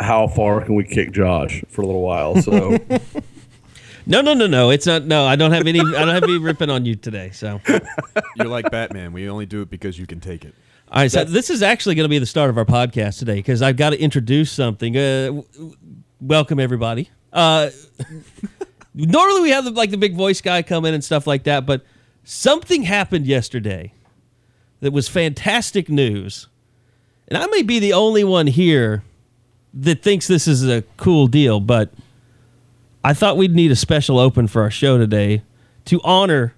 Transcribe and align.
how 0.00 0.26
far 0.26 0.64
can 0.64 0.74
we 0.74 0.84
kick 0.84 1.12
Josh 1.12 1.62
for 1.68 1.82
a 1.82 1.86
little 1.86 2.00
while. 2.02 2.40
So 2.42 2.78
No, 4.06 4.22
no, 4.22 4.34
no, 4.34 4.46
no. 4.46 4.70
It's 4.70 4.86
not. 4.86 5.04
No, 5.04 5.24
I 5.26 5.36
don't 5.36 5.52
have 5.52 5.66
any. 5.66 5.78
I 5.78 5.82
don't 6.04 6.08
have 6.08 6.24
any 6.24 6.38
ripping 6.38 6.70
on 6.70 6.84
you 6.84 6.96
today. 6.96 7.30
So, 7.30 7.60
You're 8.34 8.48
like 8.48 8.68
Batman. 8.70 9.12
We 9.12 9.28
only 9.28 9.46
do 9.46 9.62
it 9.62 9.70
because 9.70 9.98
you 9.98 10.06
can 10.06 10.18
take 10.20 10.44
it. 10.44 10.54
right. 10.92 11.10
So 11.10 11.22
this 11.24 11.50
is 11.50 11.62
actually 11.62 11.94
going 11.94 12.06
to 12.06 12.08
be 12.08 12.18
the 12.18 12.26
start 12.26 12.50
of 12.50 12.58
our 12.58 12.64
podcast 12.64 13.18
today 13.18 13.36
because 13.36 13.62
I've 13.62 13.76
got 13.76 13.90
to 13.90 14.00
introduce 14.00 14.50
something. 14.50 14.96
Uh, 14.96 15.26
w- 15.26 15.44
w- 15.52 15.76
welcome 16.20 16.58
everybody. 16.58 17.10
Uh, 17.32 17.70
normally 18.94 19.42
we 19.42 19.50
have 19.50 19.64
the, 19.64 19.70
like 19.70 19.90
the 19.90 19.96
big 19.98 20.16
voice 20.16 20.40
guy 20.40 20.62
come 20.62 20.84
in 20.86 20.94
and 20.94 21.04
stuff 21.04 21.26
like 21.26 21.44
that, 21.44 21.66
but 21.66 21.84
something 22.24 22.82
happened 22.82 23.26
yesterday 23.26 23.92
that 24.80 24.92
was 24.92 25.08
fantastic 25.08 25.88
news, 25.88 26.48
and 27.28 27.36
I 27.38 27.46
may 27.46 27.62
be 27.62 27.78
the 27.78 27.92
only 27.92 28.24
one 28.24 28.46
here 28.48 29.04
that 29.74 30.02
thinks 30.02 30.26
this 30.26 30.46
is 30.48 30.66
a 30.68 30.82
cool 30.96 31.26
deal, 31.26 31.60
but. 31.60 31.90
I 33.02 33.14
thought 33.14 33.38
we'd 33.38 33.54
need 33.54 33.70
a 33.70 33.76
special 33.76 34.18
open 34.18 34.46
for 34.46 34.60
our 34.60 34.70
show 34.70 34.98
today 34.98 35.42
to 35.86 36.02
honor 36.04 36.54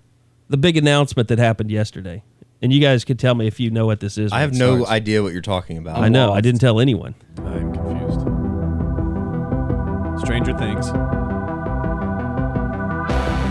the 0.48 0.56
big 0.56 0.76
announcement 0.76 1.28
that 1.28 1.38
happened 1.38 1.70
yesterday. 1.70 2.24
And 2.60 2.72
you 2.72 2.80
guys 2.80 3.04
could 3.04 3.18
tell 3.18 3.34
me 3.34 3.46
if 3.46 3.60
you 3.60 3.70
know 3.70 3.86
what 3.86 4.00
this 4.00 4.18
is. 4.18 4.32
I 4.32 4.40
have 4.40 4.52
no 4.52 4.78
starts. 4.78 4.90
idea 4.90 5.22
what 5.22 5.32
you're 5.32 5.40
talking 5.40 5.78
about. 5.78 5.98
I 5.98 6.08
know. 6.08 6.32
I 6.32 6.40
didn't 6.40 6.60
tell 6.60 6.80
anyone. 6.80 7.14
I'm 7.38 7.72
confused. 7.72 8.20
Stranger 10.20 10.56
Things. 10.58 10.88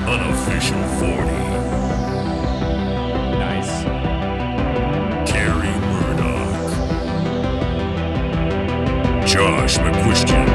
Unofficial 0.08 0.84
40. 1.00 1.51
Josh 9.32 9.78
McCuistion. 9.78 10.46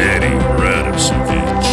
Eddie 0.00 0.38
Radosevich. 0.56 1.68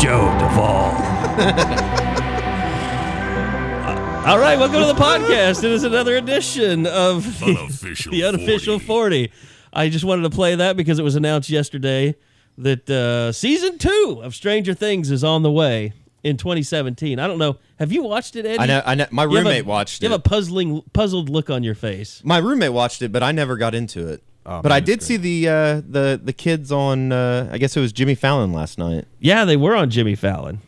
Joe 0.00 0.30
Duvall. 0.38 0.94
All 4.24 4.38
right, 4.38 4.56
welcome 4.56 4.82
to 4.82 4.86
the 4.86 4.94
podcast. 4.94 5.64
It 5.64 5.72
is 5.72 5.82
another 5.82 6.16
edition 6.16 6.86
of 6.86 7.40
the 7.40 7.46
Unofficial 7.58 8.12
the 8.12 8.22
unofficial 8.22 8.78
40. 8.78 9.32
I 9.72 9.88
just 9.88 10.04
wanted 10.04 10.22
to 10.22 10.30
play 10.30 10.54
that 10.54 10.76
because 10.76 11.00
it 11.00 11.02
was 11.02 11.16
announced 11.16 11.50
yesterday 11.50 12.14
that 12.56 12.88
uh, 12.88 13.32
season 13.32 13.78
two 13.78 14.20
of 14.22 14.32
Stranger 14.32 14.74
Things 14.74 15.10
is 15.10 15.24
on 15.24 15.42
the 15.42 15.50
way 15.50 15.92
in 16.24 16.36
2017. 16.36 17.18
I 17.18 17.26
don't 17.26 17.38
know. 17.38 17.56
Have 17.78 17.92
you 17.92 18.02
watched 18.02 18.36
it, 18.36 18.44
Eddie? 18.46 18.58
I 18.58 18.66
know. 18.66 18.82
I 18.84 18.94
know. 18.94 19.06
My 19.10 19.24
You 19.24 19.28
have 19.36 19.46
a- 19.46 19.48
roommate 19.48 19.66
watched 19.66 20.02
You 20.02 20.06
it. 20.06 20.08
You 20.08 20.12
have 20.12 20.20
a 20.20 20.28
puzzling, 20.28 20.82
puzzled 20.92 21.28
look 21.28 21.48
on 21.50 21.62
your 21.62 21.74
face. 21.74 22.20
My 22.24 22.38
roommate 22.38 22.72
watched 22.72 23.02
it, 23.02 23.12
but 23.12 23.22
I 23.22 23.32
never 23.32 23.56
got 23.56 23.74
into 23.74 24.08
it. 24.08 24.22
Oh, 24.46 24.62
but 24.62 24.70
man, 24.70 24.72
I 24.76 24.80
did 24.80 25.00
great. 25.00 25.02
see 25.06 25.16
the 25.18 25.48
uh, 25.48 25.82
the 25.86 26.20
the 26.22 26.32
kids 26.32 26.72
on. 26.72 27.12
Uh, 27.12 27.50
I 27.52 27.58
guess 27.58 27.76
it 27.76 27.80
was 27.80 27.92
Jimmy 27.92 28.14
Fallon 28.14 28.52
last 28.52 28.78
night. 28.78 29.04
Yeah, 29.20 29.44
they 29.44 29.56
were 29.58 29.76
on 29.76 29.90
Jimmy 29.90 30.14
Fallon. 30.14 30.60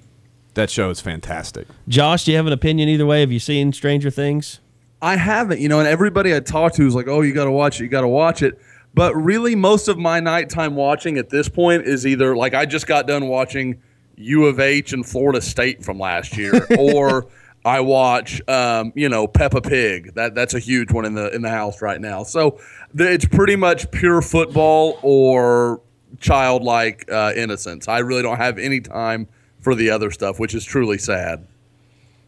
That 0.54 0.68
show 0.68 0.90
is 0.90 1.00
fantastic. 1.00 1.66
Josh, 1.88 2.24
do 2.24 2.32
you 2.32 2.36
have 2.36 2.46
an 2.46 2.52
opinion 2.52 2.88
either 2.90 3.06
way? 3.06 3.20
Have 3.20 3.32
you 3.32 3.38
seen 3.38 3.72
Stranger 3.72 4.10
Things? 4.10 4.60
I 5.00 5.16
haven't, 5.16 5.60
you 5.60 5.68
know, 5.70 5.78
and 5.78 5.88
everybody 5.88 6.34
I 6.34 6.40
talked 6.40 6.74
to 6.76 6.86
is 6.86 6.94
like, 6.94 7.08
"Oh, 7.08 7.22
you 7.22 7.32
got 7.32 7.44
to 7.46 7.50
watch 7.50 7.80
it. 7.80 7.84
You 7.84 7.88
got 7.88 8.02
to 8.02 8.08
watch 8.08 8.42
it." 8.42 8.58
But 8.92 9.14
really, 9.16 9.54
most 9.54 9.88
of 9.88 9.96
my 9.96 10.20
nighttime 10.20 10.74
watching 10.76 11.16
at 11.16 11.30
this 11.30 11.48
point 11.48 11.84
is 11.86 12.06
either 12.06 12.36
like 12.36 12.52
I 12.52 12.66
just 12.66 12.86
got 12.86 13.06
done 13.06 13.28
watching 13.28 13.80
U 14.16 14.46
of 14.46 14.60
H 14.60 14.92
and 14.92 15.06
Florida 15.06 15.40
State 15.40 15.84
from 15.84 15.98
last 15.98 16.36
year, 16.36 16.66
or 16.78 17.26
I 17.64 17.80
watch, 17.80 18.40
um, 18.48 18.92
you 18.94 19.08
know, 19.08 19.26
Peppa 19.26 19.60
Pig. 19.60 20.14
That 20.14 20.34
that's 20.34 20.54
a 20.54 20.58
huge 20.58 20.92
one 20.92 21.04
in 21.04 21.14
the 21.14 21.34
in 21.34 21.42
the 21.42 21.50
house 21.50 21.82
right 21.82 22.00
now. 22.00 22.22
So 22.22 22.58
the, 22.94 23.10
it's 23.10 23.26
pretty 23.26 23.56
much 23.56 23.90
pure 23.90 24.22
football 24.22 24.98
or 25.02 25.80
childlike 26.18 27.10
uh, 27.10 27.32
innocence. 27.36 27.88
I 27.88 27.98
really 27.98 28.22
don't 28.22 28.38
have 28.38 28.58
any 28.58 28.80
time 28.80 29.28
for 29.60 29.74
the 29.74 29.90
other 29.90 30.10
stuff, 30.10 30.38
which 30.38 30.54
is 30.54 30.64
truly 30.64 30.98
sad. 30.98 31.46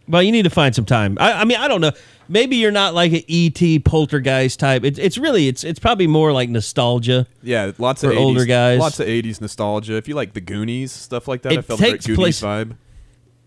Well, 0.08 0.22
you 0.22 0.32
need 0.32 0.42
to 0.42 0.50
find 0.50 0.74
some 0.74 0.84
time. 0.84 1.16
I, 1.20 1.32
I 1.32 1.44
mean, 1.44 1.58
I 1.58 1.68
don't 1.68 1.80
know. 1.80 1.92
Maybe 2.32 2.56
you're 2.56 2.70
not 2.72 2.94
like 2.94 3.12
an 3.12 3.22
ET 3.28 3.84
poltergeist 3.84 4.58
type. 4.58 4.84
It's 4.84 4.98
it's 4.98 5.18
really 5.18 5.48
it's 5.48 5.64
it's 5.64 5.78
probably 5.78 6.06
more 6.06 6.32
like 6.32 6.48
nostalgia. 6.48 7.26
Yeah, 7.42 7.72
lots 7.76 8.02
of 8.02 8.10
80s, 8.12 8.16
older 8.16 8.44
guys. 8.46 8.78
Lots 8.80 8.98
of 9.00 9.06
80s 9.06 9.42
nostalgia. 9.42 9.96
If 9.96 10.08
you 10.08 10.14
like 10.14 10.32
the 10.32 10.40
Goonies, 10.40 10.92
stuff 10.92 11.28
like 11.28 11.42
that, 11.42 11.52
I 11.52 11.56
It 11.56 11.64
felt 11.66 11.78
a 11.78 11.82
great 11.82 11.90
takes 11.92 12.06
Goonies 12.06 12.16
place- 12.16 12.40
vibe. 12.40 12.76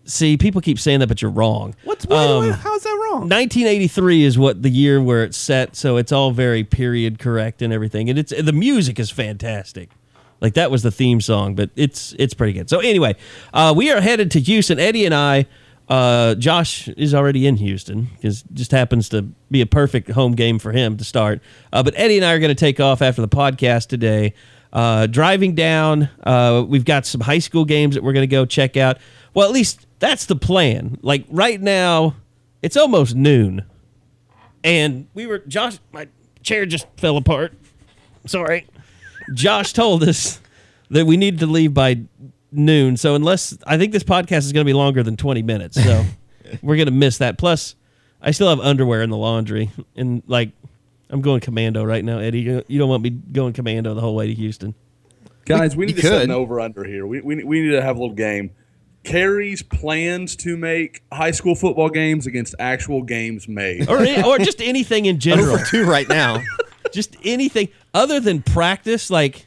See, 0.04 0.36
people 0.36 0.60
keep 0.60 0.78
saying 0.78 1.00
that, 1.00 1.08
but 1.08 1.20
you're 1.20 1.32
wrong. 1.32 1.74
What's 1.82 2.08
Um, 2.08 2.52
how's 2.52 2.84
that 2.84 2.90
wrong? 3.10 3.28
1983 3.28 4.22
is 4.22 4.38
what 4.38 4.62
the 4.62 4.70
year 4.70 5.02
where 5.02 5.24
it's 5.24 5.36
set, 5.36 5.74
so 5.74 5.96
it's 5.96 6.12
all 6.12 6.30
very 6.30 6.62
period 6.62 7.18
correct 7.18 7.60
and 7.60 7.72
everything. 7.72 8.08
And 8.08 8.16
it's 8.16 8.32
the 8.40 8.52
music 8.52 9.00
is 9.00 9.10
fantastic. 9.10 9.90
Like 10.40 10.54
that 10.54 10.70
was 10.70 10.84
the 10.84 10.92
theme 10.92 11.20
song, 11.20 11.56
but 11.56 11.70
it's 11.74 12.14
it's 12.20 12.34
pretty 12.34 12.52
good. 12.52 12.70
So 12.70 12.78
anyway, 12.78 13.16
uh, 13.52 13.74
we 13.76 13.90
are 13.90 14.00
headed 14.00 14.30
to 14.32 14.40
Houston. 14.40 14.78
Eddie 14.78 15.06
and 15.06 15.14
I, 15.14 15.46
uh, 15.88 16.34
Josh 16.34 16.88
is 16.88 17.14
already 17.14 17.46
in 17.46 17.56
Houston 17.56 18.08
because 18.14 18.42
just 18.52 18.70
happens 18.70 19.08
to 19.10 19.22
be 19.50 19.60
a 19.60 19.66
perfect 19.66 20.10
home 20.10 20.32
game 20.32 20.58
for 20.58 20.72
him 20.72 20.96
to 20.96 21.04
start. 21.04 21.40
Uh, 21.72 21.82
but 21.82 21.94
Eddie 21.96 22.16
and 22.16 22.24
I 22.24 22.32
are 22.32 22.38
going 22.38 22.48
to 22.48 22.54
take 22.54 22.80
off 22.80 23.02
after 23.02 23.22
the 23.22 23.28
podcast 23.28 23.88
today. 23.88 24.34
Uh, 24.72 25.06
driving 25.06 25.54
down, 25.54 26.10
uh, 26.24 26.64
we've 26.66 26.84
got 26.84 27.06
some 27.06 27.20
high 27.20 27.38
school 27.38 27.64
games 27.64 27.94
that 27.94 28.04
we're 28.04 28.12
going 28.12 28.28
to 28.28 28.34
go 28.34 28.44
check 28.44 28.76
out. 28.76 28.98
Well, 29.32 29.46
at 29.46 29.54
least 29.54 29.86
that's 30.00 30.26
the 30.26 30.36
plan. 30.36 30.98
Like 31.02 31.24
right 31.30 31.60
now, 31.60 32.16
it's 32.62 32.76
almost 32.76 33.14
noon 33.14 33.64
and 34.66 35.06
we 35.14 35.26
were 35.26 35.38
Josh. 35.38 35.78
My 35.92 36.08
chair 36.42 36.66
just 36.66 36.86
fell 36.96 37.16
apart. 37.16 37.54
Sorry. 38.26 38.66
Josh 39.32 39.72
told 39.72 40.02
us 40.02 40.40
that 40.90 41.06
we 41.06 41.16
needed 41.16 41.40
to 41.40 41.46
leave 41.46 41.72
by 41.72 42.02
noon. 42.56 42.96
So 42.96 43.14
unless 43.14 43.56
I 43.66 43.78
think 43.78 43.92
this 43.92 44.04
podcast 44.04 44.38
is 44.38 44.52
going 44.52 44.64
to 44.64 44.68
be 44.68 44.74
longer 44.74 45.02
than 45.02 45.16
twenty 45.16 45.42
minutes, 45.42 45.82
so 45.82 46.04
we're 46.62 46.76
going 46.76 46.86
to 46.86 46.92
miss 46.92 47.18
that. 47.18 47.38
Plus, 47.38 47.74
I 48.20 48.30
still 48.30 48.48
have 48.48 48.60
underwear 48.60 49.02
in 49.02 49.10
the 49.10 49.16
laundry, 49.16 49.70
and 49.96 50.22
like 50.26 50.50
I'm 51.10 51.20
going 51.20 51.40
commando 51.40 51.84
right 51.84 52.04
now, 52.04 52.18
Eddie. 52.18 52.40
You 52.40 52.64
you 52.68 52.78
don't 52.78 52.88
want 52.88 53.02
me 53.02 53.10
going 53.10 53.52
commando 53.52 53.94
the 53.94 54.00
whole 54.00 54.14
way 54.14 54.26
to 54.26 54.34
Houston. 54.34 54.74
Guys, 55.44 55.76
we 55.76 55.86
need 55.86 55.96
you 55.96 56.02
to 56.02 56.08
set 56.08 56.22
an 56.22 56.32
over 56.32 56.60
under 56.60 56.82
here. 56.82 57.06
We, 57.06 57.20
we, 57.20 57.44
we 57.44 57.60
need 57.60 57.70
to 57.70 57.80
have 57.80 57.96
a 57.96 58.00
little 58.00 58.16
game. 58.16 58.50
Carrie's 59.04 59.62
plans 59.62 60.34
to 60.36 60.56
make 60.56 61.04
high 61.12 61.30
school 61.30 61.54
football 61.54 61.88
games 61.88 62.26
against 62.26 62.56
actual 62.58 63.02
games 63.02 63.46
made. 63.46 63.88
Or, 63.88 64.00
or 64.24 64.38
just 64.38 64.60
anything 64.60 65.06
in 65.06 65.20
general. 65.20 65.54
Over 65.54 65.64
two 65.64 65.84
right 65.84 66.08
now. 66.08 66.42
just 66.92 67.16
anything 67.24 67.68
other 67.94 68.18
than 68.18 68.42
practice 68.42 69.08
like 69.08 69.45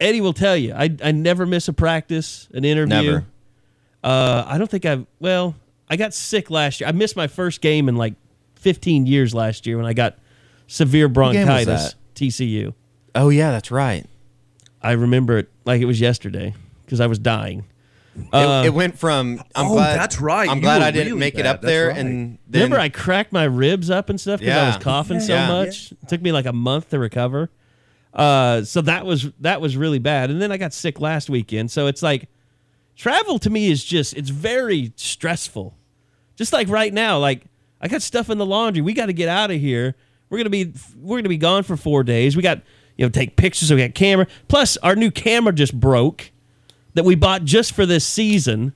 eddie 0.00 0.20
will 0.20 0.32
tell 0.32 0.56
you 0.56 0.72
i, 0.74 0.94
I 1.02 1.12
never 1.12 1.46
miss 1.46 1.68
a 1.68 1.72
practice 1.72 2.48
an 2.52 2.64
interview 2.64 2.94
Never. 2.94 3.24
uh, 4.02 4.44
i 4.46 4.58
don't 4.58 4.70
think 4.70 4.84
i've 4.84 5.06
well 5.20 5.54
i 5.88 5.96
got 5.96 6.12
sick 6.14 6.50
last 6.50 6.80
year 6.80 6.88
i 6.88 6.92
missed 6.92 7.16
my 7.16 7.26
first 7.26 7.60
game 7.60 7.88
in 7.88 7.96
like 7.96 8.14
15 8.56 9.06
years 9.06 9.34
last 9.34 9.66
year 9.66 9.76
when 9.76 9.86
i 9.86 9.92
got 9.92 10.18
severe 10.66 11.08
bronchitis 11.08 11.94
tcu 12.14 12.74
Oh 13.16 13.28
yeah, 13.28 13.52
that's 13.52 13.70
right. 13.70 14.04
i 14.82 14.92
remember 14.92 15.38
it 15.38 15.48
like 15.64 15.80
it 15.80 15.84
was 15.84 16.00
yesterday 16.00 16.54
because 16.84 17.00
i 17.00 17.06
was 17.06 17.18
dying 17.18 17.64
It, 18.32 18.66
it 18.66 18.74
went 18.74 18.96
from. 18.96 19.42
I'm 19.56 19.66
oh, 19.66 19.74
glad. 19.74 19.98
that's 19.98 20.20
right. 20.20 20.48
I'm 20.48 20.58
You 20.58 20.62
glad 20.62 20.82
I 20.82 20.92
didn't 20.92 21.14
really 21.14 21.18
make 21.18 21.34
it 21.36 21.46
up 21.46 21.60
That's 21.62 21.66
there, 21.72 21.88
right. 21.88 21.96
and 21.98 22.38
then 22.46 22.62
Remember, 22.62 22.78
I 22.78 22.88
cracked 22.88 23.32
my 23.32 23.42
ribs 23.42 23.90
up 23.90 24.08
and 24.08 24.20
stuff 24.20 24.38
because 24.38 24.54
I 24.56 24.66
was 24.66 24.76
Yeah. 24.76 24.80
coughing 24.82 25.18
so 25.18 25.34
Yeah. 25.34 25.48
much. 25.48 25.90
It 25.90 26.06
took 26.08 26.22
me 26.22 26.30
like 26.30 26.46
a 26.46 26.52
month 26.52 26.90
to 26.90 27.00
recover. 27.00 27.50
Uh, 28.14 28.62
so 28.62 28.80
that 28.82 29.04
was 29.04 29.30
that 29.40 29.60
was 29.60 29.76
really 29.76 29.98
bad. 29.98 30.30
And 30.30 30.40
then 30.40 30.52
I 30.52 30.56
got 30.56 30.72
sick 30.72 31.00
last 31.00 31.28
weekend. 31.28 31.70
So 31.70 31.88
it's 31.88 32.02
like 32.02 32.28
travel 32.96 33.38
to 33.40 33.50
me 33.50 33.70
is 33.70 33.84
just 33.84 34.14
it's 34.14 34.30
very 34.30 34.92
stressful. 34.96 35.74
Just 36.36 36.52
like 36.52 36.68
right 36.68 36.92
now, 36.92 37.18
like 37.18 37.42
I 37.80 37.88
got 37.88 38.02
stuff 38.02 38.30
in 38.30 38.38
the 38.38 38.46
laundry. 38.46 38.82
We 38.82 38.92
got 38.94 39.06
to 39.06 39.12
get 39.12 39.28
out 39.28 39.50
of 39.50 39.60
here. 39.60 39.94
We're 40.30 40.38
gonna 40.38 40.50
be 40.50 40.72
we're 40.96 41.18
gonna 41.18 41.28
be 41.28 41.36
gone 41.36 41.64
for 41.64 41.76
four 41.76 42.02
days. 42.04 42.36
We 42.36 42.42
got 42.42 42.60
you 42.96 43.04
know 43.04 43.10
take 43.10 43.36
pictures. 43.36 43.72
We 43.72 43.78
got 43.78 43.94
camera. 43.94 44.26
Plus 44.48 44.76
our 44.78 44.94
new 44.96 45.10
camera 45.10 45.52
just 45.52 45.78
broke 45.78 46.30
that 46.94 47.04
we 47.04 47.14
bought 47.16 47.44
just 47.44 47.72
for 47.72 47.84
this 47.84 48.06
season. 48.06 48.74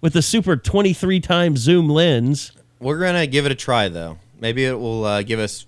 with 0.00 0.12
the 0.12 0.22
super 0.22 0.56
23 0.56 1.18
times 1.20 1.58
zoom 1.58 1.88
lens. 1.88 2.52
We're 2.80 3.00
gonna 3.00 3.26
give 3.26 3.46
it 3.46 3.52
a 3.52 3.56
try 3.56 3.88
though. 3.88 4.18
Maybe 4.40 4.64
it 4.64 4.78
will 4.78 5.04
uh, 5.04 5.22
give 5.22 5.40
us. 5.40 5.66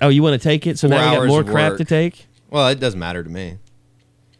Oh, 0.00 0.08
you 0.08 0.22
want 0.22 0.40
to 0.40 0.48
take 0.48 0.66
it? 0.66 0.78
So 0.78 0.88
now 0.88 1.12
we 1.12 1.16
got 1.18 1.26
more 1.28 1.44
crap 1.44 1.72
work. 1.72 1.78
to 1.78 1.84
take. 1.84 2.26
Well, 2.50 2.68
it 2.68 2.80
doesn't 2.80 2.98
matter 3.00 3.22
to 3.22 3.28
me. 3.30 3.58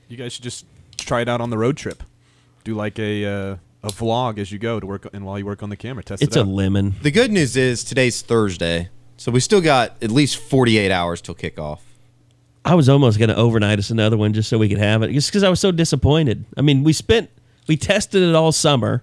You 0.09 0.17
guys 0.17 0.33
should 0.33 0.45
just 0.45 0.65
try 0.97 1.21
it 1.21 1.29
out 1.29 1.41
on 1.41 1.51
the 1.51 1.59
road 1.59 1.77
trip. 1.77 2.03
Do 2.65 2.75
like 2.75 2.99
a 2.99 3.25
uh, 3.25 3.57
a 3.83 3.89
vlog 3.89 4.39
as 4.39 4.51
you 4.51 4.59
go 4.59 4.81
to 4.81 4.87
work, 4.87 5.07
and 5.13 5.25
while 5.25 5.39
you 5.39 5.45
work 5.47 5.63
on 5.63 5.71
the 5.71 5.77
camera, 5.77 6.03
test 6.03 6.23
It's 6.23 6.37
it 6.37 6.41
a 6.41 6.45
lemon. 6.49 6.95
The 7.03 7.11
good 7.11 7.31
news 7.31 7.57
is 7.57 7.85
today's 7.85 8.23
Thursday, 8.23 8.89
so 9.17 9.31
we 9.31 9.41
still 9.41 9.61
got 9.61 10.03
at 10.03 10.11
least 10.11 10.37
48 10.39 10.91
hours 10.91 11.21
till 11.21 11.35
kickoff. 11.35 11.81
I 12.65 12.75
was 12.75 12.89
almost 12.89 13.19
going 13.19 13.29
to 13.31 13.37
overnight 13.37 13.79
us 13.79 13.91
another 13.91 14.17
one 14.17 14.33
just 14.33 14.49
so 14.51 14.59
we 14.59 14.69
could 14.69 14.79
have 14.79 15.03
it, 15.03 15.13
just 15.13 15.29
because 15.31 15.43
I 15.43 15.49
was 15.49 15.61
so 15.61 15.71
disappointed. 15.71 16.45
I 16.57 16.61
mean, 16.63 16.83
we 16.85 16.93
spent, 16.93 17.31
we 17.67 17.77
tested 17.77 18.23
it 18.23 18.35
all 18.35 18.53
summer, 18.53 19.03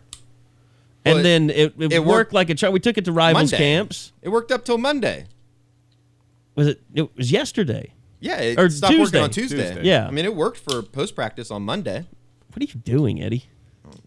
and 1.04 1.16
Well, 1.16 1.20
it- 1.20 1.24
then 1.24 1.50
it, 1.50 1.74
it, 1.80 1.94
it 1.94 2.00
worked, 2.00 2.08
worked 2.08 2.34
like 2.34 2.50
a 2.50 2.56
try. 2.56 2.70
We 2.70 2.80
took 2.80 2.98
it 2.98 3.06
to 3.06 3.12
rivals 3.12 3.52
Monday. 3.52 3.58
camps. 3.58 4.12
It 4.22 4.30
worked 4.30 4.52
up 4.52 4.66
till 4.66 4.78
Monday. 4.78 5.26
Was 6.56 6.68
it? 6.68 6.82
It 6.94 7.16
was 7.18 7.32
yesterday. 7.32 7.92
Yeah, 8.20 8.38
it 8.40 8.60
Or 8.60 8.70
stopped 8.70 8.92
Tuesday. 8.94 9.18
working 9.20 9.24
on 9.24 9.30
Tuesday. 9.30 9.68
Tuesday. 9.68 9.84
Yeah. 9.84 10.08
I 10.08 10.12
mean, 10.12 10.26
it 10.26 10.36
worked 10.36 10.58
for 10.58 10.82
post 10.82 11.16
practice 11.16 11.52
on 11.52 11.64
Monday. 11.64 12.06
What 12.54 12.62
are 12.62 12.66
you 12.66 12.80
doing, 12.82 13.22
Eddie? 13.22 13.46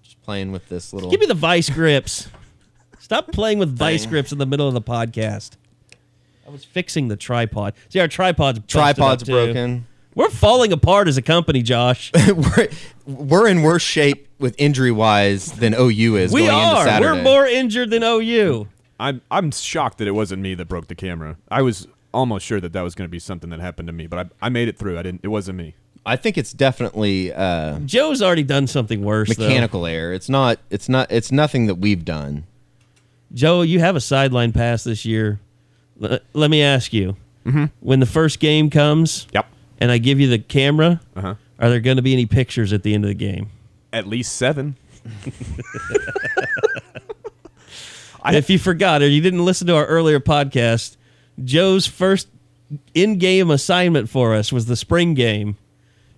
Just 0.02 0.20
playing 0.22 0.52
with 0.52 0.68
this 0.68 0.92
little. 0.92 1.10
Give 1.10 1.20
me 1.20 1.26
the 1.26 1.34
vice 1.34 1.70
grips. 1.70 2.28
Stop 2.98 3.30
playing 3.32 3.58
with 3.58 3.74
vice 3.76 4.02
Thing. 4.02 4.10
grips 4.10 4.32
in 4.32 4.38
the 4.38 4.46
middle 4.46 4.66
of 4.68 4.74
the 4.74 4.82
podcast. 4.82 5.52
I 6.46 6.50
was 6.50 6.64
fixing 6.64 7.08
the 7.08 7.16
tripod. 7.16 7.74
See, 7.90 8.00
our 8.00 8.08
tripod's 8.08 8.58
busted 8.60 8.70
tripod's 8.70 9.22
up, 9.22 9.26
too. 9.26 9.32
broken. 9.32 9.86
We're 10.14 10.30
falling 10.30 10.72
apart 10.72 11.06
as 11.06 11.16
a 11.16 11.22
company, 11.22 11.62
Josh. 11.62 12.10
we're, 12.28 12.68
we're 13.06 13.48
in 13.48 13.62
worse 13.62 13.82
shape 13.82 14.28
with 14.38 14.54
injury 14.58 14.90
wise 14.90 15.52
than 15.52 15.74
OU 15.74 16.16
is. 16.16 16.32
we 16.32 16.40
going 16.46 16.52
Into 16.58 16.76
are. 16.76 16.84
Saturday. 16.86 17.12
We're 17.18 17.22
more 17.22 17.46
injured 17.46 17.90
than 17.90 18.02
OU. 18.02 18.66
I'm 18.98 19.20
I'm 19.30 19.52
shocked 19.52 19.98
that 19.98 20.08
it 20.08 20.12
wasn't 20.12 20.42
me 20.42 20.54
that 20.56 20.64
broke 20.66 20.88
the 20.88 20.96
camera. 20.96 21.36
I 21.50 21.62
was 21.62 21.86
almost 22.14 22.44
sure 22.46 22.60
that 22.60 22.72
that 22.72 22.82
was 22.82 22.94
going 22.94 23.06
to 23.08 23.10
be 23.10 23.18
something 23.18 23.50
that 23.50 23.60
happened 23.60 23.86
to 23.88 23.92
me, 23.92 24.06
but 24.06 24.18
I, 24.40 24.46
I 24.46 24.48
made 24.48 24.68
it 24.68 24.78
through. 24.78 24.98
I 24.98 25.02
didn't. 25.02 25.20
It 25.22 25.28
wasn't 25.28 25.58
me. 25.58 25.74
I 26.06 26.16
think 26.16 26.38
it's 26.38 26.52
definitely 26.52 27.32
uh, 27.32 27.80
Joe's 27.80 28.22
already 28.22 28.42
done 28.44 28.66
something 28.66 29.02
worse. 29.04 29.34
though. 29.36 29.46
mechanical 29.46 29.84
error. 29.86 30.12
It's 30.12 30.28
not. 30.28 30.58
It's 30.70 30.88
not. 30.88 31.10
It's 31.10 31.30
nothing 31.32 31.66
that 31.66 31.74
we've 31.76 32.04
done. 32.04 32.44
Joe, 33.34 33.60
you 33.62 33.80
have 33.80 33.94
a 33.96 34.00
sideline 34.00 34.52
pass 34.52 34.84
this 34.84 35.04
year. 35.04 35.38
L- 36.02 36.18
let 36.32 36.50
me 36.50 36.62
ask 36.62 36.92
you: 36.94 37.16
when 37.80 38.00
the 38.00 38.06
first 38.06 38.40
game 38.40 38.70
comes, 38.70 39.26
Yep. 39.32 39.46
and 39.80 39.90
I 39.90 39.98
give 39.98 40.18
you 40.20 40.28
the 40.28 40.38
camera, 40.38 41.00
Uh 41.16 41.20
huh. 41.20 41.34
are 41.58 41.68
there 41.68 41.80
going 41.80 41.96
to 41.96 42.02
be 42.02 42.12
any 42.14 42.24
pictures 42.26 42.72
at 42.72 42.82
the 42.84 42.94
end 42.94 43.04
of 43.04 43.08
the 43.08 43.14
game? 43.14 43.50
At 43.92 44.06
least 44.06 44.36
seven. 44.36 44.76
if 48.26 48.50
you 48.50 48.58
forgot 48.58 49.02
or 49.02 49.08
you 49.08 49.20
didn't 49.20 49.44
listen 49.44 49.66
to 49.68 49.76
our 49.76 49.86
earlier 49.86 50.20
podcast, 50.20 50.96
Joe's 51.44 51.86
first 51.86 52.28
in-game 52.94 53.50
assignment 53.50 54.08
for 54.08 54.34
us 54.34 54.52
was 54.52 54.66
the 54.66 54.76
spring 54.76 55.14
game. 55.14 55.56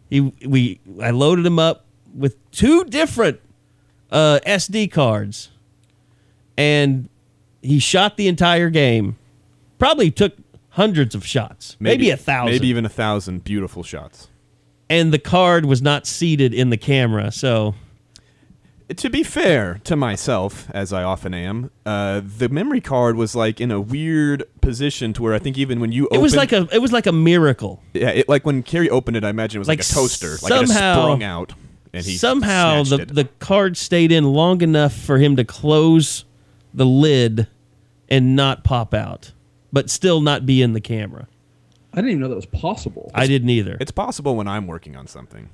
He 0.08 0.20
we 0.20 0.80
I 1.00 1.10
loaded 1.10 1.46
him 1.46 1.58
up 1.58 1.84
with 2.14 2.36
two 2.50 2.84
different 2.84 3.40
uh, 4.10 4.40
SD 4.44 4.90
cards, 4.90 5.50
and 6.56 7.08
he 7.62 7.78
shot 7.78 8.16
the 8.16 8.26
entire 8.26 8.70
game. 8.70 9.16
Probably 9.78 10.10
took 10.10 10.34
hundreds 10.70 11.14
of 11.14 11.24
shots, 11.24 11.76
maybe, 11.78 12.10
a 12.10 12.16
thousand. 12.16 12.52
maybe 12.52 12.68
even 12.68 12.84
a 12.84 12.88
thousand 12.90 13.44
beautiful 13.44 13.82
shots. 13.82 14.28
and 14.88 15.12
the 15.12 15.18
card 15.18 15.64
was 15.64 15.80
not 15.80 16.06
seated 16.06 16.52
in 16.52 16.70
the 16.70 16.76
camera, 16.76 17.30
so 17.30 17.74
To 18.96 19.08
be 19.08 19.22
fair 19.22 19.80
to 19.84 19.94
myself, 19.94 20.68
as 20.72 20.92
I 20.92 21.02
often 21.04 21.32
am, 21.32 21.70
uh, 21.86 22.20
the 22.24 22.48
memory 22.48 22.80
card 22.80 23.14
was 23.16 23.36
like 23.36 23.60
in 23.60 23.70
a 23.70 23.80
weird 23.80 24.42
position 24.60 25.12
to 25.12 25.22
where 25.22 25.32
I 25.34 25.38
think 25.38 25.56
even 25.58 25.78
when 25.80 25.92
you 25.92 26.08
it 26.10 26.18
was 26.18 26.34
like 26.34 26.52
a 26.52 26.66
it 26.72 26.78
was 26.80 26.92
like 26.92 27.06
a 27.06 27.12
miracle. 27.12 27.82
yeah, 27.94 28.08
it, 28.10 28.28
like 28.28 28.44
when 28.44 28.62
Carrie 28.64 28.90
opened 28.90 29.16
it, 29.16 29.24
I 29.24 29.30
imagine 29.30 29.58
it 29.58 29.60
was 29.60 29.68
like, 29.68 29.78
Like 29.78 29.86
a 29.86 29.92
toaster, 29.92 30.30
like 30.42 30.52
it 30.52 30.60
just 30.60 30.72
somehow- 30.72 30.94
sprung 31.02 31.22
out, 31.22 31.52
and 31.92 32.04
he 32.04 32.16
somehow 32.16 32.82
snatched 32.82 33.08
the 33.08 33.12
it. 33.12 33.14
the 33.14 33.24
card 33.44 33.76
stayed 33.76 34.10
in 34.10 34.24
long 34.24 34.60
enough 34.60 34.92
for 34.94 35.18
him 35.18 35.36
to 35.36 35.44
close 35.44 36.24
the 36.74 36.86
lid 36.86 37.46
and 38.08 38.34
not 38.34 38.64
pop 38.64 38.92
out, 38.92 39.32
but 39.72 39.88
still 39.88 40.20
not 40.20 40.46
be 40.46 40.62
in 40.62 40.72
the 40.72 40.80
camera. 40.80 41.28
I 41.92 41.96
didn't 41.96 42.10
even 42.10 42.20
know 42.22 42.28
that 42.28 42.34
was 42.36 42.46
possible. 42.46 43.10
I 43.14 43.26
didn't 43.28 43.50
either. 43.50 43.76
It's 43.80 43.90
possible 43.92 44.34
when 44.36 44.48
I'm 44.48 44.66
working 44.66 44.96
on 44.96 45.06
something. 45.06 45.48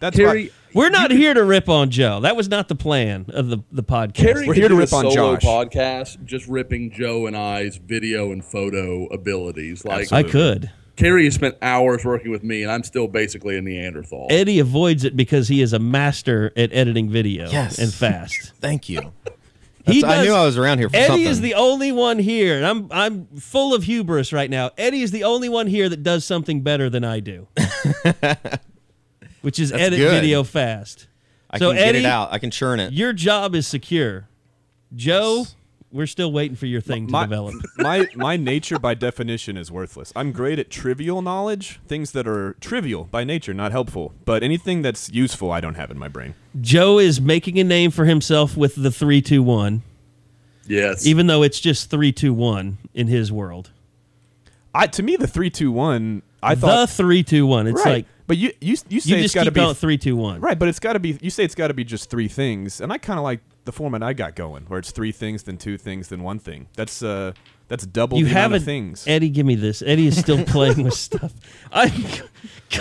That's 0.00 0.16
Carrie, 0.16 0.46
why 0.46 0.50
We're 0.76 0.90
not 0.90 1.10
here 1.10 1.32
to 1.32 1.42
rip 1.42 1.68
on 1.70 1.90
Joe. 1.90 2.20
That 2.20 2.36
was 2.36 2.48
not 2.48 2.68
the 2.68 2.74
plan 2.74 3.26
of 3.30 3.48
the 3.48 3.58
the 3.72 3.82
podcast. 3.82 4.14
Carrie 4.14 4.46
We're 4.46 4.54
here 4.54 4.64
to 4.64 4.74
do 4.74 4.74
a 4.76 4.78
rip 4.80 4.92
on 4.92 5.10
solo 5.10 5.36
Josh. 5.36 5.42
podcast, 5.42 6.24
just 6.26 6.46
ripping 6.46 6.90
Joe 6.90 7.26
and 7.26 7.34
I's 7.36 7.78
video 7.78 8.30
and 8.30 8.44
photo 8.44 9.06
abilities. 9.06 9.84
Like 9.86 10.12
I 10.12 10.22
could. 10.22 10.70
Carrie 10.96 11.24
has 11.24 11.34
spent 11.34 11.56
hours 11.62 12.04
working 12.04 12.30
with 12.30 12.42
me, 12.42 12.62
and 12.62 12.70
I'm 12.70 12.82
still 12.82 13.06
basically 13.08 13.56
a 13.56 13.62
Neanderthal. 13.62 14.26
Eddie 14.30 14.58
avoids 14.58 15.04
it 15.04 15.16
because 15.16 15.48
he 15.48 15.60
is 15.62 15.72
a 15.72 15.78
master 15.78 16.52
at 16.56 16.72
editing 16.72 17.10
video 17.10 17.50
Yes. 17.50 17.78
and 17.78 17.92
fast. 17.92 18.52
Thank 18.60 18.88
you. 18.88 19.00
He 19.86 20.00
That's- 20.00 20.04
I 20.04 20.16
does- 20.16 20.26
knew 20.26 20.34
I 20.34 20.44
was 20.44 20.56
around 20.58 20.78
here 20.78 20.88
for 20.90 20.96
Eddie 20.96 21.06
something. 21.08 21.26
is 21.26 21.40
the 21.40 21.54
only 21.54 21.92
one 21.92 22.18
here, 22.18 22.56
and 22.56 22.66
I'm 22.66 22.88
I'm 22.90 23.26
full 23.38 23.74
of 23.74 23.84
hubris 23.84 24.32
right 24.32 24.50
now. 24.50 24.70
Eddie 24.76 25.00
is 25.02 25.10
the 25.10 25.24
only 25.24 25.48
one 25.48 25.66
here 25.68 25.88
that 25.88 26.02
does 26.02 26.24
something 26.24 26.60
better 26.62 26.90
than 26.90 27.02
I 27.04 27.20
do, 27.20 27.46
which 29.46 29.60
is 29.60 29.70
That's 29.70 29.80
edit 29.80 30.00
good. 30.00 30.10
video 30.10 30.42
fast. 30.42 31.06
I 31.48 31.58
so 31.58 31.68
can 31.68 31.76
get 31.76 31.94
it 31.94 32.04
out. 32.04 32.32
I 32.32 32.40
can 32.40 32.50
churn 32.50 32.80
it. 32.80 32.92
your 32.92 33.12
job 33.12 33.54
is 33.54 33.64
secure. 33.64 34.28
Joe, 34.92 35.46
we're 35.92 36.08
still 36.08 36.32
waiting 36.32 36.56
for 36.56 36.66
your 36.66 36.80
thing 36.80 37.06
to 37.06 37.12
develop. 37.12 37.54
my 37.78 38.08
my 38.16 38.36
nature 38.36 38.80
by 38.80 38.94
definition 38.94 39.56
is 39.56 39.70
worthless. 39.70 40.12
I'm 40.16 40.32
great 40.32 40.58
at 40.58 40.68
trivial 40.68 41.22
knowledge, 41.22 41.78
things 41.86 42.10
that 42.10 42.26
are 42.26 42.54
trivial 42.54 43.04
by 43.04 43.22
nature, 43.22 43.54
not 43.54 43.70
helpful. 43.70 44.14
But 44.24 44.42
anything 44.42 44.82
that's 44.82 45.10
useful, 45.10 45.52
I 45.52 45.60
don't 45.60 45.76
have 45.76 45.92
in 45.92 45.98
my 45.98 46.08
brain. 46.08 46.34
Joe 46.60 46.98
is 46.98 47.20
making 47.20 47.60
a 47.60 47.64
name 47.64 47.92
for 47.92 48.04
himself 48.04 48.56
with 48.56 48.74
the 48.74 48.90
three 48.90 49.22
two 49.22 49.44
one, 49.44 49.84
yes. 50.66 51.06
even 51.06 51.28
though 51.28 51.44
it's 51.44 51.60
just 51.60 51.88
three 51.88 52.10
two 52.10 52.34
one 52.34 52.78
in 52.94 53.06
his 53.06 53.30
world. 53.30 53.70
I 54.74 54.88
to 54.88 55.04
me 55.04 55.14
the 55.14 55.28
three 55.28 55.50
two 55.50 55.70
one. 55.70 56.22
I 56.42 56.56
thought 56.56 56.88
the 56.88 56.94
three 56.94 57.22
two 57.22 57.46
one. 57.46 57.68
It's 57.68 57.84
right, 57.84 57.92
like 57.92 58.06
but 58.26 58.36
you 58.36 58.52
you 58.60 58.76
you 58.88 59.00
say 59.00 59.10
you 59.10 59.16
it's 59.16 59.22
just 59.24 59.34
got 59.34 59.42
to 59.44 59.46
keep 59.50 59.54
be 59.54 59.60
calling 59.60 59.74
three 59.76 59.98
two 59.98 60.16
one. 60.16 60.40
right, 60.40 60.58
but 60.58 60.68
it's 60.68 60.78
got 60.80 60.94
to 60.94 60.98
be. 61.00 61.18
You 61.20 61.30
say 61.30 61.44
it's 61.44 61.54
got 61.54 61.68
to 61.68 61.74
be 61.74 61.84
just 61.84 62.10
three 62.10 62.28
things, 62.28 62.80
and 62.80 62.92
I 62.92 62.98
kind 62.98 63.18
of 63.18 63.24
like 63.24 63.40
the 63.64 63.72
format 63.72 64.02
I 64.02 64.12
got 64.12 64.34
going, 64.36 64.64
where 64.64 64.78
it's 64.78 64.90
three 64.92 65.12
things, 65.12 65.42
then 65.44 65.56
two 65.58 65.76
things, 65.78 66.08
then 66.08 66.22
one 66.22 66.38
thing. 66.38 66.68
That's 66.76 67.02
uh 67.02 67.32
that's 67.68 67.84
double 67.86 68.18
You 68.18 68.24
the 68.24 68.30
amount 68.30 68.42
haven't 68.42 68.56
of 68.58 68.64
things. 68.64 69.04
Eddie, 69.08 69.28
give 69.28 69.44
me 69.46 69.54
this. 69.56 69.82
Eddie 69.82 70.06
is 70.06 70.18
still 70.18 70.44
playing 70.46 70.84
with 70.84 70.94
stuff. 70.94 71.32
I, 71.72 71.88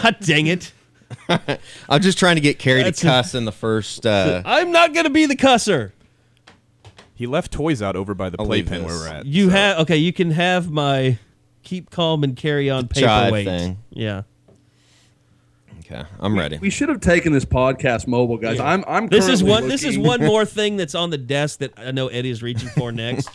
God 0.01 0.17
dang 0.21 0.47
it! 0.47 0.71
I'm 1.89 2.01
just 2.01 2.17
trying 2.19 2.35
to 2.35 2.41
get 2.41 2.59
Carrie 2.59 2.81
to 2.81 2.85
That's 2.85 3.01
a- 3.03 3.05
cuss 3.05 3.35
in 3.35 3.45
the 3.45 3.51
first. 3.51 4.05
Uh, 4.05 4.41
I'm 4.45 4.71
not 4.71 4.93
gonna 4.93 5.09
be 5.09 5.25
the 5.25 5.35
cusser. 5.35 5.91
he 7.15 7.27
left 7.27 7.51
toys 7.51 7.81
out 7.81 7.95
over 7.95 8.13
by 8.13 8.29
the 8.29 8.37
I'll 8.39 8.45
leave 8.45 8.67
playpen 8.67 8.85
where 8.85 8.93
this. 8.93 9.01
we're 9.03 9.13
at. 9.15 9.25
You 9.25 9.45
so- 9.45 9.51
have 9.51 9.79
okay. 9.81 9.97
You 9.97 10.13
can 10.13 10.31
have 10.31 10.69
my 10.69 11.17
keep 11.63 11.89
calm 11.89 12.23
and 12.23 12.35
carry 12.35 12.69
on 12.69 12.87
The 12.87 12.93
jive 12.93 13.21
paperweight. 13.23 13.45
thing. 13.47 13.77
Yeah. 13.89 14.23
Okay, 15.85 16.03
I'm 16.19 16.37
ready. 16.37 16.57
we 16.57 16.69
should 16.69 16.89
have 16.89 16.99
taken 17.01 17.31
this 17.33 17.45
podcast 17.45 18.07
mobile, 18.07 18.37
guys. 18.37 18.59
I'm. 18.59 18.83
I'm. 18.87 19.07
This 19.07 19.27
is 19.27 19.41
currently 19.41 19.61
one. 19.61 19.67
This 19.69 19.83
is 19.83 19.97
one 19.97 20.23
more 20.23 20.45
thing 20.45 20.77
that's 20.77 20.95
on 20.95 21.09
the 21.09 21.17
desk 21.17 21.59
that 21.59 21.73
I 21.77 21.91
know 21.91 22.07
Eddie 22.07 22.29
is 22.31 22.41
reaching 22.43 22.69
for 22.69 22.91
next. 22.91 23.29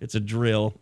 it's 0.00 0.14
a 0.14 0.20
drill. 0.20 0.74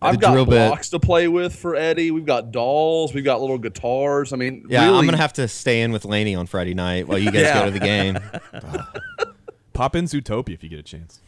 I've 0.00 0.16
the 0.16 0.20
got 0.20 0.32
drill 0.32 0.46
bit. 0.46 0.68
blocks 0.68 0.90
to 0.90 0.98
play 0.98 1.28
with 1.28 1.54
for 1.54 1.76
Eddie. 1.76 2.10
We've 2.10 2.26
got 2.26 2.50
dolls. 2.50 3.14
We've 3.14 3.24
got 3.24 3.40
little 3.40 3.58
guitars. 3.58 4.32
I 4.32 4.36
mean, 4.36 4.66
Yeah, 4.68 4.84
really, 4.86 4.98
I'm 4.98 5.04
gonna 5.04 5.16
have 5.16 5.32
to 5.34 5.46
stay 5.46 5.82
in 5.82 5.92
with 5.92 6.04
Laney 6.04 6.34
on 6.34 6.46
Friday 6.46 6.74
night 6.74 7.06
while 7.06 7.18
you 7.18 7.30
guys 7.30 7.42
Yeah. 7.42 7.60
go 7.60 7.64
to 7.66 7.70
the 7.70 7.78
game. 7.78 8.18
pop 9.72 9.94
in 9.94 10.06
Zootopia 10.06 10.54
if 10.54 10.64
you 10.64 10.68
get 10.68 10.80
a 10.80 10.82
chance. 10.82 11.20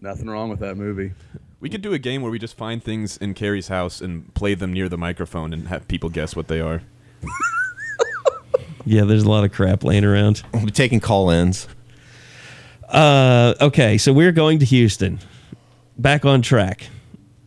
nothing 0.00 0.28
wrong 0.28 0.50
with 0.50 0.60
that 0.60 0.76
movie. 0.76 1.12
We 1.60 1.68
could 1.68 1.82
do 1.82 1.92
a 1.92 1.98
game 1.98 2.22
where 2.22 2.30
we 2.30 2.38
just 2.38 2.56
find 2.56 2.82
things 2.82 3.16
in 3.16 3.34
Carrie's 3.34 3.68
house 3.68 4.00
and 4.00 4.32
play 4.34 4.54
them 4.54 4.72
near 4.72 4.88
the 4.88 4.96
microphone 4.96 5.52
and 5.52 5.68
have 5.68 5.88
people 5.88 6.08
guess 6.08 6.36
what 6.36 6.48
they 6.48 6.60
are. 6.60 6.82
Yeah, 8.84 9.04
there's 9.04 9.24
a 9.24 9.28
lot 9.28 9.44
of 9.44 9.52
crap 9.52 9.84
laying 9.84 10.04
around. 10.04 10.42
We'll 10.54 10.64
be 10.64 10.70
taking 10.70 11.00
call-ins. 11.00 11.68
Uh, 12.88 13.54
okay, 13.60 13.98
so 13.98 14.12
we're 14.12 14.32
going 14.32 14.60
to 14.60 14.64
Houston. 14.64 15.18
Back 15.98 16.24
on 16.24 16.40
track. 16.42 16.86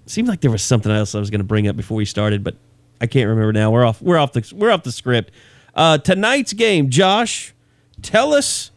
Seemed 0.06 0.28
like 0.28 0.42
there 0.42 0.52
was 0.52 0.62
something 0.62 0.92
else 0.92 1.16
I 1.16 1.20
was 1.20 1.30
going 1.30 1.40
to 1.40 1.46
bring 1.46 1.68
up 1.68 1.78
before 1.78 1.96
we 1.96 2.06
started, 2.06 2.44
but 2.44 2.56
I 3.00 3.08
can't 3.08 3.28
remember 3.30 3.54
now. 3.54 3.72
We're 3.72 3.86
off. 3.86 4.02
We're 4.02 4.18
off 4.18 4.34
the. 4.34 4.54
We're 4.56 4.72
off 4.72 4.84
the 4.84 4.92
script. 4.92 5.32
Uh, 5.74 5.98
tonight's 5.98 6.54
game, 6.54 6.90
Josh. 6.90 7.54
Tell 8.02 8.34
us 8.34 8.72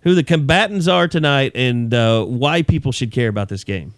who 0.00 0.14
the 0.14 0.24
combatants 0.24 0.88
are 0.88 1.06
tonight 1.06 1.52
and 1.54 1.92
uh, 1.92 2.24
why 2.24 2.62
people 2.62 2.90
should 2.90 3.12
care 3.12 3.28
about 3.28 3.48
this 3.48 3.64
game. 3.64 3.92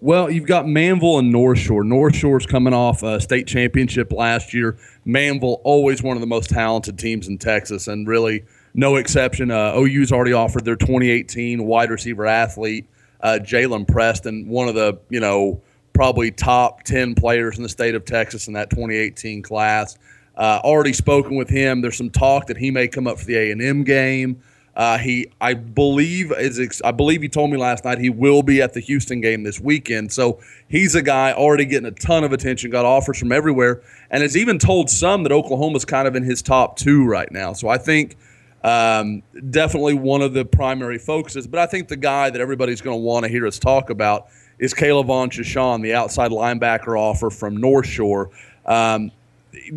Well, 0.00 0.30
you've 0.30 0.46
got 0.46 0.66
Manvel 0.66 1.18
and 1.18 1.32
North 1.32 1.58
Shore. 1.58 1.82
North 1.82 2.14
Shore's 2.14 2.44
coming 2.44 2.74
off 2.74 3.02
a 3.02 3.18
state 3.18 3.46
championship 3.46 4.12
last 4.12 4.52
year. 4.52 4.76
Manvel, 5.06 5.60
always 5.64 6.02
one 6.02 6.16
of 6.16 6.20
the 6.20 6.26
most 6.26 6.50
talented 6.50 6.98
teams 6.98 7.28
in 7.28 7.38
Texas, 7.38 7.88
and 7.88 8.06
really 8.06 8.44
no 8.74 8.96
exception. 8.96 9.50
Uh, 9.50 9.72
OU's 9.74 10.12
already 10.12 10.34
offered 10.34 10.66
their 10.66 10.76
2018 10.76 11.64
wide 11.64 11.90
receiver 11.90 12.26
athlete, 12.26 12.86
uh, 13.22 13.38
Jalen 13.40 13.88
Preston, 13.88 14.46
one 14.48 14.68
of 14.68 14.74
the 14.74 14.98
you 15.08 15.20
know 15.20 15.62
probably 15.94 16.30
top 16.30 16.82
10 16.82 17.14
players 17.14 17.56
in 17.56 17.62
the 17.62 17.68
state 17.68 17.94
of 17.94 18.04
Texas 18.04 18.48
in 18.48 18.52
that 18.52 18.68
2018 18.68 19.42
class. 19.42 19.96
Uh, 20.36 20.60
already 20.62 20.92
spoken 20.92 21.36
with 21.36 21.48
him. 21.48 21.80
There's 21.80 21.96
some 21.96 22.10
talk 22.10 22.48
that 22.48 22.58
he 22.58 22.70
may 22.70 22.86
come 22.86 23.06
up 23.06 23.18
for 23.18 23.24
the 23.24 23.36
A&M 23.36 23.82
game. 23.84 24.42
Uh, 24.76 24.98
he, 24.98 25.32
I 25.40 25.54
believe, 25.54 26.32
is 26.32 26.60
ex- 26.60 26.82
I 26.84 26.90
believe 26.90 27.22
he 27.22 27.30
told 27.30 27.50
me 27.50 27.56
last 27.56 27.84
night 27.84 27.98
he 27.98 28.10
will 28.10 28.42
be 28.42 28.60
at 28.60 28.74
the 28.74 28.80
Houston 28.80 29.22
game 29.22 29.42
this 29.42 29.58
weekend. 29.58 30.12
So 30.12 30.38
he's 30.68 30.94
a 30.94 31.00
guy 31.00 31.32
already 31.32 31.64
getting 31.64 31.86
a 31.86 31.92
ton 31.92 32.24
of 32.24 32.32
attention, 32.34 32.70
got 32.70 32.84
offers 32.84 33.18
from 33.18 33.32
everywhere, 33.32 33.82
and 34.10 34.22
has 34.22 34.36
even 34.36 34.58
told 34.58 34.90
some 34.90 35.22
that 35.22 35.32
Oklahoma's 35.32 35.86
kind 35.86 36.06
of 36.06 36.14
in 36.14 36.22
his 36.22 36.42
top 36.42 36.76
two 36.76 37.06
right 37.06 37.30
now. 37.32 37.54
So 37.54 37.68
I 37.68 37.78
think 37.78 38.16
um, 38.64 39.22
definitely 39.48 39.94
one 39.94 40.20
of 40.20 40.34
the 40.34 40.44
primary 40.44 40.98
focuses. 40.98 41.46
But 41.46 41.60
I 41.60 41.66
think 41.66 41.88
the 41.88 41.96
guy 41.96 42.28
that 42.28 42.40
everybody's 42.40 42.82
going 42.82 42.98
to 42.98 43.02
want 43.02 43.24
to 43.24 43.30
hear 43.30 43.46
us 43.46 43.58
talk 43.58 43.88
about 43.88 44.26
is 44.58 44.74
Caleb 44.74 45.06
Von 45.06 45.30
Chashawn, 45.30 45.82
the 45.82 45.94
outside 45.94 46.32
linebacker 46.32 47.00
offer 47.00 47.30
from 47.30 47.56
North 47.56 47.86
Shore. 47.86 48.30
Um, 48.66 49.10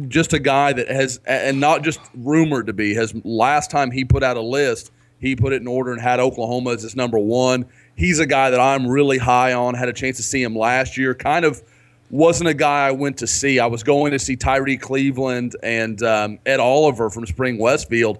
just 0.08 0.34
a 0.34 0.40
guy 0.40 0.74
that 0.74 0.88
has, 0.88 1.20
and 1.26 1.60
not 1.60 1.84
just 1.84 2.00
rumored 2.14 2.68
to 2.68 2.74
be, 2.74 2.94
has 2.94 3.14
last 3.24 3.72
time 3.72 3.92
he 3.92 4.06
put 4.06 4.24
out 4.24 4.38
a 4.38 4.42
list, 4.42 4.92
he 5.20 5.36
put 5.36 5.54
it 5.54 5.62
in 5.62 5.68
order 5.68 5.92
and 5.92 6.02
had 6.02 6.20
Oklahoma 6.20 6.72
as 6.72 6.84
his 6.84 6.96
number 6.96 7.20
one. 7.20 7.66
He's 7.96 8.20
a 8.20 8.26
guy 8.26 8.50
that 8.50 8.60
I'm 8.60 8.88
really 8.88 9.18
high 9.18 9.54
on. 9.54 9.74
Had 9.74 9.90
a 9.90 9.94
chance 9.94 10.18
to 10.18 10.24
see 10.24 10.42
him 10.42 10.56
last 10.56 10.98
year. 10.98 11.14
Kind 11.14 11.44
of 11.44 11.62
wasn't 12.10 12.50
a 12.50 12.54
guy 12.54 12.88
I 12.88 12.92
went 12.92 13.18
to 13.18 13.28
see. 13.28 13.60
I 13.60 13.68
was 13.68 13.84
going 13.84 14.12
to 14.12 14.20
see 14.20 14.36
Tyree 14.36 14.78
Cleveland 14.78 15.56
and 15.62 16.02
um, 16.02 16.40
Ed 16.46 16.60
Oliver 16.60 17.10
from 17.10 17.26
Spring 17.26 17.58
Westfield, 17.58 18.20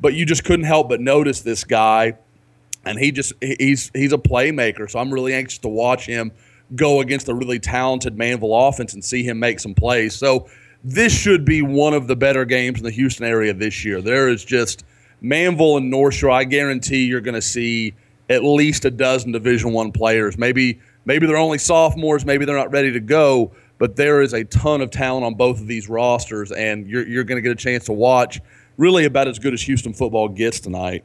but 0.00 0.14
you 0.14 0.24
just 0.24 0.44
couldn't 0.44 0.66
help 0.66 0.88
but 0.88 1.00
notice 1.00 1.40
this 1.40 1.64
guy, 1.64 2.16
and 2.84 2.98
he 2.98 3.10
just 3.10 3.32
he's 3.40 3.90
he's 3.92 4.12
a 4.12 4.18
playmaker. 4.18 4.88
So 4.88 5.00
I'm 5.00 5.12
really 5.12 5.34
anxious 5.34 5.58
to 5.60 5.68
watch 5.68 6.06
him 6.06 6.30
go 6.74 7.00
against 7.00 7.28
a 7.28 7.34
really 7.34 7.58
talented 7.58 8.16
Manvel 8.16 8.68
offense 8.68 8.94
and 8.94 9.04
see 9.04 9.22
him 9.22 9.38
make 9.38 9.60
some 9.60 9.74
plays. 9.74 10.14
So 10.14 10.48
this 10.86 11.12
should 11.12 11.44
be 11.44 11.62
one 11.62 11.94
of 11.94 12.06
the 12.06 12.14
better 12.14 12.44
games 12.44 12.78
in 12.78 12.84
the 12.84 12.92
Houston 12.92 13.26
area 13.26 13.52
this 13.52 13.84
year. 13.84 14.00
There 14.00 14.28
is 14.28 14.44
just 14.44 14.84
Manvel 15.20 15.78
and 15.78 15.90
North 15.90 16.14
Shore. 16.14 16.30
I 16.30 16.44
guarantee 16.44 17.06
you're 17.06 17.20
going 17.20 17.34
to 17.34 17.42
see 17.42 17.92
at 18.30 18.44
least 18.44 18.84
a 18.84 18.90
dozen 18.92 19.32
Division 19.32 19.72
One 19.72 19.90
players. 19.90 20.38
Maybe 20.38 20.78
maybe 21.04 21.26
they're 21.26 21.36
only 21.36 21.58
sophomores. 21.58 22.24
Maybe 22.24 22.44
they're 22.44 22.56
not 22.56 22.70
ready 22.70 22.92
to 22.92 23.00
go. 23.00 23.50
But 23.78 23.96
there 23.96 24.22
is 24.22 24.32
a 24.32 24.44
ton 24.44 24.80
of 24.80 24.92
talent 24.92 25.26
on 25.26 25.34
both 25.34 25.60
of 25.60 25.66
these 25.66 25.88
rosters, 25.88 26.52
and 26.52 26.86
you're 26.86 27.06
you're 27.06 27.24
going 27.24 27.36
to 27.36 27.42
get 27.42 27.50
a 27.50 27.56
chance 27.56 27.86
to 27.86 27.92
watch 27.92 28.40
really 28.76 29.06
about 29.06 29.26
as 29.26 29.40
good 29.40 29.54
as 29.54 29.62
Houston 29.62 29.92
football 29.92 30.28
gets 30.28 30.60
tonight. 30.60 31.02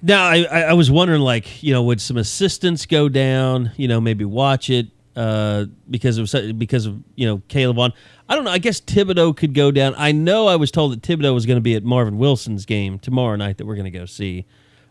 Now, 0.00 0.24
I, 0.24 0.44
I 0.44 0.72
was 0.72 0.90
wondering, 0.90 1.20
like, 1.20 1.62
you 1.62 1.74
know, 1.74 1.82
would 1.82 2.00
some 2.00 2.16
assistants 2.16 2.86
go 2.86 3.08
down? 3.10 3.72
You 3.76 3.88
know, 3.88 4.00
maybe 4.00 4.24
watch 4.24 4.70
it 4.70 4.86
uh, 5.18 5.64
because 5.90 6.16
of 6.16 6.58
because 6.58 6.86
of 6.86 7.02
you 7.16 7.26
know 7.26 7.42
Caleb 7.48 7.76
Vaughn. 7.76 7.92
I 8.28 8.36
don't 8.36 8.44
know. 8.44 8.52
I 8.52 8.58
guess 8.58 8.80
Thibodeaux 8.80 9.36
could 9.36 9.52
go 9.52 9.72
down. 9.72 9.94
I 9.98 10.12
know 10.12 10.46
I 10.46 10.54
was 10.54 10.70
told 10.70 10.92
that 10.92 11.02
Thibodeaux 11.02 11.34
was 11.34 11.44
going 11.44 11.56
to 11.56 11.62
be 11.62 11.74
at 11.74 11.82
Marvin 11.82 12.18
Wilson's 12.18 12.64
game 12.64 13.00
tomorrow 13.00 13.34
night 13.34 13.58
that 13.58 13.66
we're 13.66 13.74
going 13.74 13.90
to 13.92 13.98
go 13.98 14.06
see. 14.06 14.46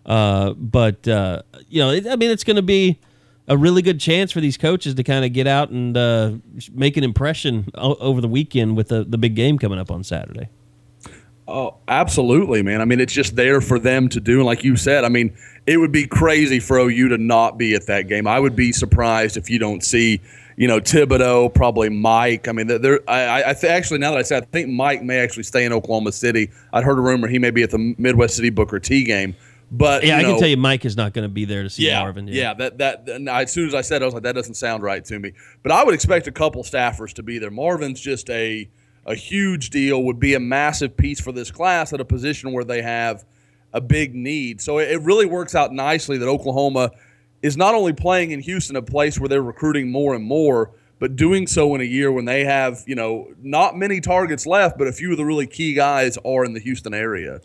Uh, 0.06 0.52
but 0.52 1.08
uh, 1.08 1.44
you 1.70 1.80
know, 1.82 1.92
it, 1.92 2.06
I 2.06 2.18
mean, 2.18 2.30
it's 2.30 2.44
going 2.44 2.58
to 2.58 2.62
be 2.62 3.00
a 3.48 3.56
really 3.56 3.82
good 3.82 4.02
chance 4.02 4.34
for 4.34 4.42
these 4.42 4.58
coaches 4.58 4.96
to 4.96 5.04
kind 5.04 5.24
of 5.24 5.32
get 5.32 5.48
out 5.48 5.70
and 5.70 5.96
uh, 5.96 6.34
make 6.74 6.98
an 6.98 7.06
impression 7.06 7.70
o- 7.76 7.96
over 7.96 8.20
the 8.20 8.28
weekend 8.28 8.76
with 8.76 8.90
the 8.90 9.06
the 9.06 9.18
big 9.18 9.34
game 9.34 9.58
coming 9.58 9.80
up 9.80 9.90
on 9.90 10.04
Saturday. 10.04 10.50
Oh, 11.48 11.78
absolutely, 11.88 12.62
man. 12.62 12.82
I 12.82 12.86
mean, 12.86 13.00
it's 13.00 13.14
just 13.14 13.38
there 13.38 13.62
for 13.62 13.80
them 13.80 14.10
to 14.10 14.20
do. 14.20 14.40
And 14.40 14.46
like 14.46 14.66
you 14.66 14.76
said, 14.76 15.06
I 15.06 15.10
mean, 15.10 15.34
it 15.68 15.78
would 15.78 15.92
be 15.92 16.08
crazy 16.08 16.60
for 16.62 16.78
OU 16.80 17.10
to 17.10 17.18
not 17.18 17.58
be 17.58 17.76
at 17.76 17.86
that 17.88 18.08
game. 18.08 18.26
I 18.26 18.40
would 18.40 18.56
be 18.56 18.72
surprised 18.72 19.36
if 19.36 19.50
you 19.50 19.60
don't 19.60 19.84
see, 19.84 20.22
you 20.56 20.66
know, 20.66 20.80
Thibodeaux, 20.80 21.54
probably 21.54 21.90
Mike. 21.90 22.48
I 22.48 22.54
mean, 22.54 22.68
there. 22.68 23.02
I, 23.08 23.50
I 23.50 23.54
th- 23.54 23.66
actually 23.72 24.00
now 24.00 24.12
that 24.12 24.18
I 24.18 24.24
said, 24.24 24.44
I 24.44 24.46
think 24.46 24.70
Mike 24.70 25.04
may 25.04 25.20
actually 25.20 25.44
stay 25.44 25.66
in 25.66 25.74
Oklahoma 25.74 26.14
City. 26.14 26.50
I'd 26.72 26.86
heard 26.86 26.98
a 26.98 27.02
rumor 27.02 27.28
he 27.28 27.38
may 27.38 27.52
be 27.52 27.64
at 27.64 27.72
the 27.72 27.94
Midwest 27.98 28.38
City 28.38 28.50
Booker 28.50 28.80
T 28.80 29.04
game. 29.04 29.36
But 29.70 30.06
Yeah, 30.06 30.18
I 30.18 30.22
know, 30.22 30.30
can 30.30 30.40
tell 30.40 30.48
you, 30.48 30.56
Mike 30.56 30.86
is 30.86 30.96
not 30.96 31.12
going 31.12 31.28
to 31.28 31.34
be 31.34 31.44
there 31.44 31.64
to 31.64 31.70
see 31.70 31.86
yeah, 31.86 32.00
Marvin. 32.00 32.30
Yeah, 32.30 32.54
that 32.54 32.78
that 32.78 33.10
I- 33.30 33.44
as 33.44 33.52
soon 33.52 33.68
as 33.68 33.76
I 33.76 33.82
said, 33.82 34.02
it, 34.02 34.04
I 34.04 34.08
was 34.08 34.14
like, 34.14 34.24
that 34.24 34.36
doesn't 34.36 34.54
sound 34.54 34.84
right 34.84 35.04
to 35.04 35.20
me. 35.20 35.34
But 35.64 35.74
I 35.74 35.84
would 35.84 35.94
expect 35.94 36.28
a 36.28 36.32
couple 36.32 36.64
staffers 36.64 37.12
to 37.16 37.24
be 37.24 37.40
there. 37.40 37.52
Marvin's 37.52 38.00
just 38.00 38.30
a 38.30 38.70
a 39.06 39.16
huge 39.16 39.70
deal. 39.70 40.02
Would 40.04 40.20
be 40.20 40.34
a 40.34 40.40
massive 40.40 40.96
piece 40.96 41.20
for 41.20 41.34
this 41.34 41.52
class 41.52 41.92
at 41.92 42.00
a 42.00 42.06
position 42.06 42.54
where 42.54 42.64
they 42.64 42.82
have 42.82 43.26
a 43.74 43.82
big 43.82 44.16
need. 44.16 44.62
So 44.62 44.80
it, 44.80 44.92
it 44.92 45.02
really 45.02 45.26
works 45.26 45.56
out 45.56 45.74
nicely 45.74 46.18
that 46.18 46.28
Oklahoma 46.28 46.92
is 47.42 47.58
not 47.58 47.76
only 47.76 47.94
playing 47.94 48.32
in 48.32 48.40
Houston, 48.42 48.76
a 48.76 48.82
place 48.82 49.20
where 49.20 49.30
they're 49.30 49.42
recruiting 49.42 49.92
more 49.92 50.16
and 50.16 50.24
more, 50.24 50.72
but 51.00 51.16
doing 51.16 51.46
so 51.46 51.76
in 51.76 51.82
a 51.82 51.86
year 51.86 52.12
when 52.12 52.26
they 52.26 52.44
have 52.44 52.84
you 52.88 52.96
know 52.96 53.28
not 53.42 53.78
many 53.78 54.02
targets 54.02 54.46
left, 54.46 54.78
but 54.78 54.88
a 54.88 54.92
few 54.92 55.12
of 55.12 55.18
the 55.18 55.26
really 55.26 55.48
key 55.48 55.74
guys 55.74 56.18
are 56.26 56.44
in 56.44 56.54
the 56.54 56.60
Houston 56.60 56.94
area. 56.94 57.42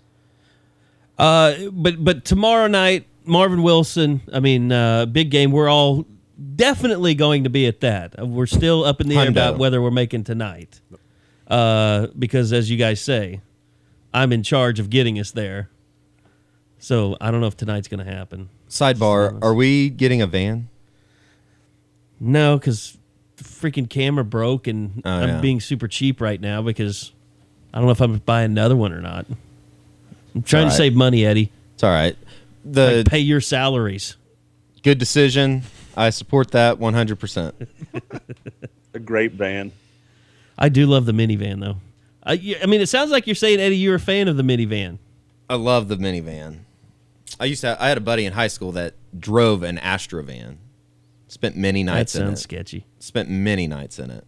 Uh, 1.18 1.54
but 1.70 2.02
but 2.02 2.24
tomorrow 2.24 2.66
night, 2.66 3.06
Marvin 3.24 3.62
Wilson. 3.62 4.22
I 4.32 4.40
mean, 4.40 4.72
uh, 4.72 5.06
big 5.06 5.30
game. 5.30 5.52
We're 5.52 5.68
all 5.68 6.06
definitely 6.56 7.14
going 7.14 7.44
to 7.44 7.50
be 7.50 7.66
at 7.66 7.80
that. 7.80 8.26
We're 8.26 8.46
still 8.46 8.84
up 8.84 9.00
in 9.00 9.08
the 9.08 9.16
air 9.16 9.28
about 9.28 9.58
whether 9.58 9.82
we're 9.82 9.90
making 9.90 10.24
tonight, 10.24 10.80
uh, 11.48 12.08
because 12.18 12.52
as 12.52 12.70
you 12.70 12.76
guys 12.76 13.00
say, 13.00 13.40
I'm 14.14 14.32
in 14.32 14.42
charge 14.42 14.80
of 14.80 14.90
getting 14.90 15.18
us 15.18 15.30
there. 15.30 15.68
So 16.82 17.16
I 17.20 17.30
don't 17.30 17.40
know 17.40 17.46
if 17.46 17.56
tonight's 17.56 17.86
going 17.86 18.04
to 18.04 18.12
happen. 18.12 18.48
Sidebar: 18.68 19.38
Are 19.40 19.54
we 19.54 19.88
getting 19.88 20.20
a 20.20 20.26
van? 20.26 20.68
No, 22.18 22.58
because 22.58 22.98
the 23.36 23.44
freaking 23.44 23.88
camera 23.88 24.24
broke, 24.24 24.66
and 24.66 25.00
Oh, 25.04 25.10
I'm 25.10 25.28
yeah. 25.28 25.40
being 25.40 25.60
super 25.60 25.86
cheap 25.86 26.20
right 26.20 26.40
now 26.40 26.60
because 26.60 27.12
I 27.72 27.78
don't 27.78 27.86
know 27.86 27.92
if 27.92 28.00
I'm 28.00 28.18
buying 28.18 28.50
another 28.50 28.74
one 28.76 28.92
or 28.92 29.00
not. 29.00 29.26
I'm 30.34 30.42
trying 30.42 30.68
to 30.68 30.74
save 30.74 30.94
money, 30.94 31.24
Eddie. 31.24 31.50
It's 31.74 31.84
all 31.84 31.90
right. 31.90 32.16
The 32.64 32.98
Like 32.98 33.06
pay 33.06 33.18
your 33.20 33.40
salaries. 33.40 34.16
good 34.82 34.98
decision. 34.98 35.62
I 35.96 36.10
support 36.10 36.50
that 36.50 36.78
100. 36.80 37.16
percent 37.20 37.54
A 38.94 38.98
great 38.98 39.32
van. 39.32 39.70
I 40.58 40.68
do 40.68 40.86
love 40.86 41.06
the 41.06 41.12
minivan 41.12 41.60
though. 41.60 41.76
I, 42.24 42.56
I 42.62 42.66
mean, 42.66 42.80
it 42.80 42.88
sounds 42.88 43.10
like 43.12 43.26
you're 43.26 43.34
saying 43.36 43.60
Eddie, 43.60 43.76
you're 43.76 43.94
a 43.94 44.00
fan 44.00 44.26
of 44.28 44.36
the 44.36 44.42
minivan. 44.42 44.98
I 45.48 45.54
love 45.56 45.86
the 45.88 45.96
minivan. 45.96 46.58
I 47.40 47.46
used 47.46 47.60
to. 47.62 47.76
I 47.82 47.88
had 47.88 47.98
a 47.98 48.02
buddy 48.02 48.24
in 48.26 48.32
high 48.32 48.48
school 48.48 48.72
that 48.72 48.94
drove 49.18 49.62
an 49.62 49.78
Astro 49.78 50.22
van. 50.22 50.58
Spent 51.28 51.56
many 51.56 51.82
That 51.82 51.92
nights 51.92 52.14
in 52.14 52.26
sounds 52.26 52.40
it. 52.40 52.42
sketchy. 52.42 52.86
Spent 52.98 53.30
many 53.30 53.66
nights 53.66 53.98
in 53.98 54.10
it. 54.10 54.24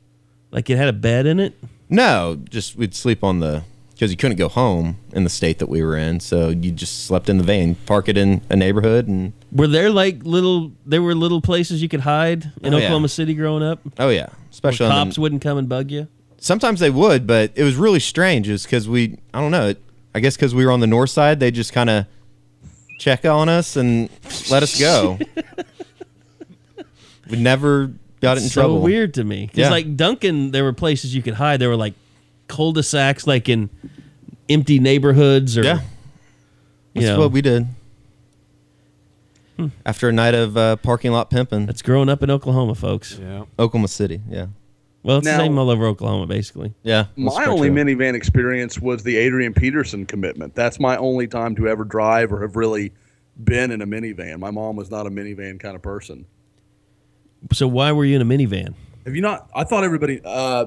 Like 0.51 0.71
it 0.71 0.77
had 0.79 0.89
a 0.89 0.93
bed 0.93 1.27
in 1.27 1.39
it. 1.41 1.55
No, 1.89 2.41
just 2.49 2.77
we'd 2.77 2.95
sleep 2.95 3.23
on 3.23 3.41
the 3.41 3.63
because 3.93 4.11
you 4.11 4.17
couldn't 4.17 4.39
go 4.39 4.49
home 4.49 4.97
in 5.13 5.23
the 5.23 5.31
state 5.31 5.59
that 5.61 5.69
we 5.69 5.83
were 5.85 5.97
in, 5.97 6.19
so 6.19 6.49
you 6.49 6.73
just 6.73 7.05
slept 7.07 7.29
in 7.29 7.39
the 7.39 7.45
van, 7.45 7.77
park 7.87 8.09
it 8.09 8.17
in 8.17 8.41
a 8.51 8.57
neighborhood, 8.57 9.07
and 9.07 9.33
Were 9.53 9.69
there 9.69 9.91
like 9.91 10.25
little? 10.25 10.73
There 10.87 11.03
were 11.03 11.15
little 11.15 11.41
places 11.41 11.81
you 11.83 11.89
could 11.89 12.01
hide 12.01 12.51
in 12.63 12.73
Oh, 12.75 12.79
yeah. 12.79 12.85
Oklahoma 12.87 13.09
City 13.09 13.35
growing 13.35 13.63
up. 13.63 13.81
oh 13.99 14.09
yeah, 14.09 14.23
Where 14.27 14.37
especially 14.51 14.87
the- 14.87 14.93
cops 14.95 15.19
wouldn't 15.19 15.43
come 15.43 15.59
and 15.59 15.69
bug 15.69 15.91
you. 15.93 16.09
sometimes 16.39 16.81
they 16.81 16.91
would, 16.91 17.27
but 17.27 17.53
it 17.55 17.63
was 17.65 17.77
really 17.77 18.01
strange. 18.01 18.49
Was 18.49 18.65
because 18.65 18.89
we, 18.89 19.19
I 19.33 19.41
don't 19.41 19.51
know, 19.53 19.69
It, 19.69 19.83
I 20.15 20.21
guess 20.21 20.37
because 20.37 20.55
we 20.55 20.65
were 20.65 20.73
on 20.73 20.81
the 20.81 20.87
north 20.89 21.11
side, 21.11 21.39
they 21.39 21.51
just 21.53 21.73
kind 21.73 21.91
of 21.91 22.07
check 23.05 23.27
on 23.27 23.51
us 23.51 23.77
and 23.77 24.09
let 24.51 24.63
us 24.63 24.81
go. 24.81 25.19
we 27.31 27.37
never 27.37 27.93
got 28.21 28.39
it 28.39 28.45
in 28.45 28.49
trouble. 28.49 28.49
so 28.49 28.61
trouble. 28.63 28.81
weird 28.81 29.13
to 29.15 29.25
me 29.25 29.45
because 29.47 29.59
Yeah. 29.59 29.71
like 29.71 29.95
Duncan, 29.95 30.53
there 30.53 30.65
were 30.65 30.73
places 30.73 31.15
you 31.15 31.21
could 31.21 31.35
hide. 31.35 31.61
There 31.61 31.69
were 31.69 31.77
like 31.77 31.93
cul-de-sacs, 32.49 33.27
like 33.27 33.51
in 33.51 33.69
empty 34.49 34.79
neighborhoods, 34.79 35.59
or 35.59 35.65
Yeah, 35.65 35.81
that's 36.95 37.07
know, 37.07 37.19
what 37.19 37.31
we 37.31 37.43
did. 37.43 37.67
After 39.87 40.09
a 40.09 40.13
night 40.13 40.35
of 40.35 40.57
uh, 40.57 40.77
parking 40.77 41.13
lot 41.13 41.31
pimping, 41.31 41.67
that's 41.67 41.81
growing 41.83 42.09
up 42.09 42.23
in 42.23 42.31
Oklahoma, 42.31 42.75
folks. 42.75 43.19
Yeah. 43.21 43.45
Oklahoma 43.59 43.87
City. 43.89 44.21
Yeah, 44.29 44.47
Well, 45.05 45.19
it's 45.19 45.27
Now- 45.27 45.37
the 45.37 45.45
same 45.45 45.59
all 45.59 45.71
over 45.71 45.87
Oklahoma, 45.87 46.27
basically. 46.27 46.75
yeah. 46.83 47.07
My 47.15 47.45
only 47.45 47.69
minivan 47.71 48.15
experience 48.15 48.81
was 48.81 49.03
the 49.05 49.17
Adrian 49.19 49.53
Peterson 49.53 50.07
commitment. 50.07 50.55
That's 50.55 50.81
my 50.81 50.97
only 50.97 51.27
time 51.29 51.55
to 51.57 51.69
ever 51.69 51.85
drive 51.85 52.33
or 52.33 52.41
have 52.41 52.57
really 52.57 52.93
been 53.43 53.71
in 53.71 53.83
a 53.83 53.87
minivan. 53.87 54.39
My 54.39 54.51
mom 54.51 54.77
was 54.77 54.91
not 54.91 55.07
a 55.07 55.11
minivan 55.11 55.61
kind 55.61 55.77
of 55.77 55.83
person. 55.83 56.25
So 57.53 57.69
why 57.69 57.93
were 57.93 58.05
you 58.07 58.17
in 58.17 58.23
a 58.23 58.25
minivan? 58.25 58.75
Have 59.05 59.15
you 59.15 59.21
not? 59.21 59.51
I 59.55 59.65
thought 59.65 59.85
everybody. 59.85 60.21
Uh, 60.25 60.67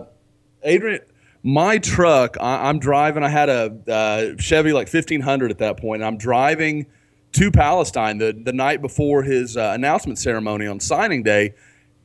Adrian, 0.62 1.01
my 1.41 1.79
truck. 1.79 2.38
I, 2.39 2.70
I'm 2.70 2.77
driving. 2.77 3.24
I 3.24 3.29
had 3.29 3.50
a 3.50 3.75
uh, 3.91 4.38
Chevy 4.39 4.72
like 4.74 4.88
1500 4.88 5.50
at 5.50 5.58
that 5.58 5.77
point. 5.77 6.03
I'm 6.03 6.17
driving 6.17 6.86
to 7.32 7.50
Palestine 7.51 8.20
the 8.20 8.39
the 8.39 8.53
night 8.53 8.84
before 8.84 9.24
his 9.24 9.58
uh, 9.58 9.72
announcement 9.74 10.20
ceremony 10.20 10.67
on 10.67 10.79
signing 10.79 11.24
day, 11.24 11.56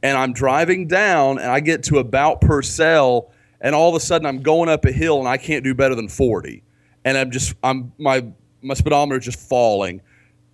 and 0.03 0.17
I'm 0.17 0.33
driving 0.33 0.89
down, 0.89 1.39
and 1.39 1.51
I 1.51 1.61
get 1.61 1.85
to 1.85 1.99
about 1.99 2.41
Purcell, 2.41 3.31
and 3.61 3.75
all 3.75 3.89
of 3.89 3.95
a 3.95 4.01
sudden 4.01 4.27
I'm 4.27 4.43
going 4.43 4.69
up 4.69 4.85
a 4.85 4.93
hill, 4.93 5.19
and 5.19 5.29
I 5.29 5.37
can't 5.37 5.65
do 5.65 5.75
better 5.75 5.95
than 5.95 6.09
40, 6.09 6.63
and 7.05 7.17
I'm 7.17 7.31
just 7.31 7.55
I'm 7.63 7.93
my 7.99 8.27
my 8.63 8.75
speedometer 8.75 9.19
is 9.19 9.25
just 9.25 9.49
falling. 9.49 10.01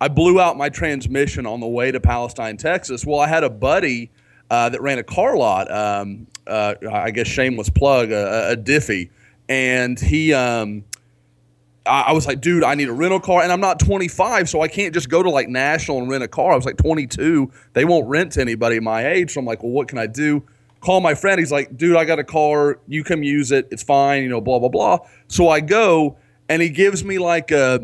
I 0.01 0.07
blew 0.07 0.39
out 0.39 0.57
my 0.57 0.69
transmission 0.69 1.45
on 1.45 1.59
the 1.59 1.67
way 1.67 1.91
to 1.91 1.99
Palestine, 1.99 2.57
Texas. 2.57 3.05
Well, 3.05 3.19
I 3.19 3.27
had 3.27 3.43
a 3.43 3.49
buddy 3.49 4.11
uh, 4.49 4.69
that 4.69 4.81
ran 4.81 4.97
a 4.97 5.03
car 5.03 5.35
lot. 5.35 5.69
Um, 5.71 6.27
uh, 6.47 6.75
I 6.91 7.11
guess 7.11 7.27
shameless 7.27 7.69
plug, 7.69 8.11
a, 8.11 8.51
a 8.51 8.57
Diffie, 8.57 9.09
and 9.47 9.99
he. 9.99 10.33
Um, 10.33 10.85
I 11.85 12.05
I 12.07 12.11
was 12.13 12.25
like, 12.27 12.41
dude, 12.41 12.63
I 12.63 12.75
need 12.75 12.89
a 12.89 12.93
rental 12.93 13.19
car, 13.19 13.41
and 13.41 13.51
I'm 13.51 13.61
not 13.61 13.79
25, 13.79 14.49
so 14.49 14.61
I 14.61 14.67
can't 14.67 14.93
just 14.93 15.09
go 15.09 15.23
to 15.23 15.29
like 15.29 15.49
National 15.49 15.99
and 15.99 16.09
rent 16.09 16.23
a 16.23 16.27
car. 16.27 16.53
I 16.53 16.55
was 16.55 16.65
like 16.65 16.77
22; 16.77 17.51
they 17.73 17.85
won't 17.85 18.07
rent 18.07 18.33
to 18.33 18.41
anybody 18.41 18.79
my 18.79 19.07
age. 19.07 19.33
So 19.33 19.39
I'm 19.39 19.45
like, 19.45 19.63
well, 19.63 19.71
what 19.71 19.87
can 19.87 19.97
I 19.97 20.07
do? 20.07 20.43
Call 20.81 21.01
my 21.01 21.13
friend. 21.13 21.39
He's 21.39 21.51
like, 21.51 21.75
dude, 21.75 21.97
I 21.97 22.05
got 22.05 22.19
a 22.19 22.23
car. 22.23 22.79
You 22.87 23.03
come 23.03 23.23
use 23.23 23.51
it. 23.51 23.67
It's 23.71 23.83
fine. 23.83 24.23
You 24.23 24.29
know, 24.29 24.41
blah 24.41 24.59
blah 24.59 24.69
blah. 24.69 24.99
So 25.27 25.49
I 25.49 25.59
go, 25.59 26.17
and 26.47 26.61
he 26.61 26.69
gives 26.69 27.03
me 27.03 27.19
like 27.19 27.51
a 27.51 27.79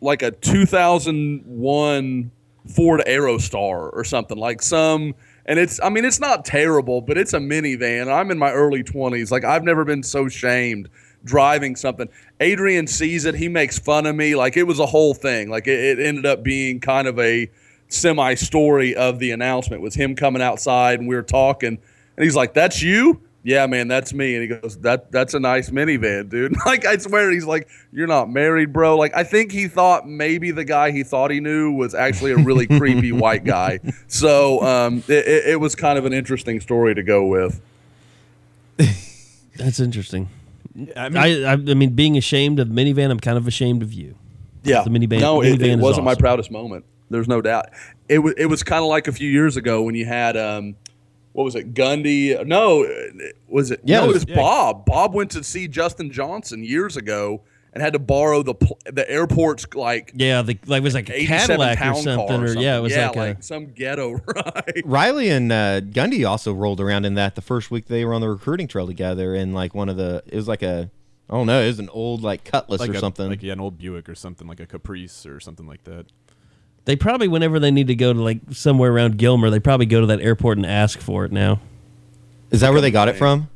like 0.00 0.22
a 0.22 0.30
2001 0.30 2.30
Ford 2.74 3.02
Aerostar 3.06 3.92
or 3.92 4.04
something 4.04 4.38
like 4.38 4.62
some. 4.62 5.14
And 5.46 5.58
it's, 5.58 5.80
I 5.82 5.88
mean, 5.88 6.04
it's 6.04 6.20
not 6.20 6.44
terrible, 6.44 7.00
but 7.00 7.18
it's 7.18 7.32
a 7.32 7.38
minivan. 7.38 8.12
I'm 8.12 8.30
in 8.30 8.38
my 8.38 8.52
early 8.52 8.84
20s. 8.84 9.30
Like, 9.30 9.44
I've 9.44 9.64
never 9.64 9.84
been 9.84 10.02
so 10.02 10.28
shamed 10.28 10.88
driving 11.24 11.76
something. 11.76 12.08
Adrian 12.40 12.86
sees 12.86 13.24
it. 13.24 13.34
He 13.34 13.48
makes 13.48 13.78
fun 13.78 14.06
of 14.06 14.16
me. 14.16 14.34
Like, 14.34 14.56
it 14.56 14.64
was 14.64 14.78
a 14.78 14.86
whole 14.86 15.14
thing. 15.14 15.50
Like, 15.50 15.66
it, 15.66 15.98
it 15.98 16.04
ended 16.04 16.26
up 16.26 16.42
being 16.42 16.80
kind 16.80 17.06
of 17.06 17.18
a 17.18 17.50
semi 17.92 18.34
story 18.34 18.94
of 18.94 19.18
the 19.18 19.32
announcement 19.32 19.82
was 19.82 19.94
him 19.94 20.14
coming 20.14 20.40
outside 20.40 20.98
and 20.98 21.08
we 21.08 21.14
were 21.14 21.22
talking. 21.22 21.78
And 22.16 22.24
he's 22.24 22.36
like, 22.36 22.54
That's 22.54 22.82
you? 22.82 23.20
Yeah, 23.42 23.66
man, 23.66 23.88
that's 23.88 24.12
me. 24.12 24.34
And 24.34 24.42
he 24.42 24.48
goes, 24.48 24.78
That 24.78 25.10
that's 25.12 25.34
a 25.34 25.40
nice 25.40 25.70
minivan, 25.70 26.28
dude. 26.28 26.54
like 26.66 26.86
I 26.86 26.96
swear 26.96 27.30
he's 27.30 27.46
like, 27.46 27.68
You're 27.92 28.06
not 28.06 28.30
married, 28.30 28.72
bro. 28.72 28.96
Like 28.96 29.14
I 29.14 29.24
think 29.24 29.52
he 29.52 29.68
thought 29.68 30.08
maybe 30.08 30.50
the 30.50 30.64
guy 30.64 30.90
he 30.90 31.02
thought 31.02 31.30
he 31.30 31.40
knew 31.40 31.72
was 31.72 31.94
actually 31.94 32.32
a 32.32 32.36
really 32.36 32.66
creepy 32.78 33.12
white 33.12 33.44
guy. 33.44 33.80
So 34.06 34.62
um 34.62 35.02
it, 35.08 35.26
it, 35.26 35.46
it 35.48 35.60
was 35.60 35.74
kind 35.74 35.98
of 35.98 36.06
an 36.06 36.12
interesting 36.12 36.60
story 36.60 36.94
to 36.94 37.02
go 37.02 37.26
with. 37.26 37.60
That's 39.56 39.80
interesting. 39.80 40.28
I 40.96 41.08
mean, 41.08 41.16
I, 41.44 41.52
I 41.52 41.56
mean, 41.56 41.94
being 41.94 42.16
ashamed 42.16 42.60
of 42.60 42.68
minivan, 42.68 43.10
I'm 43.10 43.20
kind 43.20 43.36
of 43.36 43.46
ashamed 43.46 43.82
of 43.82 43.92
you. 43.92 44.16
Yeah, 44.62 44.82
The 44.82 44.90
minivan- 44.90 45.20
No, 45.20 45.40
it, 45.40 45.58
minivan 45.58 45.62
it 45.62 45.78
is 45.78 45.80
wasn't 45.80 46.04
my 46.04 46.14
proudest 46.14 46.50
moment. 46.50 46.84
There's 47.08 47.26
no 47.28 47.40
doubt. 47.40 47.70
It 48.08 48.18
was. 48.20 48.34
It 48.36 48.46
was 48.46 48.62
kind 48.62 48.82
of 48.82 48.88
like 48.88 49.08
a 49.08 49.12
few 49.12 49.28
years 49.28 49.56
ago 49.56 49.82
when 49.82 49.94
you 49.96 50.04
had 50.06 50.36
um, 50.36 50.76
what 51.32 51.42
was 51.44 51.54
it, 51.56 51.74
Gundy? 51.74 52.46
No, 52.46 52.82
it- 52.82 53.36
was 53.48 53.70
it? 53.72 53.80
Yeah, 53.84 53.98
no, 53.98 54.04
it 54.04 54.10
it 54.10 54.12
was- 54.14 54.26
was 54.26 54.36
Bob. 54.36 54.84
Bob 54.86 55.14
went 55.14 55.30
to 55.32 55.42
see 55.42 55.66
Justin 55.66 56.12
Johnson 56.12 56.62
years 56.62 56.96
ago 56.96 57.42
and 57.72 57.82
had 57.82 57.92
to 57.92 57.98
borrow 57.98 58.42
the 58.42 58.54
pl- 58.54 58.78
the 58.84 59.08
airport's 59.10 59.66
like. 59.74 60.12
Yeah, 60.14 60.42
the, 60.42 60.58
like 60.66 60.80
it 60.80 60.84
was 60.84 60.94
like 60.94 61.10
a 61.10 61.26
Cadillac 61.26 61.78
or 61.78 61.80
pound 61.80 61.98
something, 61.98 62.42
or, 62.42 62.54
yeah, 62.54 62.78
it 62.78 62.80
was 62.80 62.92
yeah, 62.92 63.10
like, 63.10 63.38
a 63.38 63.42
some 63.42 63.66
ghetto 63.72 64.12
ride. 64.26 64.82
Riley 64.84 65.30
and 65.30 65.52
uh, 65.52 65.80
Gundy 65.80 66.28
also 66.28 66.52
rolled 66.52 66.80
around 66.80 67.04
in 67.04 67.14
that 67.14 67.34
the 67.34 67.42
first 67.42 67.70
week 67.70 67.86
they 67.86 68.04
were 68.04 68.14
on 68.14 68.20
the 68.20 68.28
recruiting 68.28 68.68
trail 68.68 68.86
together, 68.86 69.34
and 69.34 69.54
like 69.54 69.74
one 69.74 69.88
of 69.88 69.96
the 69.96 70.22
it 70.26 70.36
was 70.36 70.48
like 70.48 70.62
a 70.62 70.90
I 71.30 71.34
don't 71.34 71.46
know, 71.46 71.62
it 71.62 71.68
was 71.68 71.78
an 71.78 71.88
old 71.90 72.22
like 72.22 72.44
Cutlass 72.44 72.80
like 72.80 72.90
or 72.90 72.94
a, 72.94 72.98
something. 72.98 73.28
like 73.28 73.42
yeah, 73.42 73.52
an 73.52 73.60
old 73.60 73.78
Buick 73.78 74.08
or 74.08 74.16
something, 74.16 74.48
like 74.48 74.58
a 74.58 74.66
Caprice 74.66 75.26
or 75.26 75.38
something 75.38 75.66
like 75.66 75.84
that. 75.84 76.06
They 76.86 76.96
probably, 76.96 77.28
whenever 77.28 77.60
they 77.60 77.70
need 77.70 77.86
to 77.86 77.94
go 77.94 78.12
to 78.12 78.20
like 78.20 78.40
somewhere 78.50 78.92
around 78.92 79.16
Gilmer, 79.16 79.48
they 79.48 79.60
probably 79.60 79.86
go 79.86 80.00
to 80.00 80.06
that 80.06 80.20
airport 80.20 80.56
and 80.56 80.66
ask 80.66 80.98
for 80.98 81.24
it 81.24 81.30
now. 81.30 81.60
Is 82.50 82.62
that 82.62 82.72
where 82.72 82.80
they 82.80 82.90
got 82.90 83.08
it 83.08 83.16
from? 83.16 83.48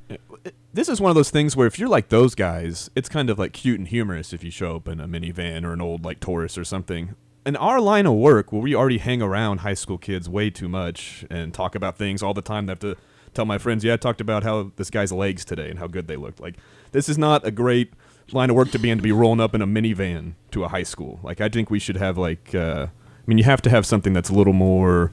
This 0.75 0.89
is 0.89 1.01
one 1.01 1.09
of 1.09 1.15
those 1.15 1.31
things 1.31 1.55
where 1.55 1.69
if 1.69 1.79
you're 1.79 1.89
like 1.89 2.09
those 2.09 2.35
guys, 2.35 2.91
it's 2.97 3.09
kind 3.09 3.31
of 3.31 3.39
like 3.39 3.53
cute 3.53 3.79
and 3.79 3.87
humorous 3.87 4.33
if 4.33 4.43
you 4.43 4.51
show 4.51 4.75
up 4.75 4.89
in 4.89 4.99
a 4.99 5.07
minivan 5.07 5.63
or 5.63 5.73
an 5.73 5.81
old 5.81 6.05
like 6.05 6.19
Taurus 6.19 6.59
or 6.59 6.65
something. 6.65 7.15
In 7.47 7.55
our 7.55 7.81
line 7.81 8.07
of 8.07 8.15
work, 8.15 8.53
where 8.53 8.61
we 8.61 8.75
already 8.75 8.99
hang 8.99 9.23
around 9.23 9.59
high 9.59 9.75
school 9.75 9.99
kids 9.99 10.29
way 10.29 10.51
too 10.51 10.69
much 10.69 11.25
and 11.31 11.55
talk 11.55 11.77
about 11.77 11.97
things 11.97 12.25
all 12.25 12.35
the 12.35 12.43
time, 12.43 12.69
I 12.69 12.73
have 12.73 12.81
to 12.81 12.97
tell 13.35 13.45
my 13.45 13.57
friends, 13.57 13.85
yeah, 13.85 13.93
I 13.93 13.97
talked 13.99 14.21
about 14.21 14.43
how 14.43 14.73
this 14.75 14.91
guy's 14.91 15.13
legs 15.13 15.45
today 15.45 15.71
and 15.71 15.79
how 15.79 15.87
good 15.87 16.09
they 16.09 16.17
looked. 16.17 16.41
Like, 16.41 16.57
this 16.91 17.09
is 17.09 17.17
not 17.17 17.47
a 17.47 17.53
great 17.53 17.93
line 18.33 18.51
of 18.51 18.57
work 18.57 18.73
to 18.73 18.79
be 18.81 18.91
in 18.91 18.99
to 18.99 19.03
be 19.03 19.13
rolling 19.13 19.41
up 19.41 19.55
in 19.55 19.63
a 19.63 19.69
minivan 19.69 20.33
to 20.51 20.65
a 20.65 20.69
high 20.69 20.83
school. 20.83 21.21
Like, 21.23 21.41
I 21.41 21.49
think 21.49 21.71
we 21.71 21.79
should 21.79 21.99
have 21.99 22.19
like, 22.19 22.53
uh, 22.53 22.89
I 22.89 23.23
mean, 23.29 23.39
you 23.39 23.45
have 23.45 23.63
to 23.63 23.71
have 23.71 23.87
something 23.87 24.13
that's 24.13 24.29
a 24.29 24.35
little 24.35 24.53
more, 24.53 25.13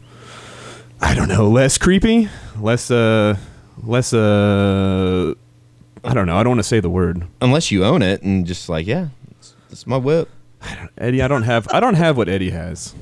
I 0.99 1.13
don't 1.13 1.27
know, 1.27 1.47
less 1.47 1.77
creepy, 1.77 2.29
less, 2.59 2.89
uh, 2.89 3.37
less, 3.83 4.11
uh, 4.11 5.35
I 6.03 6.13
don't 6.13 6.25
know. 6.25 6.37
I 6.37 6.43
don't 6.43 6.51
want 6.51 6.59
to 6.59 6.67
say 6.67 6.79
the 6.79 6.89
word. 6.89 7.27
Unless 7.41 7.71
you 7.71 7.85
own 7.85 8.01
it 8.01 8.23
and 8.23 8.45
just 8.45 8.69
like, 8.69 8.87
yeah, 8.87 9.09
it's, 9.31 9.55
it's 9.69 9.87
my 9.87 9.97
whip. 9.97 10.29
Eddie, 10.97 11.21
I 11.21 11.27
don't 11.27 11.43
have 11.43 11.67
I 11.71 11.79
don't 11.79 11.95
have 11.95 12.17
what 12.17 12.29
Eddie 12.29 12.51
has, 12.51 12.93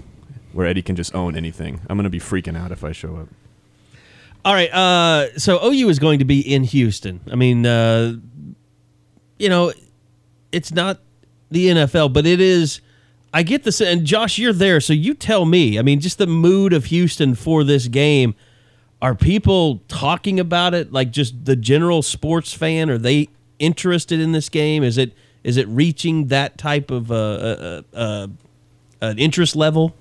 where 0.53 0.65
Eddie 0.65 0.81
can 0.81 0.95
just 0.95 1.13
own 1.13 1.35
anything. 1.35 1.81
I'm 1.89 1.97
gonna 1.97 2.09
be 2.09 2.19
freaking 2.19 2.57
out 2.57 2.71
if 2.71 2.83
I 2.83 2.91
show 2.91 3.15
up. 3.17 3.27
All 4.45 4.53
right, 4.53 4.73
uh, 4.73 5.37
so 5.37 5.59
OU 5.63 5.89
is 5.89 5.99
going 5.99 6.19
to 6.19 6.25
be 6.25 6.39
in 6.39 6.63
Houston. 6.63 7.19
I 7.29 7.35
mean, 7.35 7.65
uh, 7.65 8.13
you 9.37 9.49
know, 9.49 9.73
it's 10.51 10.71
not 10.71 10.99
the 11.51 11.67
NFL, 11.67 12.13
but 12.13 12.25
it 12.25 12.39
is. 12.39 12.79
I 13.33 13.43
get 13.43 13.63
this, 13.63 13.81
and 13.81 14.05
Josh, 14.05 14.39
you're 14.39 14.53
there, 14.53 14.79
so 14.79 14.93
you 14.93 15.13
tell 15.13 15.45
me. 15.45 15.77
I 15.77 15.81
mean, 15.81 15.99
just 15.99 16.17
the 16.17 16.25
mood 16.25 16.71
of 16.73 16.85
Houston 16.85 17.35
for 17.35 17.63
this 17.63 17.87
game. 17.87 18.33
Are 19.01 19.15
people 19.15 19.81
talking 19.87 20.39
about 20.39 20.73
it 20.73 20.91
like 20.91 21.11
just 21.11 21.45
the 21.45 21.55
general 21.55 22.01
sports 22.01 22.53
fan? 22.53 22.89
Are 22.89 22.97
they 22.97 23.29
interested 23.57 24.19
in 24.19 24.33
this 24.33 24.49
game? 24.49 24.83
Is 24.83 24.97
it 24.97 25.13
is 25.43 25.57
it 25.57 25.67
reaching 25.69 26.27
that 26.27 26.57
type 26.57 26.91
of 26.91 27.11
uh, 27.11 27.15
uh, 27.15 27.81
uh, 27.93 28.27
uh, 29.01 29.13
interest 29.17 29.55
level? 29.55 29.95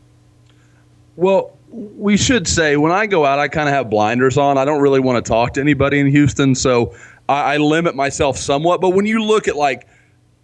Well, 1.16 1.56
we 1.70 2.16
should 2.16 2.48
say 2.48 2.76
when 2.76 2.92
I 2.92 3.06
go 3.06 3.24
out, 3.24 3.38
I 3.38 3.48
kind 3.48 3.68
of 3.68 3.74
have 3.74 3.88
blinders 3.88 4.36
on. 4.36 4.58
I 4.58 4.64
don't 4.64 4.80
really 4.80 5.00
want 5.00 5.24
to 5.24 5.28
talk 5.28 5.54
to 5.54 5.60
anybody 5.60 6.00
in 6.00 6.08
Houston, 6.08 6.54
so 6.54 6.94
I, 7.28 7.54
I 7.54 7.56
limit 7.58 7.94
myself 7.94 8.36
somewhat. 8.36 8.80
But 8.80 8.90
when 8.90 9.06
you 9.06 9.22
look 9.22 9.46
at 9.48 9.56
like, 9.56 9.86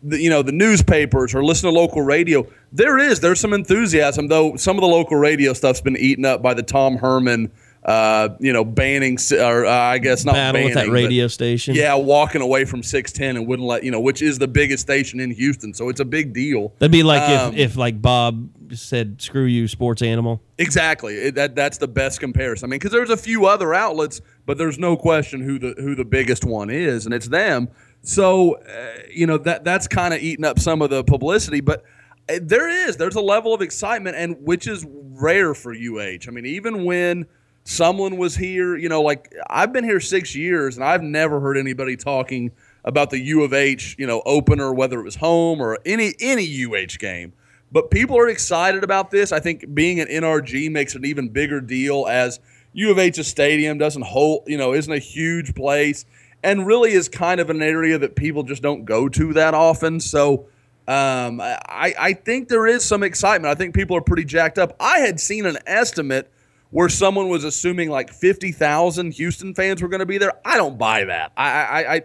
the, 0.02 0.20
you 0.20 0.30
know, 0.30 0.42
the 0.42 0.52
newspapers 0.52 1.34
or 1.34 1.44
listen 1.44 1.68
to 1.70 1.74
local 1.74 2.02
radio, 2.02 2.46
there 2.72 2.98
is 2.98 3.20
there's 3.20 3.40
some 3.40 3.52
enthusiasm. 3.52 4.28
Though 4.28 4.54
some 4.56 4.76
of 4.76 4.82
the 4.82 4.88
local 4.88 5.16
radio 5.16 5.54
stuff's 5.54 5.80
been 5.80 5.96
eaten 5.96 6.24
up 6.24 6.42
by 6.42 6.54
the 6.54 6.62
Tom 6.62 6.96
Herman, 6.96 7.50
uh, 7.84 8.30
you 8.40 8.52
know, 8.52 8.64
banning 8.64 9.18
or 9.32 9.66
uh, 9.66 9.70
I 9.70 9.98
guess 9.98 10.24
not 10.24 10.34
Battle 10.34 10.62
with 10.64 10.74
banning, 10.74 10.74
that 10.74 10.86
but- 10.86 10.92
radio 10.94 11.26
station. 11.28 11.74
yeah, 11.74 11.94
walking 11.94 12.40
away 12.40 12.64
from 12.64 12.82
610 12.82 13.36
and 13.36 13.46
wouldn't 13.46 13.68
let 13.68 13.84
you 13.84 13.90
know, 13.90 14.00
which 14.00 14.22
is 14.22 14.38
the 14.38 14.48
biggest 14.48 14.82
station 14.82 15.20
in 15.20 15.30
Houston, 15.30 15.74
so 15.74 15.88
it's 15.90 16.00
a 16.00 16.04
big 16.04 16.32
deal. 16.32 16.72
That'd 16.78 16.92
be 16.92 17.02
like 17.02 17.22
Um, 17.22 17.52
if, 17.54 17.72
if 17.72 17.76
like 17.76 18.00
Bob 18.00 18.48
said, 18.74 19.20
"Screw 19.20 19.44
you, 19.44 19.68
sports 19.68 20.00
animal." 20.02 20.40
Exactly. 20.58 21.14
It, 21.16 21.34
that 21.34 21.54
that's 21.54 21.76
the 21.78 21.88
best 21.88 22.20
comparison. 22.20 22.66
I 22.66 22.70
mean, 22.70 22.78
because 22.78 22.92
there's 22.92 23.10
a 23.10 23.16
few 23.16 23.44
other 23.46 23.74
outlets, 23.74 24.20
but 24.46 24.56
there's 24.56 24.78
no 24.78 24.96
question 24.96 25.40
who 25.42 25.58
the 25.58 25.74
who 25.76 25.94
the 25.94 26.04
biggest 26.06 26.44
one 26.44 26.70
is, 26.70 27.04
and 27.04 27.14
it's 27.14 27.28
them. 27.28 27.68
So, 28.02 28.54
uh, 28.54 29.00
you 29.12 29.26
know 29.26 29.36
that 29.38 29.64
that's 29.64 29.88
kind 29.88 30.14
of 30.14 30.20
eating 30.20 30.44
up 30.44 30.58
some 30.58 30.80
of 30.82 30.90
the 30.90 31.04
publicity, 31.04 31.60
but 31.60 31.82
uh, 32.30 32.38
there 32.40 32.68
is 32.88 32.96
there's 32.96 33.14
a 33.16 33.20
level 33.20 33.52
of 33.52 33.60
excitement, 33.62 34.16
and 34.16 34.36
which 34.40 34.66
is 34.66 34.86
rare 34.88 35.54
for 35.54 35.72
UH. 35.74 36.26
I 36.26 36.30
mean, 36.30 36.46
even 36.46 36.84
when 36.84 37.26
someone 37.64 38.16
was 38.16 38.36
here, 38.36 38.76
you 38.76 38.88
know, 38.88 39.02
like 39.02 39.34
I've 39.48 39.72
been 39.72 39.84
here 39.84 40.00
six 40.00 40.34
years, 40.34 40.76
and 40.76 40.84
I've 40.84 41.02
never 41.02 41.40
heard 41.40 41.56
anybody 41.56 41.96
talking 41.96 42.52
about 42.84 43.10
the 43.10 43.18
U 43.18 43.42
of 43.42 43.52
H, 43.52 43.96
you 43.98 44.06
know, 44.06 44.22
opener, 44.26 44.72
whether 44.72 45.00
it 45.00 45.04
was 45.04 45.16
home 45.16 45.60
or 45.60 45.78
any 45.84 46.14
any 46.20 46.64
UH 46.64 46.98
game. 46.98 47.32
But 47.72 47.90
people 47.90 48.16
are 48.18 48.28
excited 48.28 48.84
about 48.84 49.10
this. 49.10 49.32
I 49.32 49.40
think 49.40 49.74
being 49.74 49.98
an 49.98 50.06
NRG 50.06 50.70
makes 50.70 50.94
an 50.94 51.04
even 51.04 51.28
bigger 51.30 51.60
deal 51.60 52.06
as 52.08 52.38
U 52.74 52.90
of 52.90 52.98
H's 52.98 53.26
stadium 53.26 53.78
doesn't 53.78 54.04
hold, 54.04 54.44
you 54.46 54.58
know, 54.58 54.74
isn't 54.74 54.92
a 54.92 54.98
huge 54.98 55.54
place 55.54 56.04
and 56.44 56.66
really 56.66 56.92
is 56.92 57.08
kind 57.08 57.40
of 57.40 57.48
an 57.48 57.62
area 57.62 57.98
that 57.98 58.14
people 58.14 58.42
just 58.42 58.62
don't 58.62 58.84
go 58.84 59.08
to 59.08 59.32
that 59.32 59.54
often. 59.54 59.98
So 59.98 60.46
um, 60.86 61.40
I, 61.40 61.94
I 61.98 62.12
think 62.12 62.48
there 62.48 62.66
is 62.66 62.84
some 62.84 63.02
excitement. 63.02 63.50
I 63.50 63.54
think 63.54 63.74
people 63.74 63.96
are 63.96 64.02
pretty 64.02 64.24
jacked 64.24 64.58
up. 64.58 64.76
I 64.78 64.98
had 64.98 65.18
seen 65.18 65.46
an 65.46 65.56
estimate 65.66 66.30
where 66.74 66.88
someone 66.88 67.28
was 67.28 67.44
assuming 67.44 67.88
like 67.88 68.12
50,000 68.12 69.12
Houston 69.12 69.54
fans 69.54 69.80
were 69.80 69.86
going 69.86 70.00
to 70.00 70.06
be 70.06 70.18
there. 70.18 70.32
I 70.44 70.56
don't 70.56 70.76
buy 70.76 71.04
that. 71.04 71.30
I, 71.36 71.48
I, 71.48 71.94
I, 71.94 72.02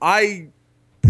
I 0.00 0.48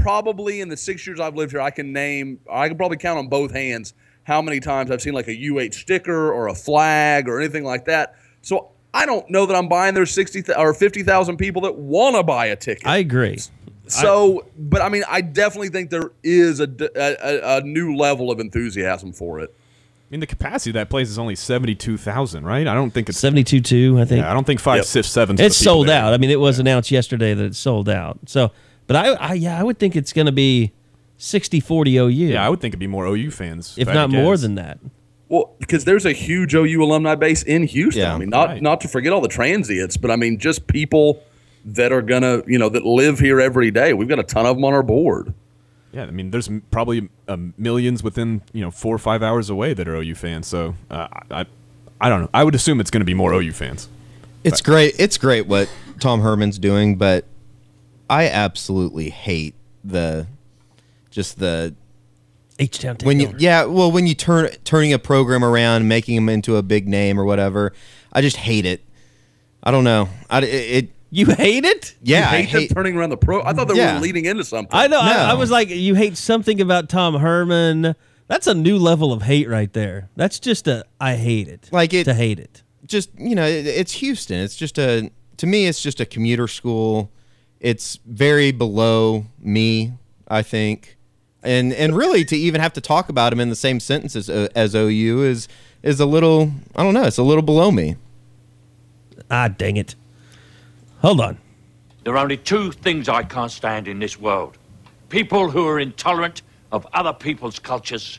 probably 0.00 0.62
in 0.62 0.70
the 0.70 0.76
six 0.78 1.06
years 1.06 1.20
I've 1.20 1.34
lived 1.34 1.52
here, 1.52 1.60
I 1.60 1.68
can 1.68 1.92
name, 1.92 2.40
I 2.50 2.66
can 2.66 2.78
probably 2.78 2.96
count 2.96 3.18
on 3.18 3.28
both 3.28 3.52
hands 3.52 3.92
how 4.22 4.40
many 4.40 4.58
times 4.58 4.90
I've 4.90 5.02
seen 5.02 5.12
like 5.12 5.28
a 5.28 5.34
UH 5.50 5.72
sticker 5.72 6.32
or 6.32 6.48
a 6.48 6.54
flag 6.54 7.28
or 7.28 7.38
anything 7.38 7.62
like 7.62 7.84
that. 7.84 8.16
So 8.40 8.70
I 8.94 9.04
don't 9.04 9.28
know 9.28 9.44
that 9.44 9.54
I'm 9.54 9.68
buying 9.68 9.92
there's 9.92 10.10
60 10.12 10.40
th- 10.40 10.56
or 10.56 10.72
50,000 10.72 11.36
people 11.36 11.60
that 11.62 11.76
want 11.76 12.16
to 12.16 12.22
buy 12.22 12.46
a 12.46 12.56
ticket. 12.56 12.86
I 12.86 12.96
agree. 12.96 13.38
so, 13.86 14.46
but 14.56 14.80
I 14.80 14.88
mean, 14.88 15.04
I 15.10 15.20
definitely 15.20 15.68
think 15.68 15.90
there 15.90 16.12
is 16.22 16.60
a 16.60 16.70
a 17.58 17.60
new 17.60 17.96
level 17.96 18.30
of 18.30 18.40
enthusiasm 18.40 19.12
for 19.12 19.40
it. 19.40 19.54
I 20.14 20.16
mean, 20.16 20.20
the 20.20 20.26
capacity 20.28 20.70
of 20.70 20.74
that 20.74 20.90
place 20.90 21.08
is 21.08 21.18
only 21.18 21.34
seventy-two 21.34 21.96
thousand, 21.96 22.44
right? 22.44 22.68
I 22.68 22.72
don't 22.74 22.92
think 22.92 23.08
it's. 23.08 23.18
Seventy-two 23.18 23.60
two, 23.60 23.98
I 23.98 24.04
think. 24.04 24.22
Yeah, 24.22 24.30
I 24.30 24.32
don't 24.34 24.44
think 24.46 24.60
five, 24.60 24.76
Yep. 24.76 24.84
six, 24.84 25.10
seven. 25.10 25.40
it's 25.40 25.56
sold 25.56 25.90
out. 25.90 26.14
I 26.14 26.18
mean, 26.18 26.30
it 26.30 26.38
was 26.38 26.60
announced 26.60 26.92
yesterday 26.92 27.34
that 27.34 27.44
it's 27.44 27.58
sold 27.58 27.88
out. 27.88 28.20
So, 28.26 28.52
but 28.86 28.94
I, 28.94 29.08
I 29.14 29.32
yeah, 29.34 29.58
I 29.58 29.64
would 29.64 29.80
think 29.80 29.96
it's 29.96 30.12
going 30.12 30.26
to 30.26 30.32
be 30.32 30.70
60-40 31.18 31.94
OU. 31.94 32.10
Yeah, 32.10 32.46
I 32.46 32.48
would 32.48 32.60
think 32.60 32.70
it'd 32.74 32.78
be 32.78 32.86
more 32.86 33.06
OU 33.06 33.32
fans, 33.32 33.74
if 33.76 33.88
I 33.88 33.90
had 33.90 33.96
not 33.96 34.10
more 34.10 34.36
than 34.36 34.54
that. 34.54 34.78
Well, 35.28 35.56
because 35.58 35.84
there's 35.84 36.06
a 36.06 36.12
huge 36.12 36.54
OU 36.54 36.80
alumni 36.84 37.16
base 37.16 37.42
in 37.42 37.64
Houston. 37.64 38.02
Yeah. 38.02 38.14
I 38.14 38.18
mean, 38.18 38.28
not 38.28 38.50
Right. 38.50 38.62
not 38.62 38.80
to 38.82 38.88
forget 38.88 39.12
all 39.12 39.20
the 39.20 39.26
transients, 39.26 39.96
but 39.96 40.12
I 40.12 40.16
mean, 40.16 40.38
just 40.38 40.68
people 40.68 41.24
that 41.64 41.90
are 41.90 42.02
gonna, 42.02 42.42
you 42.46 42.58
know, 42.60 42.68
that 42.68 42.84
live 42.84 43.18
here 43.18 43.40
every 43.40 43.72
day. 43.72 43.94
We've 43.94 44.08
got 44.08 44.20
a 44.20 44.22
ton 44.22 44.46
of 44.46 44.54
them 44.54 44.64
on 44.64 44.74
our 44.74 44.84
board. 44.84 45.34
Yeah, 45.94 46.02
I 46.02 46.10
mean, 46.10 46.32
there's 46.32 46.50
probably 46.72 47.08
uh, 47.28 47.36
millions 47.56 48.02
within 48.02 48.42
you 48.52 48.62
know 48.62 48.72
four 48.72 48.92
or 48.92 48.98
five 48.98 49.22
hours 49.22 49.48
away 49.48 49.74
that 49.74 49.86
are 49.86 49.94
OU 49.94 50.16
fans. 50.16 50.48
So 50.48 50.74
uh, 50.90 51.06
I, 51.30 51.46
I 52.00 52.08
don't 52.08 52.22
know. 52.22 52.30
I 52.34 52.42
would 52.42 52.56
assume 52.56 52.80
it's 52.80 52.90
going 52.90 53.00
to 53.00 53.06
be 53.06 53.14
more 53.14 53.32
OU 53.32 53.52
fans. 53.52 53.88
It's 54.42 54.60
great. 54.60 54.96
It's 54.98 55.16
great 55.16 55.46
what 55.46 55.70
Tom 56.00 56.20
Herman's 56.20 56.58
doing, 56.58 56.96
but 56.96 57.24
I 58.10 58.28
absolutely 58.28 59.10
hate 59.10 59.54
the 59.84 60.26
just 61.10 61.38
the 61.38 61.76
H 62.58 62.80
Town 62.80 62.96
when 63.04 63.20
you 63.20 63.32
yeah 63.38 63.64
well 63.64 63.92
when 63.92 64.08
you 64.08 64.16
turn 64.16 64.50
turning 64.64 64.92
a 64.92 64.98
program 64.98 65.44
around, 65.44 65.86
making 65.86 66.16
them 66.16 66.28
into 66.28 66.56
a 66.56 66.62
big 66.62 66.88
name 66.88 67.20
or 67.20 67.24
whatever. 67.24 67.72
I 68.12 68.20
just 68.20 68.36
hate 68.36 68.66
it. 68.66 68.82
I 69.62 69.70
don't 69.70 69.84
know. 69.84 70.08
I 70.28 70.40
it, 70.40 70.44
it 70.84 70.90
You 71.16 71.26
hate 71.26 71.64
it? 71.64 71.94
yeah 72.02 72.30
You 72.32 72.38
I 72.38 72.42
hate, 72.42 72.68
them 72.70 72.74
turning 72.76 72.96
around 72.96 73.10
the 73.10 73.16
pro. 73.16 73.42
I 73.42 73.52
thought 73.52 73.68
they 73.68 73.74
Yeah. 73.76 73.94
were 73.94 74.00
leading 74.00 74.24
into 74.24 74.42
something. 74.44 74.76
I 74.76 74.86
know. 74.88 74.98
I, 75.00 75.12
No. 75.12 75.18
I 75.20 75.34
was 75.34 75.50
like, 75.50 75.68
you 75.70 75.94
hate 75.94 76.16
something 76.16 76.60
about 76.60 76.88
Tom 76.88 77.14
Herman. 77.20 77.94
That's 78.26 78.46
a 78.46 78.54
new 78.54 78.78
level 78.78 79.12
of 79.12 79.22
hate 79.22 79.48
right 79.48 79.72
there. 79.72 80.08
That's 80.16 80.38
just 80.40 80.66
a 80.66 80.84
I 81.00 81.16
hate 81.16 81.46
it. 81.48 81.68
Like 81.70 81.94
it- 81.94 82.04
to 82.04 82.14
hate 82.14 82.40
it. 82.40 82.62
just 82.86 83.10
you 83.18 83.34
know 83.34 83.46
it, 83.46 83.66
it's 83.66 83.92
Houston. 83.92 84.40
It's 84.40 84.56
just 84.56 84.76
a 84.78 85.10
to 85.36 85.46
me 85.46 85.66
it's 85.66 85.82
just 85.82 86.00
a 86.00 86.06
commuter 86.06 86.48
school. 86.48 87.10
It's 87.60 87.98
very 88.06 88.50
below 88.52 89.26
me, 89.40 89.92
I 90.28 90.42
think, 90.42 90.96
and 91.42 91.72
and 91.72 91.96
really 91.96 92.24
to 92.24 92.36
even 92.36 92.60
have 92.60 92.72
to 92.74 92.80
talk 92.80 93.08
about 93.08 93.32
him 93.32 93.40
in 93.40 93.48
the 93.50 93.56
same 93.56 93.78
sentence 93.80 94.16
as, 94.16 94.28
uh, 94.28 94.48
as 94.56 94.74
OU 94.74 95.22
is 95.22 95.48
is 95.82 96.00
a 96.00 96.06
little 96.06 96.50
I 96.74 96.82
don't 96.82 96.92
know. 96.94 97.04
It's 97.04 97.18
a 97.18 97.22
little 97.22 97.42
below 97.42 97.70
me. 97.70 97.96
Ah, 99.30 99.48
dang 99.48 99.76
it. 99.76 99.94
Hold 101.04 101.20
on. 101.20 101.36
There 102.02 102.14
are 102.14 102.18
only 102.18 102.38
two 102.38 102.72
things 102.72 103.10
I 103.10 103.24
can't 103.24 103.50
stand 103.50 103.88
in 103.88 103.98
this 103.98 104.18
world 104.18 104.56
people 105.10 105.50
who 105.50 105.68
are 105.68 105.78
intolerant 105.78 106.40
of 106.72 106.86
other 106.94 107.12
people's 107.12 107.58
cultures 107.58 108.18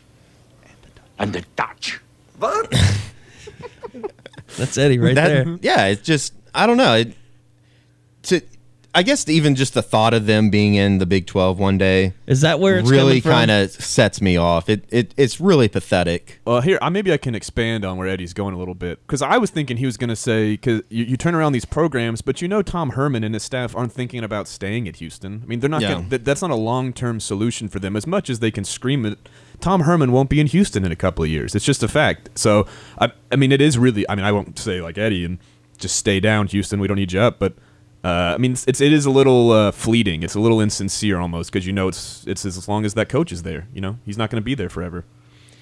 and 1.17 1.33
the 1.33 1.43
Dutch. 1.55 1.99
What? 2.37 2.71
That's 4.57 4.77
Eddie 4.77 4.99
right 4.99 5.15
That- 5.15 5.45
there. 5.45 5.57
Yeah, 5.63 5.87
it's 5.87 6.03
just 6.03 6.33
I 6.53 6.67
don't 6.67 6.77
know. 6.77 6.93
It, 6.93 7.15
to 8.23 8.41
I 8.95 9.03
guess 9.03 9.27
even 9.27 9.55
just 9.55 9.73
the 9.73 9.81
thought 9.81 10.13
of 10.13 10.25
them 10.25 10.49
being 10.49 10.75
in 10.75 10.99
the 10.99 11.05
Big 11.05 11.27
Twelve 11.27 11.59
one 11.59 11.77
day 11.77 12.13
Is 12.27 12.39
that 12.41 12.61
where 12.61 12.79
it's 12.79 12.89
really 12.89 13.19
kind 13.19 13.51
of 13.51 13.69
sets 13.69 14.21
me 14.21 14.37
off. 14.37 14.69
It, 14.69 14.85
it 14.89 15.13
it's 15.17 15.41
really 15.41 15.67
pathetic. 15.67 16.39
Well, 16.45 16.61
here, 16.61 16.79
uh, 16.81 16.89
maybe 16.89 17.11
I 17.11 17.17
can 17.17 17.35
expand 17.35 17.83
on 17.83 17.97
where 17.97 18.07
Eddie's 18.07 18.33
going 18.33 18.53
a 18.53 18.57
little 18.57 18.73
bit 18.73 19.05
because 19.05 19.21
I 19.21 19.37
was 19.37 19.49
thinking 19.49 19.75
he 19.77 19.85
was 19.85 19.97
going 19.97 20.09
to 20.09 20.15
say 20.15 20.53
because 20.53 20.81
you, 20.87 21.03
you 21.03 21.17
turn 21.17 21.35
around 21.35 21.51
these 21.51 21.65
programs, 21.65 22.21
but 22.21 22.41
you 22.41 22.47
know 22.47 22.61
Tom 22.61 22.91
Herman 22.91 23.25
and 23.25 23.33
his 23.33 23.43
staff 23.43 23.75
aren't 23.75 23.91
thinking 23.91 24.23
about 24.23 24.47
staying 24.47 24.87
at 24.87 24.95
Houston. 24.95 25.41
I 25.43 25.45
mean, 25.45 25.59
they're 25.59 25.69
not. 25.69 25.81
Yeah. 25.81 25.95
Gonna, 25.95 26.09
that, 26.09 26.23
that's 26.23 26.41
not 26.41 26.51
a 26.51 26.55
long 26.55 26.93
term 26.93 27.19
solution 27.19 27.67
for 27.67 27.79
them. 27.79 27.97
As 27.97 28.07
much 28.07 28.29
as 28.29 28.39
they 28.39 28.49
can 28.49 28.63
scream 28.63 29.05
it, 29.05 29.19
Tom 29.59 29.81
Herman 29.81 30.13
won't 30.13 30.29
be 30.29 30.39
in 30.39 30.47
Houston 30.47 30.85
in 30.85 30.93
a 30.93 30.95
couple 30.95 31.25
of 31.25 31.29
years. 31.29 31.53
It's 31.53 31.65
just 31.65 31.83
a 31.83 31.89
fact. 31.89 32.29
So 32.35 32.65
I, 32.97 33.11
I 33.29 33.35
mean, 33.35 33.51
it 33.51 33.59
is 33.59 33.77
really. 33.77 34.07
I 34.07 34.15
mean, 34.15 34.23
I 34.23 34.31
won't 34.31 34.57
say 34.57 34.81
like 34.81 34.97
Eddie 34.97 35.25
and 35.25 35.39
just 35.77 35.97
stay 35.97 36.21
down, 36.21 36.47
Houston. 36.47 36.79
We 36.79 36.87
don't 36.87 36.97
need 36.97 37.11
you 37.11 37.19
up, 37.19 37.39
but. 37.39 37.55
Uh, 38.05 38.35
I 38.35 38.37
mean, 38.37 38.51
it's, 38.51 38.67
it's 38.67 38.81
it 38.81 38.93
is 38.93 39.07
a 39.07 39.09
little 39.09 39.49
uh, 39.51 39.71
fleeting. 39.71 40.21
It's 40.21 40.35
a 40.35 40.39
little 40.39 40.61
insincere 40.61 41.17
almost 41.17 41.51
because 41.51 41.65
you 41.65 41.73
know 41.73 41.87
it's 41.87 42.23
it's 42.27 42.45
as 42.45 42.67
long 42.67 42.85
as 42.85 42.93
that 42.93 43.09
coach 43.09 43.31
is 43.31 43.41
there. 43.41 43.67
You 43.73 43.81
know, 43.81 43.97
he's 44.05 44.15
not 44.15 44.29
going 44.29 44.39
to 44.39 44.45
be 44.45 44.53
there 44.53 44.69
forever. 44.69 45.05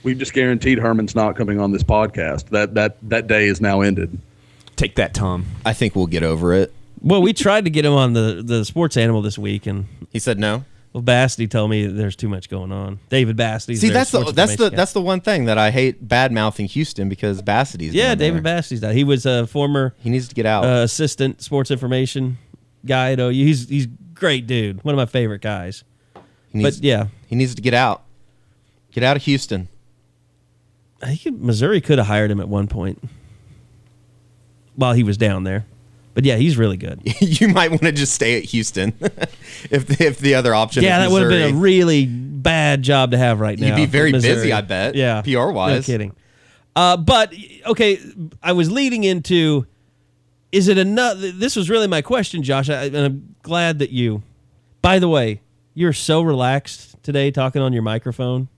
We've 0.03 0.17
just 0.17 0.34
guaranteed 0.34 0.77
Herman's 0.77 1.15
not 1.15 1.38
coming 1.38 1.62
on 1.62 1.71
this 1.71 1.84
podcast. 1.84 2.49
That 2.49 2.73
that 2.73 2.97
that 3.03 3.27
day 3.27 3.47
is 3.47 3.62
now 3.62 3.79
ended. 3.79 4.19
Take 4.75 4.95
that, 4.95 5.13
Tom. 5.13 5.45
I 5.65 5.71
think 5.71 5.95
we'll 5.95 6.08
get 6.08 6.23
over 6.23 6.53
it. 6.53 6.73
well, 6.99 7.21
we 7.21 7.32
tried 7.32 7.63
to 7.63 7.71
get 7.71 7.86
him 7.86 7.93
on 7.93 8.12
the, 8.12 8.41
the 8.43 8.65
sports 8.65 8.97
animal 8.97 9.21
this 9.21 9.38
week, 9.38 9.65
and 9.65 9.86
He 10.12 10.19
said 10.19 10.38
no. 10.38 10.65
Well, 10.93 11.01
Bassity 11.01 11.49
told 11.49 11.71
me 11.71 11.88
there's 11.88 12.15
too 12.15 12.29
much 12.29 12.49
going 12.49 12.71
on. 12.71 12.99
David 13.10 13.36
Bassity. 13.36 13.77
See, 13.77 13.89
that's 13.89 14.12
the 14.12 14.32
that's 14.32 14.56
the 14.56 14.69
that's 14.69 14.93
the 14.93 15.01
one 15.01 15.21
thing 15.21 15.45
that 15.45 15.58
I 15.58 15.71
hate 15.71 16.08
bad 16.08 16.32
mouthing 16.32 16.67
Houston 16.67 17.10
because 17.10 17.41
Bassity's 17.41 17.95
yeah. 17.95 18.10
there. 18.10 18.32
David 18.32 18.43
Bassity's 18.43 18.82
that. 18.82 18.93
He 18.93 19.03
was 19.03 19.25
a 19.25 19.47
former 19.47 19.95
He 19.99 20.12
needs 20.12 20.27
to 20.27 20.36
get 20.36 20.45
out. 20.45 20.63
uh, 20.63 20.84
assistant 20.84 21.41
sports 21.41 21.71
information 21.71 22.38
guy 22.86 23.13
at 23.13 23.19
OU. 23.19 23.32
He's 23.32 23.67
he's 23.67 23.88
great 24.13 24.45
dude. 24.45 24.84
One 24.84 24.93
of 24.93 24.97
my 24.97 25.08
favorite 25.08 25.41
guys. 25.41 25.84
needs, 26.53 26.77
But 26.77 26.84
yeah, 26.84 27.08
he 27.25 27.36
needs 27.36 27.56
to 27.56 27.62
get 27.63 27.73
out. 27.73 28.03
Get 28.91 29.03
out 29.03 29.17
of 29.17 29.23
Houston. 29.23 29.69
I 31.01 31.15
think 31.15 31.39
Missouri 31.41 31.82
could 31.82 31.97
have 31.97 32.08
hired 32.08 32.29
him 32.29 32.39
at 32.39 32.47
one 32.47 32.67
point 32.67 33.03
while 34.75 34.93
he 34.93 35.01
was 35.01 35.17
down 35.17 35.43
there. 35.43 35.65
But 36.13 36.26
yeah, 36.26 36.36
he's 36.36 36.58
really 36.58 36.78
good. 36.78 37.02
you 37.21 37.47
might 37.47 37.71
want 37.71 37.82
to 37.84 37.91
just 37.91 38.13
stay 38.13 38.38
at 38.38 38.43
Houston 38.45 38.93
if 39.71 39.99
if 39.99 40.19
the 40.19 40.36
other 40.36 40.54
option. 40.54 40.84
yeah, 40.84 40.99
that 40.99 41.12
would 41.12 41.21
have 41.23 41.32
been 41.32 41.56
a 41.56 41.58
really 41.58 42.06
bad 42.06 42.84
job 42.84 43.12
to 43.12 43.17
have 43.17 43.39
right 43.39 43.58
now. 43.58 43.67
You'd 43.67 43.76
be 43.76 43.86
very 43.86 44.12
busy, 44.12 44.52
I 44.52 44.62
bet, 44.62 44.95
Yeah, 44.95 45.21
PR 45.21 45.52
wise. 45.52 45.88
No 45.88 45.93
kidding. 45.93 46.15
Uh, 46.76 46.97
but 46.97 47.34
okay, 47.67 47.99
I 48.41 48.54
was 48.54 48.71
leading 48.71 49.04
into. 49.04 49.65
Is 50.52 50.67
it 50.67 50.78
enough? 50.78 51.17
This 51.17 51.56
was 51.56 51.67
really 51.67 51.88
my 51.88 52.04
question, 52.04 52.43
Josh, 52.43 52.69
I, 52.69 52.86
and 52.86 52.97
I'm 52.97 53.36
glad 53.41 53.80
that 53.80 53.89
you. 53.89 54.21
By 54.84 54.99
the 54.99 55.10
way, 55.10 55.41
you're 55.73 55.93
so 55.93 56.21
relaxed 56.21 57.02
today, 57.02 57.32
talking 57.32 57.62
on 57.62 57.73
your 57.73 57.82
microphone. 57.82 58.49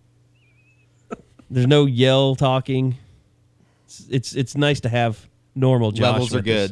There's 1.50 1.68
no 1.68 1.86
yell 1.86 2.36
talking. 2.36 2.98
It's 3.86 4.08
it's, 4.10 4.36
it's 4.36 4.58
nice 4.58 4.82
to 4.82 4.90
have 4.90 5.26
normal 5.54 5.92
Josh. 5.92 6.12
Levels 6.12 6.36
are 6.36 6.40
us. 6.40 6.72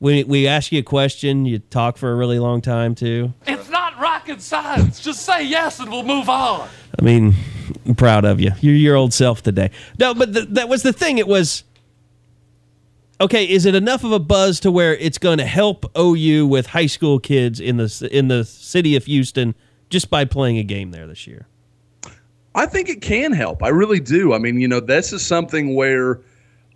Good. 0.00 0.04
We 0.04 0.24
we 0.24 0.46
ask 0.46 0.72
you 0.72 0.80
a 0.80 0.82
question, 0.82 1.44
you 1.44 1.58
talk 1.58 1.96
for 1.96 2.12
a 2.12 2.14
really 2.14 2.38
long 2.38 2.60
time 2.60 2.94
too. 2.94 3.32
It's 3.46 3.68
not 3.68 3.98
rocket 4.00 4.40
science. 4.40 5.00
Just 5.00 5.24
say 5.24 5.44
yes 5.44 5.80
and 5.80 5.90
we'll 5.90 6.02
move 6.02 6.28
on. 6.28 6.68
I 6.98 7.02
mean, 7.02 7.34
I'm 7.86 7.94
proud 7.94 8.24
of 8.24 8.40
you. 8.40 8.52
You're 8.60 8.74
your 8.74 8.96
old 8.96 9.12
self 9.12 9.42
today. 9.42 9.70
No, 9.98 10.14
but 10.14 10.32
th- 10.32 10.48
that 10.50 10.68
was 10.68 10.82
the 10.82 10.92
thing. 10.92 11.18
It 11.18 11.28
was 11.28 11.64
okay. 13.20 13.44
Is 13.44 13.66
it 13.66 13.74
enough 13.74 14.04
of 14.04 14.12
a 14.12 14.18
buzz 14.18 14.60
to 14.60 14.70
where 14.70 14.94
it's 14.96 15.18
going 15.18 15.38
to 15.38 15.46
help 15.46 15.84
OU 15.98 16.46
with 16.46 16.66
high 16.66 16.86
school 16.86 17.18
kids 17.18 17.60
in 17.60 17.76
the 17.76 18.08
in 18.10 18.28
the 18.28 18.44
city 18.44 18.96
of 18.96 19.04
Houston 19.06 19.54
just 19.90 20.10
by 20.10 20.24
playing 20.24 20.58
a 20.58 20.62
game 20.62 20.90
there 20.90 21.06
this 21.06 21.26
year? 21.26 21.46
I 22.54 22.64
think 22.64 22.88
it 22.88 23.02
can 23.02 23.32
help. 23.32 23.62
I 23.62 23.68
really 23.68 24.00
do. 24.00 24.32
I 24.32 24.38
mean, 24.38 24.58
you 24.58 24.66
know, 24.66 24.80
this 24.80 25.12
is 25.12 25.24
something 25.24 25.74
where 25.74 26.22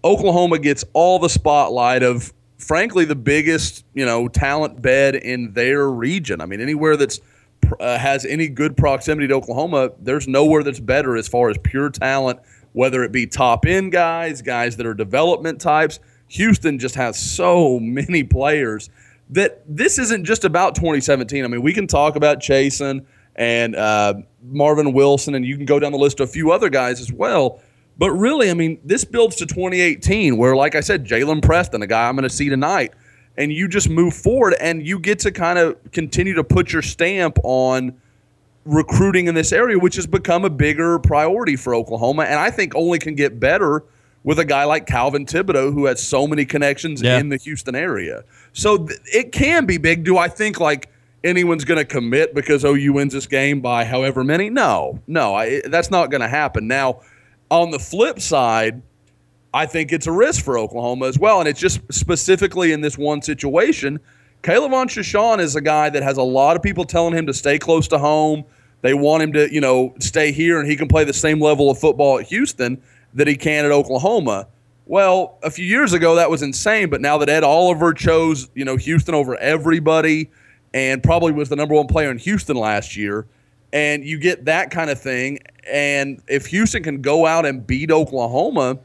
Oklahoma 0.05 0.59
gets 0.59 0.85
all 0.93 1.19
the 1.19 1.31
spotlight 1.31 2.03
of, 2.03 2.35
frankly, 2.61 3.05
the 3.05 3.17
biggest, 3.17 3.85
you 3.95 4.05
know, 4.05 4.29
talent 4.29 4.81
bed 4.81 5.15
in 5.15 5.53
their 5.53 5.89
region. 5.89 6.41
I 6.41 6.47
mean, 6.47 6.61
anywhere 6.61 6.97
that's 6.97 7.21
uh, 7.79 7.99
has 7.99 8.25
any 8.25 8.49
good 8.49 8.77
proximity 8.77 9.29
to 9.29 9.35
Oklahoma, 9.35 9.93
there's 10.01 10.29
nowhere 10.29 10.63
that's 10.63 10.81
better 10.81 11.17
as 11.17 11.29
far 11.29 11.51
as 11.51 11.57
pure 11.63 11.91
talent, 11.91 12.41
whether 12.73 13.03
it 13.03 13.13
be 13.13 13.27
top 13.27 13.65
end 13.67 13.93
guys, 13.93 14.43
guys 14.43 14.77
that 14.77 14.87
are 14.87 14.95
development 14.95 15.61
types. 15.61 16.01
Houston 16.29 16.79
just 16.79 16.95
has 16.95 17.19
so 17.19 17.79
many 17.81 18.23
players 18.23 18.91
that 19.31 19.63
this 19.67 19.99
isn't 19.99 20.25
just 20.25 20.45
about 20.45 20.75
2017. 20.75 21.45
I 21.45 21.49
mean, 21.49 21.63
we 21.63 21.73
can 21.73 21.87
talk 21.87 22.17
about 22.17 22.41
Chasen 22.41 23.07
and 23.37 23.77
uh, 23.77 24.15
Marvin 24.43 24.93
Wilson, 24.93 25.35
and 25.35 25.45
you 25.45 25.57
can 25.57 25.67
go 25.67 25.79
down 25.79 25.93
the 25.93 25.99
list 25.99 26.21
of 26.21 26.29
a 26.29 26.33
few 26.33 26.51
other 26.51 26.69
guys 26.69 27.01
as 27.01 27.13
well. 27.13 27.61
But 28.01 28.13
really, 28.13 28.51
I 28.51 28.55
mean, 28.55 28.81
this 28.83 29.05
builds 29.05 29.37
to 29.37 29.47
2018, 29.47 30.39
where, 30.39 30.57
like 30.57 30.75
I 30.75 30.81
said, 30.81 31.07
Jalen 31.07 31.43
Preston, 31.43 31.83
a 31.83 31.87
guy 31.87 32.09
I'm 32.09 32.17
going 32.17 32.27
to 32.29 32.35
see 32.35 32.49
tonight, 32.49 32.95
and 33.37 33.53
you 33.53 33.69
just 33.69 33.91
move 33.91 34.15
forward 34.15 34.55
and 34.59 34.85
you 34.87 34.99
get 34.99 35.19
to 35.21 35.31
kind 35.31 35.59
of 35.59 35.77
continue 35.93 36.33
to 36.33 36.43
put 36.43 36.73
your 36.73 36.81
stamp 36.81 37.37
on 37.43 38.01
recruiting 38.65 39.27
in 39.27 39.35
this 39.35 39.53
area, 39.53 39.79
which 39.79 39.97
has 39.97 40.07
become 40.07 40.47
a 40.47 40.51
bigger 40.51 40.99
priority 40.99 41.57
for 41.57 41.75
Oklahoma, 41.75 42.23
and 42.23 42.41
I 42.41 42.51
think 42.51 42.75
only 42.75 42.99
can 42.99 43.15
get 43.15 43.39
better 43.39 43.85
with 44.25 44.39
a 44.39 44.45
guy 44.47 44.65
like 44.65 44.87
Calvin 44.87 45.27
Thibodeaux, 45.27 45.73
who 45.73 45.85
has 45.87 46.03
so 46.03 46.27
many 46.27 46.47
connections 46.47 47.03
Yeah. 47.03 47.19
in 47.19 47.29
the 47.29 47.37
Houston 47.37 47.75
area. 47.75 48.25
So 48.55 48.79
th- 48.79 48.99
it 49.13 49.33
can 49.33 49.67
be 49.67 49.77
big. 49.77 50.05
Do 50.05 50.17
I 50.19 50.29
think 50.29 50.59
like 50.59 50.89
anyone's 51.23 51.65
going 51.67 51.79
to 51.79 51.85
commit 51.87 52.35
because 52.35 52.65
oh, 52.65 52.75
OU 52.75 52.93
wins 52.95 53.13
this 53.13 53.27
game 53.27 53.61
by 53.61 53.85
however 53.85 54.25
many? 54.25 54.49
No, 54.51 55.01
no, 55.07 55.35
I, 55.35 55.61
that's 55.67 55.91
not 55.91 56.11
going 56.11 56.21
to 56.23 56.29
happen. 56.29 56.67
Now, 56.67 57.01
on 57.51 57.71
the 57.71 57.79
flip 57.79 58.21
side, 58.21 58.83
I 59.53 59.67
think 59.67 59.93
it's 59.93 60.07
a 60.07 60.13
risk 60.13 60.45
for 60.45 60.59
Oklahoma 60.59 61.07
as 61.07 61.19
well. 61.19 61.41
And 61.41 61.49
it's 61.49 61.61
just 61.61 61.81
specifically 61.93 62.73
in 62.73 62.81
this 62.81 62.97
one 62.97 63.23
situation. 63.23 64.01
Caleb 64.43 64.73
on 64.73 64.89
Shashawn 64.89 65.39
is 65.39 65.57
a 65.57 65.61
guy 65.61 65.91
that 65.91 66.03
has 66.03 66.17
a 66.17 66.23
lot 66.23 66.57
of 66.57 66.63
people 66.63 66.85
telling 66.85 67.15
him 67.15 67.27
to 67.27 67.35
stay 67.35 67.59
close 67.59 67.89
to 67.89 67.99
home. 67.99 68.45
They 68.83 68.95
want 68.95 69.23
him 69.23 69.33
to, 69.35 69.53
you 69.53 69.61
know, 69.61 69.95
stay 69.99 70.33
here 70.33 70.59
and 70.59 70.71
he 70.71 70.77
can 70.77 70.89
play 70.89 71.05
the 71.05 71.13
same 71.13 71.41
level 71.41 71.71
of 71.71 71.79
football 71.79 72.19
at 72.19 72.27
Houston 72.27 72.81
that 73.15 73.27
he 73.27 73.37
can 73.37 73.65
at 73.65 73.73
Oklahoma. 73.73 74.47
Well, 74.87 75.39
a 75.43 75.51
few 75.51 75.67
years 75.67 75.93
ago 75.93 76.17
that 76.17 76.31
was 76.31 76.43
insane, 76.43 76.91
but 76.91 77.01
now 77.01 77.19
that 77.19 77.29
Ed 77.29 77.45
Oliver 77.45 77.93
chose, 77.93 78.49
you 78.55 78.65
know, 78.65 78.77
Houston 78.77 79.15
over 79.15 79.37
everybody 79.37 80.31
and 80.73 81.03
probably 81.03 81.33
was 81.33 81.49
the 81.49 81.57
number 81.57 81.75
one 81.75 81.87
player 81.87 82.11
in 82.11 82.19
Houston 82.19 82.57
last 82.57 82.97
year, 82.97 83.27
and 83.73 84.05
you 84.05 84.19
get 84.19 84.47
that 84.47 84.71
kind 84.71 84.91
of 84.91 85.01
thing. 85.01 85.39
And 85.71 86.23
if 86.29 86.47
Houston 86.47 86.83
can 86.83 87.01
go 87.01 87.27
out 87.27 87.47
and 87.47 87.67
beat 87.67 87.91
Oklahoma, 87.91 88.79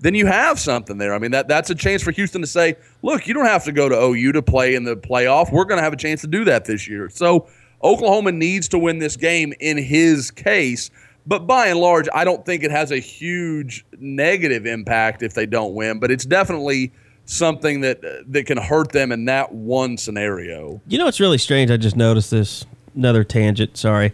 then 0.00 0.14
you 0.14 0.26
have 0.26 0.58
something 0.58 0.98
there. 0.98 1.14
I 1.14 1.18
mean, 1.18 1.32
that 1.32 1.48
that's 1.48 1.70
a 1.70 1.74
chance 1.74 2.02
for 2.02 2.12
Houston 2.12 2.40
to 2.40 2.46
say, 2.46 2.76
look, 3.02 3.26
you 3.26 3.34
don't 3.34 3.46
have 3.46 3.64
to 3.64 3.72
go 3.72 3.88
to 3.88 3.96
OU 3.96 4.32
to 4.32 4.42
play 4.42 4.74
in 4.74 4.84
the 4.84 4.96
playoff. 4.96 5.52
We're 5.52 5.64
going 5.64 5.78
to 5.78 5.82
have 5.82 5.92
a 5.92 5.96
chance 5.96 6.20
to 6.20 6.26
do 6.26 6.44
that 6.44 6.64
this 6.64 6.86
year. 6.88 7.08
So 7.10 7.48
Oklahoma 7.82 8.32
needs 8.32 8.68
to 8.68 8.78
win 8.78 8.98
this 8.98 9.16
game 9.16 9.52
in 9.60 9.76
his 9.76 10.30
case. 10.30 10.90
But 11.26 11.46
by 11.46 11.66
and 11.66 11.78
large, 11.78 12.08
I 12.14 12.24
don't 12.24 12.44
think 12.46 12.62
it 12.62 12.70
has 12.70 12.90
a 12.90 12.98
huge 12.98 13.84
negative 13.98 14.66
impact 14.66 15.22
if 15.22 15.34
they 15.34 15.46
don't 15.46 15.74
win. 15.74 15.98
But 15.98 16.10
it's 16.10 16.24
definitely 16.24 16.92
something 17.26 17.82
that 17.82 18.00
that 18.32 18.46
can 18.46 18.56
hurt 18.56 18.92
them 18.92 19.12
in 19.12 19.26
that 19.26 19.52
one 19.52 19.96
scenario. 19.98 20.80
You 20.88 20.98
know 20.98 21.04
what's 21.04 21.20
really 21.20 21.38
strange? 21.38 21.70
I 21.70 21.76
just 21.76 21.96
noticed 21.96 22.30
this. 22.30 22.64
Another 22.94 23.24
tangent. 23.24 23.76
Sorry. 23.76 24.12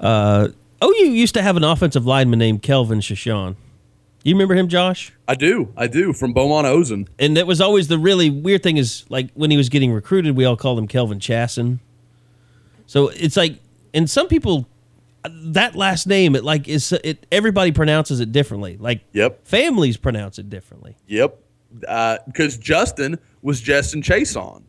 Uh, 0.00 0.48
Oh, 0.80 0.92
OU 0.92 1.10
used 1.10 1.34
to 1.34 1.42
have 1.42 1.56
an 1.56 1.64
offensive 1.64 2.06
lineman 2.06 2.38
named 2.38 2.62
Kelvin 2.62 3.00
Shashan. 3.00 3.56
You 4.24 4.34
remember 4.34 4.54
him, 4.54 4.68
Josh? 4.68 5.12
I 5.28 5.36
do, 5.36 5.72
I 5.76 5.86
do, 5.86 6.12
from 6.12 6.32
Beaumont 6.32 6.66
Ozen. 6.66 7.06
And 7.18 7.36
that 7.36 7.46
was 7.46 7.60
always 7.60 7.86
the 7.86 7.98
really 7.98 8.28
weird 8.28 8.62
thing 8.62 8.76
is 8.76 9.04
like 9.08 9.30
when 9.34 9.52
he 9.52 9.56
was 9.56 9.68
getting 9.68 9.92
recruited, 9.92 10.36
we 10.36 10.44
all 10.44 10.56
called 10.56 10.78
him 10.78 10.88
Kelvin 10.88 11.20
Chasson. 11.20 11.78
So 12.86 13.08
it's 13.08 13.36
like, 13.36 13.60
and 13.94 14.10
some 14.10 14.26
people, 14.26 14.66
that 15.24 15.76
last 15.76 16.06
name, 16.06 16.34
it 16.34 16.44
like 16.44 16.68
is 16.68 16.92
it. 16.92 17.24
Everybody 17.30 17.72
pronounces 17.72 18.20
it 18.20 18.32
differently. 18.32 18.76
Like, 18.78 19.02
yep, 19.12 19.46
families 19.46 19.96
pronounce 19.96 20.38
it 20.38 20.50
differently. 20.50 20.96
Yep, 21.06 21.38
uh, 21.86 22.18
because 22.26 22.56
Justin 22.56 23.18
was 23.42 23.60
Justin 23.60 24.02
Chason. 24.02 24.62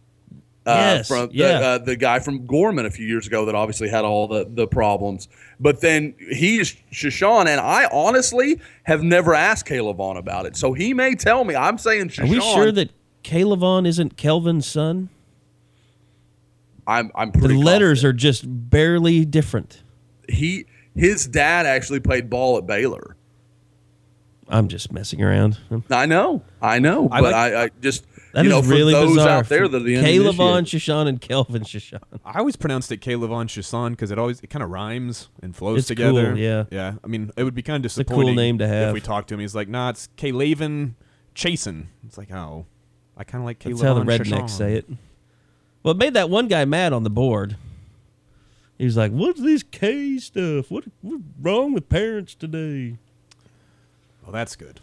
Uh, 0.67 0.75
Yes, 0.97 1.07
from 1.07 1.27
the, 1.29 1.33
yeah. 1.35 1.47
uh, 1.59 1.77
the 1.77 1.95
guy 1.95 2.19
from 2.19 2.45
Gorman 2.45 2.85
a 2.85 2.91
few 2.91 3.07
years 3.07 3.25
ago 3.25 3.45
that 3.45 3.55
obviously 3.55 3.87
had 3.89 4.03
all 4.03 4.27
the, 4.27 4.45
the 4.49 4.67
problems. 4.67 5.27
But 5.59 5.79
then 5.81 6.13
he's 6.31 6.75
Shashawn, 6.91 7.47
and 7.47 7.59
I 7.61 7.87
honestly 7.91 8.59
have 8.83 9.01
never 9.01 9.33
asked 9.33 9.65
Caleb 9.65 9.97
Vaughn 9.97 10.17
about 10.17 10.45
it. 10.45 10.57
So 10.57 10.73
he 10.73 10.93
may 10.93 11.15
tell 11.15 11.43
me. 11.45 11.55
I'm 11.55 11.77
saying 11.77 12.09
Shashawn. 12.09 12.25
Are 12.25 12.31
we 12.31 12.41
sure 12.41 12.71
that 12.73 12.89
Calebon 13.23 13.87
isn't 13.87 14.17
Kelvin's 14.17 14.65
son? 14.67 15.09
I'm 16.85 17.11
I'm 17.15 17.31
The 17.31 17.39
pretty 17.39 17.55
letters 17.55 18.03
are 18.03 18.13
just 18.13 18.43
barely 18.47 19.25
different. 19.25 19.83
he 20.29 20.65
his 20.95 21.27
dad 21.27 21.65
actually 21.65 21.99
played 21.99 22.29
ball 22.29 22.57
at 22.57 22.65
Baylor. 22.65 23.15
I'm 24.49 24.67
just 24.69 24.91
messing 24.91 25.21
around. 25.21 25.57
I 25.91 26.05
know, 26.05 26.41
I 26.61 26.79
know, 26.79 27.09
I 27.11 27.21
but 27.21 27.31
like- 27.33 27.53
I, 27.53 27.63
I 27.65 27.69
just 27.81 28.05
That 28.37 28.45
you 28.45 28.51
is 28.51 28.55
know 28.55 28.61
for 28.61 28.69
really 28.69 28.93
those 28.93 29.15
bizarre. 29.15 29.29
out 29.39 29.49
there 29.49 29.67
that 29.67 29.77
are 29.77 29.83
the 29.83 29.95
Calebon 29.95 30.39
uninitiated- 30.51 30.81
Shashan 30.87 31.07
and 31.07 31.19
Kelvin 31.19 31.63
Shashan. 31.63 31.99
I 32.23 32.37
always 32.37 32.55
pronounced 32.55 32.91
it 32.91 33.01
Calebon 33.01 33.47
Chasson 33.47 33.91
because 33.91 34.11
it 34.11 34.19
always 34.19 34.39
it 34.41 34.51
kind 34.51 34.61
of 34.61 34.69
rhymes 34.69 35.29
and 35.41 35.55
flows 35.55 35.79
It's 35.79 35.87
together. 35.87 36.29
cool, 36.33 36.37
yeah. 36.37 36.65
yeah. 36.69 36.93
I 37.03 37.07
mean, 37.07 37.31
it 37.35 37.43
would 37.43 37.55
be 37.55 37.63
kind 37.63 37.83
of 37.83 37.97
a 37.97 38.03
cool 38.03 38.31
name 38.35 38.59
to 38.59 38.67
have. 38.67 38.89
If 38.89 38.93
we 38.93 39.01
talked 39.01 39.29
to 39.29 39.33
him, 39.33 39.39
he's 39.39 39.55
like, 39.55 39.67
"Nah, 39.67 39.89
it's 39.89 40.07
Calaven 40.17 40.93
Chasen." 41.33 41.87
It's 42.05 42.17
like, 42.17 42.31
oh, 42.31 42.67
I 43.17 43.23
kind 43.23 43.41
of 43.41 43.45
like 43.45 43.57
Calebon 43.57 43.69
That's 43.71 43.81
how 43.81 43.93
the 43.95 44.01
rednecks 44.01 44.27
Chasson. 44.43 44.49
say 44.51 44.73
it. 44.75 44.87
Well, 45.81 45.93
it 45.93 45.97
made 45.97 46.13
that 46.13 46.29
one 46.29 46.47
guy 46.47 46.63
mad 46.65 46.93
on 46.93 47.03
the 47.03 47.09
board. 47.09 47.55
He 48.77 48.85
was 48.85 48.95
like, 48.95 49.11
"What's 49.11 49.41
this 49.41 49.63
K 49.63 50.19
stuff? 50.19 50.69
What, 50.69 50.83
what's 51.01 51.23
wrong 51.41 51.73
with 51.73 51.89
parents 51.89 52.35
today?" 52.35 52.97
Well, 54.21 54.31
that's 54.31 54.55
good. 54.55 54.79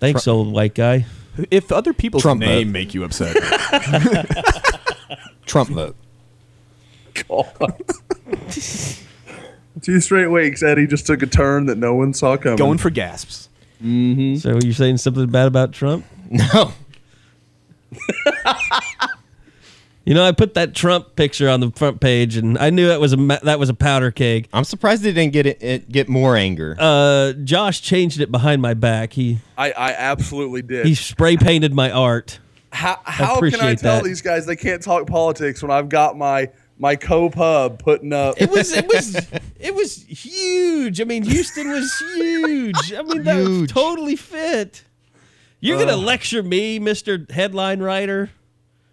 Thanks, 0.00 0.26
old 0.26 0.52
white 0.52 0.74
guy. 0.74 1.06
If 1.50 1.72
other 1.72 1.92
people's 1.92 2.22
Trump 2.22 2.40
name 2.40 2.68
vote. 2.68 2.72
make 2.72 2.94
you 2.94 3.04
upset, 3.04 3.36
Trump 5.46 5.70
vote. 5.70 5.96
God. 7.28 7.74
Two 9.82 10.00
straight 10.00 10.26
weeks, 10.28 10.62
Eddie 10.62 10.86
just 10.86 11.06
took 11.06 11.22
a 11.22 11.26
turn 11.26 11.66
that 11.66 11.78
no 11.78 11.94
one 11.94 12.12
saw 12.12 12.36
coming. 12.36 12.56
going 12.56 12.78
for 12.78 12.90
gasps. 12.90 13.48
Mm-hmm. 13.82 14.36
So 14.36 14.58
you're 14.62 14.72
saying 14.72 14.98
something 14.98 15.28
bad 15.30 15.46
about 15.46 15.72
Trump? 15.72 16.04
No. 16.30 16.72
You 20.08 20.14
know, 20.14 20.24
I 20.24 20.32
put 20.32 20.54
that 20.54 20.74
Trump 20.74 21.16
picture 21.16 21.50
on 21.50 21.60
the 21.60 21.70
front 21.70 22.00
page, 22.00 22.38
and 22.38 22.56
I 22.56 22.70
knew 22.70 22.88
that 22.88 22.98
was 22.98 23.12
a 23.12 23.16
that 23.42 23.58
was 23.58 23.68
a 23.68 23.74
powder 23.74 24.10
keg. 24.10 24.48
I'm 24.54 24.64
surprised 24.64 25.02
they 25.02 25.12
didn't 25.12 25.34
get 25.34 25.44
it, 25.44 25.62
it 25.62 25.92
get 25.92 26.08
more 26.08 26.34
anger. 26.34 26.74
Uh, 26.78 27.34
Josh 27.34 27.82
changed 27.82 28.18
it 28.18 28.32
behind 28.32 28.62
my 28.62 28.72
back. 28.72 29.12
He 29.12 29.40
I, 29.58 29.70
I 29.72 29.92
absolutely 29.92 30.62
did. 30.62 30.86
he 30.86 30.94
spray 30.94 31.36
painted 31.36 31.74
my 31.74 31.90
art. 31.90 32.38
how 32.72 32.98
how 33.04 33.38
can 33.38 33.60
I 33.60 33.74
tell 33.74 33.96
that. 33.96 34.04
these 34.04 34.22
guys 34.22 34.46
they 34.46 34.56
can't 34.56 34.82
talk 34.82 35.06
politics 35.06 35.60
when 35.60 35.70
I've 35.70 35.90
got 35.90 36.16
my 36.16 36.48
my 36.78 36.96
co-pub 36.96 37.78
putting 37.78 38.14
up? 38.14 38.40
It 38.40 38.48
was 38.48 38.72
it 38.72 38.88
was 38.88 39.14
it 39.60 39.74
was 39.74 40.04
huge. 40.04 41.02
I 41.02 41.04
mean, 41.04 41.22
Houston 41.22 41.70
was 41.70 41.94
huge. 42.14 42.94
I 42.94 43.02
mean, 43.02 43.24
that 43.24 43.36
Huge. 43.36 43.70
totally 43.70 44.16
fit. 44.16 44.84
You're 45.60 45.78
gonna 45.78 45.96
lecture 45.96 46.42
me, 46.42 46.78
Mister 46.78 47.26
Headline 47.28 47.80
Writer, 47.80 48.30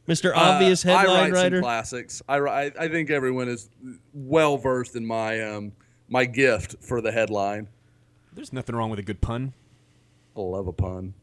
Mister 0.07 0.35
Obvious 0.35 0.85
Uh, 0.85 0.91
I 0.91 1.05
write 1.05 1.33
Writer. 1.33 1.57
some 1.57 1.63
classics. 1.63 2.21
I, 2.29 2.39
write- 2.39 2.77
I 2.79 2.85
I 2.85 2.87
think 2.89 3.09
everyone 3.09 3.47
is 3.49 3.69
well 4.13 4.57
versed 4.57 4.95
in 4.95 5.05
my 5.05 5.41
um 5.41 5.71
my 6.07 6.25
gift 6.25 6.75
for 6.81 7.01
the 7.01 7.11
headline. 7.11 7.67
There's 8.33 8.53
nothing 8.53 8.75
wrong 8.75 8.89
with 8.89 8.99
a 8.99 9.03
good 9.03 9.21
pun. 9.21 9.53
I 10.37 10.41
love 10.41 10.67
a 10.67 10.73
pun. 10.73 11.13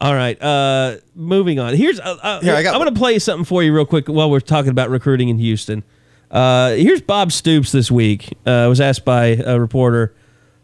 All 0.00 0.14
right, 0.14 0.40
uh, 0.40 0.98
moving 1.16 1.58
on. 1.58 1.74
Here's 1.74 1.98
uh, 1.98 2.16
uh, 2.22 2.40
Here, 2.40 2.54
I 2.54 2.62
got 2.62 2.74
I'm 2.74 2.80
going 2.80 2.94
to 2.94 2.98
play 2.98 3.18
something 3.18 3.44
for 3.44 3.64
you 3.64 3.74
real 3.74 3.84
quick 3.86 4.06
while 4.06 4.30
we're 4.30 4.38
talking 4.38 4.70
about 4.70 4.90
recruiting 4.90 5.28
in 5.28 5.38
Houston. 5.38 5.82
Uh, 6.30 6.72
here's 6.74 7.00
Bob 7.00 7.32
Stoops 7.32 7.72
this 7.72 7.90
week. 7.90 8.28
Uh, 8.46 8.66
was 8.68 8.80
asked 8.80 9.04
by 9.04 9.28
a 9.44 9.58
reporter 9.58 10.14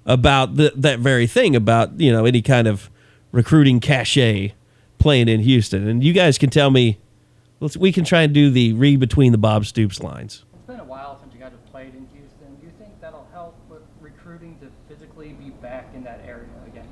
about 0.07 0.55
the, 0.55 0.73
that 0.77 1.01
very 1.01 1.27
thing 1.27 1.57
about 1.57 1.99
you 1.99 2.13
know 2.13 2.27
any 2.27 2.43
kind 2.43 2.69
of 2.69 2.91
recruiting 3.33 3.81
cachet 3.81 4.55
playing 4.99 5.27
in 5.29 5.41
Houston, 5.41 5.89
and 5.89 6.05
you 6.05 6.13
guys 6.13 6.39
can 6.39 6.51
tell 6.51 6.71
me. 6.71 6.99
Let's 7.61 7.77
we 7.77 7.93
can 7.93 8.05
try 8.05 8.23
and 8.23 8.35
do 8.35 8.51
the 8.51 8.73
read 8.73 9.01
between 9.01 9.33
the 9.33 9.39
Bob 9.39 9.67
Stoops 9.67 10.03
lines. 10.03 10.45
It's 10.55 10.67
been 10.67 10.81
a 10.81 10.85
while 10.85 11.19
since 11.21 11.33
you 11.33 11.41
guys 11.41 11.53
have 11.53 11.65
played 11.67 11.95
in 11.95 12.07
Houston. 12.13 12.57
Do 12.61 12.67
you 12.67 12.73
think 12.79 13.01
that'll 13.01 13.29
help 13.33 13.57
with 13.69 13.83
recruiting 14.01 14.59
to 14.61 14.67
physically 14.93 15.33
be 15.33 15.51
back 15.51 15.89
in 15.95 16.05
that 16.05 16.21
area 16.27 16.49
again? 16.67 16.87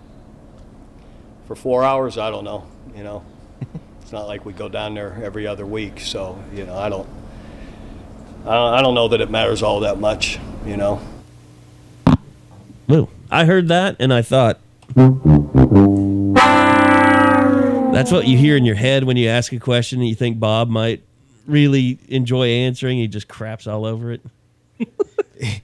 For 1.46 1.56
four 1.56 1.84
hours, 1.84 2.16
I 2.16 2.30
don't 2.30 2.44
know. 2.44 2.66
You 2.96 3.02
know, 3.02 3.24
it's 4.02 4.12
not 4.12 4.26
like 4.26 4.44
we 4.44 4.52
go 4.52 4.68
down 4.68 4.94
there 4.94 5.20
every 5.22 5.46
other 5.46 5.66
week. 5.66 6.00
So 6.00 6.42
you 6.54 6.64
know, 6.64 6.76
I 6.76 6.88
don't. 6.88 7.08
I 8.44 8.82
don't, 8.82 8.94
know 8.94 9.06
that 9.06 9.20
it 9.20 9.30
matters 9.30 9.62
all 9.62 9.80
that 9.80 10.00
much. 10.00 10.38
You 10.66 10.76
know. 10.76 11.00
Woo. 12.88 13.08
I 13.30 13.44
heard 13.44 13.68
that 13.68 13.96
and 14.00 14.12
I 14.12 14.20
thought 14.22 14.58
that's 17.92 18.12
what 18.12 18.26
you 18.26 18.36
hear 18.36 18.56
in 18.56 18.64
your 18.64 18.74
head 18.74 19.04
when 19.04 19.16
you 19.16 19.28
ask 19.28 19.52
a 19.52 19.58
question 19.58 20.00
and 20.00 20.08
you 20.08 20.14
think 20.14 20.40
Bob 20.40 20.68
might 20.68 21.02
really 21.46 21.98
enjoy 22.08 22.48
answering. 22.48 22.98
He 22.98 23.08
just 23.08 23.28
craps 23.28 23.66
all 23.66 23.84
over 23.84 24.12
it. 24.12 24.22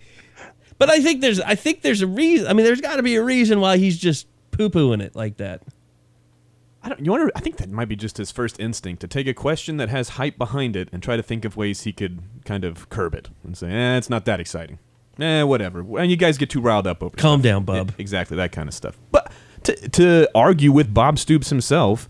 but 0.78 0.90
I 0.90 1.00
think 1.00 1.20
there's 1.20 1.40
I 1.40 1.54
think 1.54 1.82
there's 1.82 2.02
a 2.02 2.06
reason. 2.06 2.46
I 2.46 2.52
mean, 2.52 2.64
there's 2.64 2.80
got 2.80 2.96
to 2.96 3.02
be 3.02 3.16
a 3.16 3.22
reason 3.22 3.60
why 3.60 3.78
he's 3.78 3.98
just 3.98 4.26
poo 4.50 4.70
pooing 4.70 5.02
it 5.02 5.14
like 5.14 5.36
that. 5.38 5.62
I 6.82 6.88
don't. 6.88 7.04
You 7.04 7.10
wonder. 7.10 7.30
I 7.34 7.40
think 7.40 7.56
that 7.56 7.70
might 7.70 7.88
be 7.88 7.96
just 7.96 8.16
his 8.18 8.30
first 8.30 8.60
instinct 8.60 9.00
to 9.00 9.08
take 9.08 9.26
a 9.26 9.34
question 9.34 9.76
that 9.78 9.88
has 9.88 10.10
hype 10.10 10.38
behind 10.38 10.76
it 10.76 10.88
and 10.92 11.02
try 11.02 11.16
to 11.16 11.22
think 11.22 11.44
of 11.44 11.56
ways 11.56 11.82
he 11.82 11.92
could 11.92 12.20
kind 12.44 12.64
of 12.64 12.88
curb 12.88 13.14
it 13.14 13.28
and 13.44 13.56
say, 13.56 13.68
"Eh, 13.70 13.96
it's 13.96 14.08
not 14.08 14.24
that 14.26 14.38
exciting." 14.38 14.78
Eh, 15.18 15.42
whatever. 15.42 15.80
And 15.98 16.10
you 16.10 16.16
guys 16.16 16.38
get 16.38 16.50
too 16.50 16.60
riled 16.60 16.86
up 16.86 17.02
over. 17.02 17.16
Calm 17.16 17.40
stuff. 17.40 17.44
down, 17.44 17.64
bub. 17.64 17.88
Yeah, 17.88 17.94
exactly 17.98 18.36
that 18.36 18.52
kind 18.52 18.68
of 18.68 18.74
stuff. 18.74 18.96
But 19.10 19.32
to 19.64 19.88
to 19.88 20.28
argue 20.34 20.70
with 20.70 20.94
Bob 20.94 21.18
Stoops 21.18 21.50
himself, 21.50 22.08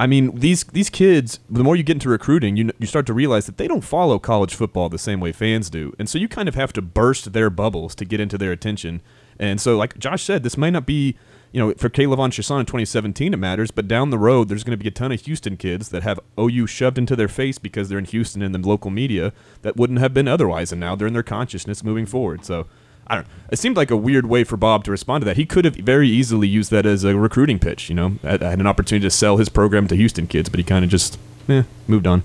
I 0.00 0.06
mean 0.06 0.38
these 0.38 0.64
these 0.64 0.90
kids. 0.90 1.38
The 1.48 1.62
more 1.62 1.76
you 1.76 1.82
get 1.82 1.96
into 1.96 2.08
recruiting, 2.08 2.56
you 2.56 2.70
you 2.78 2.86
start 2.86 3.06
to 3.06 3.12
realize 3.12 3.46
that 3.46 3.56
they 3.56 3.68
don't 3.68 3.82
follow 3.82 4.18
college 4.18 4.54
football 4.54 4.88
the 4.88 4.98
same 4.98 5.20
way 5.20 5.32
fans 5.32 5.70
do, 5.70 5.94
and 5.98 6.08
so 6.08 6.18
you 6.18 6.28
kind 6.28 6.48
of 6.48 6.54
have 6.54 6.72
to 6.74 6.82
burst 6.82 7.32
their 7.32 7.50
bubbles 7.50 7.94
to 7.96 8.04
get 8.04 8.20
into 8.20 8.36
their 8.38 8.52
attention. 8.52 9.00
And 9.38 9.60
so, 9.60 9.76
like 9.76 9.98
Josh 9.98 10.22
said, 10.22 10.42
this 10.42 10.56
might 10.56 10.70
not 10.70 10.86
be 10.86 11.16
you 11.52 11.60
know, 11.60 11.74
for 11.74 11.90
Caleb 11.90 12.18
on 12.18 12.30
Chasson 12.30 12.60
in 12.60 12.66
2017, 12.66 13.34
it 13.34 13.36
matters. 13.36 13.70
But 13.70 13.86
down 13.86 14.10
the 14.10 14.18
road, 14.18 14.48
there's 14.48 14.64
going 14.64 14.76
to 14.76 14.82
be 14.82 14.88
a 14.88 14.92
ton 14.92 15.12
of 15.12 15.20
Houston 15.20 15.56
kids 15.58 15.90
that 15.90 16.02
have 16.02 16.18
OU 16.40 16.66
shoved 16.66 16.98
into 16.98 17.14
their 17.14 17.28
face 17.28 17.58
because 17.58 17.88
they're 17.88 17.98
in 17.98 18.06
Houston 18.06 18.42
in 18.42 18.52
the 18.52 18.58
local 18.58 18.90
media 18.90 19.32
that 19.60 19.76
wouldn't 19.76 19.98
have 19.98 20.14
been 20.14 20.26
otherwise, 20.26 20.72
and 20.72 20.80
now 20.80 20.96
they're 20.96 21.06
in 21.06 21.12
their 21.12 21.22
consciousness 21.22 21.84
moving 21.84 22.06
forward. 22.06 22.44
So, 22.44 22.66
I 23.06 23.16
don't. 23.16 23.26
It 23.50 23.58
seemed 23.58 23.76
like 23.76 23.90
a 23.90 23.96
weird 23.96 24.26
way 24.26 24.44
for 24.44 24.56
Bob 24.56 24.84
to 24.84 24.90
respond 24.90 25.22
to 25.22 25.24
that. 25.26 25.36
He 25.36 25.44
could 25.44 25.64
have 25.64 25.76
very 25.76 26.08
easily 26.08 26.48
used 26.48 26.70
that 26.70 26.86
as 26.86 27.04
a 27.04 27.16
recruiting 27.16 27.58
pitch. 27.58 27.88
You 27.88 27.94
know, 27.94 28.08
had, 28.22 28.42
had 28.42 28.60
an 28.60 28.66
opportunity 28.66 29.06
to 29.06 29.10
sell 29.10 29.36
his 29.36 29.48
program 29.48 29.86
to 29.88 29.96
Houston 29.96 30.26
kids, 30.26 30.48
but 30.48 30.58
he 30.58 30.64
kind 30.64 30.84
of 30.84 30.90
just 30.90 31.18
eh, 31.48 31.64
moved 31.86 32.06
on. 32.06 32.22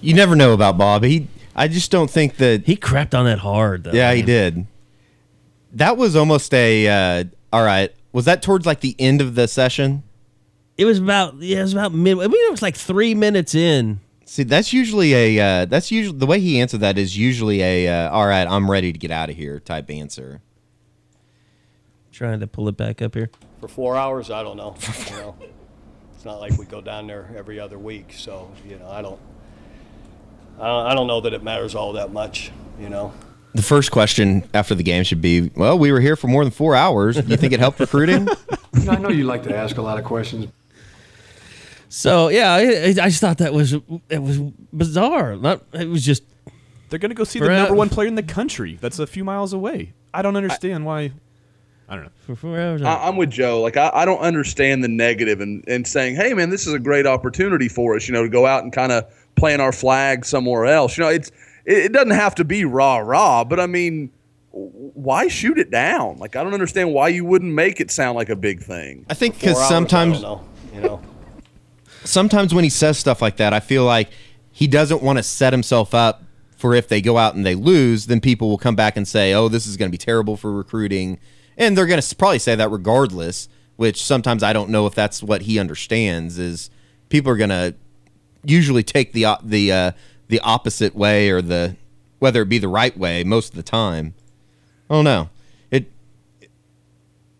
You 0.00 0.14
never 0.14 0.34
know 0.34 0.52
about 0.52 0.78
Bob. 0.78 1.04
He, 1.04 1.28
I 1.54 1.68
just 1.68 1.90
don't 1.90 2.10
think 2.10 2.36
that 2.36 2.66
he 2.66 2.76
crapped 2.76 3.18
on 3.18 3.26
that 3.26 3.38
hard. 3.38 3.84
Though, 3.84 3.92
yeah, 3.92 4.12
he 4.12 4.20
man. 4.20 4.26
did. 4.26 4.66
That 5.72 5.96
was 5.96 6.16
almost 6.16 6.52
a. 6.52 6.88
Uh, 6.88 7.24
all 7.52 7.64
right, 7.64 7.94
was 8.12 8.24
that 8.24 8.42
towards 8.42 8.66
like 8.66 8.80
the 8.80 8.96
end 8.98 9.20
of 9.20 9.34
the 9.34 9.48
session? 9.48 10.02
It 10.76 10.84
was 10.84 10.98
about 10.98 11.36
yeah, 11.36 11.58
it 11.58 11.62
was 11.62 11.72
about 11.72 11.92
mid. 11.92 12.18
I 12.18 12.26
mean, 12.26 12.46
it 12.46 12.50
was 12.50 12.62
like 12.62 12.76
three 12.76 13.14
minutes 13.14 13.54
in. 13.54 14.00
See, 14.30 14.44
that's 14.44 14.72
usually 14.72 15.12
a 15.12 15.40
uh, 15.40 15.64
that's 15.64 15.90
usually 15.90 16.16
the 16.16 16.24
way 16.24 16.38
he 16.38 16.60
answered 16.60 16.82
that 16.82 16.96
is 16.96 17.18
usually 17.18 17.62
a 17.62 17.88
uh, 17.88 18.10
all 18.10 18.28
right, 18.28 18.46
I'm 18.46 18.70
ready 18.70 18.92
to 18.92 18.98
get 18.98 19.10
out 19.10 19.28
of 19.28 19.34
here 19.34 19.58
type 19.58 19.90
answer. 19.90 20.40
Trying 22.12 22.38
to 22.38 22.46
pull 22.46 22.68
it 22.68 22.76
back 22.76 23.02
up 23.02 23.16
here. 23.16 23.28
For 23.60 23.66
four 23.66 23.96
hours, 23.96 24.30
I 24.30 24.44
don't 24.44 24.56
know. 24.56 24.76
You 25.08 25.16
know, 25.16 25.34
it's 26.14 26.24
not 26.24 26.38
like 26.38 26.56
we 26.56 26.64
go 26.64 26.80
down 26.80 27.08
there 27.08 27.28
every 27.36 27.58
other 27.58 27.76
week, 27.76 28.12
so 28.16 28.52
you 28.68 28.78
know, 28.78 28.88
I 28.88 29.02
don't. 29.02 29.18
I 30.60 30.66
don't, 30.68 30.86
I 30.86 30.94
don't 30.94 31.08
know 31.08 31.22
that 31.22 31.32
it 31.32 31.42
matters 31.42 31.74
all 31.74 31.94
that 31.94 32.12
much. 32.12 32.52
You 32.78 32.88
know. 32.88 33.12
The 33.56 33.62
first 33.62 33.90
question 33.90 34.48
after 34.54 34.76
the 34.76 34.84
game 34.84 35.02
should 35.02 35.20
be, 35.20 35.50
well, 35.56 35.76
we 35.76 35.90
were 35.90 35.98
here 35.98 36.14
for 36.14 36.28
more 36.28 36.44
than 36.44 36.52
four 36.52 36.76
hours. 36.76 37.16
You 37.16 37.36
think 37.36 37.52
it 37.52 37.58
helped 37.58 37.80
recruiting? 37.80 38.28
You 38.72 38.84
know, 38.84 38.92
I 38.92 38.98
know 38.98 39.08
you 39.08 39.24
like 39.24 39.42
to 39.42 39.56
ask 39.56 39.78
a 39.78 39.82
lot 39.82 39.98
of 39.98 40.04
questions. 40.04 40.46
So 41.90 42.28
yeah, 42.28 42.52
I, 42.52 42.60
I 42.88 42.92
just 42.92 43.20
thought 43.20 43.38
that 43.38 43.52
was 43.52 43.74
it 44.08 44.22
was 44.22 44.38
bizarre. 44.72 45.34
Not 45.34 45.62
it 45.72 45.88
was 45.88 46.06
just 46.06 46.22
They're 46.88 47.00
gonna 47.00 47.14
go 47.14 47.24
see 47.24 47.40
For 47.40 47.46
the 47.46 47.50
number 47.50 47.74
one 47.74 47.88
player 47.88 48.06
in 48.06 48.14
the 48.14 48.22
country. 48.22 48.78
That's 48.80 49.00
a 49.00 49.08
few 49.08 49.24
miles 49.24 49.52
away. 49.52 49.92
I 50.14 50.22
don't 50.22 50.36
understand 50.36 50.86
why. 50.86 51.10
I 51.88 51.96
don't 51.96 52.04
know. 52.04 52.10
for 52.20 52.36
four 52.36 52.60
hours. 52.60 52.82
I, 52.82 53.08
I'm 53.08 53.16
with 53.16 53.30
Joe. 53.30 53.60
Like 53.60 53.76
I, 53.76 53.90
I 53.92 54.04
don't 54.04 54.20
understand 54.20 54.84
the 54.84 54.88
negative 54.88 55.40
and 55.40 55.64
and 55.66 55.84
saying, 55.84 56.14
hey 56.14 56.32
man, 56.32 56.48
this 56.48 56.64
is 56.68 56.72
a 56.72 56.78
great 56.78 57.06
opportunity 57.06 57.68
for 57.68 57.96
us. 57.96 58.06
You 58.06 58.14
know, 58.14 58.22
to 58.22 58.28
go 58.28 58.46
out 58.46 58.62
and 58.62 58.72
kind 58.72 58.92
of 58.92 59.12
plant 59.34 59.60
our 59.60 59.72
flag 59.72 60.24
somewhere 60.24 60.66
else. 60.66 60.96
You 60.96 61.02
know, 61.02 61.10
it's 61.10 61.30
it, 61.64 61.86
it 61.86 61.92
doesn't 61.92 62.10
have 62.10 62.36
to 62.36 62.44
be 62.44 62.64
rah 62.64 62.98
rah, 62.98 63.42
but 63.42 63.58
I 63.58 63.66
mean, 63.66 64.12
why 64.52 65.26
shoot 65.26 65.58
it 65.58 65.72
down? 65.72 66.18
Like 66.18 66.36
I 66.36 66.44
don't 66.44 66.54
understand 66.54 66.94
why 66.94 67.08
you 67.08 67.24
wouldn't 67.24 67.52
make 67.52 67.80
it 67.80 67.90
sound 67.90 68.14
like 68.14 68.28
a 68.28 68.36
big 68.36 68.62
thing. 68.62 69.06
I 69.10 69.14
think 69.14 69.40
because 69.40 69.66
sometimes 69.66 70.18
I 70.18 70.22
don't 70.22 70.22
know. 70.22 70.48
You 70.72 70.80
know. 70.82 71.00
Sometimes 72.04 72.54
when 72.54 72.64
he 72.64 72.70
says 72.70 72.98
stuff 72.98 73.22
like 73.22 73.36
that, 73.36 73.52
I 73.52 73.60
feel 73.60 73.84
like 73.84 74.10
he 74.52 74.66
doesn't 74.66 75.02
want 75.02 75.18
to 75.18 75.22
set 75.22 75.52
himself 75.52 75.94
up 75.94 76.24
for 76.56 76.74
if 76.74 76.88
they 76.88 77.00
go 77.00 77.16
out 77.16 77.34
and 77.34 77.46
they 77.46 77.54
lose, 77.54 78.06
then 78.06 78.20
people 78.20 78.50
will 78.50 78.58
come 78.58 78.76
back 78.76 78.96
and 78.96 79.08
say, 79.08 79.32
"Oh, 79.32 79.48
this 79.48 79.66
is 79.66 79.76
going 79.76 79.88
to 79.88 79.92
be 79.92 79.98
terrible 79.98 80.36
for 80.36 80.52
recruiting," 80.52 81.18
and 81.56 81.76
they're 81.76 81.86
going 81.86 82.00
to 82.00 82.16
probably 82.16 82.38
say 82.38 82.54
that 82.54 82.70
regardless. 82.70 83.48
Which 83.76 84.04
sometimes 84.04 84.42
I 84.42 84.52
don't 84.52 84.68
know 84.68 84.86
if 84.86 84.94
that's 84.94 85.22
what 85.22 85.42
he 85.42 85.58
understands. 85.58 86.38
Is 86.38 86.68
people 87.08 87.32
are 87.32 87.36
going 87.38 87.48
to 87.48 87.74
usually 88.44 88.82
take 88.82 89.12
the 89.12 89.38
the 89.42 89.72
uh, 89.72 89.92
the 90.28 90.40
opposite 90.40 90.94
way 90.94 91.30
or 91.30 91.40
the 91.40 91.76
whether 92.18 92.42
it 92.42 92.50
be 92.50 92.58
the 92.58 92.68
right 92.68 92.96
way 92.96 93.24
most 93.24 93.50
of 93.50 93.56
the 93.56 93.62
time. 93.62 94.12
I 94.90 94.94
don't 94.96 95.04
know. 95.04 95.30
It 95.70 95.90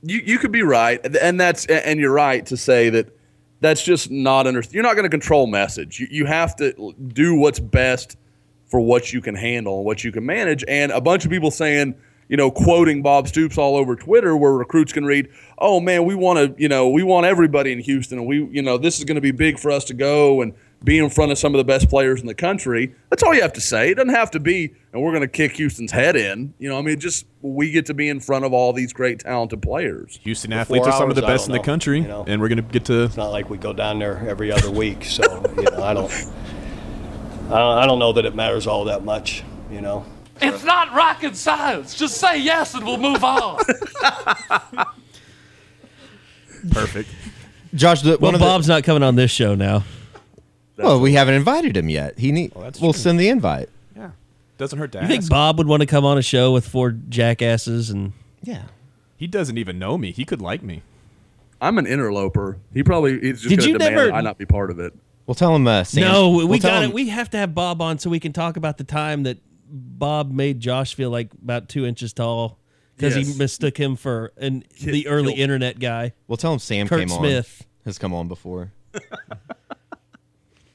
you 0.03 0.23
you 0.25 0.39
could 0.39 0.53
be 0.53 0.63
right, 0.63 0.99
and 1.17 1.39
that's 1.39 1.67
and 1.67 2.01
you're 2.01 2.13
right 2.13 2.47
to 2.47 2.57
say 2.57 2.89
that 2.89 3.15
that's 3.61 3.83
just 3.83 4.11
not 4.11 4.47
under. 4.47 4.63
You're 4.71 4.83
not 4.83 4.95
going 4.95 5.05
to 5.05 5.11
control 5.11 5.47
message. 5.47 6.01
You, 6.01 6.09
you 6.11 6.27
have 6.27 6.57
to 6.57 6.95
do 7.09 7.35
what's 7.35 7.61
best 7.61 8.17
for 8.67 8.81
what 8.81 9.13
you 9.13 9.21
can 9.21 9.35
handle 9.35 9.79
and 9.79 9.87
what 9.87 10.05
you 10.05 10.13
can 10.13 10.25
manage. 10.25 10.65
And 10.67 10.93
a 10.93 11.01
bunch 11.01 11.25
of 11.25 11.31
people 11.31 11.51
saying, 11.51 11.95
you 12.29 12.37
know, 12.37 12.51
quoting 12.51 13.03
Bob 13.03 13.27
Stoops 13.27 13.59
all 13.59 13.77
over 13.77 13.97
Twitter, 13.97 14.37
where 14.37 14.53
recruits 14.53 14.93
can 14.93 15.05
read, 15.05 15.29
"Oh 15.59 15.81
man, 15.81 16.05
we 16.05 16.15
want 16.15 16.39
to, 16.39 16.63
you 16.63 16.69
know, 16.69 16.89
we 16.89 17.03
want 17.03 17.27
everybody 17.27 17.73
in 17.73 17.81
Houston, 17.81 18.19
and 18.19 18.27
we, 18.27 18.45
you 18.47 18.63
know, 18.63 18.79
this 18.79 18.99
is 18.99 19.05
going 19.05 19.17
to 19.17 19.21
be 19.21 19.33
big 19.33 19.59
for 19.59 19.71
us 19.71 19.85
to 19.87 19.95
go 19.95 20.41
and 20.41 20.55
be 20.83 20.99
in 20.99 21.11
front 21.11 21.33
of 21.33 21.39
some 21.39 21.55
of 21.55 21.59
the 21.59 21.65
best 21.65 21.89
players 21.89 22.21
in 22.21 22.27
the 22.27 22.35
country." 22.35 22.95
That's 23.11 23.23
all 23.23 23.35
you 23.35 23.43
have 23.43 23.53
to 23.55 23.61
say. 23.61 23.91
It 23.91 23.95
doesn't 23.97 24.15
have 24.15 24.31
to 24.33 24.41
be, 24.41 24.75
and 24.93 25.03
we're 25.03 25.13
going 25.13 25.23
to 25.23 25.29
kick 25.29 25.57
Houston's 25.57 25.93
head 25.93 26.17
in. 26.17 26.55
You 26.59 26.69
know, 26.69 26.79
I 26.79 26.83
mean, 26.83 26.99
just 26.99 27.27
we 27.43 27.71
get 27.71 27.87
to 27.87 27.95
be 27.95 28.09
in 28.09 28.21
front 28.21 28.45
of 28.45 28.53
all 28.53 28.73
these 28.73 28.93
great 28.93 29.21
talented 29.21 29.63
players. 29.63 30.19
Houston 30.23 30.51
For 30.51 30.59
athletes 30.59 30.87
four 30.87 30.95
are 30.95 30.99
some 30.99 31.11
of 31.11 31.17
the 31.17 31.23
best 31.23 31.47
in 31.47 31.53
don't 31.53 31.63
the 31.63 31.67
country, 31.67 32.01
you 32.01 32.09
know. 32.09 32.25
and 32.27 32.41
we're 32.41 32.49
gonna 32.49 32.63
get 32.63 32.85
to. 32.87 33.05
It's 33.05 33.17
not 33.17 33.31
like 33.31 33.51
we 33.51 33.59
go 33.59 33.73
down 33.73 33.99
there 33.99 34.19
every 34.29 34.53
other 34.57 34.71
week, 34.71 35.05
so 35.05 35.23
you 35.57 35.65
know, 35.65 35.83
I 35.83 35.95
don't. 35.95 36.13
I 37.51 37.83
I 37.83 37.87
don't 37.87 37.99
know 37.99 38.13
that 38.13 38.25
it 38.25 38.35
matters 38.35 38.67
all 38.67 38.85
that 38.85 39.05
much. 39.05 39.43
You 39.71 39.81
know. 39.81 40.05
It's 40.43 40.65
not 40.65 40.95
rocket 40.95 41.37
science. 41.37 41.95
Just 41.95 42.17
say 42.17 42.39
yes 42.39 42.75
and 42.75 42.85
we'll 42.85 42.97
move 42.97 43.23
on. 43.23 43.59
Perfect. 46.71 47.11
Josh, 47.75 48.03
the, 48.03 48.11
well, 48.11 48.19
one 48.19 48.35
of 48.35 48.41
the, 48.41 48.47
Bob's 48.47 48.69
not 48.69 48.85
coming 48.85 49.03
on 49.03 49.17
this 49.17 49.31
show 49.31 49.55
now. 49.55 49.85
Well, 50.83 51.01
we 51.01 51.13
haven't 51.15 51.35
invited 51.35 51.77
him 51.77 51.89
yet. 51.89 52.19
He 52.19 52.33
need. 52.33 52.53
that's 52.57 52.81
we'll 52.81 52.93
true. 52.93 53.01
send 53.03 53.21
the 53.21 53.29
invite. 53.29 53.69
Yeah, 53.97 54.11
doesn't 54.59 54.79
hurt 54.79 54.93
to 54.93 54.99
You 54.99 55.03
ask. 55.03 55.11
think 55.11 55.29
Bob 55.29 55.59
would 55.59 55.67
want 55.67 55.81
to 55.83 55.87
come 55.87 56.05
on 56.05 56.19
a 56.19 56.23
show 56.23 56.53
with 56.53 56.67
four 56.69 56.91
jackasses 56.93 57.91
and 57.91 58.13
Yeah. 58.43 58.63
he 59.17 59.27
doesn't 59.27 59.59
even 59.59 59.79
know 59.79 59.97
me. 59.99 60.13
He 60.13 60.25
could 60.25 60.41
like 60.43 60.63
me. 60.63 60.83
I'm 61.61 61.77
an 61.79 61.87
interloper. 61.87 62.57
He 62.73 62.83
probably 62.83 63.21
he's 63.21 63.43
just 63.43 63.49
Did 63.51 63.59
going 63.59 63.69
you 63.69 63.73
to 63.75 63.79
demand 63.79 63.95
never- 63.97 64.07
that 64.09 64.15
I 64.15 64.21
not 64.23 64.39
be 64.39 64.47
part 64.47 64.71
of 64.71 64.79
it. 64.79 64.95
We'll 65.27 65.35
tell 65.35 65.55
him. 65.55 65.67
Uh, 65.69 65.85
Sam, 65.85 66.03
no, 66.03 66.31
we 66.31 66.45
we'll 66.45 66.59
tell 66.59 66.71
got 66.71 66.83
him- 66.85 66.91
it. 66.91 66.95
We 66.95 67.09
have 67.11 67.31
to 67.31 67.37
have 67.39 67.55
Bob 67.55 67.81
on 67.83 67.99
so 67.99 68.11
we 68.11 68.19
can 68.19 68.33
talk 68.33 68.57
about 68.57 68.79
the 68.79 68.85
time 68.85 69.23
that 69.25 69.39
Bob 69.71 70.33
made 70.33 70.59
Josh 70.59 70.95
feel 70.95 71.11
like 71.11 71.31
about 71.35 71.69
two 71.69 71.87
inches 71.87 72.13
tall 72.13 72.59
because 72.97 73.17
Yes. 73.17 73.29
he 73.29 73.39
mistook 73.39 73.77
him 73.79 73.95
for 73.95 74.33
an 74.39 74.65
the 74.83 75.07
early 75.07 75.29
killed. 75.29 75.39
internet 75.39 75.79
guy. 75.79 76.13
We'll 76.27 76.37
tell 76.39 76.53
him 76.53 76.59
Sam 76.59 76.89
Kurt 76.89 76.99
came 77.01 77.09
Smith. 77.11 77.59
on. 77.63 77.67
Has 77.85 77.99
come 77.99 78.13
on 78.15 78.27
before. 78.27 78.73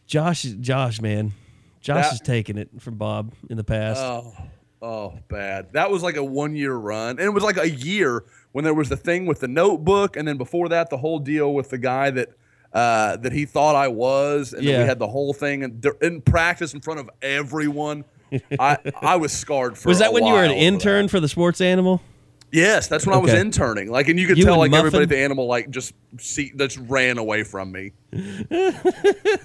Josh, 0.08 0.44
Josh, 0.44 1.02
man, 1.02 1.34
Josh 1.82 2.04
That- 2.04 2.10
has 2.12 2.22
taken 2.22 2.58
it 2.58 2.70
from 2.80 2.96
Bob 2.96 3.34
in 3.50 3.58
the 3.58 3.64
past. 3.64 4.00
Oh, 4.02 4.34
oh, 4.82 5.14
bad. 5.30 5.74
That 5.74 5.90
was 5.92 6.04
like 6.04 6.16
a 6.16 6.24
one 6.24 6.56
year 6.56 6.74
run, 6.76 7.12
and 7.12 7.22
it 7.22 7.34
was 7.34 7.44
like 7.44 7.58
a 7.58 7.70
year 7.70 8.24
when 8.52 8.64
there 8.64 8.74
was 8.74 8.90
the 8.90 8.98
thing 8.98 9.26
with 9.26 9.40
the 9.40 9.48
notebook, 9.48 10.16
and 10.16 10.28
then 10.28 10.38
before 10.38 10.70
that, 10.70 10.90
the 10.90 10.98
whole 10.98 11.20
deal 11.20 11.54
with 11.54 11.70
the 11.70 11.78
guy 11.78 12.10
that 12.12 12.30
uh, 12.74 13.16
that 13.18 13.32
he 13.32 13.46
thought 13.46 13.76
I 13.76 13.88
was, 13.88 14.52
and 14.54 14.66
then 14.68 14.74
Yeah. 14.74 14.82
we 14.82 14.88
had 14.88 15.00
the 15.00 15.08
whole 15.08 15.34
thing 15.34 15.64
in, 15.64 15.82
in 16.02 16.22
practice 16.22 16.74
in 16.74 16.82
front 16.82 17.00
of 17.00 17.10
everyone. 17.22 18.04
I 18.60 18.78
I 19.02 19.16
was 19.16 19.32
scarred 19.32 19.78
for. 19.78 19.88
was 19.90 20.00
that 20.00 20.12
when 20.12 20.26
you 20.26 20.34
were 20.34 20.44
an 20.44 20.52
while 20.52 20.60
intern 20.60 21.08
for 21.08 21.20
the 21.22 21.30
Sports 21.30 21.62
Animal? 21.62 22.02
Yes, 22.52 22.88
that's 22.88 23.06
when 23.06 23.16
I 23.16 23.18
was 23.20 23.34
interning. 23.34 23.92
Like, 23.92 24.08
and 24.08 24.18
you 24.20 24.28
could 24.28 24.38
You 24.38 24.46
tell 24.46 24.58
like 24.58 24.72
everybody 24.72 25.04
at 25.04 25.10
the 25.10 25.18
animal 25.18 25.46
like 25.48 25.70
just 25.70 25.94
see 26.20 26.52
just 26.56 26.78
ran 26.78 27.18
away 27.18 27.44
from 27.44 27.72
me. 27.72 27.92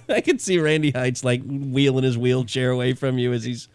I 0.09 0.21
could 0.25 0.41
see 0.41 0.59
Randy 0.59 0.91
Heights 0.91 1.25
like 1.25 1.43
wheeling 1.45 2.05
his 2.05 2.17
wheelchair 2.17 2.71
away 2.71 2.93
from 2.95 3.19
you 3.19 3.33
as 3.33 3.43
he's 3.45 3.69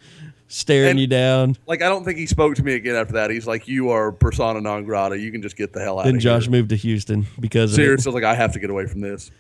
staring 0.47 0.91
And- 0.91 0.99
you 0.99 1.07
down. 1.07 1.57
Like, 1.67 1.81
I 1.81 1.89
don't 1.89 2.05
think 2.05 2.17
he 2.17 2.27
spoke 2.27 2.55
to 2.55 2.63
me 2.63 2.75
again 2.75 2.95
after 2.95 3.13
that. 3.13 3.29
He's 3.29 3.47
like, 3.47 3.67
"You 3.67 3.89
are 3.89 4.11
persona 4.11 4.61
non 4.61 4.83
grata. 4.85 5.17
You 5.19 5.31
can 5.31 5.41
just 5.41 5.57
get 5.57 5.73
the 5.73 5.81
hell 5.81 5.99
out 5.99 6.05
Then 6.05 6.19
Josh 6.19 6.43
here." 6.43 6.51
moved 6.51 6.69
to 6.69 6.75
Houston 6.77 7.25
because 7.39 7.73
of 7.73 7.79
it. 7.79 7.83
Seriously, 7.83 8.11
like 8.13 8.23
I 8.23 8.35
have 8.35 8.53
to 8.53 8.59
get 8.59 8.69
away 8.69 8.85
from 8.87 9.01
this. 9.01 9.31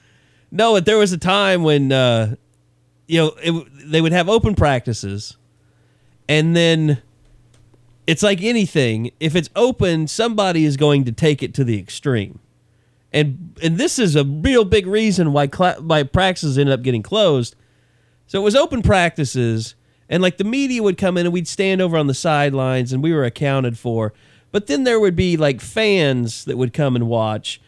No, 0.51 0.73
but 0.73 0.85
there 0.85 0.97
was 0.97 1.11
a 1.13 1.17
time 1.17 1.63
when 1.63 1.91
uh, 1.91 2.35
you 3.07 3.19
know 3.19 3.35
it, 3.41 3.67
they 3.89 4.01
would 4.01 4.11
have 4.11 4.27
open 4.29 4.55
practices, 4.55 5.37
and 6.27 6.55
then 6.55 7.01
it's 8.07 8.23
like 8.23 8.41
anything. 8.41 9.11
If 9.19 9.35
it's 9.35 9.49
open, 9.55 10.07
somebody 10.07 10.65
is 10.65 10.77
going 10.77 11.05
to 11.05 11.11
take 11.11 11.41
it 11.41 11.53
to 11.55 11.63
the 11.63 11.79
extreme, 11.79 12.39
and 13.11 13.57
and 13.63 13.77
this 13.77 13.97
is 13.99 14.15
a 14.15 14.23
real 14.23 14.65
big 14.65 14.87
reason 14.87 15.33
why 15.33 15.47
cla- 15.47 15.77
why 15.79 16.03
practices 16.03 16.57
ended 16.57 16.73
up 16.73 16.83
getting 16.83 17.03
closed. 17.03 17.55
So 18.27 18.39
it 18.39 18.43
was 18.43 18.55
open 18.55 18.81
practices, 18.81 19.75
and 20.09 20.21
like 20.21 20.37
the 20.37 20.43
media 20.43 20.83
would 20.83 20.97
come 20.97 21.17
in 21.17 21.25
and 21.25 21.33
we'd 21.33 21.47
stand 21.47 21.81
over 21.81 21.97
on 21.97 22.07
the 22.07 22.13
sidelines, 22.13 22.93
and 22.93 23.01
we 23.01 23.13
were 23.13 23.23
accounted 23.23 23.77
for. 23.77 24.13
But 24.51 24.67
then 24.67 24.83
there 24.83 24.99
would 24.99 25.15
be 25.15 25.35
like 25.35 25.59
fans 25.59 26.45
that 26.45 26.57
would 26.57 26.73
come 26.73 26.95
and 26.95 27.07
watch. 27.07 27.61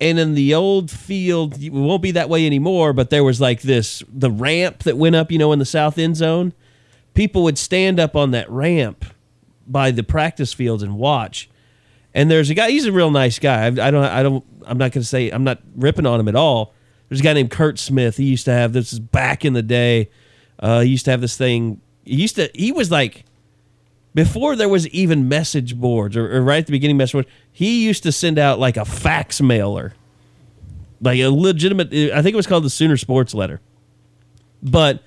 And 0.00 0.18
in 0.18 0.34
the 0.34 0.54
old 0.54 0.90
field, 0.90 1.62
it 1.62 1.70
won't 1.70 2.00
be 2.00 2.12
that 2.12 2.30
way 2.30 2.46
anymore, 2.46 2.94
but 2.94 3.10
there 3.10 3.22
was 3.22 3.38
like 3.40 3.60
this 3.60 4.02
the 4.08 4.30
ramp 4.30 4.84
that 4.84 4.96
went 4.96 5.16
up, 5.16 5.30
you 5.30 5.38
know, 5.38 5.52
in 5.52 5.58
the 5.58 5.66
south 5.66 5.98
end 5.98 6.16
zone. 6.16 6.54
People 7.12 7.42
would 7.42 7.58
stand 7.58 8.00
up 8.00 8.16
on 8.16 8.30
that 8.30 8.48
ramp 8.48 9.04
by 9.70 9.90
the 9.90 10.02
practice 10.02 10.52
fields 10.52 10.82
and 10.82 10.96
watch. 10.96 11.48
And 12.12 12.30
there's 12.30 12.50
a 12.50 12.54
guy, 12.54 12.70
he's 12.70 12.86
a 12.86 12.92
real 12.92 13.10
nice 13.10 13.38
guy. 13.38 13.64
I, 13.64 13.66
I 13.66 13.90
don't, 13.90 14.04
I 14.04 14.22
don't, 14.22 14.44
I'm 14.66 14.78
not 14.78 14.92
going 14.92 15.02
to 15.02 15.08
say, 15.08 15.30
I'm 15.30 15.44
not 15.44 15.60
ripping 15.76 16.06
on 16.06 16.18
him 16.18 16.28
at 16.28 16.34
all. 16.34 16.74
There's 17.08 17.20
a 17.20 17.24
guy 17.24 17.32
named 17.32 17.50
Kurt 17.50 17.78
Smith. 17.78 18.16
He 18.16 18.24
used 18.24 18.44
to 18.46 18.52
have 18.52 18.72
this 18.72 18.92
is 18.92 18.98
back 18.98 19.44
in 19.44 19.52
the 19.52 19.62
day. 19.62 20.10
Uh, 20.58 20.80
he 20.80 20.90
used 20.90 21.04
to 21.04 21.10
have 21.10 21.20
this 21.20 21.36
thing. 21.36 21.80
He 22.04 22.16
used 22.16 22.36
to, 22.36 22.50
he 22.54 22.72
was 22.72 22.90
like, 22.90 23.24
before 24.14 24.56
there 24.56 24.68
was 24.68 24.88
even 24.88 25.28
message 25.28 25.76
boards 25.76 26.16
or, 26.16 26.36
or 26.36 26.42
right 26.42 26.58
at 26.58 26.66
the 26.66 26.72
beginning 26.72 26.96
message 26.96 27.12
board, 27.12 27.26
he 27.52 27.84
used 27.84 28.02
to 28.02 28.12
send 28.12 28.38
out 28.38 28.58
like 28.58 28.76
a 28.76 28.84
fax 28.84 29.40
mailer, 29.40 29.94
like 31.00 31.18
a 31.18 31.28
legitimate. 31.28 31.92
I 31.92 32.20
think 32.22 32.34
it 32.34 32.36
was 32.36 32.48
called 32.48 32.64
the 32.64 32.70
Sooner 32.70 32.96
Sports 32.96 33.34
Letter, 33.34 33.60
but 34.62 35.02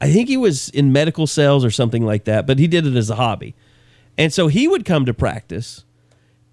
I 0.00 0.10
think 0.10 0.28
he 0.28 0.36
was 0.36 0.68
in 0.68 0.92
medical 0.92 1.26
sales 1.26 1.64
or 1.64 1.70
something 1.70 2.04
like 2.04 2.24
that. 2.24 2.46
But 2.46 2.58
he 2.58 2.66
did 2.66 2.86
it 2.86 2.94
as 2.96 3.08
a 3.08 3.16
hobby, 3.16 3.54
and 4.16 4.32
so 4.32 4.48
he 4.48 4.68
would 4.68 4.84
come 4.84 5.06
to 5.06 5.14
practice, 5.14 5.84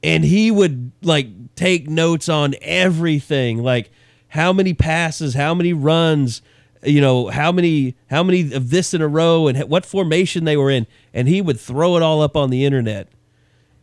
and 0.03 0.23
he 0.23 0.51
would 0.51 0.91
like 1.01 1.27
take 1.55 1.87
notes 1.89 2.27
on 2.29 2.55
everything, 2.61 3.61
like 3.61 3.91
how 4.29 4.53
many 4.53 4.73
passes, 4.73 5.33
how 5.33 5.53
many 5.53 5.73
runs, 5.73 6.41
you 6.83 7.01
know, 7.01 7.27
how 7.27 7.51
many 7.51 7.95
how 8.09 8.23
many 8.23 8.53
of 8.53 8.69
this 8.69 8.93
in 8.93 9.01
a 9.01 9.07
row, 9.07 9.47
and 9.47 9.57
what 9.69 9.85
formation 9.85 10.45
they 10.45 10.57
were 10.57 10.71
in, 10.71 10.87
and 11.13 11.27
he 11.27 11.41
would 11.41 11.59
throw 11.59 11.97
it 11.97 12.01
all 12.01 12.21
up 12.21 12.35
on 12.35 12.49
the 12.49 12.65
internet. 12.65 13.07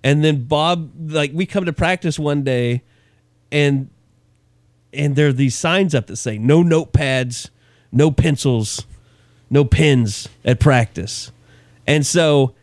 And 0.04 0.24
then 0.24 0.44
Bob, 0.44 0.92
like, 1.10 1.32
we 1.34 1.44
come 1.44 1.64
to 1.64 1.72
practice 1.72 2.18
one 2.18 2.42
day, 2.42 2.82
and 3.50 3.90
and 4.92 5.16
there 5.16 5.28
are 5.28 5.32
these 5.32 5.54
signs 5.54 5.94
up 5.94 6.06
that 6.06 6.16
say 6.16 6.38
no 6.38 6.62
notepads, 6.62 7.50
no 7.92 8.10
pencils, 8.10 8.86
no 9.50 9.64
pins 9.64 10.28
at 10.44 10.60
practice. 10.60 11.30
And 11.86 12.06
so 12.06 12.54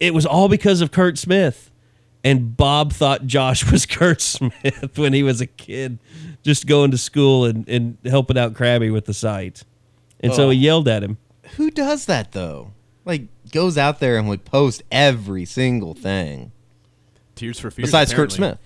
it 0.00 0.14
was 0.14 0.26
all 0.26 0.48
because 0.48 0.80
of 0.80 0.90
Kurt 0.92 1.18
Smith. 1.18 1.70
And 2.24 2.56
Bob 2.56 2.92
thought 2.92 3.26
Josh 3.26 3.70
was 3.70 3.86
Kurt 3.86 4.20
Smith 4.20 4.98
when 4.98 5.12
he 5.12 5.22
was 5.22 5.40
a 5.40 5.46
kid, 5.46 5.98
just 6.42 6.66
going 6.66 6.90
to 6.90 6.98
school 6.98 7.44
and, 7.44 7.66
and 7.68 7.96
helping 8.04 8.36
out 8.36 8.54
Krabby 8.54 8.92
with 8.92 9.04
the 9.04 9.14
site. 9.14 9.62
And 10.20 10.34
so 10.34 10.48
Oh. 10.48 10.50
he 10.50 10.58
yelled 10.58 10.88
at 10.88 11.04
him. 11.04 11.16
Who 11.56 11.70
does 11.70 12.06
that 12.06 12.32
though? 12.32 12.72
Like 13.04 13.28
goes 13.52 13.78
out 13.78 14.00
there 14.00 14.18
and 14.18 14.28
would 14.28 14.44
post 14.44 14.82
every 14.90 15.44
single 15.44 15.94
thing. 15.94 16.50
Tears 17.36 17.60
for 17.60 17.70
Fears. 17.70 17.86
Besides 17.88 18.12
Kurt. 18.12 18.32
Smith. 18.32 18.58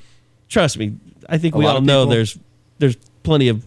Trust 0.49 0.79
me, 0.79 0.97
I 1.29 1.37
think 1.39 1.55
A 1.55 1.59
we 1.59 1.67
all 1.67 1.81
know 1.83 2.07
there's 2.07 2.39
there's 2.79 2.97
plenty 3.23 3.49
of 3.49 3.67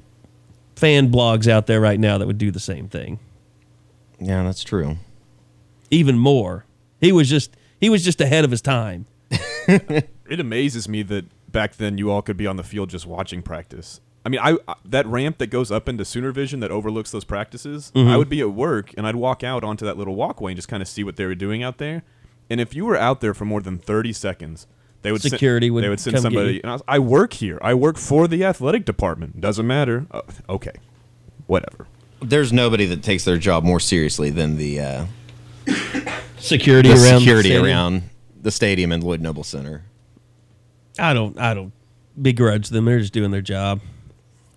fan 0.76 1.12
blogs 1.12 1.48
out 1.48 1.68
there 1.68 1.80
right 1.80 2.00
now 2.00 2.18
that 2.18 2.26
would 2.28 2.40
do 2.40 2.50
the 2.52 2.60
same 2.60 2.90
thing. 2.90 3.20
Yeah, 4.20 4.44
that's 4.44 4.64
true. 4.64 4.98
Even 5.92 6.18
more. 6.18 6.66
He 7.02 7.12
was 7.12 7.30
just 7.30 7.56
he 7.80 7.90
was 7.90 8.04
just 8.04 8.22
ahead 8.22 8.44
of 8.46 8.52
his 8.52 8.62
time. 8.62 9.06
It 10.28 10.40
amazes 10.40 10.88
me 10.90 11.04
that 11.04 11.26
back 11.52 11.76
then 11.76 11.98
you 12.00 12.10
all 12.12 12.22
could 12.24 12.38
be 12.38 12.48
on 12.48 12.56
the 12.58 12.64
field 12.64 12.90
just 12.90 13.06
watching 13.06 13.42
practice. 13.44 14.02
I 14.26 14.30
mean, 14.30 14.40
I 14.42 14.58
I- 14.68 14.76
that 14.86 15.06
ramp 15.06 15.38
that 15.38 15.48
goes 15.48 15.72
up 15.72 15.88
into 15.88 16.04
Sooner 16.06 16.32
Vision 16.32 16.60
that 16.62 16.72
overlooks 16.72 17.12
those 17.12 17.24
practices. 17.24 17.92
Mhm. 17.96 18.08
I 18.10 18.18
would 18.18 18.30
be 18.30 18.42
at 18.42 18.52
work 18.52 18.92
and 18.98 19.06
I'd 19.06 19.16
walk 19.16 19.44
out 19.44 19.64
onto 19.64 19.86
that 19.86 19.98
little 19.98 20.16
walkway 20.16 20.52
and 20.54 20.58
just 20.58 20.68
kind 20.68 20.82
of 20.82 20.88
see 20.90 21.04
what 21.04 21.16
they 21.16 21.26
were 21.26 21.36
doing 21.36 21.62
out 21.64 21.78
there. 21.78 22.04
And 22.50 22.60
if 22.60 22.76
you 22.76 22.86
were 22.86 22.98
out 22.98 23.22
there 23.22 23.34
for 23.36 23.46
more 23.46 23.62
than 23.62 23.78
thirty 23.78 24.14
seconds, 24.14 24.66
they 25.04 25.12
would 25.12 25.22
Security 25.22 25.68
send, 25.68 25.76
would 25.76 25.84
they 25.84 25.90
would 25.90 26.00
send 26.00 26.20
somebody. 26.20 26.60
And 26.62 26.70
I, 26.72 26.74
was, 26.74 26.82
I 26.88 27.00
work 27.00 27.34
here. 27.34 27.60
I 27.62 27.74
work 27.76 27.98
for 27.98 28.28
the 28.28 28.44
athletic 28.44 28.86
department. 28.86 29.40
Doesn't 29.42 29.68
matter. 29.68 30.08
Uh, 30.12 30.22
okay, 30.50 30.74
whatever. 31.48 31.88
There's 32.20 32.52
nobody 32.52 32.86
that 32.88 33.04
takes 33.04 33.26
their 33.26 33.38
job 33.38 33.64
more 33.64 33.80
seriously 33.80 34.32
than 34.32 34.58
the 34.58 34.80
uh, 34.80 35.06
Security 36.38 36.90
the 36.90 36.96
around 36.96 37.14
the 37.14 37.20
security 37.20 37.50
stadium. 37.50 37.66
around 37.66 38.04
the 38.42 38.52
stadium 38.52 38.92
and 38.92 39.04
Lloyd 39.04 39.22
Noble 39.22 39.44
Center. 39.44 39.84
I 41.00 41.14
don't 41.14 41.40
I 41.40 41.54
don't 41.54 41.72
begrudge 42.22 42.70
them. 42.70 42.86
They're 42.86 43.00
just 43.00 43.14
doing 43.14 43.32
their 43.32 43.42
job. 43.42 43.82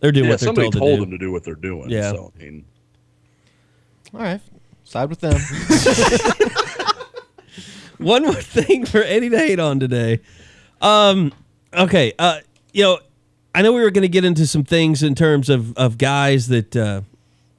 They're 0.00 0.12
doing 0.12 0.26
yeah, 0.26 0.32
what 0.32 0.40
they're 0.40 0.46
somebody 0.46 0.66
told, 0.70 0.72
to 0.74 0.78
told 0.78 0.98
do. 0.98 1.00
them 1.02 1.10
to 1.12 1.18
do 1.18 1.32
what 1.32 1.44
they're 1.44 1.54
doing. 1.54 1.90
Yeah. 1.90 2.12
So, 2.12 2.32
I 2.36 2.42
mean, 2.42 2.64
All 4.14 4.20
right, 4.20 4.40
side 4.84 5.08
with 5.10 5.20
them. 5.20 5.38
One 7.98 8.22
more 8.22 8.34
thing 8.34 8.86
for 8.86 9.02
Eddie 9.02 9.30
to 9.30 9.38
hate 9.38 9.58
on 9.58 9.80
today. 9.80 10.20
Um, 10.80 11.32
okay, 11.74 12.12
uh, 12.18 12.38
you 12.72 12.84
know, 12.84 13.00
I 13.54 13.62
know 13.62 13.72
we 13.72 13.80
were 13.80 13.90
going 13.90 14.02
to 14.02 14.08
get 14.08 14.24
into 14.24 14.46
some 14.46 14.62
things 14.62 15.02
in 15.02 15.14
terms 15.16 15.48
of 15.48 15.76
of 15.76 15.98
guys 15.98 16.46
that 16.48 16.76
uh, 16.76 17.00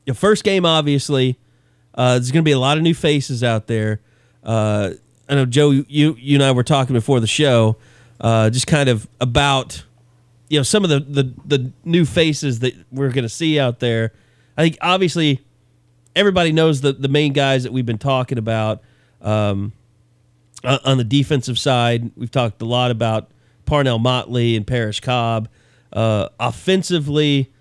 your 0.06 0.16
first 0.16 0.46
game, 0.46 0.66
obviously, 0.66 1.38
uh, 2.00 2.14
there's 2.14 2.32
going 2.32 2.44
to 2.46 2.48
be 2.48 2.54
a 2.54 2.60
lot 2.60 2.78
of 2.78 2.84
new 2.84 2.94
faces 2.94 3.44
out 3.44 3.68
there. 3.68 4.00
Uh, 4.42 4.92
I 5.28 5.36
know 5.36 5.46
Joe, 5.46 5.72
you 5.72 6.16
you 6.18 6.36
and 6.38 6.44
I 6.44 6.54
were 6.54 6.64
talking 6.64 6.94
before 6.94 7.20
the 7.20 7.28
show, 7.28 7.76
uh, 8.22 8.50
just 8.50 8.68
kind 8.68 8.88
of 8.88 9.06
about 9.20 9.84
you 10.48 10.58
know 10.58 10.64
some 10.64 10.86
of 10.86 10.90
the 10.90 11.02
the, 11.02 11.34
the 11.46 11.72
new 11.84 12.06
faces 12.06 12.60
that 12.60 12.74
we're 12.90 13.10
going 13.10 13.24
to 13.24 13.30
see 13.30 13.60
out 13.60 13.82
there. 13.82 14.14
I 14.58 14.62
think 14.62 14.78
obviously 14.82 15.42
everybody 16.16 16.54
knows 16.54 16.80
the 16.80 16.94
the 16.94 17.10
main 17.10 17.34
guys 17.34 17.64
that 17.64 17.74
we've 17.74 17.86
been 17.86 17.98
talking 17.98 18.38
about. 18.38 18.82
Um, 19.22 19.74
on 20.64 20.98
the 20.98 21.04
defensive 21.04 21.60
side, 21.60 22.12
we've 22.16 22.32
talked 22.32 22.62
a 22.62 22.66
lot 22.66 22.92
about 22.92 23.30
Parnell 23.66 24.00
Motley 24.00 24.56
and 24.56 24.66
Parrish 24.66 25.02
Cobb. 25.02 25.50
Uh, 25.92 26.30
offensively, 26.40 27.52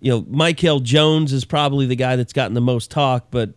you 0.00 0.12
know, 0.12 0.26
Michael 0.28 0.80
Jones 0.80 1.32
is 1.32 1.46
probably 1.46 1.86
the 1.86 1.96
guy 1.96 2.16
that's 2.16 2.34
gotten 2.34 2.52
the 2.52 2.60
most 2.60 2.90
talk. 2.90 3.28
But 3.30 3.54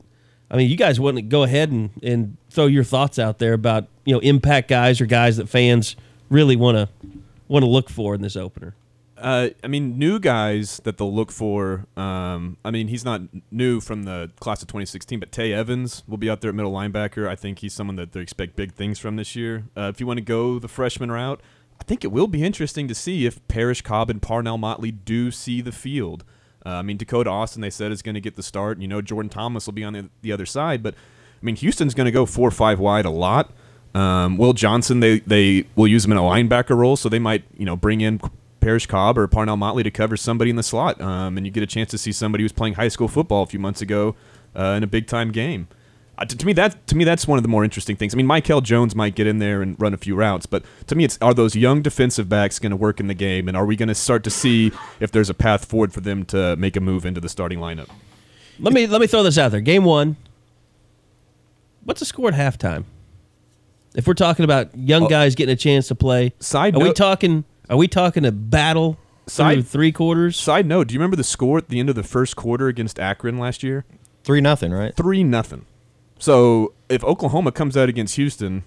I 0.52 0.58
mean, 0.58 0.70
you 0.70 0.76
guys 0.76 1.00
wouldn't 1.00 1.30
go 1.30 1.44
ahead 1.44 1.72
and, 1.72 1.90
and 2.04 2.36
throw 2.50 2.66
your 2.66 2.84
thoughts 2.84 3.18
out 3.18 3.40
there 3.40 3.54
about 3.54 3.88
you 4.04 4.14
know 4.14 4.20
impact 4.20 4.68
guys 4.68 5.00
or 5.00 5.06
guys 5.06 5.38
that 5.38 5.48
fans 5.48 5.96
really 6.30 6.58
want 6.58 6.78
to 6.78 6.90
want 7.48 7.64
to 7.64 7.70
look 7.70 7.90
for 7.90 8.14
in 8.14 8.22
this 8.22 8.36
opener. 8.36 8.76
Uh, 9.18 9.50
I 9.64 9.68
mean, 9.68 10.00
new 10.00 10.20
guys 10.20 10.82
that 10.84 10.98
they'll 10.98 11.14
look 11.14 11.32
for. 11.32 11.86
Um, 11.96 12.58
I 12.66 12.72
mean, 12.72 12.88
he's 12.88 13.06
not 13.06 13.22
new 13.52 13.80
from 13.80 14.04
the 14.04 14.32
class 14.40 14.64
of 14.64 14.68
2016, 14.68 15.20
but 15.20 15.32
Tay 15.32 15.54
Evans 15.54 16.04
will 16.08 16.18
be 16.18 16.30
out 16.30 16.42
there 16.42 16.50
at 16.50 16.56
middle 16.56 16.74
linebacker. 16.74 17.28
I 17.28 17.36
think 17.36 17.60
he's 17.60 17.74
someone 17.74 17.98
that 17.98 18.14
they 18.14 18.20
expect 18.20 18.56
big 18.56 18.74
things 18.74 18.98
from 18.98 19.18
this 19.18 19.36
year. 19.36 19.66
Uh, 19.78 19.92
if 19.94 20.00
you 20.00 20.08
want 20.08 20.18
to 20.18 20.24
go 20.24 20.58
the 20.58 20.68
freshman 20.68 21.12
route, 21.12 21.40
I 21.80 21.84
think 21.84 22.04
it 22.04 22.12
will 22.12 22.28
be 22.28 22.44
interesting 22.44 22.88
to 22.88 22.96
see 22.96 23.28
if 23.28 23.48
Parrish 23.48 23.84
Cobb 23.84 24.10
and 24.10 24.22
Parnell 24.22 24.58
Motley 24.58 24.92
do 24.92 25.30
see 25.30 25.62
the 25.62 25.72
field. 25.72 26.24
Uh, 26.66 26.70
I 26.70 26.82
mean, 26.82 26.98
Dakota 26.98 27.30
Austin, 27.30 27.62
they 27.62 27.70
said, 27.70 27.92
is 27.92 28.02
going 28.02 28.16
to 28.16 28.22
get 28.22 28.36
the 28.36 28.44
start. 28.44 28.80
You 28.80 28.88
know, 28.88 29.02
Jordan 29.02 29.30
Thomas 29.30 29.66
will 29.66 29.74
be 29.74 29.84
on 29.84 29.94
the, 29.94 30.10
the 30.22 30.32
other 30.32 30.46
side, 30.46 30.84
but 30.84 30.94
I 30.94 31.46
mean, 31.46 31.56
Houston's 31.56 31.94
going 31.94 32.06
to 32.06 32.12
go 32.12 32.26
four 32.26 32.48
or 32.48 32.52
five 32.52 32.80
wide 32.80 33.06
a 33.06 33.10
lot. 33.10 33.52
Um, 33.94 34.38
Will 34.38 34.54
Johnson, 34.54 35.00
they 35.02 35.20
they 35.20 35.66
will 35.76 35.88
use 35.88 36.06
him 36.06 36.12
in 36.12 36.18
a 36.18 36.22
linebacker 36.22 36.78
role, 36.78 36.96
so 36.96 37.10
they 37.10 37.20
might 37.20 37.44
you 37.58 37.66
know 37.66 37.76
bring 37.76 38.02
in 38.02 38.22
Parrish 38.62 38.86
Cobb 38.86 39.18
or 39.18 39.28
Parnell 39.28 39.58
Motley 39.58 39.84
to 39.84 39.92
cover 39.92 40.16
somebody 40.16 40.50
in 40.50 40.56
the 40.56 40.64
slot, 40.64 41.02
um, 41.02 41.36
and 41.36 41.46
you 41.46 41.52
get 41.52 41.64
a 41.64 41.68
chance 41.68 41.90
to 41.92 41.98
see 41.98 42.12
somebody 42.12 42.44
who's 42.44 42.54
playing 42.54 42.76
high 42.76 42.88
school 42.88 43.08
football 43.08 43.44
a 43.44 43.48
few 43.48 43.60
months 43.60 43.82
ago 43.82 44.16
uh, 44.56 44.76
in 44.78 44.84
a 44.84 44.88
big 44.88 45.08
time 45.08 45.32
game. 45.32 45.68
Uh, 46.22 46.26
to, 46.26 46.38
to 46.38 46.46
me, 46.46 46.54
that 46.54 46.86
to 46.86 46.96
me 46.96 47.04
that's 47.04 47.28
one 47.28 47.40
of 47.40 47.44
the 47.44 47.50
more 47.50 47.64
interesting 47.64 47.96
things. 47.96 48.14
I 48.14 48.18
mean, 48.18 48.28
Michael 48.28 48.62
Jones 48.62 48.96
might 48.96 49.16
get 49.16 49.26
in 49.26 49.40
there 49.40 49.64
and 49.64 49.76
run 49.82 49.92
a 49.92 49.98
few 49.98 50.16
routes, 50.16 50.46
but 50.46 50.64
to 50.86 50.94
me, 50.94 51.04
it's 51.04 51.18
are 51.20 51.34
those 51.34 51.56
young 51.56 51.82
defensive 51.82 52.30
backs 52.30 52.60
going 52.60 52.70
to 52.70 52.76
work 52.76 53.00
in 53.00 53.08
the 53.08 53.16
game, 53.16 53.48
and 53.48 53.58
are 53.58 53.66
we 53.66 53.76
going 53.76 53.90
to 53.90 53.96
start 53.96 54.24
to 54.26 54.30
see 54.30 54.72
if 55.00 55.12
there's 55.12 55.32
a 55.32 55.34
path 55.34 55.66
forward 55.66 55.92
for 55.94 56.02
them 56.02 56.24
to 56.26 56.56
make 56.58 56.76
a 56.76 56.80
move 56.80 57.08
into 57.08 57.20
the 57.20 57.28
starting 57.28 57.58
lineup? 57.58 57.90
Let 58.60 58.72
me 58.72 58.86
let 58.86 59.02
me 59.02 59.08
throw 59.08 59.24
this 59.24 59.40
out 59.40 59.50
there. 59.50 59.62
Game 59.62 59.84
one. 59.84 60.16
What's 61.84 62.02
the 62.02 62.06
score 62.06 62.28
at 62.32 62.36
halftime? 62.36 62.84
If 63.96 64.06
we're 64.06 64.14
talking 64.14 64.46
about 64.46 64.78
young 64.78 65.08
guys 65.08 65.34
getting 65.34 65.54
a 65.54 65.58
chance 65.58 65.88
to 65.88 65.96
play, 65.96 66.34
side 66.40 66.76
are 66.76 66.84
we 66.84 66.94
talking? 66.94 67.46
Are 67.68 67.78
we 67.78 67.88
talking 67.88 68.26
a 68.26 68.32
battle 68.32 69.00
through 69.26 69.34
Side- 69.34 69.68
three 69.68 69.92
quarters? 69.92 70.38
Side 70.38 70.68
note: 70.68 70.90
Do 70.90 70.94
you 70.94 71.00
remember 71.00 71.16
the 71.18 71.24
score 71.24 71.58
at 71.58 71.70
the 71.70 71.80
end 71.80 71.90
of 71.90 71.96
the 71.96 72.04
first 72.04 72.36
quarter 72.36 72.68
against 72.68 73.00
Akron 73.00 73.40
last 73.40 73.64
year? 73.64 73.86
Three 74.24 74.40
nothing, 74.40 74.72
right? 74.72 74.96
Three 74.96 75.24
nothing. 75.24 75.66
So 76.22 76.74
if 76.88 77.04
Oklahoma 77.04 77.52
comes 77.52 77.76
out 77.76 77.90
against 77.90 78.16
Houston, 78.16 78.64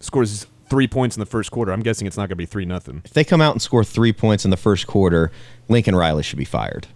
scores 0.00 0.46
three 0.68 0.86
points 0.86 1.16
in 1.16 1.20
the 1.20 1.26
first 1.26 1.50
quarter, 1.50 1.72
I'm 1.72 1.80
guessing 1.80 2.06
it's 2.06 2.18
not 2.18 2.24
going 2.24 2.32
to 2.32 2.36
be 2.36 2.44
three 2.44 2.66
nothing. 2.66 3.00
If 3.06 3.14
they 3.14 3.24
come 3.24 3.40
out 3.40 3.52
and 3.52 3.62
score 3.62 3.84
three 3.84 4.12
points 4.12 4.44
in 4.44 4.50
the 4.50 4.58
first 4.58 4.86
quarter, 4.86 5.32
Lincoln 5.70 5.96
Riley 5.96 6.22
should 6.22 6.38
be 6.38 6.44
fired. 6.44 6.88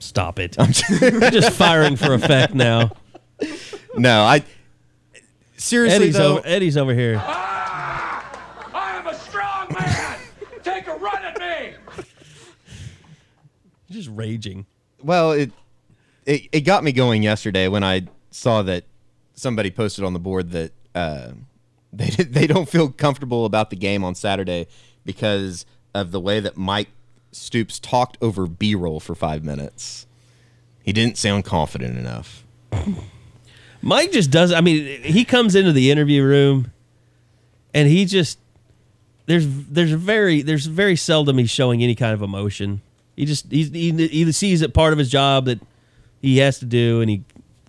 Stop 0.00 0.40
it! 0.40 0.56
I'm 0.58 0.72
just 0.72 1.52
firing 1.56 1.94
for 1.94 2.12
effect 2.12 2.54
now. 2.54 2.90
No, 3.96 4.22
I 4.22 4.42
seriously 5.56 6.06
Eddie's 6.06 6.16
though. 6.16 6.38
over. 6.38 6.46
Eddie's 6.46 6.76
over 6.76 6.92
here. 6.92 7.22
Ah! 7.24 8.68
I 8.74 8.96
am 8.96 9.06
a 9.06 9.14
strong 9.14 9.68
man. 9.78 10.18
Take 10.64 10.88
a 10.88 10.94
run 10.96 11.22
at 11.22 11.38
me. 11.38 11.74
Just 13.92 14.08
raging. 14.12 14.66
Well, 15.00 15.30
it, 15.30 15.52
it 16.26 16.48
it 16.50 16.60
got 16.62 16.82
me 16.82 16.90
going 16.90 17.22
yesterday 17.22 17.68
when 17.68 17.84
I 17.84 18.08
saw 18.32 18.62
that 18.62 18.82
somebody 19.34 19.70
posted 19.70 20.04
on 20.04 20.12
the 20.12 20.18
board 20.18 20.50
that 20.50 20.72
uh, 20.94 21.32
they 21.92 22.10
they 22.10 22.46
don't 22.46 22.68
feel 22.68 22.90
comfortable 22.90 23.44
about 23.44 23.70
the 23.70 23.76
game 23.76 24.04
on 24.04 24.14
Saturday 24.14 24.66
because 25.04 25.66
of 25.94 26.10
the 26.10 26.20
way 26.20 26.40
that 26.40 26.56
Mike 26.56 26.88
Stoops 27.32 27.78
talked 27.78 28.18
over 28.20 28.46
B-roll 28.46 29.00
for 29.00 29.14
five 29.14 29.42
minutes. 29.44 30.06
He 30.82 30.92
didn't 30.92 31.16
sound 31.16 31.44
confident 31.44 31.98
enough. 31.98 32.44
Mike 33.82 34.12
just 34.12 34.30
does. 34.30 34.52
I 34.52 34.60
mean, 34.60 35.02
he 35.02 35.24
comes 35.24 35.54
into 35.54 35.72
the 35.72 35.90
interview 35.90 36.22
room, 36.22 36.72
and 37.74 37.88
he 37.88 38.04
just 38.04 38.38
there's 39.26 39.46
there's 39.46 39.90
very 39.92 40.42
there's 40.42 40.66
very 40.66 40.96
seldom 40.96 41.38
he's 41.38 41.50
showing 41.50 41.82
any 41.82 41.94
kind 41.94 42.14
of 42.14 42.22
emotion. 42.22 42.80
He 43.16 43.24
just 43.24 43.50
he's, 43.50 43.70
he 43.70 43.90
he 44.08 44.30
sees 44.32 44.62
it 44.62 44.72
part 44.72 44.92
of 44.92 44.98
his 44.98 45.10
job 45.10 45.46
that 45.46 45.60
he 46.20 46.38
has 46.38 46.58
to 46.60 46.64
do, 46.64 47.00
and 47.00 47.10
he 47.10 47.24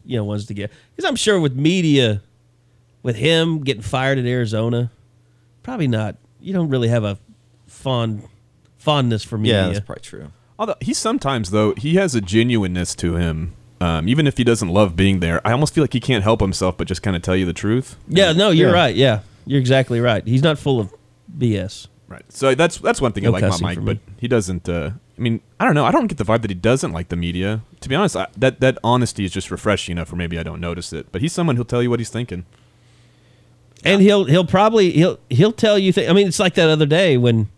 you 0.06 0.18
know 0.18 0.24
wants 0.24 0.45
to 0.45 0.54
get 0.54 0.72
because 0.95 1.08
I'm 1.08 1.16
sure 1.16 1.39
with 1.39 1.56
media, 1.56 2.22
with 3.01 3.16
him 3.16 3.64
getting 3.64 3.82
fired 3.84 4.18
at 4.18 4.26
Arizona, 4.26 4.91
probably 5.64 5.88
not. 5.88 6.18
You 6.41 6.54
don't 6.54 6.70
really 6.70 6.89
have 6.89 7.04
a 7.04 7.18
fond 7.68 8.24
fondness 8.78 9.24
for 9.24 9.38
media. 9.38 9.68
Yeah, 9.68 9.74
that's 9.74 9.86
probably 9.86 10.01
true. 10.01 10.32
Although 10.60 10.76
he 10.82 10.93
sometimes 10.93 11.51
though 11.51 11.74
he 11.78 11.95
has 11.95 12.16
a 12.16 12.22
genuineness 12.22 12.95
to 12.95 13.16
him. 13.16 13.54
Um, 13.82 14.08
even 14.08 14.28
if 14.28 14.38
he 14.38 14.45
doesn't 14.45 14.70
love 14.70 14.95
being 14.95 15.20
there, 15.20 15.45
I 15.45 15.51
almost 15.51 15.74
feel 15.74 15.84
like 15.84 15.91
he 15.91 15.99
can't 15.99 16.24
help 16.24 16.39
himself 16.39 16.78
but 16.78 16.88
just 16.88 17.01
kind 17.04 17.18
of 17.18 17.22
tell 17.22 17.36
you 17.36 17.45
the 17.45 17.51
truth. 17.51 17.97
Yeah, 18.08 18.32
no, 18.32 18.49
you're 18.49 18.70
Yeah. 18.70 18.76
right. 18.76 18.95
Yeah, 18.95 19.20
you're 19.45 19.60
exactly 19.60 19.99
right. 19.99 20.26
He's 20.26 20.41
not 20.41 20.58
full 20.58 20.80
of 20.80 20.93
BS. 21.38 21.88
Right. 22.08 22.24
So 22.30 22.56
that's 22.56 22.78
that's 22.78 23.01
one 23.01 23.12
thing 23.12 23.26
I 23.26 23.30
like 23.30 23.43
about 23.43 23.62
Mike, 23.62 23.84
but 23.84 23.97
he 24.18 24.30
doesn't. 24.30 24.70
Uh, 24.70 24.91
I 25.18 25.22
mean, 25.22 25.41
I 25.59 25.66
don't 25.66 25.76
know. 25.76 25.86
I 25.86 25.91
don't 25.91 26.07
get 26.07 26.18
the 26.18 26.24
vibe 26.24 26.41
that 26.41 26.49
he 26.49 26.55
doesn't 26.55 26.91
like 26.91 27.09
the 27.09 27.16
media. 27.16 27.61
To 27.82 27.89
be 27.89 27.93
honest, 27.95 28.16
I, 28.16 28.28
that 28.38 28.59
that 28.61 28.78
honesty 28.84 29.24
is 29.26 29.32
just 29.32 29.51
refreshing 29.51 29.93
enough, 29.93 30.11
or 30.11 30.16
maybe 30.16 30.39
I 30.39 30.43
don't 30.43 30.59
notice 30.59 30.91
it. 30.91 31.07
But 31.11 31.22
he's 31.22 31.32
someone 31.34 31.55
who'll 31.55 31.66
tell 31.66 31.84
you 31.84 31.89
what 31.89 31.99
he's 31.99 32.09
thinking. 32.09 32.45
and 33.86 34.01
he'll 34.01 34.24
he'll 34.26 34.45
probably 34.45 34.91
he'll 34.91 35.20
he'll 35.30 35.51
tell 35.51 35.78
you 35.78 35.91
th- 35.91 36.09
I 36.09 36.14
mean 36.14 36.28
it's 36.28 36.39
like 36.39 36.55
that 36.55 36.70
other 36.70 36.86
day 36.88 37.18
when 37.18 37.49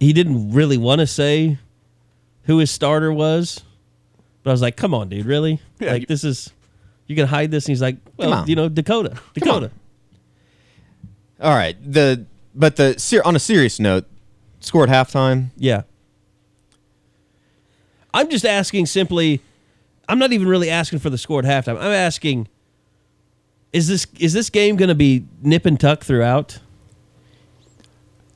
he 0.00 0.12
didn't 0.12 0.52
really 0.52 0.78
want 0.78 1.00
to 1.00 1.06
say 1.06 1.58
who 2.44 2.58
his 2.58 2.70
starter 2.70 3.12
was 3.12 3.62
but 4.42 4.50
I 4.50 4.52
was 4.52 4.62
like 4.62 4.76
come 4.76 4.94
on 4.94 5.08
dude 5.10 5.26
really 5.26 5.60
Yeah, 5.80 5.92
like 5.92 6.00
you- 6.02 6.06
this 6.06 6.24
is 6.24 6.50
You 7.06 7.14
gonna 7.16 7.26
hide 7.28 7.50
this? 7.50 7.66
And 7.66 7.72
he's 7.72 7.82
like, 7.82 7.96
well, 8.16 8.48
you 8.48 8.56
know, 8.56 8.68
Dakota, 8.68 9.18
Dakota. 9.34 9.70
All 11.40 11.54
right. 11.54 11.76
The 11.80 12.24
but 12.54 12.76
the 12.76 13.22
on 13.24 13.36
a 13.36 13.38
serious 13.38 13.78
note, 13.78 14.06
scored 14.60 14.88
halftime. 14.88 15.50
Yeah. 15.56 15.82
I'm 18.12 18.30
just 18.30 18.44
asking 18.44 18.86
simply. 18.86 19.42
I'm 20.08 20.18
not 20.18 20.32
even 20.32 20.48
really 20.48 20.70
asking 20.70 21.00
for 21.00 21.10
the 21.10 21.18
score 21.18 21.44
at 21.44 21.44
halftime. 21.44 21.76
I'm 21.76 21.92
asking, 21.92 22.48
is 23.72 23.88
this 23.88 24.06
is 24.18 24.32
this 24.32 24.50
game 24.50 24.76
going 24.76 24.88
to 24.88 24.94
be 24.94 25.26
nip 25.42 25.66
and 25.66 25.78
tuck 25.78 26.04
throughout? 26.04 26.60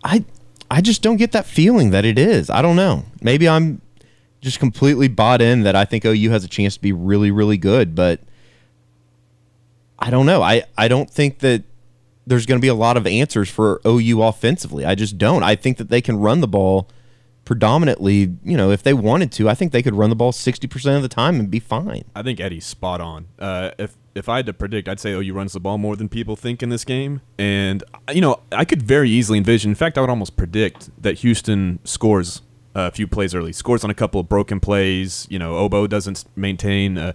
I 0.04 0.24
I 0.70 0.80
just 0.80 1.02
don't 1.02 1.16
get 1.16 1.32
that 1.32 1.46
feeling 1.46 1.90
that 1.90 2.04
it 2.04 2.18
is. 2.18 2.50
I 2.50 2.62
don't 2.62 2.76
know. 2.76 3.04
Maybe 3.20 3.48
I'm 3.48 3.80
just 4.40 4.58
completely 4.58 5.08
bought 5.08 5.40
in 5.40 5.62
that 5.62 5.76
I 5.76 5.84
think 5.84 6.04
OU 6.04 6.30
has 6.30 6.44
a 6.44 6.48
chance 6.48 6.74
to 6.74 6.80
be 6.80 6.92
really 6.92 7.30
really 7.30 7.56
good, 7.56 7.94
but 7.94 8.20
I 9.98 10.10
don't 10.10 10.26
know. 10.26 10.42
I 10.42 10.64
I 10.76 10.88
don't 10.88 11.08
think 11.08 11.38
that 11.38 11.62
there's 12.26 12.46
going 12.46 12.58
to 12.58 12.62
be 12.62 12.68
a 12.68 12.74
lot 12.74 12.96
of 12.96 13.06
answers 13.06 13.48
for 13.48 13.80
OU 13.86 14.22
offensively. 14.22 14.84
I 14.84 14.94
just 14.94 15.18
don't. 15.18 15.42
I 15.42 15.56
think 15.56 15.78
that 15.78 15.88
they 15.88 16.00
can 16.00 16.18
run 16.18 16.40
the 16.40 16.48
ball 16.48 16.88
predominantly, 17.45 18.36
you 18.45 18.57
know, 18.57 18.70
if 18.70 18.82
they 18.82 18.95
wanted 18.95 19.32
to. 19.32 19.49
I 19.49 19.55
think 19.55 19.72
they 19.72 19.82
could 19.82 19.95
run 19.95 20.11
the 20.11 20.16
ball 20.16 20.32
60% 20.32 20.97
of 20.97 21.03
the 21.03 21.09
time 21.09 21.40
and 21.40 21.51
be 21.51 21.59
fine. 21.59 22.05
I 22.14 22.22
think 22.22 22.40
Eddie's 22.40 22.66
spot 22.66 23.01
on. 23.01 23.26
Uh, 23.38 23.70
if 23.78 23.97
if 24.14 24.28
I 24.28 24.36
had 24.36 24.47
to 24.47 24.53
predict, 24.53 24.88
I'd 24.88 25.01
say 25.01 25.12
OU 25.12 25.32
runs 25.32 25.53
the 25.55 25.61
ball 25.61 25.78
more 25.78 25.97
than 25.97 26.09
people 26.11 26.36
think 26.36 26.62
in 26.62 26.68
this 26.68 26.84
game, 26.84 27.22
and 27.38 27.82
you 28.12 28.20
know 28.20 28.40
I 28.53 28.66
could 28.66 28.82
very 28.82 29.09
easily 29.09 29.38
envision. 29.38 29.70
In 29.70 29.74
fact, 29.74 29.97
I 29.97 30.03
would 30.03 30.11
almost 30.11 30.36
predict 30.36 30.90
that 31.01 31.20
Houston 31.20 31.78
scores 31.84 32.43
a 32.74 32.90
few 32.90 33.07
plays 33.07 33.34
early, 33.34 33.53
scores 33.53 33.84
on 33.84 33.90
a 33.90 33.95
couple 33.95 34.20
of 34.20 34.28
broken 34.28 34.61
plays. 34.61 35.26
You 35.30 35.38
know, 35.38 35.57
Obo 35.57 35.86
doesn't 35.86 36.24
maintain 36.36 37.14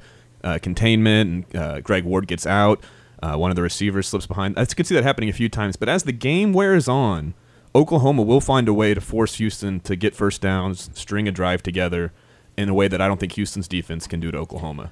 containment, 0.62 1.30
and 1.54 1.56
uh, 1.56 1.82
Greg 1.82 2.04
Ward 2.04 2.28
gets 2.28 2.46
out. 2.46 2.84
Uh, 3.22 3.36
one 3.36 3.50
of 3.50 3.56
the 3.56 3.64
receivers 3.64 4.08
slips 4.08 4.28
behind. 4.28 4.58
I 4.58 4.66
could 4.66 4.86
see 4.86 4.96
that 4.96 5.04
happening 5.04 5.30
a 5.30 5.34
few 5.34 5.50
times, 5.50 5.76
but 5.76 5.90
as 5.90 6.04
the 6.04 6.12
game 6.12 6.54
wears 6.54 6.88
on, 6.88 7.34
Oklahoma 7.76 8.24
will 8.24 8.42
find 8.42 8.68
a 8.68 8.74
way 8.74 8.94
to 8.94 9.02
force 9.02 9.36
Houston 9.36 9.80
to 9.82 9.96
get 9.96 10.16
first 10.16 10.42
downs, 10.42 10.90
string 10.94 11.28
a 11.28 11.32
drive 11.32 11.62
together 11.64 12.12
in 12.58 12.70
a 12.70 12.74
way 12.74 12.88
that 12.88 13.00
I 13.02 13.08
don't 13.08 13.20
think 13.20 13.34
Houston's 13.34 13.68
defense 13.68 14.08
can 14.08 14.20
do 14.20 14.32
to 14.32 14.38
Oklahoma. 14.38 14.90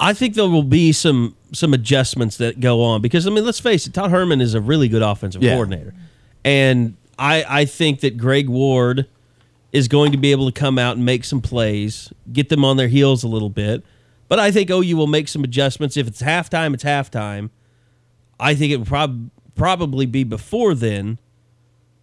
I 0.00 0.12
think 0.12 0.34
there 0.34 0.48
will 0.48 0.64
be 0.64 0.90
some 0.92 1.36
some 1.52 1.72
adjustments 1.72 2.36
that 2.38 2.58
go 2.58 2.82
on 2.82 3.00
because 3.00 3.26
I 3.26 3.30
mean, 3.30 3.44
let's 3.44 3.60
face 3.60 3.86
it, 3.86 3.94
Tom 3.94 4.10
Herman 4.10 4.40
is 4.40 4.54
a 4.54 4.60
really 4.60 4.88
good 4.88 5.02
offensive 5.02 5.42
Yeah. 5.42 5.52
coordinator, 5.54 5.94
and 6.44 6.96
I 7.18 7.44
I 7.48 7.64
think 7.64 8.00
that 8.00 8.16
Greg 8.16 8.48
Ward 8.48 9.06
is 9.72 9.86
going 9.86 10.10
to 10.12 10.18
be 10.18 10.32
able 10.32 10.50
to 10.50 10.52
come 10.52 10.78
out 10.78 10.96
and 10.96 11.04
make 11.04 11.24
some 11.24 11.40
plays, 11.40 12.12
get 12.32 12.48
them 12.48 12.64
on 12.64 12.76
their 12.76 12.88
heels 12.88 13.22
a 13.22 13.28
little 13.28 13.50
bit. 13.50 13.84
But 14.28 14.38
I 14.40 14.50
think 14.50 14.70
OU 14.70 14.96
will 14.96 15.06
make 15.06 15.28
some 15.28 15.44
adjustments. 15.44 15.96
If 15.96 16.08
it's 16.08 16.22
halftime, 16.22 16.74
it's 16.74 16.84
halftime. 16.84 17.50
I 18.40 18.54
think 18.54 18.72
it 18.72 18.78
will 18.78 18.86
prob- 18.86 19.30
probably 19.54 20.06
be 20.06 20.24
before 20.24 20.74
then. 20.74 21.18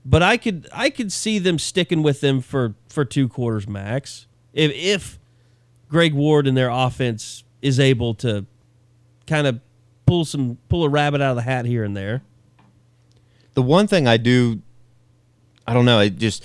But 0.04 0.24
I 0.24 0.38
could 0.38 0.68
I 0.74 0.90
could 0.90 1.12
see 1.12 1.40
them 1.40 1.60
sticking 1.60 2.04
with 2.04 2.22
them 2.22 2.42
for 2.42 2.76
for 2.90 3.06
two 3.06 3.28
quarters 3.28 3.68
max. 3.68 4.28
If 4.54 4.72
if 4.74 5.20
Greg 5.90 6.14
Ward 6.14 6.48
and 6.48 6.58
their 6.58 6.70
offense 6.70 7.44
is 7.62 7.80
able 7.80 8.16
to 8.16 8.46
kind 9.28 9.48
of 9.48 9.60
pull 10.06 10.26
some 10.26 10.58
pull 10.70 10.84
a 10.84 10.90
rabbit 10.90 11.22
out 11.22 11.32
of 11.32 11.36
the 11.36 11.44
hat 11.44 11.66
here 11.66 11.84
and 11.84 11.96
there. 11.96 12.22
The 13.54 13.62
one 13.62 13.88
thing 13.88 14.08
I 14.08 14.18
do, 14.18 14.62
I 15.68 15.74
don't 15.74 15.86
know, 15.86 16.00
it 16.00 16.18
just, 16.18 16.44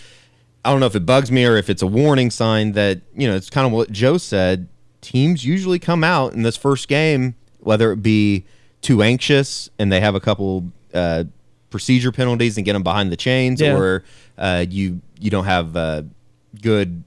I 0.65 0.71
don't 0.71 0.81
know 0.81 0.87
if 0.87 0.97
it 0.97 1.07
bugs 1.07 1.31
me 1.31 1.45
or 1.45 1.57
if 1.57 1.71
it's 1.71 1.83
a 1.83 1.87
warning 1.87 2.31
sign 2.31 2.73
that, 2.73 3.01
you 3.17 3.29
know, 3.29 3.37
it's 3.37 3.49
kind 3.49 3.67
of 3.67 3.73
what 3.73 3.93
Joe 3.93 4.19
said. 4.19 4.69
Teams 5.01 5.45
usually 5.45 5.79
come 5.79 6.03
out 6.03 6.33
in 6.33 6.43
this 6.43 6.57
first 6.57 6.89
game, 6.89 7.37
whether 7.61 7.93
it 7.93 8.03
be 8.03 8.45
too 8.83 9.03
anxious 9.03 9.71
and 9.79 9.93
they 9.93 10.01
have 10.01 10.17
a 10.17 10.21
couple 10.21 10.73
uh, 10.93 11.25
procedure 11.77 12.11
penalties 12.13 12.57
and 12.57 12.65
get 12.65 12.73
them 12.73 12.83
behind 12.83 13.13
the 13.13 13.17
chains, 13.17 13.61
Yeah. 13.61 13.77
or 13.77 14.03
uh, 14.39 14.65
you 14.69 15.01
you 15.21 15.31
don't 15.31 15.45
have 15.45 15.77
uh, 15.77 16.03
good, 16.63 17.03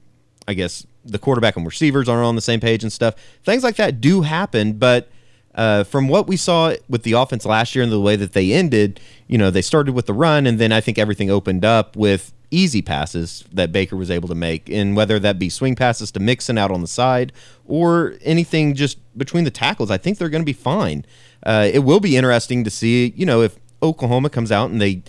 I 0.48 0.54
guess 0.54 0.86
the 1.04 1.18
quarterback 1.18 1.56
and 1.56 1.64
receivers 1.66 2.08
aren't 2.08 2.24
on 2.24 2.34
the 2.36 2.40
same 2.40 2.60
page 2.60 2.82
and 2.82 2.92
stuff. 2.92 3.14
Things 3.44 3.62
like 3.64 3.76
that 3.76 4.00
do 4.00 4.22
happen, 4.22 4.74
but 4.74 5.08
uh, 5.54 5.82
from 5.84 6.06
what 6.08 6.28
we 6.28 6.36
saw 6.36 6.74
with 6.88 7.02
the 7.02 7.12
offense 7.12 7.44
last 7.44 7.74
year 7.74 7.82
and 7.82 7.90
the 7.92 8.00
way 8.00 8.14
that 8.16 8.32
they 8.32 8.52
ended, 8.52 9.00
you 9.26 9.36
know, 9.38 9.50
they 9.50 9.62
started 9.62 9.92
with 9.94 10.06
the 10.06 10.12
run, 10.12 10.46
and 10.46 10.58
then 10.58 10.70
I 10.72 10.80
think 10.80 10.98
everything 10.98 11.30
opened 11.30 11.64
up 11.64 11.96
with 11.96 12.32
easy 12.52 12.82
passes 12.82 13.44
that 13.52 13.70
Baker 13.72 13.96
was 13.96 14.10
able 14.10 14.28
to 14.28 14.34
make, 14.34 14.68
and 14.70 14.94
whether 14.96 15.18
that 15.18 15.38
be 15.38 15.48
swing 15.48 15.74
passes 15.76 16.10
to 16.12 16.20
Mixon 16.20 16.58
out 16.58 16.70
on 16.70 16.80
the 16.80 16.86
side 16.88 17.32
or 17.66 18.14
anything 18.22 18.74
just 18.74 18.98
between 19.16 19.44
the 19.44 19.50
tackles, 19.50 19.90
I 19.90 19.98
think 19.98 20.18
they're 20.18 20.28
going 20.28 20.42
to 20.42 20.46
be 20.46 20.52
fine. 20.52 21.04
Uh, 21.44 21.68
it 21.72 21.80
will 21.80 22.00
be 22.00 22.16
interesting 22.16 22.64
to 22.64 22.70
see, 22.70 23.12
you 23.16 23.24
know, 23.26 23.40
if 23.42 23.56
Oklahoma 23.82 24.30
comes 24.30 24.52
out 24.52 24.70
and 24.70 24.80
they 24.80 25.02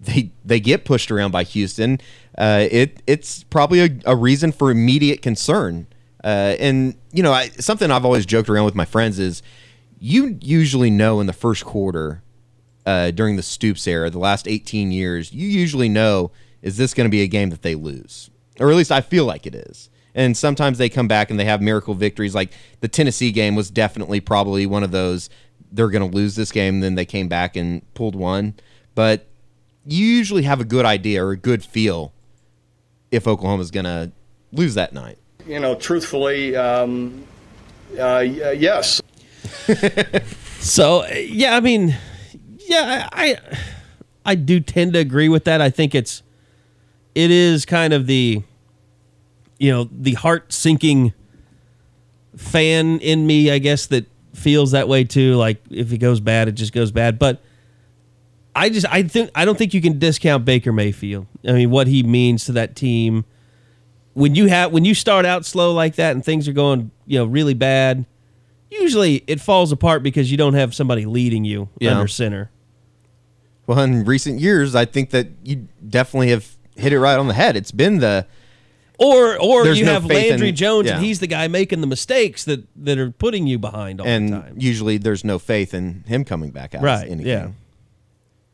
they 0.00 0.30
they 0.44 0.60
get 0.60 0.84
pushed 0.84 1.10
around 1.10 1.30
by 1.30 1.44
Houston. 1.44 2.00
Uh, 2.36 2.66
it 2.70 3.02
it's 3.06 3.44
probably 3.44 3.80
a, 3.80 3.90
a 4.06 4.16
reason 4.16 4.52
for 4.52 4.70
immediate 4.70 5.22
concern. 5.22 5.86
Uh, 6.24 6.56
and 6.58 6.96
you 7.12 7.22
know, 7.22 7.32
I, 7.32 7.48
something 7.48 7.90
I've 7.90 8.04
always 8.04 8.26
joked 8.26 8.48
around 8.48 8.64
with 8.64 8.74
my 8.74 8.84
friends 8.84 9.18
is, 9.18 9.42
you 9.98 10.38
usually 10.40 10.90
know 10.90 11.20
in 11.20 11.26
the 11.26 11.32
first 11.32 11.64
quarter 11.64 12.22
uh, 12.86 13.10
during 13.10 13.36
the 13.36 13.42
Stoops 13.42 13.86
era, 13.86 14.10
the 14.10 14.18
last 14.18 14.48
18 14.48 14.92
years, 14.92 15.32
you 15.32 15.48
usually 15.48 15.88
know 15.88 16.30
is 16.60 16.76
this 16.76 16.94
going 16.94 17.06
to 17.06 17.10
be 17.10 17.22
a 17.22 17.26
game 17.26 17.50
that 17.50 17.62
they 17.62 17.74
lose, 17.74 18.30
or 18.60 18.70
at 18.70 18.76
least 18.76 18.92
I 18.92 19.00
feel 19.00 19.24
like 19.24 19.46
it 19.46 19.54
is. 19.54 19.90
And 20.14 20.36
sometimes 20.36 20.78
they 20.78 20.88
come 20.88 21.08
back 21.08 21.30
and 21.30 21.40
they 21.40 21.44
have 21.46 21.62
miracle 21.62 21.94
victories. 21.94 22.34
Like 22.34 22.52
the 22.80 22.88
Tennessee 22.88 23.32
game 23.32 23.54
was 23.54 23.70
definitely 23.70 24.20
probably 24.20 24.66
one 24.66 24.82
of 24.82 24.90
those. 24.90 25.30
They're 25.72 25.88
going 25.88 26.08
to 26.08 26.14
lose 26.14 26.36
this 26.36 26.52
game, 26.52 26.80
then 26.80 26.94
they 26.94 27.04
came 27.04 27.28
back 27.28 27.56
and 27.56 27.82
pulled 27.94 28.14
one. 28.14 28.54
But 28.94 29.26
you 29.86 30.04
usually 30.04 30.42
have 30.42 30.60
a 30.60 30.64
good 30.64 30.84
idea 30.84 31.24
or 31.24 31.32
a 31.32 31.36
good 31.36 31.64
feel 31.64 32.12
if 33.10 33.26
Oklahoma's 33.26 33.70
going 33.70 33.84
to 33.84 34.12
lose 34.52 34.74
that 34.74 34.92
night. 34.92 35.18
You 35.46 35.58
know, 35.58 35.74
truthfully, 35.74 36.54
um, 36.54 37.24
uh, 37.98 38.18
yes. 38.20 39.02
So 40.62 41.00
uh, 41.00 41.08
yeah, 41.16 41.56
I 41.56 41.60
mean, 41.60 41.96
yeah, 42.58 43.08
I, 43.12 43.34
I 43.34 43.58
I 44.24 44.34
do 44.36 44.60
tend 44.60 44.92
to 44.92 45.00
agree 45.00 45.28
with 45.28 45.42
that. 45.44 45.60
I 45.60 45.70
think 45.70 45.92
it's 45.92 46.22
it 47.16 47.32
is 47.32 47.66
kind 47.66 47.92
of 47.92 48.06
the 48.06 48.44
you 49.58 49.72
know 49.72 49.88
the 49.90 50.14
heart 50.14 50.52
sinking 50.52 51.14
fan 52.36 53.00
in 53.00 53.26
me, 53.26 53.50
I 53.50 53.58
guess 53.58 53.86
that 53.86 54.06
feels 54.34 54.72
that 54.72 54.88
way 54.88 55.04
too. 55.04 55.34
Like 55.36 55.62
if 55.70 55.92
it 55.92 55.98
goes 55.98 56.20
bad, 56.20 56.48
it 56.48 56.52
just 56.52 56.72
goes 56.72 56.90
bad. 56.90 57.18
But 57.18 57.42
I 58.54 58.68
just 58.68 58.86
I 58.90 59.02
think 59.04 59.30
I 59.34 59.44
don't 59.44 59.56
think 59.56 59.74
you 59.74 59.80
can 59.80 59.98
discount 59.98 60.44
Baker 60.44 60.72
Mayfield. 60.72 61.26
I 61.46 61.52
mean, 61.52 61.70
what 61.70 61.86
he 61.86 62.02
means 62.02 62.44
to 62.46 62.52
that 62.52 62.76
team. 62.76 63.24
When 64.14 64.34
you 64.34 64.46
have 64.48 64.72
when 64.72 64.84
you 64.84 64.94
start 64.94 65.24
out 65.24 65.46
slow 65.46 65.72
like 65.72 65.94
that 65.96 66.12
and 66.14 66.22
things 66.24 66.46
are 66.46 66.52
going 66.52 66.90
you 67.06 67.18
know 67.18 67.24
really 67.24 67.54
bad, 67.54 68.04
usually 68.70 69.24
it 69.26 69.40
falls 69.40 69.72
apart 69.72 70.02
because 70.02 70.30
you 70.30 70.36
don't 70.36 70.54
have 70.54 70.74
somebody 70.74 71.06
leading 71.06 71.44
you 71.44 71.68
Yeah. 71.80 71.92
under 71.92 72.08
center. 72.08 72.50
Well, 73.66 73.78
in 73.80 74.04
recent 74.04 74.40
years, 74.40 74.74
I 74.74 74.84
think 74.84 75.10
that 75.10 75.28
you 75.44 75.68
definitely 75.88 76.28
have 76.30 76.56
hit 76.76 76.92
it 76.92 76.98
right 77.00 77.18
on 77.18 77.28
the 77.28 77.34
head. 77.34 77.56
It's 77.56 77.70
been 77.70 77.98
the 78.00 78.26
Or 78.98 79.36
or 79.40 79.64
There's 79.64 79.78
you 79.78 79.86
no 79.86 79.94
have 79.94 80.06
faith 80.06 80.30
Landry 80.30 80.50
in- 80.50 80.54
Jones 80.56 80.86
yeah. 80.86 80.96
and 80.96 81.04
he's 81.04 81.18
the 81.20 81.26
guy 81.26 81.48
making 81.48 81.80
the 81.80 81.86
mistakes 81.86 82.44
that 82.44 82.66
that 82.84 82.98
are 82.98 83.10
putting 83.10 83.46
you 83.46 83.58
behind 83.58 84.00
all 84.00 84.04
the 84.06 84.12
and 84.12 84.62
usually 84.62 84.98
there's 84.98 85.24
no 85.24 85.38
faith 85.38 85.74
in 85.74 86.04
him 86.06 86.24
coming 86.24 86.50
back 86.50 86.74
out. 86.74 86.82
Right, 86.82 87.06
Anything. 87.08 87.26
yeah. 87.26 87.48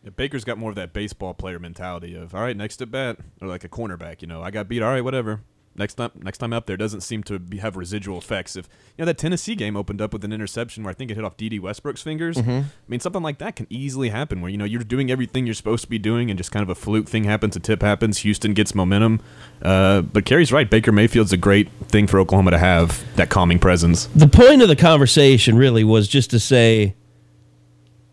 Yeah, 0.05 0.11
Baker's 0.15 0.45
got 0.45 0.57
more 0.59 0.71
of 0.71 0.77
that 0.77 0.93
baseball 0.93 1.35
player 1.35 1.59
mentality 1.59 2.15
of 2.15 2.35
all 2.35 2.41
right, 2.41 2.57
next 2.57 2.81
at 2.81 2.91
bat, 2.91 3.19
or 3.43 3.49
like 3.49 3.65
a 3.65 3.69
cornerback. 3.69 4.23
You 4.23 4.29
know, 4.29 4.43
I 4.43 4.51
got 4.51 4.69
beat. 4.69 4.81
All 4.81 4.91
right, 4.93 5.03
whatever. 5.03 5.41
Next 5.79 5.95
time, 5.95 6.11
next 6.17 6.39
time 6.39 6.53
up 6.53 6.67
there 6.67 6.77
doesn't 6.77 7.03
seem 7.03 7.23
to 7.25 7.39
be, 7.39 7.59
have 7.59 7.77
residual 7.77 8.19
effects. 8.19 8.57
If 8.57 8.69
you 8.97 9.03
know 9.03 9.07
that 9.07 9.17
Tennessee 9.19 9.55
game 9.55 9.77
opened 9.77 10.01
up 10.01 10.13
with 10.13 10.25
an 10.25 10.33
interception 10.33 10.83
where 10.83 10.91
I 10.91 10.95
think 10.95 11.11
it 11.11 11.15
hit 11.15 11.25
off 11.25 11.37
D.D. 11.37 11.61
Westbrook's 11.61 12.03
fingers. 12.03 12.37
Mhm. 12.37 12.65
I 12.65 12.67
mean, 12.89 13.01
something 13.01 13.23
like 13.23 13.39
that 13.39 13.55
can 13.57 13.67
easily 13.71 14.09
happen 14.09 14.41
where 14.41 14.51
you 14.51 14.57
know 14.59 14.65
you're 14.65 14.83
doing 14.83 15.11
everything 15.11 15.47
you're 15.47 15.55
supposed 15.55 15.85
to 15.85 15.91
be 15.91 15.99
doing, 15.99 16.31
and 16.31 16.37
just 16.37 16.51
kind 16.51 16.63
of 16.65 16.69
a 16.69 16.75
fluke 16.75 17.09
thing 17.09 17.25
happens, 17.25 17.55
a 17.55 17.61
tip 17.61 17.81
happens, 17.83 18.19
Houston 18.19 18.55
gets 18.55 18.75
momentum. 18.75 19.21
Uh, 19.63 20.03
but 20.03 20.25
Kerry's 20.25 20.53
right. 20.53 20.69
Baker 20.69 20.91
Mayfield's 20.91 21.33
a 21.33 21.37
great 21.37 21.71
thing 21.89 22.07
for 22.09 22.19
Oklahoma 22.19 22.51
to 22.51 22.59
have 22.59 23.05
that 23.17 23.29
calming 23.31 23.59
presence. 23.61 24.07
the 24.15 24.29
point 24.29 24.63
of 24.63 24.69
the 24.69 24.77
conversation 24.77 25.57
really 25.57 25.85
was 25.85 26.09
just 26.09 26.31
to 26.31 26.41
say 26.41 26.95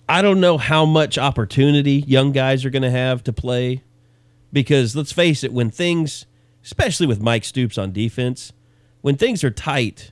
I 0.08 0.22
don't 0.22 0.40
know 0.40 0.60
how 0.60 0.86
much 0.86 1.18
opportunity 1.18 2.04
young 2.06 2.32
guys 2.32 2.64
are 2.64 2.70
going 2.70 2.84
to 2.84 2.92
have 2.92 3.24
to 3.24 3.34
play 3.34 3.82
because 4.54 4.96
let's 4.96 5.12
face 5.12 5.44
it 5.44 5.52
when 5.52 5.72
things 5.72 6.28
especially 6.66 7.08
with 7.08 7.22
Mike 7.22 7.46
Stoops 7.46 7.78
on 7.78 7.94
defense 7.94 8.52
when 9.02 9.16
things 9.16 9.44
are 9.44 9.52
tight 9.52 10.12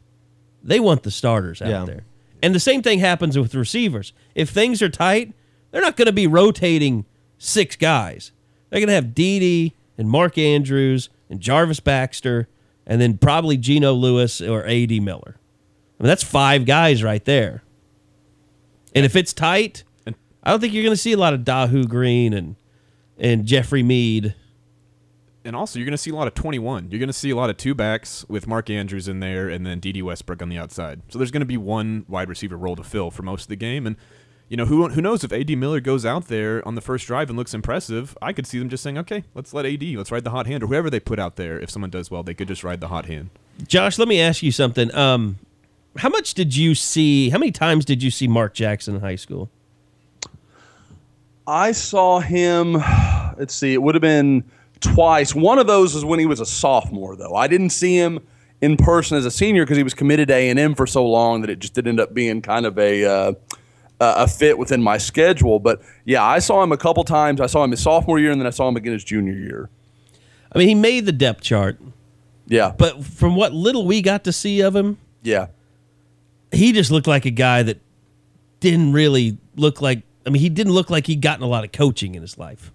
they 0.65 0.79
want 0.79 1.03
the 1.03 1.11
starters 1.11 1.61
out 1.61 1.67
Yeah. 1.69 1.83
there. 1.83 2.05
And 2.41 2.55
the 2.55 2.59
same 2.59 2.81
thing 2.81 2.99
happens 2.99 3.37
with 3.37 3.53
receivers. 3.53 4.13
If 4.33 4.49
things 4.49 4.81
are 4.81 4.87
tight, 4.87 5.33
they're 5.71 5.81
not 5.81 5.97
going 5.97 6.05
to 6.05 6.13
be 6.13 6.25
rotating 6.25 7.05
six 7.37 7.75
guys. 7.75 8.31
They're 8.69 8.79
going 8.79 8.87
to 8.87 8.93
have 8.93 9.13
D.D. 9.13 9.73
and 9.97 10.09
Mark 10.09 10.37
Andrews 10.37 11.09
and 11.29 11.41
Jarvis 11.41 11.81
Baxter 11.81 12.47
and 12.87 13.01
then 13.01 13.17
probably 13.17 13.57
Geno 13.57 13.91
Lewis 13.91 14.39
or 14.39 14.65
A.D. 14.65 15.01
Miller. 15.01 15.35
I 15.99 16.03
mean, 16.03 16.07
that's 16.07 16.23
five 16.23 16.65
guys 16.65 17.03
right 17.03 17.23
there. 17.25 17.61
And 18.95 19.05
if 19.05 19.15
it's 19.17 19.33
tight, 19.33 19.83
I 20.43 20.51
don't 20.51 20.59
think 20.61 20.71
you're 20.73 20.83
going 20.83 20.95
to 20.95 21.01
see 21.01 21.11
a 21.13 21.17
lot 21.17 21.33
of 21.33 21.41
Dahu 21.41 21.87
Green 21.89 22.33
and 22.33 22.55
and 23.17 23.45
Jeffrey 23.45 23.83
Mead. 23.83 24.33
And 25.45 25.55
also, 25.55 25.77
you're 25.77 25.85
going 25.85 25.91
to 25.91 25.97
see 25.97 26.11
a 26.11 26.15
lot 26.15 26.27
of 26.27 26.35
21. 26.35 26.89
You're 26.89 26.99
going 26.99 27.07
to 27.07 27.13
see 27.13 27.29
a 27.29 27.35
lot 27.35 27.49
of 27.49 27.57
two 27.57 27.75
backs 27.75 28.25
with 28.29 28.47
Mark 28.47 28.69
Andrews 28.69 29.09
in 29.09 29.19
there 29.19 29.49
and 29.49 29.65
then 29.65 29.79
D.D. 29.79 30.01
Westbrook 30.01 30.41
on 30.41 30.47
the 30.47 30.57
outside. 30.57 31.01
So 31.09 31.19
there's 31.19 31.31
going 31.31 31.41
to 31.41 31.45
be 31.45 31.57
one 31.57 32.05
wide 32.07 32.29
receiver 32.29 32.55
role 32.55 32.77
to 32.77 32.83
fill 32.83 33.11
for 33.11 33.23
most 33.23 33.43
of 33.43 33.47
the 33.49 33.57
game. 33.57 33.85
And, 33.85 33.97
you 34.47 34.55
know, 34.55 34.65
who, 34.65 34.87
who 34.87 35.01
knows 35.01 35.23
if 35.25 35.33
A.D. 35.33 35.57
Miller 35.57 35.81
goes 35.81 36.05
out 36.05 36.27
there 36.29 36.65
on 36.65 36.75
the 36.75 36.81
first 36.81 37.07
drive 37.07 37.29
and 37.29 37.37
looks 37.37 37.53
impressive, 37.53 38.17
I 38.21 38.31
could 38.31 38.47
see 38.47 38.57
them 38.57 38.69
just 38.69 38.83
saying, 38.83 38.97
okay, 38.99 39.25
let's 39.35 39.53
let 39.53 39.65
A.D., 39.65 39.97
let's 39.97 40.11
ride 40.11 40.23
the 40.23 40.29
hot 40.29 40.47
hand. 40.47 40.63
Or 40.63 40.67
whoever 40.67 40.89
they 40.89 41.01
put 41.01 41.19
out 41.19 41.35
there, 41.35 41.59
if 41.59 41.69
someone 41.69 41.89
does 41.89 42.09
well, 42.09 42.23
they 42.23 42.33
could 42.33 42.47
just 42.47 42.63
ride 42.63 42.79
the 42.79 42.87
hot 42.87 43.07
hand. 43.07 43.29
Josh, 43.67 43.99
let 43.99 44.07
me 44.07 44.21
ask 44.21 44.43
you 44.43 44.51
something. 44.51 44.95
Um, 44.95 45.39
how 45.97 46.09
much 46.09 46.35
did 46.35 46.55
you 46.55 46.73
see, 46.73 47.29
how 47.31 47.37
many 47.37 47.51
times 47.51 47.83
did 47.83 48.01
you 48.01 48.11
see 48.11 48.29
Mark 48.29 48.53
Jackson 48.53 48.95
in 48.95 49.01
high 49.01 49.17
school? 49.17 49.49
I 51.45 51.73
saw 51.73 52.21
him. 52.21 52.73
Let's 53.37 53.53
see, 53.53 53.73
it 53.73 53.81
would 53.81 53.95
have 53.95 54.01
been 54.01 54.43
twice. 54.83 55.33
One 55.33 55.59
of 55.59 55.67
those 55.67 55.95
was 55.95 56.05
when 56.05 56.19
he 56.19 56.25
was 56.25 56.39
a 56.39 56.45
sophomore, 56.45 57.15
though. 57.15 57.35
I 57.35 57.47
didn't 57.47 57.71
see 57.71 57.95
him 57.97 58.19
in 58.61 58.77
person 58.77 59.17
as 59.17 59.25
a 59.25 59.31
senior 59.31 59.63
because 59.63 59.77
he 59.77 59.83
was 59.83 59.93
committed 59.93 60.27
to 60.29 60.33
A 60.35 60.49
and 60.49 60.59
M 60.59 60.75
for 60.75 60.87
so 60.87 61.05
long 61.05 61.41
that 61.41 61.49
it 61.49 61.59
just 61.59 61.73
did 61.73 61.87
end 61.87 61.99
up 61.99 62.13
being 62.13 62.41
kind 62.41 62.65
of 62.65 62.77
a 62.77 63.03
uh, 63.05 63.33
a 63.99 64.27
fit 64.27 64.57
within 64.57 64.81
my 64.81 64.97
schedule. 64.97 65.59
But 65.59 65.81
yeah, 66.05 66.23
I 66.23 66.39
saw 66.39 66.63
him 66.63 66.71
a 66.71 66.77
couple 66.77 67.03
times. 67.03 67.41
I 67.41 67.47
saw 67.47 67.63
him 67.63 67.71
his 67.71 67.81
sophomore 67.81 68.19
year, 68.19 68.31
and 68.31 68.39
then 68.39 68.47
I 68.47 68.51
saw 68.51 68.67
him 68.67 68.75
again 68.75 68.93
his 68.93 69.03
junior 69.03 69.33
year. 69.33 69.69
I 70.51 70.59
mean, 70.59 70.67
he 70.67 70.75
made 70.75 71.05
the 71.05 71.11
depth 71.11 71.41
chart. 71.41 71.79
Yeah, 72.45 72.73
but 72.77 73.03
from 73.03 73.35
what 73.35 73.53
little 73.53 73.85
we 73.85 74.01
got 74.01 74.25
to 74.25 74.33
see 74.33 74.61
of 74.61 74.75
him, 74.75 74.97
yeah, 75.21 75.47
he 76.51 76.73
just 76.73 76.91
looked 76.91 77.07
like 77.07 77.25
a 77.25 77.31
guy 77.31 77.63
that 77.63 77.79
didn't 78.59 78.93
really 78.93 79.37
look 79.55 79.81
like. 79.81 80.03
I 80.25 80.29
mean, 80.29 80.41
he 80.41 80.49
didn't 80.49 80.73
look 80.73 80.89
like 80.89 81.07
he'd 81.07 81.21
gotten 81.21 81.43
a 81.43 81.47
lot 81.47 81.63
of 81.63 81.71
coaching 81.71 82.15
in 82.15 82.21
his 82.21 82.37
life. 82.37 82.71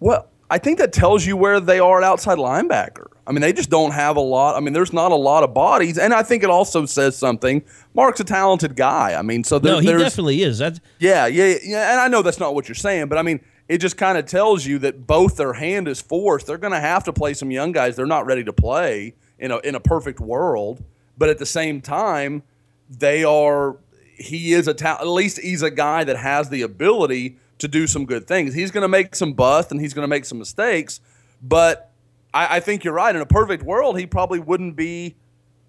Well, 0.00 0.29
I 0.50 0.58
think 0.58 0.78
that 0.78 0.92
tells 0.92 1.24
you 1.24 1.36
where 1.36 1.60
they 1.60 1.78
are 1.78 1.98
at 1.98 2.04
outside 2.04 2.36
linebacker. 2.36 3.06
I 3.24 3.30
mean, 3.30 3.40
they 3.40 3.52
just 3.52 3.70
don't 3.70 3.92
have 3.92 4.16
a 4.16 4.20
lot. 4.20 4.56
I 4.56 4.60
mean, 4.60 4.72
there's 4.72 4.92
not 4.92 5.12
a 5.12 5.16
lot 5.16 5.44
of 5.44 5.54
bodies, 5.54 5.96
and 5.96 6.12
I 6.12 6.24
think 6.24 6.42
it 6.42 6.50
also 6.50 6.84
says 6.86 7.16
something. 7.16 7.62
Mark's 7.94 8.18
a 8.18 8.24
talented 8.24 8.74
guy. 8.74 9.14
I 9.14 9.22
mean, 9.22 9.44
so 9.44 9.60
there, 9.60 9.74
no, 9.74 9.78
he 9.78 9.86
there's 9.86 10.02
definitely 10.02 10.42
is. 10.42 10.58
That's 10.58 10.80
yeah, 10.98 11.26
yeah, 11.26 11.54
yeah. 11.62 11.92
And 11.92 12.00
I 12.00 12.08
know 12.08 12.22
that's 12.22 12.40
not 12.40 12.56
what 12.56 12.68
you're 12.68 12.74
saying, 12.74 13.06
but 13.06 13.16
I 13.16 13.22
mean, 13.22 13.38
it 13.68 13.78
just 13.78 13.96
kind 13.96 14.18
of 14.18 14.26
tells 14.26 14.66
you 14.66 14.80
that 14.80 15.06
both 15.06 15.36
their 15.36 15.52
hand 15.52 15.86
is 15.86 16.00
forced. 16.00 16.48
They're 16.48 16.58
going 16.58 16.72
to 16.72 16.80
have 16.80 17.04
to 17.04 17.12
play 17.12 17.34
some 17.34 17.52
young 17.52 17.70
guys. 17.70 17.94
They're 17.94 18.04
not 18.04 18.26
ready 18.26 18.42
to 18.42 18.52
play 18.52 19.14
in 19.38 19.52
a 19.52 19.58
in 19.58 19.76
a 19.76 19.80
perfect 19.80 20.18
world, 20.18 20.82
but 21.16 21.28
at 21.28 21.38
the 21.38 21.46
same 21.46 21.80
time, 21.80 22.42
they 22.88 23.22
are. 23.22 23.76
He 24.16 24.52
is 24.52 24.66
a 24.66 24.74
ta- 24.74 24.98
at 25.00 25.06
least 25.06 25.38
he's 25.38 25.62
a 25.62 25.70
guy 25.70 26.02
that 26.02 26.16
has 26.16 26.50
the 26.50 26.62
ability 26.62 27.38
to 27.60 27.68
do 27.68 27.86
some 27.86 28.04
good 28.06 28.26
things. 28.26 28.54
He's 28.54 28.70
going 28.70 28.82
to 28.82 28.88
make 28.88 29.14
some 29.14 29.32
bust 29.32 29.70
and 29.70 29.80
he's 29.80 29.94
going 29.94 30.04
to 30.04 30.08
make 30.08 30.24
some 30.24 30.38
mistakes, 30.38 31.00
but 31.42 31.90
I, 32.34 32.56
I 32.56 32.60
think 32.60 32.84
you're 32.84 32.94
right. 32.94 33.14
In 33.14 33.20
a 33.22 33.26
perfect 33.26 33.62
world, 33.62 33.98
he 33.98 34.06
probably 34.06 34.38
wouldn't 34.40 34.76
be 34.76 35.16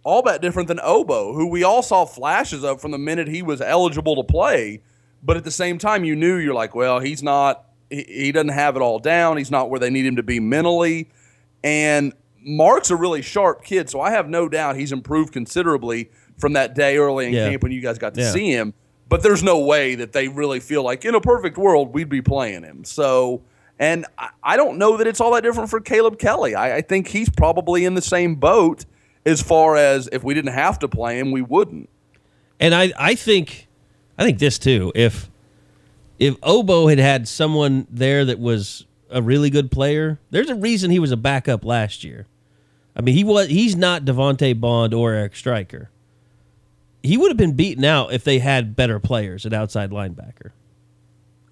all 0.04 0.22
that 0.24 0.42
different 0.42 0.68
than 0.68 0.80
Obo, 0.82 1.34
who 1.34 1.48
we 1.48 1.64
all 1.64 1.82
saw 1.84 2.06
flashes 2.06 2.64
of 2.64 2.82
from 2.82 2.92
the 2.92 2.98
minute 2.98 3.28
he 3.28 3.42
was 3.42 3.62
eligible 3.62 4.16
to 4.16 4.24
play. 4.24 4.82
But 5.24 5.38
at 5.38 5.44
the 5.44 5.52
same 5.52 5.78
time, 5.78 6.04
you 6.04 6.16
knew 6.16 6.38
you're 6.38 6.56
like, 6.56 6.74
well, 6.74 7.00
he's 7.00 7.22
not, 7.22 7.66
he, 7.90 8.04
he 8.08 8.32
doesn't 8.32 8.50
have 8.50 8.76
it 8.76 8.82
all 8.82 8.98
down. 9.00 9.38
He's 9.38 9.52
not 9.52 9.70
where 9.70 9.80
they 9.80 9.90
need 9.92 10.06
him 10.06 10.16
to 10.16 10.24
be 10.24 10.40
mentally. 10.40 11.10
And 11.64 12.14
Mark's 12.44 12.90
a 12.90 12.96
really 12.96 13.22
sharp 13.22 13.64
kid, 13.64 13.90
so 13.90 14.02
I 14.02 14.10
have 14.12 14.28
no 14.28 14.50
doubt 14.50 14.76
he's 14.76 14.92
improved 14.92 15.32
considerably 15.32 16.10
from 16.40 16.54
that 16.54 16.74
day 16.74 16.98
early 16.98 17.28
in 17.28 17.34
Yeah. 17.34 17.50
camp 17.52 17.62
when 17.62 17.72
you 17.72 17.82
guys 17.82 18.00
got 18.00 18.16
to 18.16 18.22
Yeah. 18.22 18.32
see 18.32 18.50
him. 18.52 18.74
But 19.12 19.24
there's 19.24 19.44
no 19.44 19.60
way 19.60 19.96
that 19.96 20.14
they 20.14 20.30
really 20.30 20.62
feel 20.62 20.84
like 20.84 21.04
in 21.04 21.16
a 21.16 21.20
perfect 21.20 21.58
world 21.58 21.94
we'd 21.94 22.08
be 22.08 22.22
playing 22.22 22.64
him. 22.64 22.86
So, 22.86 23.42
and 23.78 24.06
I, 24.18 24.30
I 24.42 24.56
don't 24.56 24.78
know 24.78 24.96
that 24.96 25.06
it's 25.06 25.20
all 25.20 25.34
that 25.34 25.44
different 25.44 25.70
for 25.70 25.82
Caleb 25.82 26.18
Kelly. 26.18 26.56
I, 26.56 26.78
I 26.78 26.82
think 26.82 27.10
he's 27.10 27.30
probably 27.30 27.84
in 27.84 27.94
the 27.94 28.02
same 28.02 28.36
boat 28.36 28.86
as 29.26 29.42
far 29.42 29.76
as 29.76 30.08
if 30.14 30.24
we 30.24 30.34
didn't 30.34 30.54
have 30.54 30.80
to 30.80 30.88
play 30.88 31.20
him, 31.20 31.34
we 31.34 31.42
wouldn't. 31.42 31.90
And 32.58 32.74
I, 32.74 32.94
I 32.98 33.16
think, 33.16 33.68
I 34.18 34.24
think 34.24 34.40
this 34.40 34.58
too. 34.58 34.94
If 34.96 35.30
if 36.18 36.38
Obo 36.42 36.88
had 36.88 37.00
had 37.00 37.28
someone 37.28 37.88
there 37.90 38.24
that 38.24 38.40
was 38.40 38.86
a 39.10 39.22
really 39.22 39.50
good 39.50 39.72
player, 39.72 40.22
there's 40.30 40.50
a 40.50 40.56
reason 40.56 40.90
he 40.90 41.00
was 41.00 41.12
a 41.12 41.18
backup 41.18 41.66
last 41.66 42.06
year. 42.06 42.28
I 42.96 43.02
mean, 43.02 43.16
he 43.16 43.26
was 43.26 43.50
he's 43.50 43.76
not 43.76 44.06
Devante 44.06 44.58
Bond 44.58 44.94
or 44.94 45.12
Eric 45.12 45.36
Striker. 45.36 45.90
He 47.04 47.18
would 47.18 47.30
have 47.30 47.38
been 47.38 47.56
beaten 47.56 47.84
out 47.84 48.14
if 48.14 48.24
they 48.24 48.40
had 48.40 48.76
better 48.76 49.00
players 49.00 49.46
at 49.46 49.54
outside 49.54 49.92
linebacker. 49.92 50.52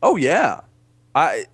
Oh 0.01 0.15
yeah, 0.15 0.61
I, 1.15 1.45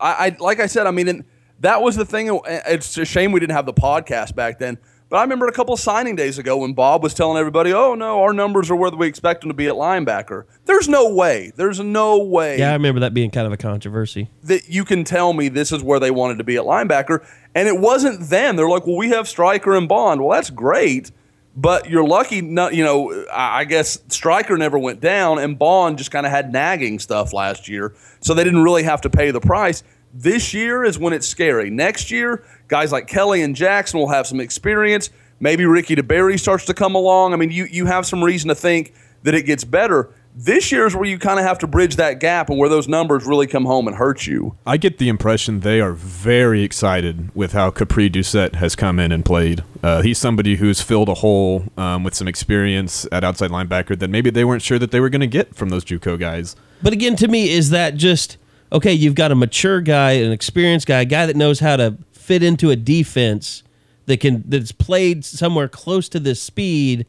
I, 0.00 0.26
I 0.26 0.36
like 0.40 0.60
I 0.60 0.66
said. 0.66 0.86
I 0.86 0.90
mean, 0.90 1.08
and 1.08 1.24
that 1.60 1.82
was 1.82 1.96
the 1.96 2.04
thing. 2.04 2.40
It's 2.46 2.96
a 2.96 3.04
shame 3.04 3.32
we 3.32 3.40
didn't 3.40 3.56
have 3.56 3.66
the 3.66 3.74
podcast 3.74 4.34
back 4.34 4.58
then. 4.58 4.78
But 5.10 5.18
I 5.18 5.22
remember 5.22 5.46
a 5.46 5.52
couple 5.52 5.74
of 5.74 5.80
signing 5.80 6.16
days 6.16 6.38
ago 6.38 6.56
when 6.56 6.72
Bob 6.72 7.02
was 7.02 7.12
telling 7.12 7.36
everybody, 7.38 7.72
"Oh 7.72 7.94
no, 7.94 8.22
our 8.22 8.32
numbers 8.32 8.70
are 8.70 8.76
where 8.76 8.90
we 8.90 9.06
expect 9.06 9.42
them 9.42 9.50
to 9.50 9.54
be 9.54 9.66
at 9.66 9.74
linebacker." 9.74 10.44
There's 10.64 10.88
no 10.88 11.12
way. 11.12 11.52
There's 11.54 11.78
no 11.78 12.18
way 12.18 12.58
Yeah, 12.58 12.70
I 12.70 12.72
remember 12.72 13.00
that 13.00 13.12
being 13.14 13.30
kind 13.30 13.46
of 13.46 13.52
a 13.52 13.56
controversy. 13.58 14.30
that 14.42 14.68
you 14.68 14.84
can 14.84 15.04
tell 15.04 15.32
me 15.34 15.48
this 15.48 15.72
is 15.72 15.82
where 15.82 16.00
they 16.00 16.10
wanted 16.10 16.38
to 16.38 16.44
be 16.44 16.56
at 16.56 16.64
linebacker. 16.64 17.24
And 17.54 17.68
it 17.68 17.78
wasn't 17.78 18.28
them. 18.30 18.56
They're 18.56 18.68
like, 18.68 18.86
well, 18.86 18.96
we 18.96 19.10
have 19.10 19.28
Striker 19.28 19.76
and 19.76 19.88
Bond. 19.88 20.20
Well, 20.22 20.30
that's 20.34 20.50
great. 20.50 21.12
But 21.56 21.88
you're 21.88 22.06
lucky, 22.06 22.40
not, 22.40 22.74
you 22.74 22.82
know, 22.82 23.26
I 23.32 23.64
guess 23.64 23.98
Striker 24.08 24.56
never 24.56 24.76
went 24.76 25.00
down 25.00 25.38
and 25.38 25.56
Bond 25.56 25.98
just 25.98 26.10
kind 26.10 26.26
of 26.26 26.32
had 26.32 26.52
nagging 26.52 26.98
stuff 26.98 27.32
last 27.32 27.68
year. 27.68 27.94
So 28.20 28.34
they 28.34 28.42
didn't 28.42 28.64
really 28.64 28.82
have 28.82 29.00
to 29.02 29.10
pay 29.10 29.30
the 29.30 29.40
price. 29.40 29.84
This 30.12 30.52
year 30.52 30.84
is 30.84 30.98
when 30.98 31.12
it's 31.12 31.26
scary. 31.28 31.70
Next 31.70 32.10
year, 32.10 32.44
guys 32.66 32.90
like 32.90 33.06
Kelly 33.06 33.42
and 33.42 33.54
Jackson 33.54 34.00
will 34.00 34.08
have 34.08 34.26
some 34.26 34.40
experience. 34.40 35.10
Maybe 35.38 35.64
Ricky 35.64 35.94
DeBerry 35.94 36.40
starts 36.40 36.64
to 36.66 36.74
come 36.74 36.94
along. 36.96 37.32
I 37.34 37.36
mean, 37.36 37.50
you, 37.50 37.66
you 37.66 37.86
have 37.86 38.04
some 38.06 38.22
reason 38.22 38.48
to 38.48 38.54
think 38.54 38.92
that 39.22 39.34
it 39.34 39.42
gets 39.42 39.64
better. 39.64 40.12
This 40.36 40.72
year 40.72 40.84
is 40.84 40.96
where 40.96 41.04
you 41.04 41.16
kind 41.16 41.38
of 41.38 41.46
have 41.46 41.60
to 41.60 41.68
bridge 41.68 41.94
that 41.94 42.18
gap 42.18 42.50
and 42.50 42.58
where 42.58 42.68
those 42.68 42.88
numbers 42.88 43.24
really 43.24 43.46
come 43.46 43.66
home 43.66 43.86
and 43.86 43.96
hurt 43.96 44.26
you. 44.26 44.56
I 44.66 44.78
get 44.78 44.98
the 44.98 45.08
impression 45.08 45.60
they 45.60 45.80
are 45.80 45.92
very 45.92 46.64
excited 46.64 47.32
with 47.36 47.52
how 47.52 47.70
Capri 47.70 48.10
Doucette 48.10 48.56
has 48.56 48.74
come 48.74 48.98
in 48.98 49.12
and 49.12 49.24
played. 49.24 49.62
Uh, 49.80 50.02
he's 50.02 50.18
somebody 50.18 50.56
who's 50.56 50.80
filled 50.80 51.08
a 51.08 51.14
hole 51.14 51.66
um, 51.76 52.02
with 52.02 52.16
some 52.16 52.26
experience 52.26 53.06
at 53.12 53.22
outside 53.22 53.50
linebacker 53.50 53.96
that 53.96 54.10
maybe 54.10 54.28
they 54.28 54.44
weren't 54.44 54.62
sure 54.62 54.76
that 54.76 54.90
they 54.90 54.98
were 54.98 55.08
going 55.08 55.20
to 55.20 55.28
get 55.28 55.54
from 55.54 55.68
those 55.68 55.84
JUCO 55.84 56.18
guys. 56.18 56.56
But 56.82 56.92
again, 56.92 57.14
to 57.16 57.28
me, 57.28 57.50
is 57.50 57.70
that 57.70 57.94
just 57.94 58.36
okay? 58.72 58.92
You've 58.92 59.14
got 59.14 59.30
a 59.30 59.36
mature 59.36 59.80
guy, 59.80 60.12
an 60.12 60.32
experienced 60.32 60.88
guy, 60.88 61.02
a 61.02 61.04
guy 61.04 61.26
that 61.26 61.36
knows 61.36 61.60
how 61.60 61.76
to 61.76 61.96
fit 62.10 62.42
into 62.42 62.70
a 62.70 62.76
defense 62.76 63.62
that 64.06 64.18
can 64.18 64.42
that's 64.48 64.72
played 64.72 65.24
somewhere 65.24 65.68
close 65.68 66.08
to 66.08 66.18
this 66.18 66.42
speed. 66.42 67.06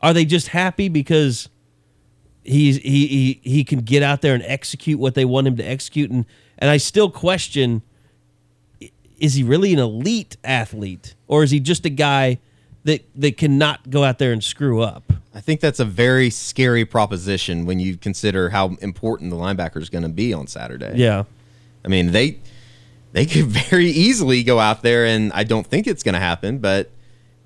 Are 0.00 0.14
they 0.14 0.24
just 0.24 0.48
happy 0.48 0.88
because 0.88 1.50
he's 2.48 2.76
he 2.78 3.06
he 3.06 3.40
he 3.42 3.64
can 3.64 3.80
get 3.80 4.02
out 4.02 4.22
there 4.22 4.34
and 4.34 4.42
execute 4.44 4.98
what 4.98 5.14
they 5.14 5.24
want 5.24 5.46
him 5.46 5.56
to 5.56 5.64
execute? 5.64 6.10
And 6.10 6.24
and 6.58 6.70
I 6.70 6.76
still 6.76 7.10
question: 7.10 7.82
is 9.18 9.34
he 9.34 9.42
really 9.42 9.72
an 9.72 9.78
elite 9.78 10.36
athlete, 10.44 11.14
or 11.26 11.42
is 11.42 11.50
he 11.50 11.60
just 11.60 11.84
a 11.84 11.90
guy 11.90 12.38
that 12.84 13.04
that 13.14 13.36
cannot 13.36 13.90
go 13.90 14.04
out 14.04 14.18
there 14.18 14.32
and 14.32 14.42
screw 14.42 14.82
up? 14.82 15.12
I 15.34 15.40
think 15.40 15.60
that's 15.60 15.78
a 15.78 15.84
very 15.84 16.30
scary 16.30 16.84
proposition 16.84 17.64
when 17.64 17.78
you 17.78 17.96
consider 17.96 18.50
how 18.50 18.76
important 18.80 19.30
the 19.30 19.36
linebacker 19.36 19.76
is 19.76 19.88
going 19.88 20.02
to 20.02 20.08
be 20.08 20.32
on 20.32 20.46
Saturday. 20.48 20.94
Yeah. 20.96 21.24
I 21.84 21.88
mean, 21.88 22.10
they 22.12 22.40
they 23.12 23.26
could 23.26 23.46
very 23.70 23.86
easily 23.86 24.42
go 24.42 24.58
out 24.58 24.82
there, 24.82 25.06
and 25.06 25.32
I 25.32 25.44
don't 25.44 25.66
think 25.66 25.86
it's 25.86 26.02
going 26.02 26.14
to 26.14 26.20
happen. 26.20 26.58
But 26.58 26.90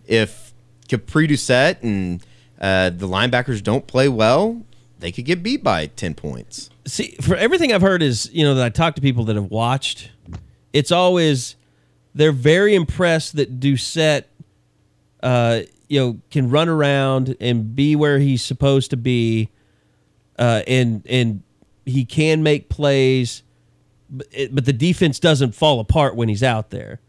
if 0.07 0.53
Capri 0.88 1.28
Doucette 1.28 1.82
and 1.82 2.24
uh, 2.61 2.90
the 2.90 3.09
linebackers 3.09 3.62
don't 3.62 3.86
play 3.86 4.09
well, 4.09 4.62
they 5.03 5.12
could 5.12 5.24
get 5.24 5.42
beat 5.42 5.62
by 5.62 5.86
ten 5.86 6.14
points. 6.14 6.70
see 6.86 7.16
for 7.20 7.36
everything 7.36 7.72
I've 7.72 7.82
heard 7.82 8.03
is 8.03 8.30
you 8.32 8.44
know 8.44 8.55
that 8.55 8.64
I 8.64 8.70
talk 8.70 8.94
to 8.94 9.03
people 9.03 9.24
that 9.24 9.36
have 9.36 9.50
watched, 9.50 10.11
it's 10.72 10.90
always 10.90 11.57
they're 12.14 12.32
very 12.32 12.74
impressed 12.74 13.36
that 13.36 13.59
Doucette, 13.61 14.24
uh, 15.22 15.61
you 15.88 16.00
know, 16.00 16.20
can 16.30 16.50
run 16.50 16.68
around 16.68 17.36
and 17.40 17.74
be 17.74 17.96
where 17.96 18.18
he's 18.18 18.42
supposed 18.42 18.90
to 18.90 18.96
be, 18.96 19.50
uh, 20.38 20.62
and 20.66 21.03
and 21.09 21.42
he 21.84 22.05
can 22.05 22.42
make 22.42 22.68
plays, 22.68 23.42
but, 24.09 24.26
it, 24.30 24.55
but 24.55 24.64
the 24.64 24.72
defense 24.72 25.18
doesn't 25.18 25.53
fall 25.53 25.80
apart 25.80 26.14
when 26.14 26.28
he's 26.28 26.42
out 26.42 26.70
there. 26.70 27.00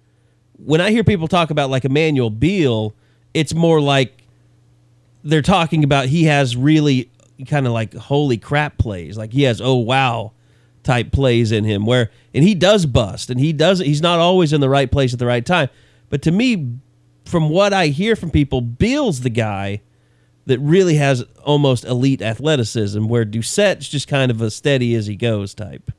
When 0.57 0.81
I 0.81 0.91
hear 0.91 1.03
people 1.03 1.27
talk 1.27 1.51
about 1.51 1.69
like 1.69 1.85
Emmanuel 1.85 2.29
Beal, 2.29 2.95
it's 3.33 3.53
more 3.53 3.79
like 3.79 4.23
they're 5.23 5.41
talking 5.41 5.83
about 5.83 6.07
he 6.07 6.25
has 6.25 6.55
really 6.55 7.09
kind 7.45 7.67
of 7.67 7.73
like 7.73 7.93
holy 7.93 8.37
crap 8.37 8.77
plays. 8.77 9.17
Like 9.17 9.33
he 9.33 9.43
has 9.43 9.61
oh 9.61 9.75
wow 9.75 10.33
type 10.83 11.11
plays 11.11 11.51
in 11.51 11.63
him 11.63 11.85
where 11.85 12.11
and 12.33 12.43
he 12.43 12.53
does 12.53 12.85
bust 12.85 13.29
and 13.29 13.39
he 13.39 13.53
does 13.53 13.79
he's 13.79 14.01
not 14.01 14.19
always 14.19 14.51
in 14.51 14.59
the 14.59 14.69
right 14.69 14.91
place 14.91 15.13
at 15.13 15.19
the 15.19 15.25
right 15.25 15.45
time. 15.45 15.69
But 16.09 16.21
to 16.23 16.31
me, 16.31 16.77
from 17.25 17.49
what 17.49 17.73
I 17.73 17.87
hear 17.87 18.15
from 18.15 18.29
people, 18.29 18.61
Bill's 18.61 19.21
the 19.21 19.29
guy 19.29 19.81
that 20.45 20.59
really 20.59 20.95
has 20.95 21.23
almost 21.43 21.85
elite 21.85 22.21
athleticism, 22.21 23.07
where 23.07 23.25
Doucette's 23.25 23.87
just 23.87 24.07
kind 24.07 24.29
of 24.29 24.41
a 24.41 24.51
steady 24.51 24.93
as 24.95 25.07
he 25.07 25.15
goes 25.15 25.53
type. 25.53 25.91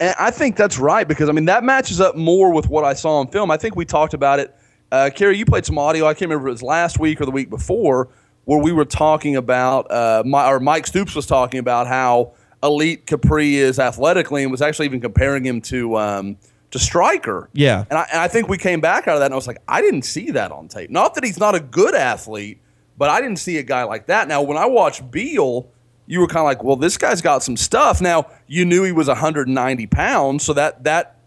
And 0.00 0.14
I 0.18 0.30
think 0.30 0.56
that's 0.56 0.78
right 0.78 1.08
because 1.08 1.28
I 1.28 1.32
mean 1.32 1.46
that 1.46 1.64
matches 1.64 2.00
up 2.00 2.14
more 2.16 2.52
with 2.52 2.68
what 2.68 2.84
I 2.84 2.94
saw 2.94 3.18
on 3.18 3.28
film. 3.28 3.50
I 3.50 3.56
think 3.56 3.74
we 3.74 3.84
talked 3.84 4.14
about 4.14 4.38
it. 4.38 4.54
Uh, 4.92 5.10
Kerry, 5.14 5.36
you 5.36 5.44
played 5.44 5.66
some 5.66 5.78
audio. 5.78 6.06
I 6.06 6.14
can't 6.14 6.30
remember 6.30 6.48
if 6.48 6.52
it 6.52 6.54
was 6.54 6.62
last 6.62 6.98
week 6.98 7.20
or 7.20 7.24
the 7.24 7.30
week 7.30 7.50
before, 7.50 8.08
where 8.48 8.58
we 8.58 8.72
were 8.72 8.86
talking 8.86 9.36
about 9.36 9.90
uh, 9.90 10.22
my, 10.24 10.50
or 10.50 10.58
Mike 10.58 10.86
Stoops 10.86 11.14
was 11.14 11.26
talking 11.26 11.60
about 11.60 11.86
how 11.86 12.32
elite 12.62 13.04
Capri 13.04 13.56
is 13.56 13.78
athletically, 13.78 14.42
and 14.42 14.50
was 14.50 14.62
actually 14.62 14.86
even 14.86 15.02
comparing 15.02 15.44
him 15.44 15.60
to 15.60 15.98
um, 15.98 16.38
to 16.70 16.78
Striker. 16.78 17.50
Yeah. 17.52 17.84
And 17.90 17.98
I, 17.98 18.06
and 18.10 18.22
I 18.22 18.26
think 18.26 18.48
we 18.48 18.56
came 18.56 18.80
back 18.80 19.06
out 19.06 19.16
of 19.16 19.20
that, 19.20 19.26
and 19.26 19.34
I 19.34 19.36
was 19.36 19.46
like, 19.46 19.60
I 19.68 19.82
didn't 19.82 20.00
see 20.00 20.30
that 20.30 20.50
on 20.50 20.68
tape. 20.68 20.88
Not 20.88 21.14
that 21.16 21.24
he's 21.24 21.38
not 21.38 21.56
a 21.56 21.60
good 21.60 21.94
athlete, 21.94 22.58
but 22.96 23.10
I 23.10 23.20
didn't 23.20 23.36
see 23.36 23.58
a 23.58 23.62
guy 23.62 23.82
like 23.82 24.06
that. 24.06 24.28
Now, 24.28 24.40
when 24.40 24.56
I 24.56 24.64
watched 24.64 25.10
Beal, 25.10 25.68
you 26.06 26.20
were 26.20 26.26
kind 26.26 26.38
of 26.38 26.44
like, 26.44 26.64
well, 26.64 26.76
this 26.76 26.96
guy's 26.96 27.20
got 27.20 27.42
some 27.42 27.58
stuff. 27.58 28.00
Now, 28.00 28.30
you 28.46 28.64
knew 28.64 28.82
he 28.82 28.92
was 28.92 29.08
190 29.08 29.86
pounds, 29.88 30.42
so 30.42 30.54
that 30.54 30.84
that 30.84 31.18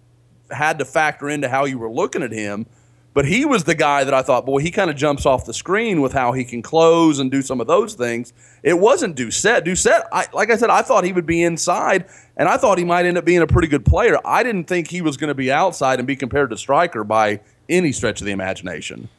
had 0.50 0.80
to 0.80 0.86
factor 0.86 1.30
into 1.30 1.50
how 1.50 1.66
you 1.66 1.78
were 1.78 1.92
looking 1.92 2.24
at 2.24 2.32
him. 2.32 2.66
But 3.14 3.26
he 3.26 3.44
was 3.44 3.66
the 3.66 3.76
guy 3.76 4.06
that 4.06 4.14
I 4.14 4.22
thought, 4.22 4.46
boy, 4.46 4.60
he 4.60 4.72
kind 4.72 4.90
of 4.90 4.96
jumps 4.96 5.26
off 5.26 5.46
the 5.46 5.54
screen 5.54 6.00
with 6.00 6.14
how 6.14 6.32
he 6.32 6.46
can 6.46 6.62
close 6.62 7.20
and 7.20 7.30
do 7.30 7.42
some 7.42 7.60
of 7.60 7.68
those 7.68 7.94
things. 7.94 8.32
It 8.64 8.80
wasn't 8.80 9.18
Doucette. 9.18 9.66
Doucette, 9.66 10.04
I, 10.14 10.28
like 10.34 10.50
I 10.50 10.56
said, 10.56 10.70
I 10.70 10.82
thought 10.82 11.04
he 11.04 11.12
would 11.12 11.26
be 11.26 11.44
inside, 11.44 12.06
and 12.38 12.48
I 12.48 12.56
thought 12.56 12.78
he 12.78 12.86
might 12.86 13.06
end 13.06 13.18
up 13.18 13.26
being 13.26 13.42
a 13.42 13.48
pretty 13.48 13.68
good 13.68 13.86
player. 13.86 14.18
I 14.24 14.44
didn't 14.44 14.66
think 14.66 14.90
he 14.90 15.02
was 15.02 15.18
going 15.18 15.28
to 15.28 15.36
be 15.36 15.52
outside 15.52 16.00
and 16.00 16.08
be 16.08 16.16
compared 16.16 16.52
to 16.52 16.58
Striker 16.58 17.04
by 17.04 17.42
any 17.68 17.92
stretch 17.92 18.22
of 18.22 18.26
the 18.26 18.32
imagination. 18.32 19.10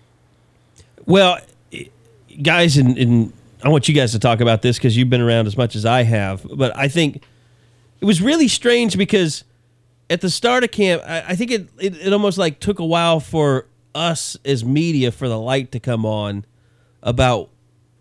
Well, 1.05 1.39
guys, 2.43 2.79
and, 2.79 3.33
I 3.65 3.69
want 3.69 3.89
you 3.89 3.95
guys 3.95 4.13
to 4.13 4.19
talk 4.19 4.41
about 4.41 4.63
this 4.63 4.77
because 4.79 4.97
you've 4.97 5.11
been 5.11 5.21
around 5.21 5.47
as 5.47 5.57
much 5.57 5.77
as 5.77 5.85
I 5.85 6.03
have. 6.03 6.45
But 6.53 6.77
I 6.77 6.89
think 6.89 7.23
it 8.01 8.05
was 8.05 8.21
really 8.21 8.49
strange 8.49 8.99
because 8.99 9.45
at 10.11 10.21
the 10.21 10.31
start 10.31 10.65
of 10.65 10.73
camp, 10.73 11.03
I, 11.07 11.23
I 11.29 11.37
think 11.37 11.51
it, 11.53 11.69
it, 11.79 11.97
it 12.07 12.13
almost 12.13 12.39
like 12.39 12.59
took 12.59 12.81
a 12.81 12.85
while 12.85 13.21
for 13.21 13.67
us 13.95 14.37
as 14.45 14.65
media 14.65 15.11
for 15.13 15.29
the 15.29 15.39
light 15.39 15.73
to 15.73 15.81
come 15.81 16.05
on 16.05 16.45
about 17.03 17.51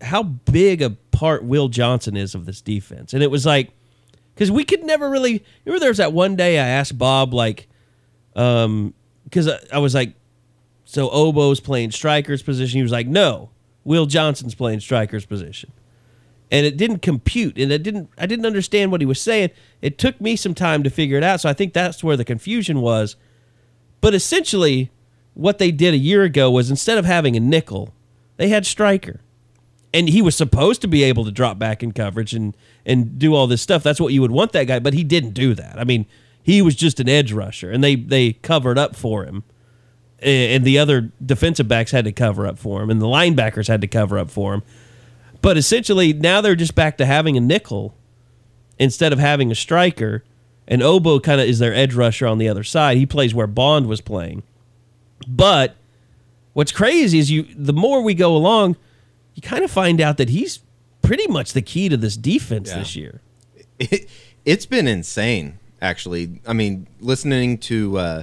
how 0.00 0.22
big 0.22 0.82
a 0.82 0.90
part 0.90 1.44
Will 1.44 1.68
Johnson 1.68 2.16
is 2.16 2.34
of 2.34 2.46
this 2.46 2.60
defense. 2.60 3.14
And 3.14 3.22
it 3.22 3.30
was 3.30 3.46
like, 3.46 3.70
because 4.34 4.50
we 4.50 4.64
could 4.64 4.82
never 4.82 5.10
really 5.10 5.44
remember 5.64 5.80
there 5.80 5.90
was 5.90 5.98
that 5.98 6.12
one 6.12 6.36
day 6.36 6.58
I 6.58 6.66
asked 6.66 6.98
Bob, 6.98 7.34
like, 7.34 7.68
um, 8.34 8.94
because 9.24 9.48
I, 9.48 9.58
I 9.72 9.78
was 9.78 9.94
like, 9.94 10.14
so 10.84 11.08
Obo's 11.10 11.60
playing 11.60 11.90
striker's 11.90 12.42
position. 12.42 12.78
He 12.78 12.82
was 12.82 12.92
like, 12.92 13.06
no, 13.06 13.50
Will 13.84 14.06
Johnson's 14.06 14.54
playing 14.54 14.80
striker's 14.80 15.24
position. 15.24 15.72
And 16.50 16.66
it 16.66 16.76
didn't 16.76 17.00
compute, 17.00 17.56
and 17.56 17.72
it 17.72 17.82
didn't. 17.82 18.10
I 18.18 18.26
didn't 18.26 18.44
understand 18.44 18.92
what 18.92 19.00
he 19.00 19.06
was 19.06 19.18
saying. 19.18 19.52
It 19.80 19.96
took 19.96 20.20
me 20.20 20.36
some 20.36 20.54
time 20.54 20.82
to 20.82 20.90
figure 20.90 21.16
it 21.16 21.24
out. 21.24 21.40
So 21.40 21.48
I 21.48 21.54
think 21.54 21.72
that's 21.72 22.04
where 22.04 22.14
the 22.14 22.26
confusion 22.26 22.82
was. 22.82 23.16
But 24.02 24.12
essentially, 24.12 24.90
what 25.34 25.58
they 25.58 25.70
did 25.70 25.94
a 25.94 25.98
year 25.98 26.22
ago 26.22 26.50
was 26.50 26.70
instead 26.70 26.98
of 26.98 27.04
having 27.04 27.36
a 27.36 27.40
nickel, 27.40 27.94
they 28.36 28.48
had 28.48 28.66
striker, 28.66 29.20
and 29.94 30.08
he 30.08 30.22
was 30.22 30.36
supposed 30.36 30.80
to 30.82 30.88
be 30.88 31.02
able 31.02 31.24
to 31.24 31.32
drop 31.32 31.58
back 31.58 31.82
in 31.82 31.92
coverage 31.92 32.34
and 32.34 32.56
and 32.84 33.18
do 33.18 33.34
all 33.34 33.46
this 33.46 33.62
stuff. 33.62 33.82
That's 33.82 34.00
what 34.00 34.12
you 34.12 34.20
would 34.20 34.30
want 34.30 34.52
that 34.52 34.64
guy, 34.64 34.78
but 34.78 34.94
he 34.94 35.04
didn't 35.04 35.30
do 35.30 35.54
that. 35.54 35.78
I 35.78 35.84
mean, 35.84 36.06
he 36.42 36.62
was 36.62 36.74
just 36.74 37.00
an 37.00 37.08
edge 37.08 37.32
rusher, 37.32 37.70
and 37.70 37.82
they 37.82 37.94
they 37.94 38.34
covered 38.34 38.78
up 38.78 38.96
for 38.96 39.24
him 39.24 39.44
and 40.22 40.64
the 40.64 40.78
other 40.78 41.12
defensive 41.24 41.66
backs 41.68 41.90
had 41.90 42.04
to 42.04 42.12
cover 42.12 42.46
up 42.46 42.58
for 42.58 42.82
him, 42.82 42.90
and 42.90 43.02
the 43.02 43.06
linebackers 43.06 43.68
had 43.68 43.80
to 43.80 43.88
cover 43.88 44.18
up 44.18 44.30
for 44.30 44.54
him. 44.54 44.62
But 45.40 45.56
essentially, 45.56 46.12
now 46.12 46.40
they're 46.40 46.54
just 46.54 46.74
back 46.74 46.96
to 46.98 47.06
having 47.06 47.36
a 47.36 47.40
nickel 47.40 47.96
instead 48.78 49.12
of 49.12 49.18
having 49.18 49.50
a 49.50 49.56
striker. 49.56 50.22
And 50.68 50.80
Obo 50.80 51.18
kind 51.18 51.40
of 51.40 51.48
is 51.48 51.58
their 51.58 51.74
edge 51.74 51.94
rusher 51.94 52.26
on 52.28 52.38
the 52.38 52.48
other 52.48 52.62
side. 52.62 52.96
He 52.96 53.06
plays 53.06 53.34
where 53.34 53.48
Bond 53.48 53.88
was 53.88 54.00
playing. 54.00 54.44
But 55.28 55.76
what's 56.52 56.72
crazy 56.72 57.18
is 57.18 57.30
you 57.30 57.46
the 57.56 57.72
more 57.72 58.02
we 58.02 58.14
go 58.14 58.36
along, 58.36 58.76
you 59.34 59.42
kind 59.42 59.64
of 59.64 59.70
find 59.70 60.00
out 60.00 60.16
that 60.18 60.28
he's 60.28 60.60
pretty 61.02 61.26
much 61.26 61.52
the 61.52 61.62
key 61.62 61.88
to 61.88 61.96
this 61.96 62.16
defense 62.16 62.68
Yeah. 62.70 62.78
this 62.78 62.96
year. 62.96 63.20
It, 63.78 64.08
it's 64.44 64.64
been 64.66 64.86
insane, 64.86 65.58
actually. 65.80 66.40
I 66.46 66.52
mean, 66.52 66.86
listening 67.00 67.58
to 67.58 67.98
uh, 67.98 68.22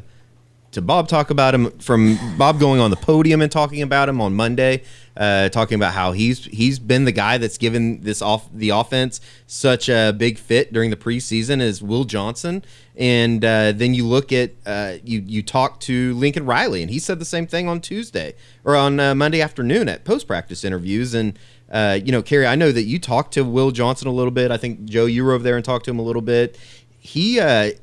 to 0.71 0.81
Bob 0.81 1.07
talk 1.07 1.29
about 1.29 1.55
him 1.55 1.71
from 1.79 2.17
Bob 2.37 2.59
going 2.59 2.79
on 2.79 2.91
the 2.91 2.97
podium 2.97 3.41
and 3.41 3.51
talking 3.51 3.81
about 3.81 4.07
him 4.07 4.21
on 4.21 4.33
Monday, 4.35 4.83
uh, 5.17 5.49
talking 5.49 5.75
about 5.75 5.93
how 5.93 6.11
he's 6.11 6.45
he's 6.45 6.77
been 6.77 7.05
the 7.05 7.11
guy 7.11 7.37
that's 7.37 7.57
given 7.57 8.01
this 8.01 8.21
off 8.21 8.47
the 8.53 8.69
offense 8.69 9.19
such 9.47 9.89
a 9.89 10.13
big 10.15 10.37
fit 10.37 10.71
during 10.71 10.89
the 10.89 10.95
preseason 10.95 11.59
as 11.59 11.81
Will 11.81 12.03
Johnson, 12.03 12.63
and 12.95 13.43
uh, 13.43 13.71
then 13.71 13.93
you 13.93 14.05
look 14.05 14.31
at 14.31 14.51
uh, 14.65 14.95
you 15.03 15.23
you 15.25 15.41
talk 15.41 15.79
to 15.81 16.13
Lincoln 16.13 16.45
Riley 16.45 16.81
and 16.81 16.91
he 16.91 16.99
said 16.99 17.19
the 17.19 17.25
same 17.25 17.47
thing 17.47 17.67
on 17.67 17.81
Tuesday 17.81 18.35
or 18.63 18.75
on 18.75 18.99
uh, 18.99 19.15
Monday 19.15 19.41
afternoon 19.41 19.89
at 19.89 20.05
post 20.05 20.27
practice 20.27 20.63
interviews 20.63 21.13
and. 21.13 21.37
Uh, 21.71 21.99
you 22.03 22.11
know, 22.11 22.23
Kerry, 22.23 22.47
I 22.47 22.55
know 22.55 22.71
that 22.71 22.85
you 22.85 22.97
talked 22.97 23.35
to 23.35 23.43
Will 23.43 23.69
Johnson 23.69 24.07
a 24.07 24.11
little 24.11 24.31
bit. 24.31 24.49
I 24.49 24.57
think 24.57 24.85
Joe, 24.85 25.05
you 25.05 25.23
were 25.23 25.33
over 25.33 25.43
there 25.43 25.55
and 25.55 25.63
talked 25.63 25.85
to 25.85 25.91
him 25.91 25.99
a 25.99 26.01
little 26.01 26.23
bit. 26.23 26.57
He, 26.97 27.39
uh, 27.39 27.73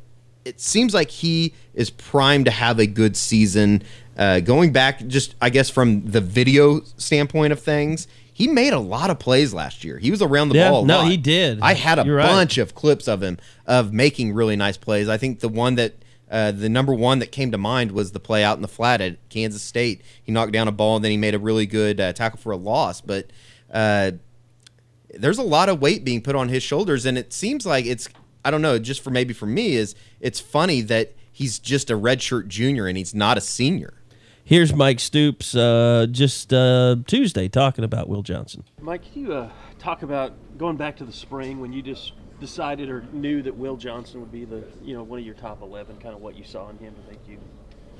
it 0.46 0.60
seems 0.60 0.94
like 0.94 1.10
he 1.10 1.52
is 1.74 1.90
primed 1.90 2.44
to 2.44 2.50
have 2.50 2.78
a 2.78 2.86
good 2.86 3.16
season. 3.16 3.82
Uh, 4.16 4.40
going 4.40 4.72
back, 4.72 5.06
just 5.06 5.34
I 5.42 5.50
guess 5.50 5.68
from 5.68 6.06
the 6.10 6.20
video 6.20 6.80
standpoint 6.96 7.52
of 7.52 7.60
things, 7.60 8.06
he 8.32 8.46
made 8.48 8.72
a 8.72 8.78
lot 8.78 9.10
of 9.10 9.18
plays 9.18 9.52
last 9.52 9.82
year. 9.84 9.98
He 9.98 10.10
was 10.10 10.22
around 10.22 10.50
the 10.50 10.56
Yeah, 10.56 10.70
ball. 10.70 10.84
a 10.84 10.86
no, 10.86 10.98
lot. 10.98 11.10
he 11.10 11.16
did. 11.16 11.58
I 11.60 11.74
had 11.74 11.98
a 11.98 12.04
You're 12.04 12.16
right. 12.16 12.26
bunch 12.26 12.58
of 12.58 12.74
clips 12.74 13.08
of 13.08 13.22
him 13.22 13.38
of 13.66 13.92
making 13.92 14.32
really 14.34 14.56
nice 14.56 14.76
plays. 14.76 15.08
I 15.08 15.18
think 15.18 15.40
the 15.40 15.48
one 15.48 15.74
that. 15.76 15.94
Uh, 16.28 16.50
the 16.50 16.68
number 16.68 16.92
one 16.92 17.20
that 17.20 17.30
came 17.30 17.52
to 17.52 17.56
mind 17.58 17.92
was 17.92 18.10
the 18.10 18.18
play 18.18 18.42
out 18.42 18.56
in 18.58 18.62
the 18.62 18.66
flat 18.66 19.00
at 19.00 19.16
Kansas 19.28 19.62
State. 19.62 20.02
He 20.24 20.32
knocked 20.32 20.50
down 20.50 20.66
a 20.66 20.72
ball 20.72 20.96
and 20.96 21.04
then 21.04 21.12
he 21.12 21.16
made 21.16 21.36
a 21.36 21.38
really 21.38 21.66
good 21.66 22.00
uh, 22.00 22.12
tackle 22.14 22.40
for 22.40 22.50
a 22.50 22.56
loss. 22.56 23.00
But 23.00 23.30
uh, 23.72 24.10
there's 25.14 25.38
a 25.38 25.42
lot 25.44 25.68
of 25.68 25.80
weight 25.80 26.04
being 26.04 26.20
put 26.20 26.34
on 26.34 26.48
his 26.48 26.64
shoulders, 26.64 27.06
and 27.06 27.16
it 27.16 27.32
seems 27.32 27.64
like 27.64 27.86
it's 27.86 28.08
I 28.46 28.50
don't 28.52 28.62
know, 28.62 28.78
just 28.78 29.00
for 29.00 29.10
maybe 29.10 29.34
for 29.34 29.46
me 29.46 29.74
is 29.74 29.96
it's 30.20 30.38
funny 30.38 30.80
that 30.82 31.14
he's 31.32 31.58
just 31.58 31.90
a 31.90 31.94
redshirt 31.94 32.46
junior 32.46 32.86
and 32.86 32.96
he's 32.96 33.12
not 33.12 33.36
a 33.36 33.40
senior. 33.40 33.94
Here's 34.44 34.72
Mike 34.72 35.00
Stoops 35.00 35.56
uh, 35.56 36.06
just 36.08 36.52
uh, 36.52 36.94
Tuesday 37.08 37.48
talking 37.48 37.82
about 37.82 38.08
Will 38.08 38.22
Johnson. 38.22 38.62
Mike, 38.80 39.02
can 39.12 39.20
you 39.20 39.32
uh, 39.32 39.50
talk 39.80 40.02
about 40.04 40.32
going 40.58 40.76
back 40.76 40.96
to 40.98 41.04
the 41.04 41.12
spring 41.12 41.58
when 41.58 41.72
you 41.72 41.82
just 41.82 42.12
decided 42.38 42.88
or 42.88 43.02
knew 43.12 43.42
that 43.42 43.56
Will 43.56 43.76
Johnson 43.76 44.20
would 44.20 44.30
be 44.30 44.44
the 44.44 44.62
you 44.80 44.94
know 44.94 45.02
one 45.02 45.18
of 45.18 45.24
your 45.26 45.34
top 45.34 45.60
eleven, 45.60 45.96
kind 45.98 46.14
of 46.14 46.20
what 46.20 46.36
you 46.36 46.44
saw 46.44 46.68
in 46.68 46.78
him 46.78 46.94
to 46.94 47.10
make 47.10 47.18
you 47.28 47.38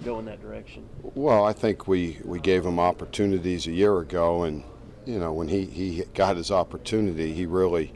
go 0.05 0.21
in 0.21 0.27
that 0.27 0.41
direction? 0.41 0.89
Well, 1.03 1.45
I 1.45 1.55
think 1.55 1.89
we, 1.89 2.19
we 2.25 2.39
gave 2.39 2.65
him 2.65 2.79
opportunities 2.79 3.67
a 3.67 3.73
year 3.73 3.99
ago, 3.99 4.45
and 4.45 4.63
you 5.07 5.19
know 5.19 5.33
when 5.33 5.49
he, 5.49 5.65
he 5.65 6.05
got 6.15 6.37
his 6.37 6.53
opportunity, 6.53 7.33
he 7.33 7.47
really 7.47 7.93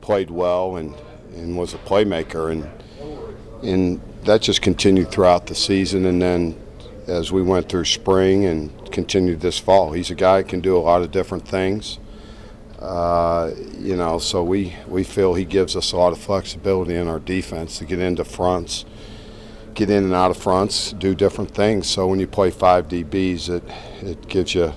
played 0.00 0.30
well 0.30 0.76
and, 0.76 0.94
and 1.34 1.56
was 1.56 1.74
a 1.74 1.78
playmaker, 1.78 2.50
and 2.50 2.68
and 3.62 4.00
that 4.24 4.42
just 4.42 4.62
continued 4.62 5.10
throughout 5.10 5.46
the 5.46 5.54
season, 5.54 6.04
and 6.06 6.20
then 6.20 6.60
as 7.06 7.32
we 7.32 7.42
went 7.42 7.68
through 7.68 7.84
spring 7.84 8.44
and 8.44 8.92
continued 8.92 9.40
this 9.40 9.58
fall, 9.58 9.92
he's 9.92 10.10
a 10.10 10.14
guy 10.14 10.42
who 10.42 10.48
can 10.48 10.60
do 10.60 10.76
a 10.76 10.80
lot 10.80 11.02
of 11.02 11.10
different 11.10 11.48
things. 11.48 11.98
Uh, 12.78 13.50
you 13.78 13.96
know, 13.96 14.18
so 14.18 14.44
we, 14.44 14.76
we 14.86 15.02
feel 15.02 15.34
he 15.34 15.44
gives 15.44 15.74
us 15.74 15.90
a 15.90 15.96
lot 15.96 16.12
of 16.12 16.18
flexibility 16.18 16.94
in 16.94 17.08
our 17.08 17.18
defense 17.18 17.78
to 17.78 17.84
get 17.84 17.98
into 17.98 18.24
fronts 18.24 18.84
get 19.78 19.90
in 19.90 20.02
and 20.02 20.12
out 20.12 20.28
of 20.28 20.36
fronts, 20.36 20.92
do 20.94 21.14
different 21.14 21.52
things. 21.52 21.86
So 21.86 22.08
when 22.08 22.18
you 22.18 22.26
play 22.26 22.50
five 22.50 22.88
DBs, 22.88 23.48
it 23.48 23.62
it 24.02 24.28
gives 24.28 24.54
you 24.54 24.72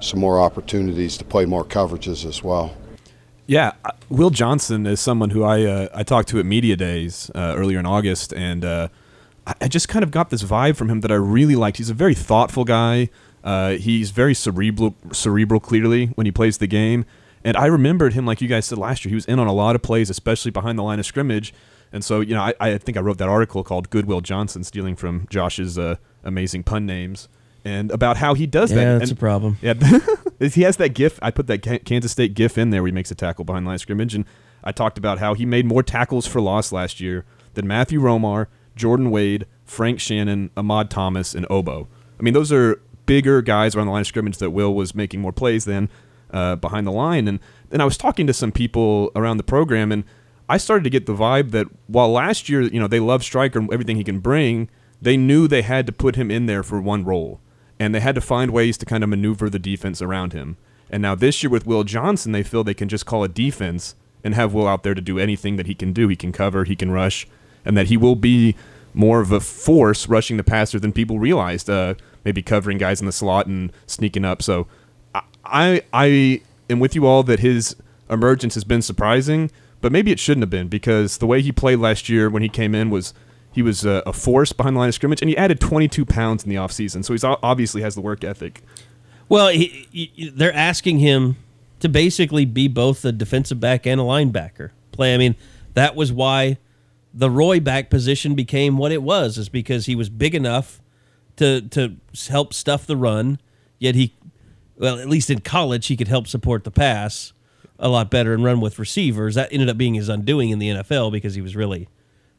some 0.00 0.20
more 0.20 0.38
opportunities 0.38 1.16
to 1.16 1.24
play 1.24 1.44
more 1.44 1.64
coverages 1.64 2.24
as 2.24 2.42
well. 2.42 2.72
Yeah, 3.46 3.72
uh, 3.84 3.90
Will 4.08 4.30
Johnson 4.30 4.86
is 4.86 5.00
someone 5.00 5.30
who 5.30 5.44
I 5.44 5.64
uh, 5.64 5.88
I 5.94 6.02
talked 6.02 6.28
to 6.30 6.38
at 6.38 6.46
media 6.46 6.76
days 6.76 7.30
uh, 7.34 7.54
earlier 7.56 7.78
in 7.78 7.86
August, 7.86 8.32
and 8.32 8.64
uh, 8.64 8.88
I, 9.60 9.68
just 9.68 9.88
kind 9.88 10.02
of 10.02 10.10
got 10.10 10.30
this 10.30 10.42
vibe 10.42 10.76
from 10.76 10.88
him 10.88 11.02
that 11.02 11.12
I 11.12 11.16
really 11.16 11.54
liked. 11.54 11.76
He's 11.76 11.90
a 11.90 11.94
very 11.94 12.14
thoughtful 12.14 12.64
guy. 12.64 13.10
Uh, 13.42 13.72
he's 13.72 14.10
very 14.10 14.34
cerebral, 14.34 14.94
cerebral 15.12 15.60
clearly 15.60 16.06
when 16.14 16.24
he 16.24 16.32
plays 16.32 16.58
the 16.58 16.66
game. 16.66 17.04
And 17.44 17.58
I 17.58 17.66
remembered 17.66 18.14
him, 18.14 18.24
like 18.24 18.40
you 18.40 18.48
guys 18.48 18.64
said 18.64 18.78
last 18.78 19.04
year, 19.04 19.10
he 19.10 19.14
was 19.14 19.26
in 19.26 19.38
on 19.38 19.46
a 19.46 19.52
lot 19.52 19.76
of 19.76 19.82
plays, 19.82 20.08
especially 20.08 20.50
behind 20.50 20.78
the 20.78 20.82
line 20.82 20.98
of 20.98 21.04
scrimmage. 21.04 21.52
And 21.92 22.02
so, 22.02 22.20
you 22.20 22.34
know, 22.34 22.40
I, 22.40 22.54
I 22.58 22.78
think 22.78 22.96
I 22.96 23.00
wrote 23.00 23.18
that 23.18 23.28
article 23.28 23.62
called 23.62 23.90
Goodwill 23.90 24.22
Johnson, 24.22 24.64
stealing 24.64 24.96
from 24.96 25.26
Josh's 25.28 25.78
uh, 25.78 25.96
amazing 26.24 26.62
pun 26.62 26.86
names, 26.86 27.28
and 27.64 27.90
about 27.90 28.16
how 28.18 28.34
he 28.34 28.46
does 28.46 28.70
that. 28.70 28.76
Yeah, 28.82 28.98
that's 28.98 29.10
And- 29.10 29.18
a 29.18 29.20
problem. 29.20 29.58
Yeah, 29.62 29.74
he 30.48 30.62
has 30.62 30.76
that 30.76 30.90
gif. 30.90 31.18
I 31.22 31.30
put 31.30 31.46
that 31.46 31.84
Kansas 31.84 32.12
State 32.12 32.34
gif 32.34 32.58
in 32.58 32.70
there 32.70 32.82
where 32.82 32.88
he 32.88 32.92
makes 32.92 33.10
a 33.10 33.14
tackle 33.14 33.44
behind 33.44 33.64
the 33.64 33.68
line 33.68 33.74
of 33.76 33.80
scrimmage, 33.80 34.14
and 34.14 34.24
I 34.62 34.72
talked 34.72 34.98
about 34.98 35.18
how 35.18 35.34
he 35.34 35.46
made 35.46 35.64
more 35.66 35.82
tackles 35.82 36.26
for 36.26 36.40
loss 36.40 36.72
last 36.72 37.00
year 37.00 37.24
than 37.54 37.66
Matthew 37.66 38.00
Romar, 38.00 38.46
Jordan 38.76 39.10
Wade, 39.10 39.46
Frank 39.64 40.00
Shannon, 40.00 40.50
Ahmad 40.56 40.90
Thomas, 40.90 41.34
and 41.34 41.46
Obo. 41.50 41.88
I 42.18 42.22
mean, 42.22 42.34
those 42.34 42.52
are 42.52 42.80
bigger 43.06 43.42
guys 43.42 43.74
around 43.76 43.86
the 43.86 43.92
line 43.92 44.00
of 44.02 44.06
scrimmage 44.06 44.38
that 44.38 44.50
Will 44.50 44.74
was 44.74 44.94
making 44.94 45.20
more 45.20 45.32
plays 45.32 45.64
than. 45.64 45.88
uh, 46.32 46.56
behind 46.56 46.84
the 46.84 46.90
line. 46.90 47.28
And 47.28 47.38
then 47.70 47.80
I 47.80 47.84
was 47.84 47.96
talking 47.96 48.26
to 48.26 48.32
some 48.32 48.50
people 48.50 49.12
around 49.14 49.36
the 49.36 49.44
program, 49.44 49.92
and 49.92 50.02
I 50.48 50.56
started 50.56 50.82
to 50.82 50.90
get 50.90 51.06
the 51.06 51.14
vibe 51.14 51.52
that 51.52 51.68
while 51.86 52.10
last 52.10 52.48
year, 52.48 52.62
you 52.62 52.80
know, 52.80 52.88
they 52.88 52.98
love 52.98 53.22
Striker 53.22 53.60
and 53.60 53.72
everything 53.72 53.94
he 53.96 54.02
can 54.02 54.18
bring, 54.18 54.68
they 55.00 55.16
knew 55.16 55.46
they 55.46 55.62
had 55.62 55.86
to 55.86 55.92
put 55.92 56.16
him 56.16 56.32
in 56.32 56.46
there 56.46 56.64
for 56.64 56.80
one 56.80 57.04
role, 57.04 57.40
and 57.78 57.94
they 57.94 58.00
had 58.00 58.14
to 58.14 58.20
find 58.20 58.50
ways 58.50 58.76
to 58.78 58.86
kind 58.86 59.02
of 59.02 59.10
maneuver 59.10 59.50
the 59.50 59.58
defense 59.58 60.00
around 60.00 60.32
him. 60.32 60.56
And 60.90 61.02
now 61.02 61.14
this 61.14 61.42
year 61.42 61.50
with 61.50 61.66
Will 61.66 61.84
Johnson, 61.84 62.32
they 62.32 62.42
feel 62.42 62.62
they 62.62 62.74
can 62.74 62.88
just 62.88 63.06
call 63.06 63.24
a 63.24 63.28
defense 63.28 63.94
and 64.22 64.34
have 64.34 64.54
Will 64.54 64.68
out 64.68 64.82
there 64.82 64.94
to 64.94 65.00
do 65.00 65.18
anything 65.18 65.56
that 65.56 65.66
he 65.66 65.74
can 65.74 65.92
do. 65.92 66.08
He 66.08 66.16
can 66.16 66.32
cover, 66.32 66.64
he 66.64 66.76
can 66.76 66.90
rush, 66.90 67.26
and 67.64 67.76
that 67.76 67.86
he 67.88 67.96
will 67.96 68.16
be 68.16 68.54
more 68.92 69.20
of 69.20 69.32
a 69.32 69.40
force 69.40 70.08
rushing 70.08 70.36
the 70.36 70.44
passer 70.44 70.78
than 70.78 70.92
people 70.92 71.18
realized. 71.18 71.68
Uh, 71.68 71.94
maybe 72.24 72.42
covering 72.42 72.78
guys 72.78 73.00
in 73.00 73.06
the 73.06 73.12
slot 73.12 73.46
and 73.46 73.72
sneaking 73.86 74.24
up. 74.24 74.42
So 74.42 74.66
I, 75.14 75.22
I 75.44 75.82
I 75.92 76.40
am 76.70 76.80
with 76.80 76.94
you 76.94 77.06
all 77.06 77.22
that 77.24 77.40
his 77.40 77.76
emergence 78.08 78.54
has 78.54 78.64
been 78.64 78.82
surprising, 78.82 79.50
but 79.80 79.92
maybe 79.92 80.10
it 80.10 80.18
shouldn't 80.18 80.42
have 80.42 80.50
been 80.50 80.68
because 80.68 81.18
the 81.18 81.26
way 81.26 81.42
he 81.42 81.52
played 81.52 81.78
last 81.78 82.08
year 82.08 82.30
when 82.30 82.42
he 82.42 82.48
came 82.48 82.74
in 82.74 82.90
was 82.90 83.12
he 83.54 83.62
was 83.62 83.84
a, 83.84 84.02
a 84.04 84.12
force 84.12 84.52
behind 84.52 84.74
the 84.74 84.80
line 84.80 84.88
of 84.88 84.94
scrimmage, 84.94 85.22
and 85.22 85.28
he 85.28 85.36
added 85.36 85.60
22 85.60 86.04
pounds 86.04 86.42
in 86.42 86.50
the 86.50 86.56
offseason. 86.56 87.04
So 87.04 87.12
he's 87.12 87.22
o- 87.22 87.38
obviously 87.42 87.82
has 87.82 87.94
the 87.94 88.00
work 88.00 88.24
ethic. 88.24 88.62
Well, 89.28 89.48
he, 89.48 89.86
he, 89.92 90.32
they're 90.34 90.54
asking 90.54 90.98
him 90.98 91.36
to 91.78 91.88
basically 91.88 92.44
be 92.44 92.66
both 92.66 93.04
a 93.04 93.12
defensive 93.12 93.60
back 93.60 93.86
and 93.86 94.00
a 94.00 94.04
linebacker. 94.04 94.70
Play. 94.90 95.14
I 95.14 95.18
mean, 95.18 95.36
that 95.74 95.94
was 95.94 96.12
why 96.12 96.58
the 97.12 97.30
Roy 97.30 97.60
back 97.60 97.90
position 97.90 98.34
became 98.34 98.76
what 98.76 98.90
it 98.90 99.02
was, 99.02 99.38
is 99.38 99.48
because 99.48 99.86
he 99.86 99.94
was 99.94 100.08
big 100.08 100.34
enough 100.34 100.82
to 101.36 101.60
to 101.60 101.96
help 102.28 102.52
stuff 102.52 102.86
the 102.86 102.96
run. 102.96 103.38
Yet 103.78 103.94
he, 103.94 104.14
well, 104.76 104.98
at 104.98 105.08
least 105.08 105.30
in 105.30 105.40
college, 105.40 105.86
he 105.86 105.96
could 105.96 106.08
help 106.08 106.26
support 106.26 106.64
the 106.64 106.70
pass 106.70 107.32
a 107.78 107.88
lot 107.88 108.10
better 108.10 108.34
and 108.34 108.44
run 108.44 108.60
with 108.60 108.78
receivers. 108.78 109.34
That 109.34 109.52
ended 109.52 109.68
up 109.68 109.76
being 109.76 109.94
his 109.94 110.08
undoing 110.08 110.50
in 110.50 110.58
the 110.58 110.70
NFL 110.70 111.12
because 111.12 111.34
he 111.34 111.40
was 111.40 111.54
really 111.54 111.88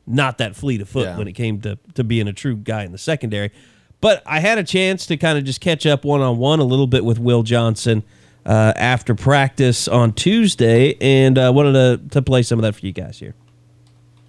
not 0.07 0.37
that 0.37 0.55
fleet 0.55 0.81
of 0.81 0.89
foot 0.89 1.05
Yeah. 1.05 1.17
when 1.17 1.27
it 1.27 1.33
came 1.33 1.61
to 1.61 1.77
to 1.95 2.03
being 2.03 2.27
a 2.27 2.33
true 2.33 2.55
guy 2.55 2.83
in 2.83 2.91
the 2.91 2.97
secondary. 2.97 3.51
But 4.01 4.21
I 4.25 4.39
had 4.39 4.57
a 4.57 4.63
chance 4.63 5.05
to 5.07 5.17
kind 5.17 5.37
of 5.37 5.43
just 5.45 5.61
catch 5.61 5.85
up 5.85 6.03
one 6.05 6.21
on 6.21 6.37
one 6.37 6.59
a 6.59 6.63
little 6.63 6.87
bit 6.87 7.03
with 7.05 7.17
Will 7.17 7.43
Johnson 7.43 8.03
uh, 8.45 8.73
after 8.75 9.15
practice 9.15 9.87
on 9.87 10.13
Tuesday, 10.13 10.95
and 11.01 11.37
uh, 11.37 11.51
wanted 11.55 11.73
to, 11.73 12.09
to 12.09 12.21
play 12.21 12.43
some 12.43 12.59
of 12.59 12.63
that 12.63 12.75
for 12.75 12.85
you 12.85 12.91
guys 12.91 13.17
here. 13.17 13.33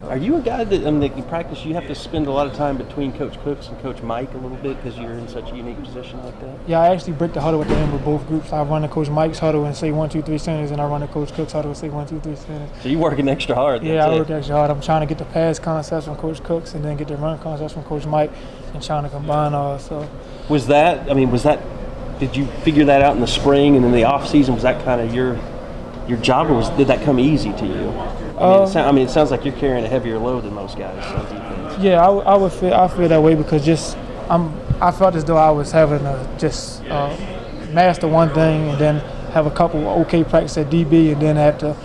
Are 0.03 0.19
you 0.19 0.37
a 0.37 0.43
guy 0.43 0.63
that, 0.63 0.87
I 0.87 0.91
mean, 0.91 1.01
that 1.01 1.17
you 1.17 1.23
practice, 1.23 1.65
you 1.65 1.73
have 1.73 1.87
to 1.87 1.95
spend 1.95 2.27
a 2.27 2.31
lot 2.31 2.47
of 2.47 2.53
time 2.53 2.77
between 2.77 3.15
Coach 3.15 3.43
Cooks 3.43 3.69
and 3.69 3.81
Coach 3.81 4.03
Mike 4.03 4.33
a 4.35 4.37
little 4.37 4.59
bit 4.59 4.77
because 4.77 4.99
you're 4.99 5.15
in 5.15 5.27
such 5.27 5.51
a 5.51 5.57
unique 5.57 5.83
position 5.83 6.23
like 6.23 6.39
that? 6.41 6.59
Yeah, 6.67 6.81
I 6.81 6.89
actually 6.89 7.15
break 7.15 7.33
the 7.33 7.41
huddle 7.41 7.63
at 7.63 7.69
the 7.69 7.75
end 7.77 7.93
with 7.95 8.05
both 8.05 8.27
groups. 8.29 8.53
I 8.53 8.63
run 8.63 8.83
the 8.83 8.89
Coach 8.89 9.09
Mike's 9.09 9.39
huddle 9.39 9.65
and 9.65 9.75
say 9.75 9.93
one, 9.93 10.11
two, 10.11 10.21
three 10.21 10.37
centers, 10.37 10.71
and 10.71 10.83
I 10.83 10.87
run 10.87 11.01
the 11.01 11.07
Coach 11.07 11.33
Cook's 11.33 11.53
huddle 11.53 11.71
and 11.71 11.79
say 11.79 11.89
one, 11.89 12.07
two, 12.07 12.21
three 12.21 12.37
centers. 12.37 12.71
So 12.83 12.91
you're 12.91 13.01
working 13.01 13.27
extra 13.27 13.55
hard. 13.55 13.83
Yeah, 13.83 14.07
I 14.07 14.15
it. 14.15 14.19
work 14.19 14.29
extra 14.31 14.55
hard. 14.55 14.71
I'm 14.71 14.83
trying 14.83 15.01
to 15.01 15.07
get 15.07 15.17
the 15.17 15.25
pass 15.33 15.59
concepts 15.59 16.05
from 16.05 16.17
Coach 16.17 16.43
Cooks 16.45 16.75
and 16.75 16.85
then 16.85 16.99
get 16.99 17.09
the 17.09 17.17
run 17.17 17.39
concepts 17.39 17.73
from 17.73 17.85
Coach 17.85 18.05
Mike 18.05 18.31
and 18.75 18.83
trying 18.83 19.05
to 19.05 19.09
combine 19.09 19.55
all. 19.55 19.79
So 19.79 20.07
Was 20.51 20.67
that, 20.67 21.11
I 21.11 21.15
mean, 21.15 21.31
was 21.31 21.43
that, 21.45 21.61
did 22.21 22.37
you 22.37 22.47
figure 22.65 22.85
that 22.85 23.01
out 23.01 23.15
in 23.15 23.23
the 23.23 23.27
spring 23.27 23.77
and 23.77 23.85
in 23.85 23.93
the 23.93 24.05
off 24.05 24.29
season? 24.29 24.55
Was 24.55 24.63
that 24.63 24.85
kind 24.85 25.01
of 25.01 25.15
your 25.15 25.39
your 26.07 26.19
job 26.19 26.49
or 26.49 26.55
was, 26.55 26.69
did 26.71 26.87
that 26.87 27.03
come 27.03 27.19
easy 27.19 27.53
to 27.55 27.67
you? 27.67 27.93
I 28.39 28.49
mean, 28.59 28.63
it 28.63 28.67
sound, 28.69 28.87
I 28.89 28.93
mean, 28.93 29.07
it 29.07 29.11
sounds 29.11 29.31
like 29.31 29.45
you're 29.45 29.55
carrying 29.55 29.85
a 29.85 29.89
heavier 29.89 30.19
load 30.19 30.45
than 30.45 30.55
most 30.55 30.77
guys 30.79 31.05
on 31.13 31.23
defense. 31.25 31.83
yeah, 31.83 32.05
I, 32.05 32.09
would- 32.11 32.27
I 32.27 32.37
would 32.37 32.53
feel 32.53 32.75
I 32.75 32.89
feel 32.89 33.09
that 33.09 33.23
way 33.23 33.35
because 33.35 33.65
just 33.65 33.97
I'm 34.29 34.53
I 34.81 34.91
felt 34.91 35.15
as 35.15 35.25
though 35.25 35.37
I 35.39 35.51
was 35.51 35.73
having 35.73 36.01
to 36.01 36.29
just 36.39 36.85
uh, 36.87 37.17
master 37.73 38.09
one 38.09 38.29
thing 38.35 38.69
and 38.71 38.79
then 38.79 38.97
have 39.33 39.47
a 39.47 39.51
couple 39.51 39.87
okay 40.03 40.23
practice 40.25 40.57
at 40.59 40.69
DB 40.71 41.13
and 41.13 41.23
then 41.23 41.37
have 41.37 41.59
to 41.59 41.77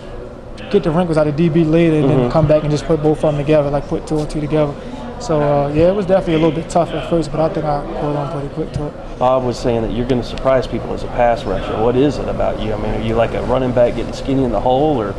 get 0.70 0.82
the 0.82 0.90
wrinkles 0.90 1.16
out 1.18 1.26
of 1.26 1.34
DB 1.36 1.68
later 1.68 1.96
and 1.96 2.04
Mhm. 2.06 2.08
then 2.08 2.30
come 2.30 2.46
back 2.46 2.62
and 2.62 2.70
just 2.70 2.84
put 2.84 3.02
both 3.02 3.24
of 3.24 3.34
them 3.34 3.36
together, 3.38 3.70
like 3.70 3.86
put 3.88 4.06
two 4.06 4.18
and 4.18 4.28
two 4.28 4.40
together. 4.40 4.74
So 5.20 5.40
uh, 5.40 5.68
yeah, 5.68 5.88
it 5.88 5.94
was 5.94 6.04
definitely 6.06 6.34
a 6.34 6.38
little 6.46 6.52
bit 6.62 6.68
tough 6.68 6.90
at 6.90 7.08
first, 7.08 7.30
but 7.30 7.40
I 7.40 7.48
think 7.48 7.64
I 7.64 7.80
pulled 8.00 8.16
on 8.16 8.32
pretty 8.32 8.48
quick 8.54 8.72
to 8.72 8.86
it. 8.88 9.18
Bob 9.18 9.44
was 9.44 9.58
saying 9.58 9.82
that 9.82 9.92
you're 9.92 10.06
going 10.06 10.20
to 10.20 10.26
surprise 10.26 10.66
people 10.66 10.92
as 10.92 11.04
a 11.04 11.08
pass 11.08 11.44
rusher. 11.44 11.80
What 11.80 11.94
is 11.96 12.18
it 12.18 12.28
about 12.28 12.60
you? 12.60 12.72
I 12.72 12.76
mean, 12.76 12.92
are 13.00 13.02
you 13.06 13.14
like 13.14 13.32
a 13.34 13.42
running 13.44 13.70
back 13.72 13.94
getting 13.94 14.12
skinny 14.12 14.42
in 14.44 14.50
the 14.52 14.60
hole, 14.60 15.00
or 15.00 15.14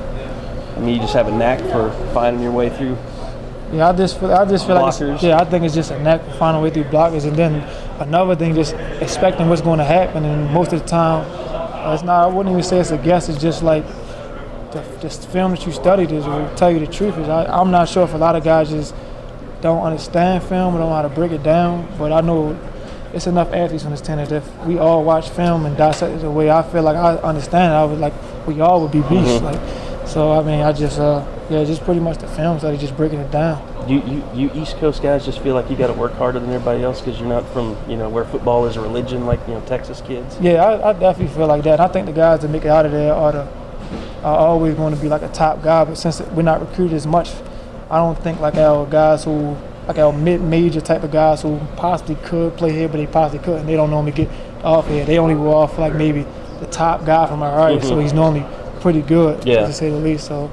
I 0.76 0.80
mean, 0.80 0.96
you 0.96 1.00
just 1.02 1.14
have 1.14 1.28
a 1.28 1.32
knack 1.32 1.60
for 1.72 1.92
finding 2.14 2.42
your 2.42 2.52
way 2.52 2.70
through? 2.70 2.98
Yeah, 3.72 3.90
I 3.90 3.94
just 3.94 4.20
feel, 4.20 4.32
I 4.32 4.46
just 4.46 4.68
feel 4.68 4.76
like 4.76 4.94
Blockers. 4.94 5.16
it's, 5.16 5.24
yeah, 5.24 5.40
I 5.40 5.46
think 5.46 5.66
it's 5.66 5.74
just 5.74 5.92
a 5.92 6.00
knack 6.00 6.24
for 6.26 6.32
finding 6.34 6.62
a 6.62 6.64
way 6.64 6.70
through 6.70 6.84
blockers, 6.86 7.26
and 7.26 7.36
then 7.36 7.56
another 8.00 8.36
thing, 8.36 8.54
just 8.54 8.74
expecting 9.02 9.50
what's 9.50 9.62
going 9.62 9.80
to 9.80 9.84
happen. 9.86 10.26
And 10.26 10.52
most 10.54 10.74
of 10.74 10.82
the 10.82 10.88
time, 10.88 11.26
uh, 11.30 11.94
it's 11.94 12.04
not. 12.04 12.24
I 12.24 12.28
wouldn't 12.28 12.52
even 12.54 12.64
say 12.64 12.80
it's 12.80 12.92
a 12.92 12.98
guess. 12.98 13.30
It's 13.30 13.42
just 13.42 13.64
like 13.64 13.84
the, 14.72 14.84
just 15.02 15.28
film 15.30 15.52
that 15.52 15.66
you 15.66 15.72
studied 15.72 16.12
is 16.12 16.26
will 16.26 16.54
tell 16.56 16.72
you 16.72 16.80
the 16.80 16.88
truth. 16.88 17.18
Is 17.18 17.28
I, 17.30 17.46
I'm 17.46 17.72
not 17.72 17.90
sure 17.90 18.04
if 18.04 18.14
a 18.14 18.18
lot 18.18 18.36
of 18.36 18.44
guys 18.44 18.70
just 18.70 18.94
don't 19.62 19.82
understand 19.84 20.44
film 20.44 20.76
or 20.76 20.80
don't 20.80 20.90
know 20.90 20.96
how 20.96 21.02
to 21.02 21.10
break 21.10 21.32
it 21.32 21.42
down. 21.42 21.88
But 21.98 22.12
I 22.12 22.22
know 22.22 22.56
it's 23.12 23.26
enough 23.28 23.52
athletes 23.54 23.86
on 23.86 23.92
this 23.92 24.02
team 24.02 24.18
that 24.18 24.32
if 24.32 24.56
we 24.66 24.78
all 24.78 25.04
watch 25.04 25.30
film 25.30 25.66
and 25.66 25.76
dissect 25.76 26.16
it 26.16 26.20
the 26.20 26.30
way 26.32 26.52
I 26.52 26.62
feel 26.62 26.84
like 26.84 26.96
I 26.96 27.16
understand 27.18 27.74
it, 27.74 27.76
I 27.76 27.86
would 27.86 28.00
like 28.00 28.14
we 28.46 28.62
all 28.62 28.82
would 28.82 28.92
be 28.92 29.02
beasts. 29.02 29.40
Mhm. 29.40 29.44
Like 29.44 29.83
so, 30.06 30.32
I 30.34 30.44
mean, 30.44 30.60
I 30.62 30.72
just 30.74 31.00
uh, 31.00 31.26
yeah, 31.50 31.64
just 31.64 31.84
pretty 31.84 32.00
much 32.00 32.18
the 32.18 32.28
film 32.28 32.60
study, 32.60 32.78
just 32.78 32.96
breaking 32.98 33.20
it 33.20 33.32
down. 33.32 33.62
You, 33.90 34.02
you, 34.04 34.24
you 34.34 34.52
East 34.54 34.78
Coast 34.78 35.02
guys 35.04 35.26
just 35.26 35.40
feel 35.40 35.56
like 35.56 35.70
you 35.70 35.76
got 35.76 35.88
to 35.88 35.94
work 35.94 36.14
harder 36.14 36.40
than 36.40 36.50
everybody 36.50 36.84
else 36.84 37.02
because 37.02 37.20
you're 37.20 37.28
not 37.28 37.46
from 37.50 37.76
you 37.90 37.98
know 37.98 38.08
where 38.10 38.24
football 38.24 38.66
is 38.66 38.78
a 38.78 38.82
religion 38.82 39.26
like 39.26 39.40
you 39.48 39.54
know 39.56 39.62
Texas 39.66 40.02
kids. 40.02 40.38
Yeah, 40.40 40.64
I, 40.64 40.90
I 40.90 40.94
definitely 40.94 41.34
feel 41.36 41.48
like 41.48 41.64
that. 41.64 41.80
I 41.80 41.88
think 41.90 42.06
the 42.06 42.14
guys 42.14 42.42
that 42.42 42.50
make 42.50 42.64
it 42.64 42.70
out 42.70 42.86
of 42.86 42.92
there 42.92 43.14
are 43.14 43.32
the 43.32 43.48
are 44.24 44.38
always 44.38 44.76
going 44.76 44.96
to 44.96 45.02
be 45.02 45.10
like 45.10 45.22
a 45.22 45.28
top 45.30 45.62
guy. 45.62 45.84
But 45.84 45.98
since 45.98 46.22
we're 46.22 46.44
not 46.44 46.62
recruited 46.62 46.96
as 46.96 47.06
much, 47.06 47.32
I 47.90 47.98
don't 47.98 48.18
think 48.24 48.40
like 48.40 48.56
our 48.56 48.86
guys 48.86 49.26
who 49.26 49.58
like 49.88 49.98
our 49.98 50.14
mid-major 50.14 50.80
type 50.80 51.04
of 51.04 51.12
guys 51.12 51.42
who 51.42 51.60
possibly 51.76 52.16
could 52.24 52.56
play 52.56 52.72
here, 52.72 52.88
but 52.88 52.98
they 52.98 53.08
possibly 53.08 53.44
couldn't. 53.44 53.66
They 53.66 53.76
don't 53.76 53.90
normally 53.90 54.14
get 54.14 54.30
off 54.64 54.88
here. 54.88 55.04
They 55.04 55.18
only 55.20 55.36
go 55.36 55.54
off 55.54 55.78
like 55.78 55.94
maybe 55.94 56.26
the 56.62 56.68
top 56.68 57.06
guy 57.06 57.28
from 57.28 57.44
our 57.44 57.68
area, 57.68 57.82
so 57.82 57.98
Mhm. 57.98 58.02
he's 58.04 58.14
normally 58.14 58.46
pretty 58.84 59.02
good, 59.02 59.44
Yeah. 59.48 59.66
to 59.66 59.74
say 59.74 59.90
the 59.90 59.98
least. 59.98 60.28
So. 60.28 60.52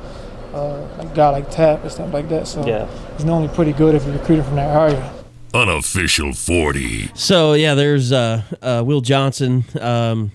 Uh, 0.52 0.84
like 0.98 1.12
a 1.12 1.14
guy 1.14 1.28
like 1.30 1.48
Tap 1.48 1.82
and 1.82 1.92
stuff 1.92 2.12
like 2.12 2.28
that. 2.30 2.48
So 2.48 2.66
Yeah. 2.66 2.88
he's 3.16 3.24
normally 3.24 3.54
pretty 3.54 3.72
good 3.72 3.94
if 3.94 4.04
you 4.04 4.10
recruit 4.10 4.38
him 4.38 4.44
from 4.46 4.56
that 4.56 4.74
area. 4.76 5.12
Unofficial 5.54 6.32
40. 6.32 7.10
So 7.14 7.52
yeah, 7.52 7.74
there's 7.76 8.10
uh, 8.10 8.42
uh, 8.60 8.82
Will 8.84 9.00
Johnson 9.00 9.62
um, 9.80 10.32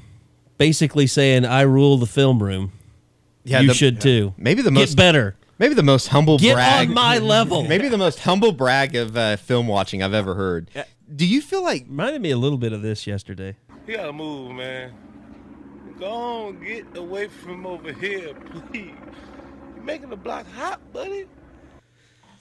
basically 0.57 1.05
saying, 1.05 1.43
"I 1.45 1.63
rule 1.63 1.97
the 1.97 2.05
film 2.05 2.41
room. 2.41 2.71
Yeah, 3.43 3.59
you 3.59 3.67
the- 3.67 3.73
should 3.73 3.99
too. 3.99 4.33
Maybe 4.37 4.61
the 4.61 4.69
Get 4.71 4.79
most 4.79 4.95
better. 4.95 5.35
Maybe 5.59 5.73
the 5.73 5.83
most 5.83 6.07
humble 6.07 6.37
Get 6.37 6.53
brag. 6.53 6.87
on 6.87 6.93
my 6.93 7.17
level. 7.17 7.63
Maybe 7.67 7.89
the 7.89 7.97
most 7.97 8.19
humble 8.19 8.53
brag 8.53 8.95
of 8.95 9.17
uh, 9.17 9.35
film 9.35 9.67
watching 9.67 10.01
I've 10.01 10.13
ever 10.13 10.35
heard. 10.35 10.69
Do 11.13 11.25
you 11.25 11.41
feel 11.41 11.61
like 11.61 11.85
reminded 11.89 12.21
me 12.21 12.31
a 12.31 12.37
little 12.37 12.57
bit 12.57 12.71
of 12.71 12.81
this 12.81 13.05
yesterday? 13.05 13.57
You 13.85 13.97
gotta 13.97 14.13
move, 14.13 14.53
man. 14.55 14.91
Go 15.99 16.11
on, 16.11 16.59
get 16.63 16.85
away 16.97 17.27
from 17.27 17.65
over 17.65 17.91
here, 17.93 18.33
please. 18.71 18.91
You're 19.75 19.83
making 19.83 20.09
the 20.09 20.17
block 20.17 20.45
hot, 20.53 20.81
buddy. 20.91 21.25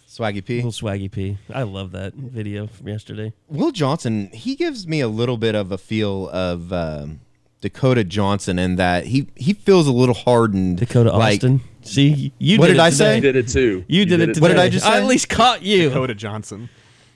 Swaggy 0.09 0.44
P? 0.44 0.57
Little 0.57 0.70
Swaggy 0.72 1.11
P. 1.11 1.38
I 1.52 1.62
love 1.62 1.92
that 1.92 2.14
video 2.14 2.66
from 2.66 2.88
yesterday. 2.88 3.32
Will 3.48 3.72
Johnson, 3.72 4.28
he 4.32 4.55
gives 4.55 4.86
me 4.86 5.00
a 5.00 5.09
little 5.09 5.36
bit 5.36 5.55
of 5.55 5.72
a 5.72 5.78
feel 5.78 6.28
of 6.30 6.72
um, 6.72 7.20
Dakota 7.61 8.05
Johnson 8.05 8.59
in 8.59 8.76
that 8.76 9.07
he 9.07 9.26
he 9.34 9.55
feels 9.55 9.86
a 9.86 9.92
little 9.92 10.14
hardened. 10.14 10.78
Dakota 10.78 11.11
like, 11.16 11.36
Austin. 11.38 11.62
See, 11.82 12.32
you 12.38 12.59
what 12.59 12.66
did 12.66 12.74
did 12.74 12.78
it 12.78 12.82
I 12.82 12.90
today. 12.90 12.96
say? 12.96 13.14
You 13.16 13.20
did 13.20 13.36
it 13.36 13.48
too. 13.48 13.84
You, 13.88 14.05
did, 14.05 14.20
it. 14.20 14.40
What 14.40 14.48
did 14.48 14.59
I 14.59 14.64
today. 14.64 14.70
just 14.70 14.86
I 14.86 14.98
at 14.98 15.05
least 15.05 15.28
caught 15.28 15.62
you. 15.62 15.88
Dakota 15.88 16.14
Johnson. 16.14 16.68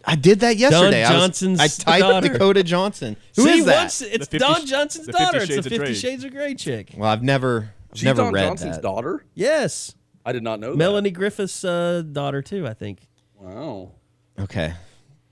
I 0.08 0.14
did 0.16 0.40
that 0.40 0.56
yesterday. 0.56 1.04
I 1.04 1.12
was- 1.12 1.20
Johnson's 1.20 1.60
I 1.60 1.68
typed 1.68 2.00
daughter. 2.00 2.28
Dakota 2.28 2.62
Johnson. 2.64 3.16
Who 3.36 3.42
See, 3.44 3.58
is 3.60 3.64
that? 3.66 3.76
once- 3.82 4.02
it's 4.02 4.26
Fifty 4.26 4.38
Don 4.38 4.66
Johnson's 4.66 5.06
the 5.06 5.12
Fifty 5.12 5.24
daughter. 5.24 5.38
It's 5.38 5.46
Shades 5.46 5.54
the 5.54 5.58
of 5.58 5.64
Fifty 5.64 5.78
Grey. 5.78 5.94
Shades 5.94 6.24
of 6.24 6.30
Grey 6.32 6.54
chick. 6.54 6.94
Well, 6.96 7.10
I've 7.10 7.22
never 7.22 7.72
I've 7.94 8.02
never 8.02 8.22
Don 8.22 8.32
read 8.32 8.42
Johnson's 8.46 8.76
that. 8.76 8.82
daughter. 8.82 9.24
Yes. 9.34 9.94
I 10.24 10.32
did 10.32 10.42
not 10.42 10.60
know 10.60 10.74
Melanie 10.74 11.10
Griffith's 11.10 11.64
uh, 11.64 12.02
daughter 12.10 12.42
too. 12.42 12.66
I 12.66 12.74
think. 12.74 13.00
that. 13.40 13.54
Wow. 13.54 13.92
Okay. 14.40 14.74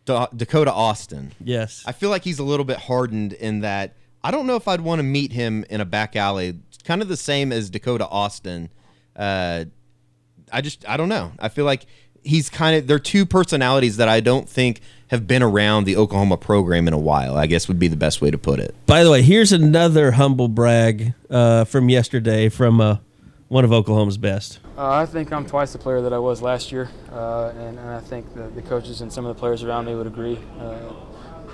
Da- 0.04 0.28
Dakota 0.34 0.72
Austin. 0.72 1.32
Yes. 1.42 1.82
I 1.86 1.92
feel 1.92 2.10
like 2.10 2.22
he's 2.24 2.38
a 2.38 2.44
little 2.44 2.64
bit 2.64 2.76
hardened 2.78 3.32
in 3.32 3.60
that 3.60 3.94
I 4.22 4.30
don't 4.30 4.46
know 4.46 4.56
if 4.56 4.68
I'd 4.68 4.80
want 4.80 4.98
to 5.00 5.02
meet 5.02 5.32
him 5.32 5.64
in 5.70 5.80
a 5.80 5.84
back 5.84 6.16
alley. 6.16 6.58
It's 6.68 6.78
kind 6.82 7.02
of 7.02 7.08
the 7.08 7.16
same 7.16 7.52
as 7.52 7.68
Dakota 7.70 8.06
Austin. 8.08 8.70
Uh, 9.14 9.64
I 10.52 10.60
just 10.60 10.88
I 10.88 10.96
don't 10.96 11.08
know. 11.08 11.32
I 11.38 11.48
feel 11.48 11.64
like 11.64 11.86
he's 12.26 12.50
kind 12.50 12.76
of 12.76 12.86
they're 12.86 12.98
two 12.98 13.24
personalities 13.24 13.96
that 13.96 14.08
I 14.08 14.20
don't 14.20 14.48
think 14.48 14.80
have 15.08 15.26
been 15.26 15.42
around 15.42 15.84
the 15.84 15.96
Oklahoma 15.96 16.36
program 16.36 16.88
in 16.88 16.92
a 16.92 16.98
while. 16.98 17.36
I 17.36 17.46
guess 17.46 17.68
would 17.68 17.78
be 17.78 17.88
the 17.88 17.96
best 17.96 18.20
way 18.20 18.30
to 18.30 18.38
put 18.38 18.58
it. 18.58 18.74
By 18.86 19.04
the 19.04 19.10
way, 19.10 19.22
here's 19.22 19.52
another 19.52 20.12
humble 20.12 20.48
brag 20.48 21.14
uh, 21.30 21.64
from 21.64 21.88
yesterday 21.88 22.48
from 22.48 22.80
uh, 22.80 22.96
one 23.48 23.64
of 23.64 23.72
Oklahoma's 23.72 24.18
best. 24.18 24.58
Uh, 24.76 24.90
I 24.90 25.06
think 25.06 25.32
I'm 25.32 25.46
twice 25.46 25.72
the 25.72 25.78
player 25.78 26.02
that 26.02 26.12
I 26.12 26.18
was 26.18 26.42
last 26.42 26.72
year, 26.72 26.90
uh, 27.12 27.52
and, 27.56 27.78
and 27.78 27.88
I 27.88 28.00
think 28.00 28.34
the, 28.34 28.48
the 28.48 28.62
coaches 28.62 29.00
and 29.00 29.12
some 29.12 29.24
of 29.24 29.34
the 29.34 29.38
players 29.38 29.62
around 29.62 29.86
me 29.86 29.94
would 29.94 30.06
agree. 30.06 30.38
Uh, 30.58 30.92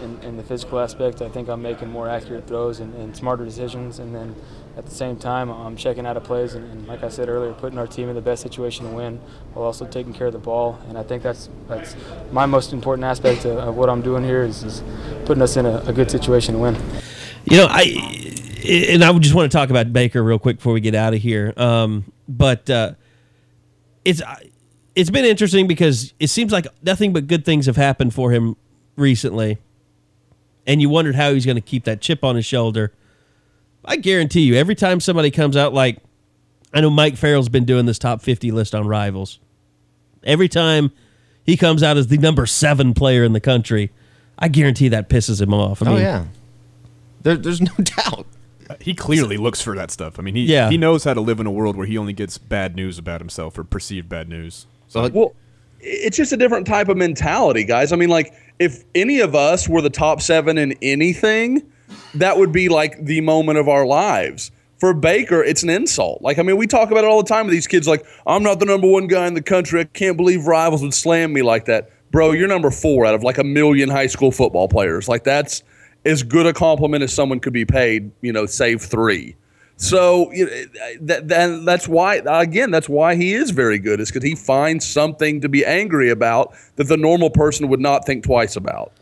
in, 0.02 0.18
in 0.22 0.36
the 0.36 0.42
physical 0.42 0.80
aspect. 0.80 1.22
I 1.22 1.28
think 1.28 1.48
I'm 1.48 1.62
making 1.62 1.88
more 1.88 2.08
accurate 2.08 2.46
throws 2.46 2.80
and, 2.80 2.94
and 2.94 3.16
smarter 3.16 3.44
decisions, 3.44 3.98
and 3.98 4.14
then 4.14 4.34
at 4.76 4.86
the 4.86 4.94
same 4.94 5.16
time, 5.16 5.50
I'm 5.50 5.76
checking 5.76 6.06
out 6.06 6.16
of 6.16 6.24
plays 6.24 6.54
and, 6.54 6.70
and, 6.70 6.86
like 6.86 7.02
I 7.02 7.08
said 7.08 7.28
earlier, 7.28 7.52
putting 7.52 7.78
our 7.78 7.86
team 7.86 8.08
in 8.08 8.14
the 8.14 8.22
best 8.22 8.42
situation 8.42 8.86
to 8.86 8.92
win, 8.92 9.20
while 9.52 9.66
also 9.66 9.86
taking 9.86 10.14
care 10.14 10.28
of 10.28 10.32
the 10.32 10.38
ball. 10.38 10.78
And 10.88 10.96
I 10.96 11.02
think 11.02 11.22
that's 11.22 11.50
that's 11.68 11.94
my 12.30 12.46
most 12.46 12.72
important 12.72 13.04
aspect 13.04 13.44
of, 13.44 13.58
of 13.58 13.76
what 13.76 13.90
I'm 13.90 14.00
doing 14.00 14.24
here 14.24 14.42
is, 14.42 14.62
is 14.62 14.82
putting 15.26 15.42
us 15.42 15.56
in 15.56 15.66
a, 15.66 15.78
a 15.86 15.92
good 15.92 16.10
situation 16.10 16.54
to 16.54 16.60
win. 16.60 16.76
You 17.44 17.58
know, 17.58 17.66
I 17.68 17.82
and 18.66 19.04
I 19.04 19.12
just 19.18 19.34
want 19.34 19.50
to 19.50 19.56
talk 19.56 19.70
about 19.70 19.92
Baker 19.92 20.22
real 20.22 20.38
quick 20.38 20.56
before 20.56 20.72
we 20.72 20.80
get 20.80 20.94
out 20.94 21.12
of 21.12 21.20
here. 21.20 21.52
Um, 21.56 22.10
but 22.28 22.70
uh, 22.70 22.92
it's 24.04 24.22
it's 24.94 25.10
been 25.10 25.24
interesting 25.24 25.66
because 25.66 26.14
it 26.18 26.28
seems 26.28 26.52
like 26.52 26.66
nothing 26.82 27.12
but 27.12 27.26
good 27.26 27.44
things 27.44 27.66
have 27.66 27.76
happened 27.76 28.14
for 28.14 28.30
him 28.30 28.56
recently, 28.96 29.58
and 30.66 30.80
you 30.80 30.88
wondered 30.88 31.14
how 31.14 31.34
he's 31.34 31.44
going 31.44 31.56
to 31.56 31.62
keep 31.62 31.84
that 31.84 32.00
chip 32.00 32.24
on 32.24 32.36
his 32.36 32.46
shoulder. 32.46 32.92
I 33.84 33.96
guarantee 33.96 34.42
you, 34.42 34.54
every 34.54 34.74
time 34.74 35.00
somebody 35.00 35.30
comes 35.30 35.56
out 35.56 35.72
like 35.74 35.98
I 36.72 36.80
know 36.80 36.90
Mike 36.90 37.16
Farrell's 37.16 37.48
been 37.48 37.64
doing 37.64 37.86
this 37.86 37.98
top 37.98 38.22
fifty 38.22 38.50
list 38.50 38.74
on 38.74 38.86
Rivals. 38.86 39.38
Every 40.24 40.48
time 40.48 40.92
he 41.44 41.56
comes 41.56 41.82
out 41.82 41.96
as 41.96 42.06
the 42.06 42.18
number 42.18 42.46
seven 42.46 42.94
player 42.94 43.24
in 43.24 43.32
the 43.32 43.40
country, 43.40 43.90
I 44.38 44.48
guarantee 44.48 44.88
that 44.88 45.08
pisses 45.08 45.40
him 45.40 45.52
off. 45.52 45.82
I 45.82 45.86
oh 45.86 45.92
mean, 45.94 46.02
yeah, 46.02 46.24
there, 47.22 47.36
there's 47.36 47.60
no 47.60 47.72
doubt. 47.82 48.26
He 48.80 48.94
clearly 48.94 49.36
looks 49.36 49.60
for 49.60 49.74
that 49.76 49.90
stuff. 49.90 50.18
I 50.18 50.22
mean, 50.22 50.34
he 50.34 50.42
Yeah. 50.44 50.70
he 50.70 50.78
knows 50.78 51.04
how 51.04 51.12
to 51.12 51.20
live 51.20 51.40
in 51.40 51.46
a 51.46 51.50
world 51.50 51.76
where 51.76 51.86
he 51.86 51.98
only 51.98 52.14
gets 52.14 52.38
bad 52.38 52.74
news 52.74 52.98
about 52.98 53.20
himself 53.20 53.58
or 53.58 53.64
perceived 53.64 54.08
bad 54.08 54.28
news. 54.28 54.66
So 54.88 55.08
well, 55.08 55.34
it's 55.80 56.16
just 56.16 56.32
a 56.32 56.36
different 56.36 56.66
type 56.66 56.88
of 56.88 56.96
mentality, 56.96 57.64
guys. 57.64 57.92
I 57.92 57.96
mean, 57.96 58.08
like 58.08 58.32
if 58.58 58.84
any 58.94 59.20
of 59.20 59.34
us 59.34 59.68
were 59.68 59.82
the 59.82 59.90
top 59.90 60.22
seven 60.22 60.56
in 60.56 60.74
anything, 60.80 61.62
that 62.14 62.38
would 62.38 62.52
be 62.52 62.68
like 62.68 63.04
the 63.04 63.20
moment 63.20 63.58
of 63.58 63.68
our 63.68 63.86
lives. 63.86 64.50
For 64.78 64.92
Baker, 64.92 65.44
it's 65.44 65.62
an 65.62 65.70
insult. 65.70 66.22
Like, 66.22 66.38
I 66.38 66.42
mean, 66.42 66.56
we 66.56 66.66
talk 66.66 66.90
about 66.90 67.04
it 67.04 67.06
all 67.06 67.22
the 67.22 67.28
time 67.28 67.46
with 67.46 67.52
these 67.52 67.68
kids. 67.68 67.86
Like, 67.86 68.04
I'm 68.26 68.42
not 68.42 68.58
the 68.58 68.66
number 68.66 68.88
one 68.88 69.06
guy 69.06 69.28
in 69.28 69.34
the 69.34 69.42
country. 69.42 69.80
I 69.80 69.84
can't 69.84 70.16
believe 70.16 70.46
rivals 70.46 70.82
would 70.82 70.92
slam 70.92 71.32
me 71.32 71.42
like 71.42 71.66
that, 71.66 71.90
bro. 72.10 72.32
You're 72.32 72.48
number 72.48 72.70
four 72.72 73.06
out 73.06 73.14
of 73.14 73.22
like 73.22 73.38
a 73.38 73.44
million 73.44 73.88
high 73.88 74.08
school 74.08 74.32
football 74.32 74.66
players. 74.66 75.08
Like, 75.08 75.22
that's 75.22 75.62
as 76.04 76.24
good 76.24 76.46
a 76.46 76.52
compliment 76.52 77.04
as 77.04 77.12
someone 77.12 77.38
could 77.38 77.52
be 77.52 77.64
paid. 77.64 78.10
You 78.22 78.32
know, 78.32 78.46
save 78.46 78.82
three. 78.82 79.36
So 79.82 80.30
you 80.32 80.46
know, 80.46 80.64
that, 81.00 81.28
that 81.28 81.64
that's 81.64 81.88
why 81.88 82.22
again 82.24 82.70
that's 82.70 82.88
why 82.88 83.16
he 83.16 83.32
is 83.32 83.50
very 83.50 83.80
good 83.80 83.98
is 84.00 84.10
because 84.10 84.22
he 84.22 84.36
finds 84.36 84.86
something 84.86 85.40
to 85.40 85.48
be 85.48 85.64
angry 85.64 86.10
about 86.10 86.54
that 86.76 86.84
the 86.84 86.96
normal 86.96 87.30
person 87.30 87.68
would 87.68 87.80
not 87.80 88.06
think 88.06 88.22
twice 88.22 88.54
about. 88.54 88.92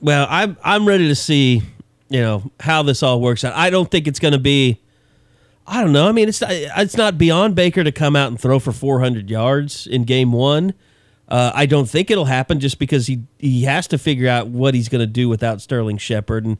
Well, 0.00 0.26
I'm 0.28 0.56
I'm 0.64 0.88
ready 0.88 1.06
to 1.06 1.14
see, 1.14 1.62
you 2.08 2.20
know, 2.20 2.50
how 2.60 2.82
this 2.82 3.02
all 3.02 3.20
works 3.20 3.44
out. 3.44 3.54
I 3.54 3.70
don't 3.70 3.90
think 3.90 4.06
it's 4.06 4.18
going 4.18 4.32
to 4.32 4.38
be. 4.38 4.80
I 5.66 5.82
don't 5.82 5.92
know. 5.92 6.08
I 6.08 6.12
mean, 6.12 6.28
it's 6.28 6.40
not, 6.40 6.50
it's 6.50 6.96
not 6.96 7.18
beyond 7.18 7.54
Baker 7.54 7.84
to 7.84 7.92
come 7.92 8.16
out 8.16 8.28
and 8.28 8.40
throw 8.40 8.58
for 8.58 8.72
400 8.72 9.28
yards 9.28 9.86
in 9.86 10.04
game 10.04 10.32
one. 10.32 10.72
Uh, 11.28 11.52
I 11.54 11.66
don't 11.66 11.84
think 11.84 12.10
it'll 12.10 12.24
happen 12.24 12.58
just 12.58 12.78
because 12.78 13.06
he 13.06 13.24
he 13.38 13.64
has 13.64 13.86
to 13.88 13.98
figure 13.98 14.28
out 14.28 14.48
what 14.48 14.72
he's 14.74 14.88
going 14.88 15.00
to 15.00 15.06
do 15.06 15.28
without 15.28 15.60
Sterling 15.60 15.98
Shepard. 15.98 16.46
And 16.46 16.56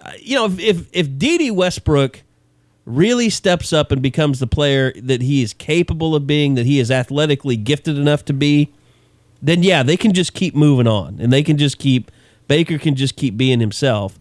uh, 0.00 0.12
you 0.20 0.36
know, 0.36 0.44
if 0.44 0.86
if, 0.92 1.08
if. 1.10 1.52
Westbrook 1.52 2.22
really 2.84 3.30
steps 3.30 3.72
up 3.72 3.90
and 3.90 4.00
becomes 4.00 4.38
the 4.38 4.46
player 4.46 4.92
that 4.96 5.22
he 5.22 5.42
is 5.42 5.52
capable 5.52 6.14
of 6.14 6.26
being, 6.26 6.54
that 6.54 6.66
he 6.66 6.78
is 6.78 6.90
athletically 6.90 7.56
gifted 7.56 7.96
enough 7.96 8.24
to 8.24 8.32
be, 8.32 8.72
then 9.40 9.62
yeah, 9.62 9.82
they 9.82 9.96
can 9.96 10.12
just 10.12 10.34
keep 10.34 10.54
moving 10.54 10.86
on, 10.86 11.18
and 11.20 11.32
they 11.32 11.42
can 11.42 11.58
just 11.58 11.78
keep 11.78 12.10
Baker 12.48 12.78
can 12.78 12.94
just 12.94 13.16
keep 13.16 13.36
being 13.36 13.60
himself. 13.60 14.18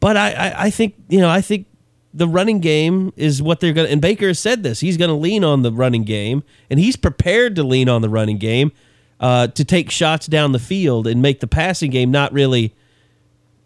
But 0.00 0.16
I, 0.16 0.32
I, 0.32 0.64
I 0.64 0.70
think 0.70 0.94
you 1.08 1.20
know 1.20 1.28
I 1.28 1.40
think 1.40 1.66
the 2.12 2.26
running 2.26 2.60
game 2.60 3.12
is 3.16 3.40
what 3.42 3.60
they're 3.60 3.72
going 3.72 3.86
to. 3.86 3.92
And 3.92 4.00
Baker 4.00 4.28
has 4.28 4.38
said 4.38 4.62
this. 4.62 4.80
He's 4.80 4.96
going 4.96 5.10
to 5.10 5.14
lean 5.14 5.44
on 5.44 5.62
the 5.62 5.72
running 5.72 6.04
game, 6.04 6.42
and 6.68 6.80
he's 6.80 6.96
prepared 6.96 7.54
to 7.56 7.62
lean 7.62 7.88
on 7.88 8.02
the 8.02 8.08
running 8.08 8.38
game 8.38 8.72
uh, 9.20 9.46
to 9.48 9.64
take 9.64 9.90
shots 9.90 10.26
down 10.26 10.52
the 10.52 10.58
field 10.58 11.06
and 11.06 11.22
make 11.22 11.40
the 11.40 11.46
passing 11.46 11.90
game 11.90 12.10
not 12.10 12.32
really. 12.32 12.74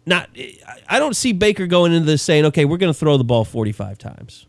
Not, 0.07 0.29
I 0.87 0.99
don't 0.99 1.15
see 1.15 1.33
Baker 1.33 1.65
going 1.65 1.91
into 1.91 2.05
this 2.05 2.21
saying, 2.21 2.45
"Okay, 2.45 2.65
we're 2.65 2.77
going 2.77 2.93
to 2.93 2.99
throw 2.99 3.17
the 3.17 3.23
ball 3.23 3.43
45 3.43 3.97
times." 3.97 4.45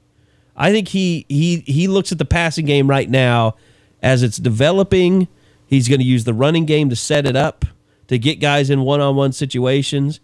I 0.57 0.73
think 0.73 0.89
he 0.89 1.25
he 1.29 1.61
he 1.61 1.87
looks 1.87 2.13
at 2.13 2.19
the 2.19 2.25
passing 2.25 2.67
game 2.67 2.89
right 2.89 3.09
now 3.09 3.57
as 4.03 4.23
it's 4.23 4.37
developing. 4.39 5.29
He's 5.67 5.89
going 5.89 6.01
to 6.01 6.07
use 6.07 6.25
the 6.25 6.35
running 6.35 6.65
game 6.65 6.91
to 6.91 6.97
set 6.97 7.27
it 7.27 7.37
up 7.37 7.65
to 8.09 8.19
get 8.19 8.39
guys 8.39 8.71
in 8.71 8.83
one-on-one 8.83 9.33
situations. 9.33 10.21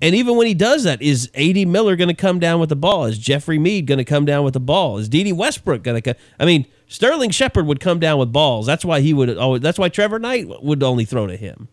And 0.00 0.14
even 0.14 0.36
when 0.36 0.46
he 0.46 0.54
does 0.54 0.84
that, 0.84 1.02
is 1.02 1.30
A.D. 1.34 1.64
Miller 1.64 1.96
going 1.96 2.08
to 2.08 2.14
come 2.14 2.38
down 2.38 2.60
with 2.60 2.68
the 2.68 2.76
ball? 2.76 3.06
Is 3.06 3.18
Jeffery 3.18 3.58
Mead 3.58 3.86
going 3.86 3.98
to 3.98 4.04
come 4.04 4.24
down 4.24 4.44
with 4.44 4.54
the 4.54 4.60
ball? 4.60 4.98
Is 4.98 5.08
D.D. 5.08 5.32
Westbrook 5.32 5.82
going 5.82 6.00
to 6.00 6.02
come? 6.02 6.20
I 6.38 6.44
mean, 6.44 6.66
Sterling 6.86 7.30
Shepard 7.30 7.66
would 7.66 7.80
come 7.80 7.98
down 7.98 8.18
with 8.18 8.32
balls. 8.32 8.66
That's 8.66 8.84
why 8.84 9.00
he 9.00 9.12
would 9.12 9.36
always. 9.36 9.60
That's 9.60 9.78
why 9.78 9.88
Trevor 9.88 10.18
Knight 10.18 10.62
would 10.62 10.82
only 10.82 11.04
throw 11.04 11.26
to 11.26 11.36
him. 11.36 11.68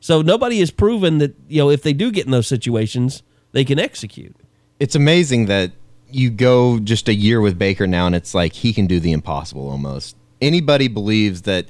So 0.00 0.20
nobody 0.22 0.60
has 0.60 0.70
proven 0.70 1.18
that 1.18 1.34
you 1.48 1.58
know 1.58 1.70
if 1.70 1.82
they 1.82 1.92
do 1.92 2.12
get 2.12 2.26
in 2.26 2.30
those 2.30 2.46
situations, 2.46 3.22
they 3.52 3.64
can 3.64 3.78
execute. 3.78 4.36
It's 4.78 4.94
amazing 4.94 5.46
that 5.46 5.72
you 6.10 6.30
go 6.30 6.78
just 6.78 7.08
a 7.08 7.14
year 7.14 7.40
with 7.40 7.58
Baker 7.58 7.86
now, 7.86 8.06
and 8.06 8.14
it's 8.14 8.34
like 8.34 8.52
he 8.52 8.72
can 8.72 8.86
do 8.86 9.00
the 9.00 9.12
impossible 9.12 9.68
almost. 9.68 10.16
Anybody 10.40 10.88
believes 10.88 11.42
that 11.42 11.66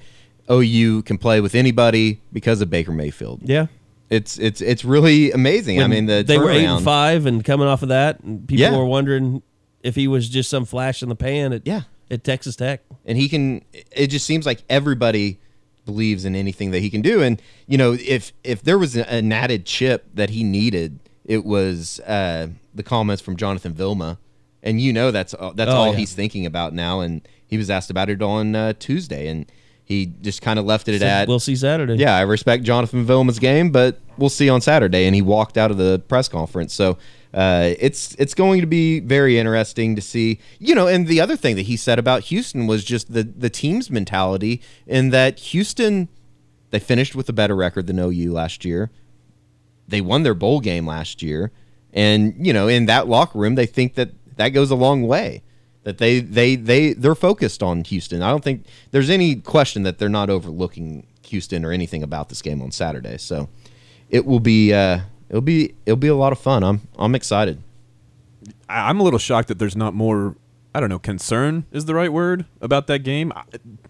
OU 0.51 1.03
can 1.03 1.17
play 1.17 1.41
with 1.41 1.55
anybody 1.55 2.21
because 2.33 2.61
of 2.61 2.69
Baker 2.69 2.93
Mayfield. 2.93 3.41
Yeah. 3.45 3.67
It's 4.11 4.39
it's 4.39 4.61
it's 4.61 4.85
really 4.85 5.33
amazing. 5.33 5.83
I 5.83 5.87
mean, 5.87 6.07
the 6.07 6.23
they 6.27 6.39
were 6.39 6.51
eight 6.51 6.65
and 6.67 6.85
five, 6.85 7.27
and 7.27 7.43
coming 7.45 7.67
off 7.67 7.83
of 7.83 7.89
that, 7.89 8.21
and 8.21 8.47
people 8.47 8.61
Yeah. 8.63 8.77
were 8.77 8.85
wondering 8.85 9.43
if 9.83 9.95
he 9.95 10.07
was 10.09 10.29
just 10.29 10.51
some 10.51 10.65
flash 10.65 11.03
in 11.03 11.09
the 11.09 11.17
pan 11.17 11.53
at 11.53 11.63
yeah 11.67 11.83
at 12.11 12.23
Texas 12.23 12.55
Tech. 12.57 12.83
and 13.07 13.17
he 13.19 13.29
can 13.29 13.63
it 13.93 14.09
just 14.09 14.27
seems 14.27 14.45
like 14.47 14.63
everybody 14.69 15.39
believes 15.87 16.25
in 16.25 16.35
anything 16.37 16.71
that 16.71 16.81
he 16.81 16.89
can 16.91 17.03
do 17.03 17.23
and 17.23 17.41
you 17.67 17.77
know 17.77 17.93
if 18.01 18.33
if 18.45 18.63
there 18.63 18.79
was 18.79 18.95
an 18.97 19.33
added 19.33 19.67
chip 19.67 20.07
that 20.15 20.31
he 20.31 20.43
needed 20.45 20.99
it 21.27 21.45
was 21.45 22.01
uh 22.01 22.47
the 22.75 22.83
comments 22.83 23.23
from 23.23 23.37
Jonathan 23.37 23.73
Vilma 23.75 24.19
and 24.63 24.81
you 24.81 24.93
know 24.93 25.11
that's 25.11 25.35
uh, 25.35 25.53
that's 25.55 25.71
Oh, 25.71 25.75
all 25.77 25.91
yeah. 25.93 25.97
he's 25.99 26.13
thinking 26.15 26.47
about 26.47 26.73
now 26.73 27.01
and 27.01 27.27
he 27.47 27.57
was 27.59 27.69
asked 27.71 27.91
about 27.91 28.09
it 28.09 28.23
on 28.23 28.55
uh, 28.55 28.73
Tuesday 28.79 29.27
and 29.29 29.51
he 29.85 30.07
just 30.23 30.43
kind 30.43 30.59
of 30.59 30.65
left 30.65 30.89
it 30.89 30.95
at 31.03 31.29
"We'll 31.29 31.41
see 31.41 31.57
Saturday." 31.57 31.95
yeah 31.95 32.17
I 32.17 32.23
respect 32.23 32.65
Jonathan 32.65 33.05
Vilma's 33.05 33.39
game 33.39 33.71
but 33.71 34.01
we'll 34.19 34.31
see 34.31 34.49
on 34.49 34.61
Saturday 34.61 35.07
and 35.07 35.15
he 35.15 35.23
walked 35.23 35.59
out 35.59 35.71
of 35.71 35.77
the 35.77 36.03
press 36.09 36.29
conference 36.29 36.73
so 36.75 36.99
uh, 37.35 37.75
it's 37.81 38.15
it's 38.15 38.33
going 38.33 38.61
to 38.61 38.67
be 38.67 39.01
very 39.01 39.39
interesting 39.41 39.97
to 39.97 40.01
see. 40.01 40.39
You 40.61 40.77
know, 40.77 40.87
and 40.87 41.09
the 41.09 41.21
other 41.21 41.37
thing 41.37 41.57
that 41.57 41.63
he 41.63 41.77
said 41.77 41.99
about 41.99 42.23
Houston 42.25 42.69
was 42.69 42.85
just 42.85 43.13
the 43.13 43.25
the 43.25 43.51
team's 43.51 43.91
mentality, 43.91 44.63
in 44.87 45.11
that 45.11 45.41
Houston 45.41 46.09
they 46.71 46.79
finished 46.79 47.17
with 47.17 47.29
a 47.29 47.33
better 47.33 47.57
record 47.57 47.89
than 47.89 47.99
OU 47.99 48.33
last 48.33 48.65
year. 48.65 48.91
They 49.89 50.01
won 50.01 50.23
their 50.23 50.35
bowl 50.35 50.61
game 50.61 50.87
last 50.87 51.23
year, 51.23 51.51
and 51.93 52.35
you 52.39 52.53
know, 52.53 52.69
in 52.69 52.87
that 52.87 53.09
locker 53.09 53.39
room, 53.39 53.57
they 53.57 53.67
think 53.67 53.95
that 53.95 54.11
that 54.37 54.51
goes 54.51 54.71
a 54.71 54.77
long 54.77 55.03
way. 55.03 55.43
That 55.85 55.99
they 55.99 56.21
they 56.21 56.57
they 56.57 56.95
they're 56.95 57.15
focused 57.15 57.63
on 57.63 57.85
Houston. 57.85 58.23
I 58.23 58.31
don't 58.31 58.43
think 58.43 58.65
there's 58.91 59.11
any 59.11 59.37
question 59.37 59.83
that 59.83 59.99
they're 59.99 60.09
not 60.09 60.31
overlooking 60.31 61.07
Houston 61.27 61.65
or 61.65 61.73
anything 61.73 62.03
about 62.03 62.29
this 62.29 62.43
game 62.43 62.63
on 62.63 62.71
Saturday. 62.71 63.19
So 63.19 63.49
it 64.09 64.25
will 64.25 64.41
be 64.41 64.73
uh, 64.73 65.01
it'll 65.29 65.43
be 65.43 65.75
it'll 65.85 65.97
be 65.97 66.09
a 66.09 66.15
lot 66.15 66.33
of 66.33 66.39
fun. 66.39 66.63
I'm 66.63 66.89
I'm 66.99 67.15
excited. 67.15 67.63
I'm 68.69 69.01
a 69.01 69.03
little 69.03 69.19
shocked 69.19 69.49
that 69.49 69.59
there's 69.59 69.77
not 69.77 69.95
more. 69.95 70.37
I 70.75 70.81
don't 70.81 70.89
know. 70.89 70.99
Concern 70.99 71.67
is 71.71 71.85
the 71.85 71.95
right 71.95 72.13
word 72.13 72.47
about 72.61 72.87
that 72.89 73.01
game. 73.01 73.33
I, 73.37 73.43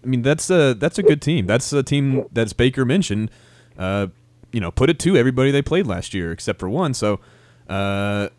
I 0.03 0.05
mean, 0.05 0.21
that's 0.21 0.49
a 0.49 0.73
that's 0.73 0.99
a 0.99 1.03
good 1.03 1.21
team. 1.21 1.47
That's 1.47 1.71
a 1.73 1.81
team 1.81 2.25
that's 2.31 2.53
Baker 2.53 2.85
mentioned. 2.85 3.31
Uh, 3.77 4.07
you 4.51 4.61
know, 4.61 4.71
put 4.71 4.89
it 4.89 4.99
to 4.99 5.17
everybody 5.17 5.51
they 5.51 5.61
played 5.61 5.87
last 5.87 6.13
year 6.13 6.31
except 6.31 6.59
for 6.59 6.69
one. 6.69 6.93
So, 6.93 7.19
uh, 7.67 8.29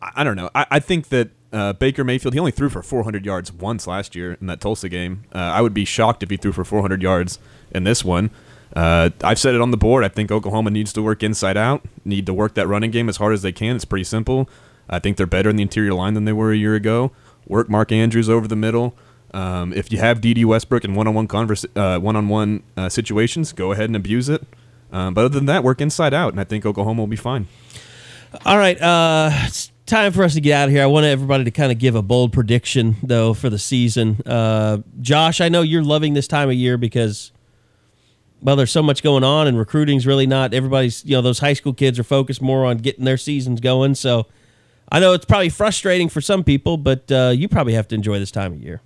I, 0.00 0.10
I 0.16 0.24
don't 0.24 0.36
know. 0.36 0.50
I, 0.54 0.66
I 0.72 0.80
think 0.80 1.08
that 1.10 1.30
uh, 1.52 1.72
Baker 1.74 2.04
Mayfield 2.04 2.34
he 2.34 2.40
only 2.40 2.52
threw 2.52 2.68
for 2.68 2.82
400 2.82 3.24
yards 3.24 3.52
once 3.52 3.86
last 3.86 4.14
year 4.14 4.36
in 4.40 4.46
that 4.46 4.60
Tulsa 4.60 4.88
game. 4.88 5.24
Uh, 5.34 5.38
I 5.38 5.60
would 5.60 5.74
be 5.74 5.84
shocked 5.84 6.22
if 6.22 6.30
he 6.30 6.36
threw 6.36 6.52
for 6.52 6.64
400 6.64 7.02
yards 7.02 7.38
in 7.70 7.84
this 7.84 8.04
one. 8.04 8.30
Uh, 8.74 9.10
I've 9.22 9.38
said 9.38 9.54
it 9.54 9.60
on 9.60 9.70
the 9.70 9.76
board. 9.76 10.02
I 10.02 10.08
think 10.08 10.30
Oklahoma 10.30 10.70
needs 10.70 10.92
to 10.94 11.02
work 11.02 11.22
inside 11.22 11.56
out. 11.56 11.84
Need 12.04 12.26
to 12.26 12.34
work 12.34 12.54
that 12.54 12.66
running 12.66 12.90
game 12.90 13.08
as 13.08 13.18
hard 13.18 13.34
as 13.34 13.42
they 13.42 13.52
can. 13.52 13.76
It's 13.76 13.84
pretty 13.84 14.04
simple. 14.04 14.48
I 14.88 14.98
think 14.98 15.16
they're 15.16 15.26
better 15.26 15.50
in 15.50 15.56
the 15.56 15.62
interior 15.62 15.94
line 15.94 16.14
than 16.14 16.24
they 16.24 16.32
were 16.32 16.52
a 16.52 16.56
year 16.56 16.74
ago. 16.74 17.12
Work 17.46 17.68
Mark 17.68 17.92
Andrews 17.92 18.30
over 18.30 18.48
the 18.48 18.56
middle. 18.56 18.94
Um, 19.34 19.72
if 19.72 19.90
you 19.90 19.98
have 19.98 20.20
D.D. 20.20 20.44
Westbrook 20.44 20.84
in 20.84 20.94
one-on-one 20.94 21.26
converse, 21.26 21.64
uh, 21.74 21.98
one-on-one 21.98 22.62
uh, 22.76 22.88
situations, 22.88 23.52
go 23.52 23.72
ahead 23.72 23.86
and 23.86 23.96
abuse 23.96 24.28
it. 24.28 24.42
Um, 24.92 25.14
but 25.14 25.24
other 25.24 25.34
than 25.34 25.46
that, 25.46 25.64
work 25.64 25.80
inside 25.80 26.12
out, 26.12 26.32
and 26.32 26.40
I 26.40 26.44
think 26.44 26.66
Oklahoma 26.66 27.00
will 27.00 27.06
be 27.06 27.16
fine. 27.16 27.48
All 28.44 28.58
right, 28.58 28.80
uh, 28.80 29.30
time 29.86 30.12
for 30.12 30.22
us 30.22 30.34
to 30.34 30.40
get 30.40 30.54
out 30.54 30.68
of 30.68 30.74
here. 30.74 30.82
I 30.82 30.86
want 30.86 31.06
everybody 31.06 31.44
to 31.44 31.50
kind 31.50 31.72
of 31.72 31.78
give 31.78 31.94
a 31.94 32.02
bold 32.02 32.32
prediction 32.32 32.96
though 33.02 33.34
for 33.34 33.50
the 33.50 33.58
season. 33.58 34.20
Uh, 34.24 34.78
Josh, 35.00 35.40
I 35.40 35.48
know 35.48 35.62
you're 35.62 35.82
loving 35.82 36.14
this 36.14 36.28
time 36.28 36.48
of 36.48 36.54
year 36.54 36.76
because 36.78 37.32
well, 38.42 38.56
there's 38.56 38.72
so 38.72 38.82
much 38.82 39.04
going 39.04 39.22
on, 39.22 39.46
and 39.46 39.56
recruiting's 39.56 40.04
really 40.04 40.26
not. 40.26 40.52
Everybody's, 40.52 41.04
you 41.04 41.12
know, 41.12 41.22
those 41.22 41.38
high 41.38 41.52
school 41.52 41.72
kids 41.72 41.98
are 41.98 42.04
focused 42.04 42.42
more 42.42 42.66
on 42.66 42.78
getting 42.78 43.04
their 43.04 43.16
seasons 43.16 43.60
going. 43.60 43.94
So, 43.94 44.26
I 44.90 45.00
know 45.00 45.12
it's 45.12 45.24
probably 45.24 45.48
frustrating 45.48 46.08
for 46.08 46.20
some 46.20 46.44
people, 46.44 46.76
but 46.76 47.10
uh, 47.10 47.32
you 47.34 47.48
probably 47.48 47.72
have 47.74 47.88
to 47.88 47.94
enjoy 47.94 48.18
this 48.18 48.30
time 48.30 48.52
of 48.52 48.60
year. 48.60 48.82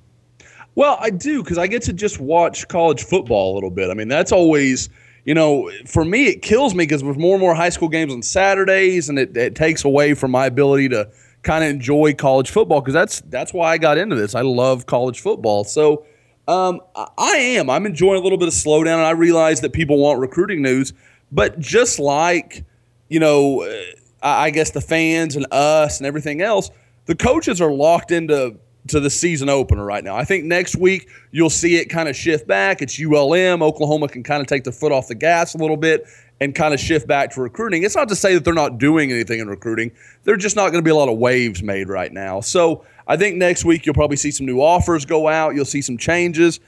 Well, 0.76 0.99
I 1.01 1.11
do 1.11 1.42
because 1.42 1.59
I 1.59 1.66
get 1.66 1.82
to 1.84 1.92
just 1.92 2.20
watch 2.20 2.68
college 2.68 3.03
football 3.03 3.53
a 3.53 3.55
little 3.55 3.70
bit. 3.70 3.90
I 3.90 3.94
mean, 3.94 4.09
that's 4.09 4.30
always, 4.30 4.90
you 5.26 5.34
know, 5.34 5.70
for 5.86 6.04
me, 6.04 6.28
it 6.28 6.40
kills 6.40 6.72
me 6.72 6.84
because 6.84 7.02
there's 7.02 7.18
more 7.18 7.34
and 7.34 7.40
more 7.40 7.54
high 7.54 7.68
school 7.68 7.88
games 7.88 8.12
on 8.12 8.22
Saturdays, 8.22 9.08
and 9.08 9.18
it, 9.18 9.36
it 9.36 9.56
takes 9.56 9.84
away 9.84 10.14
from 10.14 10.30
my 10.30 10.46
ability 10.46 10.88
to 10.90 11.10
kind 11.42 11.64
of 11.64 11.70
enjoy 11.70 12.14
college 12.14 12.50
football 12.50 12.80
because 12.80 12.94
that's 12.94 13.20
that's 13.22 13.52
why 13.52 13.72
I 13.72 13.78
got 13.78 13.98
into 13.98 14.14
this. 14.14 14.36
I 14.36 14.42
love 14.42 14.86
college 14.86 15.20
football, 15.20 15.64
so 15.64 16.06
um, 16.46 16.80
I- 16.96 17.36
am. 17.58 17.68
I'm 17.68 17.86
enjoying 17.86 18.20
a 18.20 18.22
little 18.22 18.38
bit 18.38 18.46
of 18.46 18.54
slowdown, 18.54 18.94
and 18.94 19.02
I 19.02 19.10
realize 19.10 19.60
that 19.62 19.72
people 19.72 19.98
want 19.98 20.20
recruiting 20.20 20.62
news, 20.62 20.92
but 21.32 21.58
just 21.58 21.98
like 21.98 22.64
you 23.08 23.18
know, 23.20 23.62
uh, 23.62 23.82
I 24.22 24.50
guess 24.50 24.70
the 24.70 24.80
fans 24.80 25.34
and 25.34 25.46
us 25.50 25.98
and 25.98 26.06
everything 26.06 26.40
else, 26.40 26.70
the 27.06 27.16
coaches 27.16 27.60
are 27.60 27.72
locked 27.72 28.12
into 28.12 28.56
to 28.89 29.01
the 29.01 29.11
season 29.11 29.49
opener 29.49 29.84
right 29.84 30.05
now. 30.05 30.16
I 30.16 30.24
think 30.24 30.45
next 30.45 30.76
week 30.76 31.09
you'll 31.30 31.51
see 31.51 31.76
it 31.76 31.87
kind 31.87 32.09
of 32.09 32.16
shift 32.16 32.47
back. 32.47 32.82
It's 32.82 33.01
ULM. 33.01 33.62
Oklahoma 33.62 34.09
can 34.09 34.22
kind 34.22 34.41
of 34.41 34.47
take 34.47 34.64
their 34.64 34.72
foot 34.72 34.93
off 34.93 35.09
the 35.09 35.14
gas 35.14 35.55
a 35.55 35.59
little 35.59 35.76
bit 35.76 36.07
and 36.41 36.55
kind 36.55 36.74
of 36.74 36.80
shift 36.80 37.07
back 37.07 37.30
to 37.32 37.41
recruiting. 37.41 37.82
It's 37.82 37.97
not 37.97 38.09
to 38.09 38.16
say 38.16 38.34
that 38.34 38.45
they're 38.45 38.55
not 38.55 38.78
doing 38.78 39.11
anything 39.11 39.41
in 39.41 39.49
recruiting. 39.49 39.91
They're 40.24 40.37
just 40.37 40.57
not 40.57 40.70
going 40.70 40.82
to 40.82 40.87
be 40.87 40.91
a 40.91 40.97
lot 40.97 41.09
of 41.09 41.18
waves 41.18 41.62
made 41.62 41.89
right 41.89 42.12
now. 42.12 42.41
So 42.41 42.84
I 43.07 43.16
think 43.16 43.37
next 43.37 43.64
week 43.64 43.87
you'll 43.87 43.95
probably 43.95 44.16
see 44.16 44.30
some 44.30 44.47
new 44.47 44.61
offers 44.61 45.05
go 45.05 45.28
out. 45.28 45.55
You'll 45.55 45.64
see 45.64 45.82
some 45.82 45.97
changes. 45.97 46.61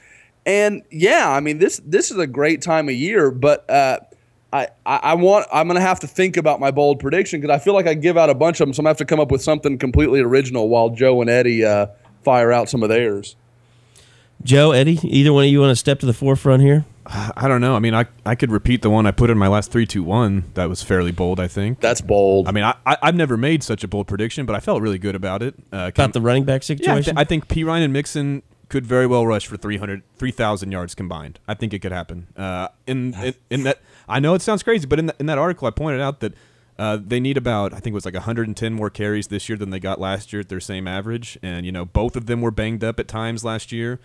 And 0.45 0.83
yeah, 0.89 1.29
I 1.29 1.41
mean 1.41 1.59
this 1.59 1.81
this 1.85 2.11
is 2.11 2.17
a 2.17 2.25
great 2.25 2.61
time 2.61 2.89
of 2.89 2.95
year, 2.95 3.29
but 3.29 3.69
uh, 3.69 3.99
I, 4.51 4.69
I 4.85 4.97
I 4.97 5.13
want 5.13 5.45
I'm 5.53 5.67
gonna 5.67 5.81
have 5.81 5.99
to 5.99 6.07
think 6.07 6.37
about 6.37 6.59
my 6.59 6.71
bold 6.71 6.99
prediction 6.99 7.41
because 7.41 7.53
I 7.53 7.59
feel 7.63 7.73
like 7.73 7.87
I 7.87 7.93
give 7.93 8.17
out 8.17 8.29
a 8.29 8.33
bunch 8.33 8.59
of 8.61 8.67
them, 8.67 8.73
so 8.73 8.79
I'm 8.79 8.83
gonna 8.85 8.91
have 8.91 8.97
to 8.97 9.05
come 9.05 9.19
up 9.19 9.31
with 9.31 9.43
something 9.43 9.77
completely 9.77 10.21
original 10.21 10.69
while 10.69 10.89
Joe 10.89 11.21
and 11.21 11.29
Eddie 11.29 11.65
uh, 11.65 11.87
fire 12.23 12.51
out 12.51 12.69
some 12.69 12.83
of 12.83 12.89
theirs. 12.89 13.35
Joe, 14.43 14.71
Eddie, 14.71 14.99
either 15.03 15.33
one 15.33 15.43
of 15.45 15.49
you 15.49 15.59
want 15.59 15.71
to 15.71 15.75
step 15.75 15.99
to 15.99 16.05
the 16.05 16.13
forefront 16.13 16.61
here? 16.61 16.85
I 17.05 17.47
don't 17.47 17.59
know. 17.59 17.75
I 17.75 17.79
mean, 17.79 17.93
I, 17.95 18.05
I 18.25 18.35
could 18.35 18.51
repeat 18.51 18.83
the 18.83 18.89
one 18.89 19.05
I 19.07 19.11
put 19.11 19.29
in 19.31 19.37
my 19.37 19.47
last 19.47 19.71
three, 19.71 19.85
two, 19.87 20.03
one. 20.03 20.43
That 20.53 20.69
was 20.69 20.81
fairly 20.83 21.11
bold, 21.11 21.39
I 21.39 21.47
think. 21.47 21.81
That's 21.81 22.01
bold. 22.01 22.47
I 22.47 22.51
mean, 22.51 22.63
I, 22.63 22.75
I 22.85 22.97
I've 23.01 23.15
never 23.15 23.35
made 23.35 23.63
such 23.63 23.83
a 23.83 23.87
bold 23.87 24.07
prediction, 24.07 24.45
but 24.45 24.55
I 24.55 24.59
felt 24.59 24.81
really 24.81 24.99
good 24.99 25.15
about 25.15 25.41
it. 25.41 25.55
Uh, 25.73 25.89
About 25.93 26.13
the 26.13 26.21
running 26.21 26.45
back 26.45 26.61
Yeah, 26.69 26.75
I, 26.75 26.77
thi- 26.77 26.83
situation? 26.85 27.17
I 27.17 27.23
think 27.23 27.47
Perine 27.47 27.83
and 27.83 27.91
Mixon 27.91 28.43
could 28.69 28.85
very 28.85 29.07
well 29.07 29.25
rush 29.25 29.47
for 29.47 29.57
300 29.57 30.03
3,000 30.17 30.71
yards 30.71 30.93
combined. 30.93 31.39
I 31.47 31.55
think 31.55 31.73
it 31.73 31.79
could 31.79 31.91
happen. 31.91 32.27
Uh, 32.37 32.67
in, 32.85 33.15
in 33.15 33.33
in 33.49 33.63
that 33.63 33.81
I 34.07 34.19
know 34.19 34.35
it 34.35 34.43
sounds 34.43 34.61
crazy, 34.61 34.85
but 34.85 34.99
in 34.99 35.07
the, 35.07 35.15
in 35.19 35.25
that 35.25 35.39
article 35.39 35.67
I 35.67 35.71
pointed 35.71 35.99
out 36.01 36.19
that 36.19 36.33
uh, 36.79 36.97
they 36.99 37.19
need 37.19 37.37
about 37.37 37.73
I 37.73 37.79
think 37.79 37.87
it 37.87 37.95
was 37.95 38.05
like 38.05 38.13
110 38.13 38.73
more 38.73 38.89
carries 38.89 39.27
this 39.27 39.49
year 39.49 39.57
than 39.57 39.69
they 39.69 39.79
got 39.79 39.99
last 39.99 40.31
year 40.31 40.39
at 40.39 40.49
their 40.49 40.61
same 40.61 40.87
average, 40.87 41.37
and 41.43 41.65
you 41.65 41.71
know 41.71 41.85
both 41.85 42.15
of 42.15 42.25
them 42.25 42.41
were 42.41 42.51
banged 42.51 42.83
up 42.83 42.99
at 42.99 43.07
times 43.07 43.43
last 43.43 43.71
year. 43.71 43.99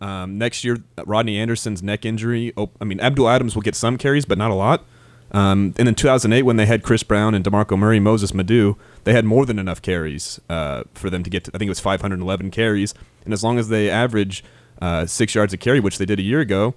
Um, 0.00 0.36
next 0.36 0.64
year, 0.64 0.78
Rodney 1.06 1.38
Anderson's 1.38 1.82
neck 1.82 2.04
injury. 2.04 2.52
Oh, 2.56 2.70
I 2.80 2.84
mean, 2.84 3.00
Abdul 3.00 3.28
Adams 3.28 3.54
will 3.54 3.62
get 3.62 3.74
some 3.74 3.96
carries, 3.96 4.26
but 4.26 4.36
not 4.36 4.50
a 4.50 4.54
lot. 4.54 4.84
Um, 5.30 5.74
and 5.78 5.88
in 5.88 5.94
2008, 5.94 6.42
when 6.42 6.56
they 6.56 6.66
had 6.66 6.82
Chris 6.82 7.02
Brown 7.02 7.34
and 7.34 7.44
DeMarco 7.44 7.78
Murray, 7.78 7.98
Mossis 7.98 8.34
Madu, 8.34 8.76
they 9.04 9.12
had 9.12 9.24
more 9.24 9.46
than 9.46 9.58
enough 9.58 9.80
carries 9.80 10.40
uh, 10.48 10.84
for 10.94 11.10
them 11.10 11.22
to 11.22 11.30
get 11.30 11.44
to, 11.44 11.50
I 11.54 11.58
think 11.58 11.68
it 11.68 11.70
was 11.70 11.80
511 11.80 12.50
carries. 12.50 12.94
And 13.24 13.32
as 13.32 13.42
long 13.42 13.58
as 13.58 13.68
they 13.68 13.88
average 13.88 14.44
uh, 14.80 15.06
six 15.06 15.34
yards 15.34 15.52
a 15.52 15.56
carry, 15.56 15.80
which 15.80 15.98
they 15.98 16.04
did 16.04 16.18
a 16.18 16.22
year 16.22 16.40
ago, 16.40 16.74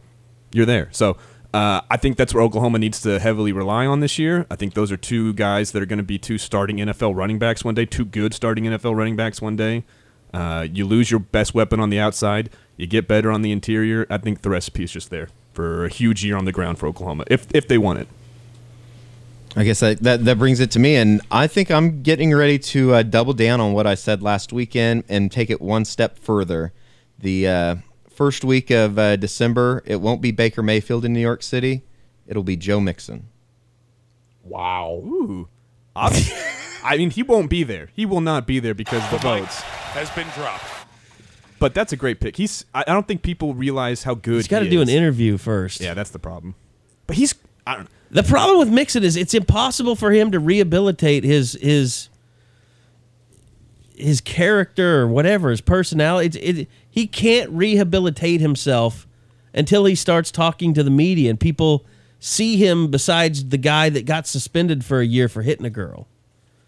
you're 0.51 0.65
there. 0.65 0.89
So 0.91 1.17
uh, 1.53 1.81
I 1.89 1.97
think 1.97 2.17
that's 2.17 2.33
where 2.33 2.43
Oklahoma 2.43 2.77
needs 2.77 3.01
to 3.01 3.19
heavily 3.19 3.51
rely 3.51 3.85
on 3.85 4.01
this 4.01 4.19
year. 4.19 4.45
I 4.51 4.55
think 4.55 4.75
those 4.75 4.91
are 4.91 4.97
two 4.97 5.33
guys 5.33 5.71
that 5.71 5.81
are 5.81 5.87
going 5.87 5.97
to 5.97 6.03
be 6.03 6.19
two 6.19 6.37
starting 6.37 6.77
NFL 6.77 7.15
running 7.15 7.39
backs 7.39 7.63
one 7.63 7.73
day, 7.73 7.85
two 7.85 8.05
good 8.05 8.33
starting 8.33 8.65
NFL 8.65 8.95
running 8.95 9.15
backs 9.15 9.41
one 9.41 9.55
day. 9.55 9.83
Uh, 10.31 10.67
you 10.71 10.85
lose 10.85 11.09
your 11.09 11.19
best 11.19 11.55
weapon 11.55 11.79
on 11.79 11.89
the 11.89 11.99
outside, 11.99 12.51
you 12.77 12.85
get 12.85 13.07
better 13.07 13.31
on 13.31 13.41
the 13.41 13.51
interior. 13.51 14.05
I 14.11 14.19
think 14.19 14.43
the 14.43 14.51
recipe 14.51 14.83
is 14.83 14.91
just 14.91 15.09
there 15.09 15.29
for 15.53 15.85
a 15.85 15.89
huge 15.89 16.23
year 16.23 16.37
on 16.37 16.45
the 16.45 16.51
ground 16.51 16.77
for 16.77 16.87
Oklahoma 16.87 17.23
if 17.27 17.47
if 17.53 17.67
they 17.67 17.79
want 17.79 17.99
it. 17.99 18.07
I 19.55 19.63
guess 19.63 19.79
that, 19.79 19.99
that 20.03 20.25
that 20.25 20.37
brings 20.37 20.59
it 20.59 20.69
to 20.71 20.79
me, 20.79 20.95
and 20.95 21.19
I 21.31 21.47
think 21.47 21.71
I'm 21.71 22.03
getting 22.03 22.35
ready 22.35 22.59
to 22.59 22.93
uh, 22.93 23.03
double 23.03 23.33
down 23.33 23.59
on 23.59 23.73
what 23.73 23.87
I 23.87 23.95
said 23.95 24.21
last 24.21 24.53
weekend 24.53 25.03
and 25.09 25.31
take 25.31 25.49
it 25.49 25.59
one 25.59 25.85
step 25.85 26.19
further. 26.19 26.71
The 27.17 27.47
uh, 27.47 27.75
first 28.19 28.43
week 28.43 28.69
of 28.69 28.99
uh, 28.99 29.15
December, 29.15 29.81
it 29.85 30.01
won't 30.01 30.21
be 30.21 30.29
Baker 30.31 30.61
Mayfield 30.61 31.05
in 31.05 31.13
New 31.13 31.21
York 31.21 31.41
City; 31.41 31.83
it'll 32.27 32.43
be 32.43 32.57
Joe 32.57 32.81
Mixon. 32.81 33.29
Wow. 34.43 35.01
Ooh. 35.05 35.47
I 35.95 36.97
mean, 36.97 37.11
he 37.11 37.23
won't 37.23 37.49
be 37.49 37.63
there. 37.63 37.87
He 37.93 38.05
will 38.05 38.19
not 38.19 38.45
be 38.45 38.59
there 38.59 38.73
because 38.73 39.09
the 39.09 39.19
votes. 39.19 39.61
Has 39.61 40.09
been 40.11 40.27
dropped. 40.35 40.65
But 41.59 41.73
that's 41.73 41.93
a 41.93 41.95
great 41.95 42.19
pick. 42.19 42.35
He's. 42.35 42.65
I 42.75 42.81
I 42.81 42.91
don't 42.91 43.07
think 43.07 43.21
people 43.21 43.53
realize 43.53 44.03
how 44.03 44.15
good 44.15 44.35
He's 44.35 44.49
got 44.49 44.59
to 44.59 44.65
he 44.65 44.71
do 44.71 44.81
an 44.81 44.89
is. 44.89 44.95
interview 44.95 45.37
first. 45.37 45.79
Yeah, 45.79 45.93
that's 45.93 46.09
the 46.09 46.19
problem. 46.19 46.55
But 47.07 47.15
he's. 47.15 47.33
I 47.65 47.77
don't. 47.77 47.89
The 48.11 48.23
problem 48.23 48.59
with 48.59 48.69
Mixon 48.69 49.03
is 49.03 49.15
it's 49.15 49.33
impossible 49.33 49.95
for 49.95 50.11
him 50.11 50.31
to 50.31 50.39
rehabilitate 50.39 51.23
his 51.23 51.53
his 51.61 52.09
his 53.95 54.21
character 54.21 55.01
or 55.01 55.07
whatever 55.07 55.51
his 55.51 55.61
personality. 55.61 56.39
It, 56.39 56.57
it, 56.57 56.67
he 56.99 57.07
can't 57.07 57.49
rehabilitate 57.51 58.41
himself 58.41 59.07
until 59.53 59.85
he 59.85 59.95
starts 59.95 60.31
talking 60.31 60.73
to 60.73 60.83
the 60.83 60.89
media 60.91 61.29
and 61.29 61.39
people 61.39 61.85
see 62.19 62.57
him 62.57 62.91
besides 62.91 63.47
the 63.49 63.57
guy 63.57 63.89
that 63.89 64.05
got 64.05 64.27
suspended 64.27 64.83
for 64.83 64.99
a 64.99 65.05
year 65.05 65.29
for 65.29 65.41
hitting 65.41 65.65
a 65.65 65.69
girl. 65.69 66.07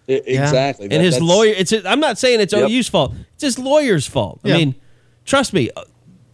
I- 0.08 0.14
exactly. 0.26 0.86
and 0.86 0.94
That- 0.94 1.02
his 1.02 1.22
lawyer. 1.22 1.54
It's. 1.58 1.74
I'm 1.86 2.00
not 2.00 2.18
saying 2.18 2.40
it's 2.40 2.54
Yep. 2.54 2.70
OU's 2.70 2.88
fault. 2.88 3.14
It's 3.34 3.44
his 3.44 3.60
lawyer's 3.60 4.08
fault. 4.08 4.40
Yeah. 4.44 4.56
I 4.56 4.58
mean, 4.58 4.76
trust 5.26 5.52
me, 5.54 5.70
uh, 5.76 5.84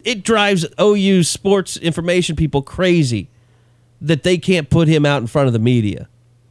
it 0.04 0.22
drives 0.22 0.64
OU 0.80 1.24
sports 1.24 1.76
information 1.76 2.36
people 2.36 2.62
crazy 2.62 3.28
that 4.00 4.22
they 4.22 4.38
can't 4.38 4.70
put 4.70 4.86
him 4.86 5.04
out 5.04 5.20
in 5.20 5.26
front 5.26 5.48
of 5.48 5.52
the 5.52 5.58
media. 5.58 6.08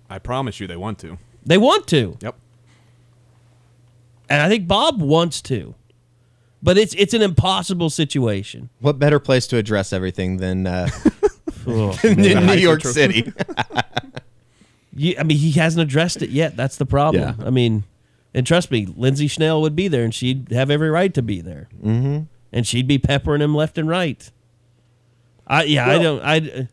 I 0.09 0.19
promise 0.19 0.59
you, 0.59 0.67
they 0.67 0.75
want 0.75 0.99
to. 0.99 1.17
They 1.45 1.57
want 1.57 1.87
to. 1.87 2.17
Yep. 2.21 2.35
And 4.29 4.41
I 4.41 4.49
think 4.49 4.67
Bob 4.67 5.01
wants 5.01 5.41
to. 5.43 5.75
But 6.61 6.77
it's 6.77 6.93
it's 6.95 7.13
an 7.13 7.21
impossible 7.21 7.89
situation. 7.89 8.69
What 8.79 8.97
better 8.97 9.19
place 9.19 9.45
to 9.47 9.57
address 9.57 9.93
everything 9.93 10.37
than 10.37 10.65
uh, 10.65 10.89
Oh, 11.67 11.99
in. 12.03 12.45
New 12.45 12.53
York 12.53 12.83
City? 12.83 13.31
You, 14.99 15.13
I 15.19 15.21
mean, 15.21 15.37
he 15.37 15.51
hasn't 15.51 15.83
addressed 15.83 16.23
it 16.23 16.31
yet. 16.31 16.57
That's 16.57 16.77
the 16.77 16.85
problem. 16.85 17.21
Yeah. 17.21 17.45
I 17.45 17.51
mean, 17.51 17.83
and 18.33 18.47
trust 18.47 18.71
me, 18.71 18.87
Lindsay 18.87 19.27
Schnell 19.27 19.61
would 19.61 19.75
be 19.75 19.87
there, 19.87 20.03
and 20.03 20.11
she'd 20.11 20.51
have 20.51 20.71
every 20.71 20.89
right 20.89 21.13
to 21.13 21.21
be 21.21 21.39
there, 21.39 21.69
mm-hmm. 21.79 22.23
and 22.51 22.65
she'd 22.65 22.87
be 22.87 22.97
peppering 22.97 23.43
him 23.43 23.53
left 23.53 23.77
and 23.77 23.87
right. 23.87 24.31
I 25.45 25.65
yeah, 25.65 25.87
I 25.87 25.99
don't 25.99 26.21
I. 26.23 26.67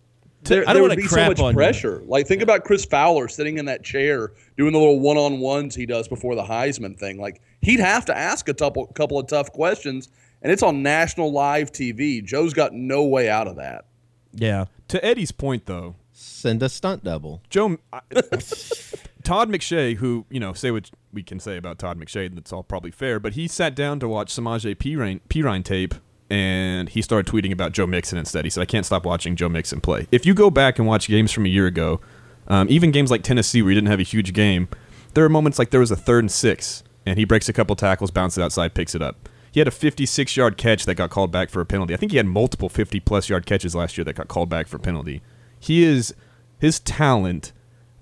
There, 0.45 0.69
I 0.69 0.73
don't 0.73 0.83
would 0.83 0.89
want 0.91 0.97
be 0.99 1.03
to 1.05 1.09
so 1.09 1.27
much 1.27 1.41
on 1.41 1.53
you. 1.53 1.57
pressure. 1.57 2.03
Like 2.07 2.27
think 2.27 2.43
about 2.43 2.65
Chris 2.65 2.85
Fowler 2.85 3.29
sitting 3.29 3.59
in 3.59 3.65
that 3.67 3.83
chair 3.85 4.33
doing 4.57 4.73
the 4.73 4.79
little 4.79 5.01
one-on-ones 5.01 5.75
he 5.75 5.87
does 5.87 6.07
before 6.09 6.35
the 6.35 6.43
Heisman 6.45 6.99
thing. 6.99 7.19
Like 7.19 7.41
he'd 7.63 7.81
have 7.81 8.05
to 8.07 8.17
ask 8.17 8.49
a 8.49 8.55
couple 8.55 8.87
couple 8.89 9.19
of 9.19 9.27
tough 9.27 9.51
questions, 9.53 10.09
and 10.43 10.53
it's 10.53 10.63
on 10.63 10.83
national 10.83 11.33
live 11.33 11.73
TV. 11.73 12.23
Joe's 12.25 12.53
got 12.55 12.73
no 12.75 13.05
way 13.05 13.29
out 13.29 13.49
of 13.49 13.57
that. 13.57 13.87
Yeah. 14.33 14.67
To 14.89 15.03
Eddie's 15.05 15.33
point, 15.33 15.65
though, 15.67 15.95
send 16.13 16.63
a 16.63 16.69
stunt 16.69 17.05
double. 17.05 17.41
Joe, 17.49 17.79
I- 17.93 18.01
Todd 19.25 19.49
McShay, 19.49 19.97
who 19.97 20.27
you 20.29 20.39
know, 20.41 20.53
say 20.53 20.71
what 20.71 20.91
we 21.13 21.23
can 21.23 21.41
say 21.41 21.57
about 21.57 21.79
Todd 21.79 21.99
McShay, 21.99 22.27
and 22.27 22.37
that's 22.37 22.53
all 22.53 22.63
probably 22.63 22.91
fair, 22.91 23.19
but 23.19 23.33
he 23.33 23.49
sat 23.49 23.75
down 23.75 23.99
to 24.01 24.09
watch 24.09 24.35
Samaje 24.35 24.75
Perine, 24.77 25.21
Perine 25.31 25.65
tape, 25.65 25.95
and 26.31 26.89
he 26.89 27.03
started 27.03 27.31
tweeting 27.31 27.53
about 27.53 27.73
Joe 27.73 27.87
Mixon 27.87 28.19
instead. 28.19 28.45
He 28.45 28.51
said, 28.51 28.63
"I 28.63 28.67
can't 28.67 28.87
stop 28.87 29.05
watching 29.05 29.37
Joe 29.37 29.49
Mixon 29.49 29.81
play." 29.81 30.07
If 30.11 30.27
you 30.27 30.35
go 30.35 30.51
back 30.51 30.79
and 30.79 30.89
watch 30.89 31.09
games 31.09 31.33
from 31.33 31.47
a 31.47 31.49
year 31.49 31.67
ago, 31.67 32.01
um, 32.49 32.67
even 32.71 32.91
games 32.91 33.11
like 33.11 33.23
Tennessee 33.23 33.63
where 33.63 33.71
he 33.71 33.75
didn't 33.75 33.89
have 33.89 34.01
a 34.01 34.05
huge 34.05 34.33
game, 34.33 34.69
there 35.15 35.25
are 35.25 35.29
moments 35.29 35.59
like 35.59 35.71
there 35.71 35.81
was 35.81 35.91
a 35.91 35.97
third 35.97 36.25
and 36.25 36.33
six, 36.33 36.83
and 37.07 37.19
he 37.19 37.25
breaks 37.25 37.49
a 37.49 37.53
couple 37.53 37.77
tackles, 37.77 38.11
bounces 38.11 38.43
outside, 38.43 38.75
picks 38.75 38.95
it 38.95 39.03
up. 39.03 39.29
He 39.53 39.61
had 39.61 39.69
a 39.69 39.71
56 39.71 40.37
yard 40.37 40.57
catch 40.57 40.85
that 40.85 40.97
got 40.97 41.11
called 41.11 41.31
back 41.31 41.49
for 41.49 41.61
a 41.61 41.67
penalty. 41.67 41.95
I 41.95 41.97
think 41.97 42.11
he 42.11 42.17
had 42.17 42.27
multiple 42.27 42.69
50 42.69 42.99
plus 43.01 43.29
yard 43.29 43.47
catches 43.47 43.75
last 43.75 43.97
year 43.97 44.05
that 44.05 44.15
got 44.15 44.27
called 44.27 44.49
back 44.49 44.67
for 44.67 44.79
penalty. 44.79 45.23
He 45.61 45.85
is 45.85 46.13
his 46.59 46.81
talent 46.81 47.53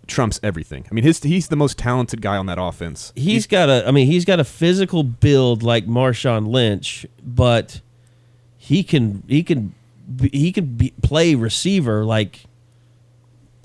trumps 0.06 0.40
everything. 0.42 0.86
I 0.90 0.94
mean, 0.94 1.04
his 1.04 1.22
he's 1.22 1.48
the 1.48 1.56
most 1.56 1.78
talented 1.78 2.22
guy 2.22 2.36
on 2.36 2.46
that 2.46 2.58
offense. 2.60 3.12
He's 3.14 3.46
got 3.46 3.68
a. 3.68 3.86
I 3.86 3.90
mean, 3.90 4.06
he's 4.06 4.24
got 4.24 4.40
a 4.40 4.44
physical 4.44 5.02
build 5.02 5.62
like 5.62 5.86
Marshawn 5.86 6.48
Lynch, 6.48 7.06
but 7.22 7.80
he 8.64 8.84
can 8.84 9.24
he 9.26 9.42
can 9.42 9.74
he 10.30 10.52
can 10.52 10.66
be, 10.76 10.92
play 11.02 11.34
receiver 11.34 12.04
like. 12.04 12.44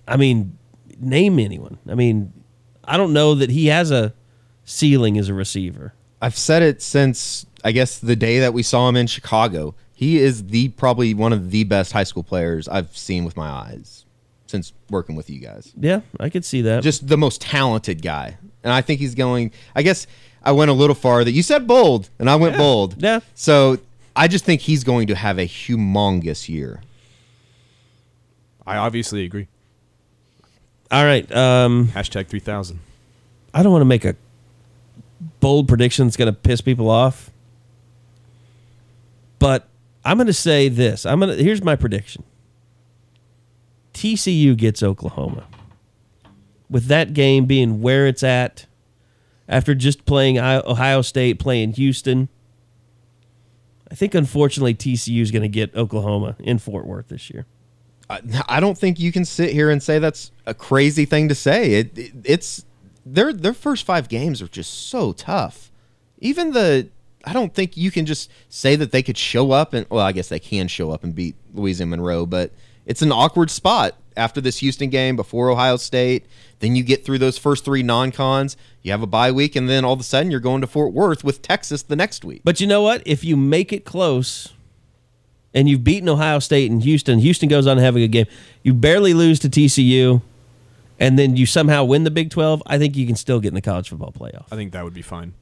I 0.07 0.17
mean, 0.17 0.57
name 0.99 1.37
anyone. 1.37 1.77
I 1.87 1.93
mean, 1.93 2.33
I 2.83 2.97
don't 2.97 3.13
know 3.13 3.35
that 3.35 3.51
he 3.51 3.67
has 3.67 3.91
a 3.91 4.13
ceiling 4.65 5.17
as 5.19 5.29
a 5.29 5.33
receiver. 5.35 5.93
I've 6.21 6.35
said 6.37 6.63
it 6.63 6.81
since 6.81 7.45
I 7.63 7.71
guess 7.73 7.99
the 7.99 8.15
day 8.15 8.39
that 8.39 8.53
we 8.53 8.63
saw 8.63 8.89
him 8.89 8.95
in 8.95 9.05
Chicago. 9.07 9.75
He 9.93 10.17
is 10.19 10.45
the 10.47 10.69
probably 10.69 11.13
one 11.13 11.33
of 11.33 11.51
the 11.51 11.63
best 11.63 11.91
high 11.91 12.03
school 12.05 12.23
players 12.23 12.67
I've 12.67 12.95
seen 12.95 13.23
with 13.25 13.35
my 13.35 13.47
eyes 13.49 14.05
since 14.45 14.71
working 14.89 15.15
with 15.15 15.29
you 15.29 15.39
guys. 15.39 15.73
Yeah, 15.75 16.01
I 16.19 16.29
could 16.29 16.45
see 16.45 16.61
that. 16.63 16.81
Just 16.83 17.07
the 17.07 17.17
most 17.17 17.41
talented 17.41 18.01
guy. 18.01 18.37
And 18.63 18.71
I 18.73 18.81
think 18.81 18.99
he's 18.99 19.13
going 19.15 19.51
I 19.75 19.81
guess 19.83 20.07
I 20.43 20.53
went 20.53 20.71
a 20.71 20.73
little 20.73 20.95
farther. 20.95 21.29
You 21.29 21.43
said 21.43 21.67
bold 21.67 22.09
and 22.17 22.29
I 22.29 22.35
went 22.35 22.53
Yeah. 22.53 22.57
bold. 22.59 22.95
Yeah. 23.03 23.19
So 23.35 23.77
I 24.17 24.27
just 24.27 24.43
think 24.43 24.61
he's 24.61 24.83
going 24.83 25.07
to 25.07 25.15
have 25.15 25.37
a 25.37 25.47
humongous 25.47 26.49
year. 26.49 26.81
I 28.65 28.77
obviously 28.77 29.23
agree. 29.23 29.47
All 30.91 31.05
right. 31.05 31.31
Um, 31.31 31.89
Hashtag 31.89 32.27
3000. 32.27 32.79
I 33.53 33.61
don't 33.61 33.71
want 33.71 33.81
to 33.81 33.85
make 33.85 34.05
a 34.05 34.15
bold 35.39 35.67
prediction 35.67 36.07
that's 36.07 36.17
going 36.17 36.33
to 36.33 36.37
piss 36.37 36.61
people 36.61 36.89
off, 36.89 37.29
but 39.39 39.67
I'm 40.03 40.17
going 40.17 40.27
to 40.27 40.33
say 40.33 40.67
this. 40.67 41.05
I'm 41.05 41.19
going 41.19 41.37
to. 41.37 41.43
Here's 41.43 41.63
my 41.63 41.75
prediction. 41.75 42.23
TCU 43.93 44.57
gets 44.57 44.81
Oklahoma. 44.81 45.45
With 46.69 46.85
that 46.85 47.13
game 47.13 47.45
being 47.45 47.81
where 47.81 48.07
it's 48.07 48.23
at, 48.23 48.65
after 49.47 49.73
just 49.73 50.05
playing 50.05 50.37
Ohio 50.39 51.01
State, 51.01 51.39
playing 51.39 51.73
Houston, 51.73 52.29
I 53.89 53.95
think 53.95 54.15
unfortunately 54.15 54.75
TCU 54.75 55.21
is 55.21 55.31
going 55.31 55.43
to 55.43 55.47
get 55.47 55.75
Oklahoma 55.75 56.35
in 56.39 56.59
Fort 56.59 56.85
Worth 56.85 57.07
this 57.07 57.29
year. 57.29 57.45
I, 58.09 58.59
don't 58.61 58.77
think 58.77 58.99
you 58.99 59.11
can 59.11 59.25
sit 59.25 59.51
here 59.51 59.69
and 59.69 59.83
say 59.83 59.99
that's 59.99 60.31
a 60.45 60.53
crazy 60.53 61.03
thing 61.03 61.27
to 61.27 61.35
say. 61.35 61.73
It, 61.73 61.97
it 61.97 62.11
it's 62.23 62.65
their 63.05 63.33
their 63.33 63.53
first 63.53 63.85
five 63.85 64.07
games 64.07 64.41
are 64.41 64.47
just 64.47 64.87
so 64.89 65.11
tough. 65.11 65.71
Even 66.19 66.51
the 66.51 66.87
I 67.25 67.33
don't 67.33 67.53
think 67.53 67.75
you 67.75 67.91
can 67.91 68.05
just 68.05 68.31
say 68.47 68.77
that 68.77 68.91
they 68.91 69.03
could 69.03 69.17
show 69.17 69.51
up 69.51 69.73
and 69.73 69.85
well, 69.89 70.05
I 70.05 70.13
guess 70.13 70.29
they 70.29 70.39
can 70.39 70.69
show 70.69 70.91
up 70.91 71.03
and 71.03 71.13
beat 71.13 71.35
Louisiana 71.53 71.89
Monroe, 71.89 72.25
but 72.25 72.51
it's 72.85 73.01
an 73.01 73.11
awkward 73.11 73.51
spot 73.51 73.95
after 74.17 74.41
this 74.41 74.59
Houston 74.59 74.89
game 74.89 75.15
before 75.15 75.49
Ohio 75.49 75.77
State. 75.77 76.25
Then 76.59 76.75
you 76.75 76.83
get 76.83 77.05
through 77.05 77.19
those 77.19 77.37
first 77.37 77.63
three 77.63 77.83
non-cons. 77.83 78.57
You 78.81 78.91
have 78.91 79.01
a 79.01 79.07
bye 79.07 79.31
week, 79.31 79.55
and 79.55 79.69
then 79.69 79.85
all 79.85 79.93
of 79.93 79.99
a 79.99 80.03
sudden 80.03 80.31
you're 80.31 80.39
going 80.39 80.61
to 80.61 80.67
Fort 80.67 80.91
Worth 80.93 81.23
with 81.23 81.41
Texas 81.41 81.83
the 81.83 81.95
next 81.95 82.25
week. 82.25 82.41
But 82.43 82.59
you 82.59 82.67
know 82.67 82.81
what? 82.81 83.03
If 83.05 83.23
you 83.23 83.37
make 83.37 83.71
it 83.71 83.85
close 83.85 84.53
and 85.53 85.69
you've 85.69 85.83
beaten 85.83 86.09
Ohio 86.09 86.39
State 86.39 86.71
and 86.71 86.83
Houston, 86.83 87.19
Houston 87.19 87.47
goes 87.47 87.67
on 87.67 87.77
to 87.77 87.83
have 87.83 87.95
a 87.95 87.99
good 87.99 88.11
game. 88.11 88.25
You 88.63 88.73
barely 88.73 89.13
lose 89.13 89.39
to 89.39 89.49
TCU, 89.49 90.21
and 90.99 91.17
then 91.17 91.35
you 91.35 91.45
somehow 91.45 91.83
win 91.83 92.03
the 92.03 92.11
Big 92.11 92.31
12. 92.31 92.63
I 92.65 92.77
think 92.77 92.95
you 92.95 93.05
can 93.05 93.15
still 93.15 93.39
get 93.39 93.49
in 93.49 93.55
the 93.55 93.61
college 93.61 93.89
football 93.89 94.11
playoff. 94.11 94.45
I 94.51 94.55
think 94.55 94.71
that 94.73 94.83
would 94.83 94.93
be 94.93 95.01
fine. 95.01 95.33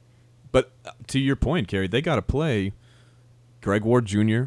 But 0.52 0.72
uh, 0.84 0.92
to 1.08 1.18
your 1.18 1.36
point, 1.36 1.68
Kerry, 1.68 1.88
they 1.88 2.00
got 2.02 2.16
to 2.16 2.22
play 2.22 2.72
Greg 3.60 3.84
Ward 3.84 4.06
Jr., 4.06 4.44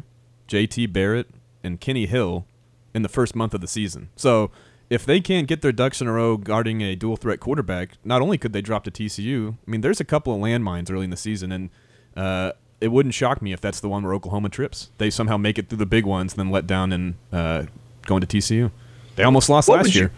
JT 0.48 0.92
Barrett, 0.92 1.28
and 1.62 1.80
Kenny 1.80 2.06
Hill 2.06 2.46
in 2.94 3.02
the 3.02 3.08
first 3.08 3.34
month 3.36 3.54
of 3.54 3.60
the 3.60 3.66
season. 3.68 4.08
So 4.16 4.50
if 4.88 5.06
they 5.06 5.20
can't 5.20 5.46
get 5.46 5.62
their 5.62 5.72
ducks 5.72 6.00
in 6.00 6.06
a 6.08 6.12
row 6.12 6.36
guarding 6.36 6.80
a 6.80 6.96
dual 6.96 7.16
threat 7.16 7.38
quarterback, 7.40 7.90
not 8.04 8.20
only 8.22 8.36
could 8.38 8.52
they 8.52 8.60
drop 8.62 8.84
to 8.84 8.90
TCU, 8.90 9.54
I 9.66 9.70
mean, 9.70 9.80
there's 9.82 10.00
a 10.00 10.04
couple 10.04 10.34
of 10.34 10.40
landmines 10.40 10.90
early 10.90 11.04
in 11.04 11.10
the 11.10 11.16
season, 11.16 11.52
and 11.52 11.70
uh, 12.16 12.52
it 12.80 12.88
wouldn't 12.88 13.14
shock 13.14 13.40
me 13.42 13.52
if 13.52 13.60
that's 13.60 13.78
the 13.80 13.88
one 13.88 14.02
where 14.02 14.14
Oklahoma 14.14 14.48
trips. 14.48 14.90
They 14.98 15.10
somehow 15.10 15.36
make 15.36 15.58
it 15.58 15.68
through 15.68 15.78
the 15.78 15.86
big 15.86 16.04
ones, 16.06 16.34
then 16.34 16.50
let 16.50 16.66
down 16.66 16.92
and 16.92 17.14
uh, 17.32 17.64
going 18.06 18.20
to 18.22 18.26
TCU. 18.26 18.72
They 19.16 19.22
almost 19.22 19.48
lost 19.48 19.68
What 19.68 19.76
last 19.76 19.84
would 19.86 19.94
you- 19.94 20.00
year. 20.02 20.12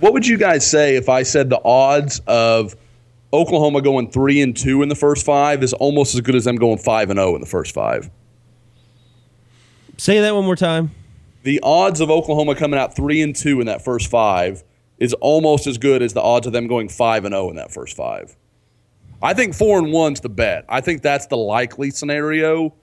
What 0.00 0.12
would 0.12 0.26
you 0.26 0.36
guys 0.36 0.68
say 0.68 0.96
if 0.96 1.08
I 1.08 1.22
said 1.22 1.50
the 1.50 1.60
odds 1.64 2.20
of 2.26 2.74
Oklahoma 3.32 3.80
going 3.80 4.10
three 4.10 4.42
and 4.42 4.54
two 4.56 4.82
in 4.82 4.88
the 4.88 4.94
first 4.96 5.24
five 5.24 5.62
is 5.62 5.72
almost 5.74 6.14
as 6.14 6.20
good 6.20 6.34
as 6.34 6.44
them 6.44 6.56
going 6.56 6.78
five 6.78 7.10
and 7.10 7.18
zero 7.18 7.34
in 7.36 7.40
the 7.40 7.46
first 7.46 7.72
five? 7.74 8.10
Say 9.96 10.20
that 10.20 10.34
one 10.34 10.44
more 10.44 10.56
time. 10.56 10.90
The 11.44 11.60
odds 11.62 12.00
of 12.00 12.10
Oklahoma 12.10 12.54
coming 12.54 12.80
out 12.80 12.96
three 12.96 13.22
and 13.22 13.36
two 13.36 13.60
in 13.60 13.66
that 13.66 13.84
first 13.84 14.10
five 14.10 14.64
is 14.98 15.12
almost 15.14 15.66
as 15.66 15.78
good 15.78 16.02
as 16.02 16.14
the 16.14 16.22
odds 16.22 16.46
of 16.46 16.52
them 16.52 16.66
going 16.66 16.88
five 16.88 17.24
and 17.24 17.34
zero 17.34 17.50
in 17.50 17.56
that 17.56 17.70
first 17.70 17.96
five. 17.96 18.36
I 19.22 19.34
think 19.34 19.54
four 19.54 19.78
and 19.78 19.92
one's 19.92 20.20
the 20.20 20.28
bet. 20.28 20.64
I 20.68 20.80
think 20.80 21.02
that's 21.02 21.26
the 21.26 21.36
likely 21.36 21.90
scenario, 21.90 22.74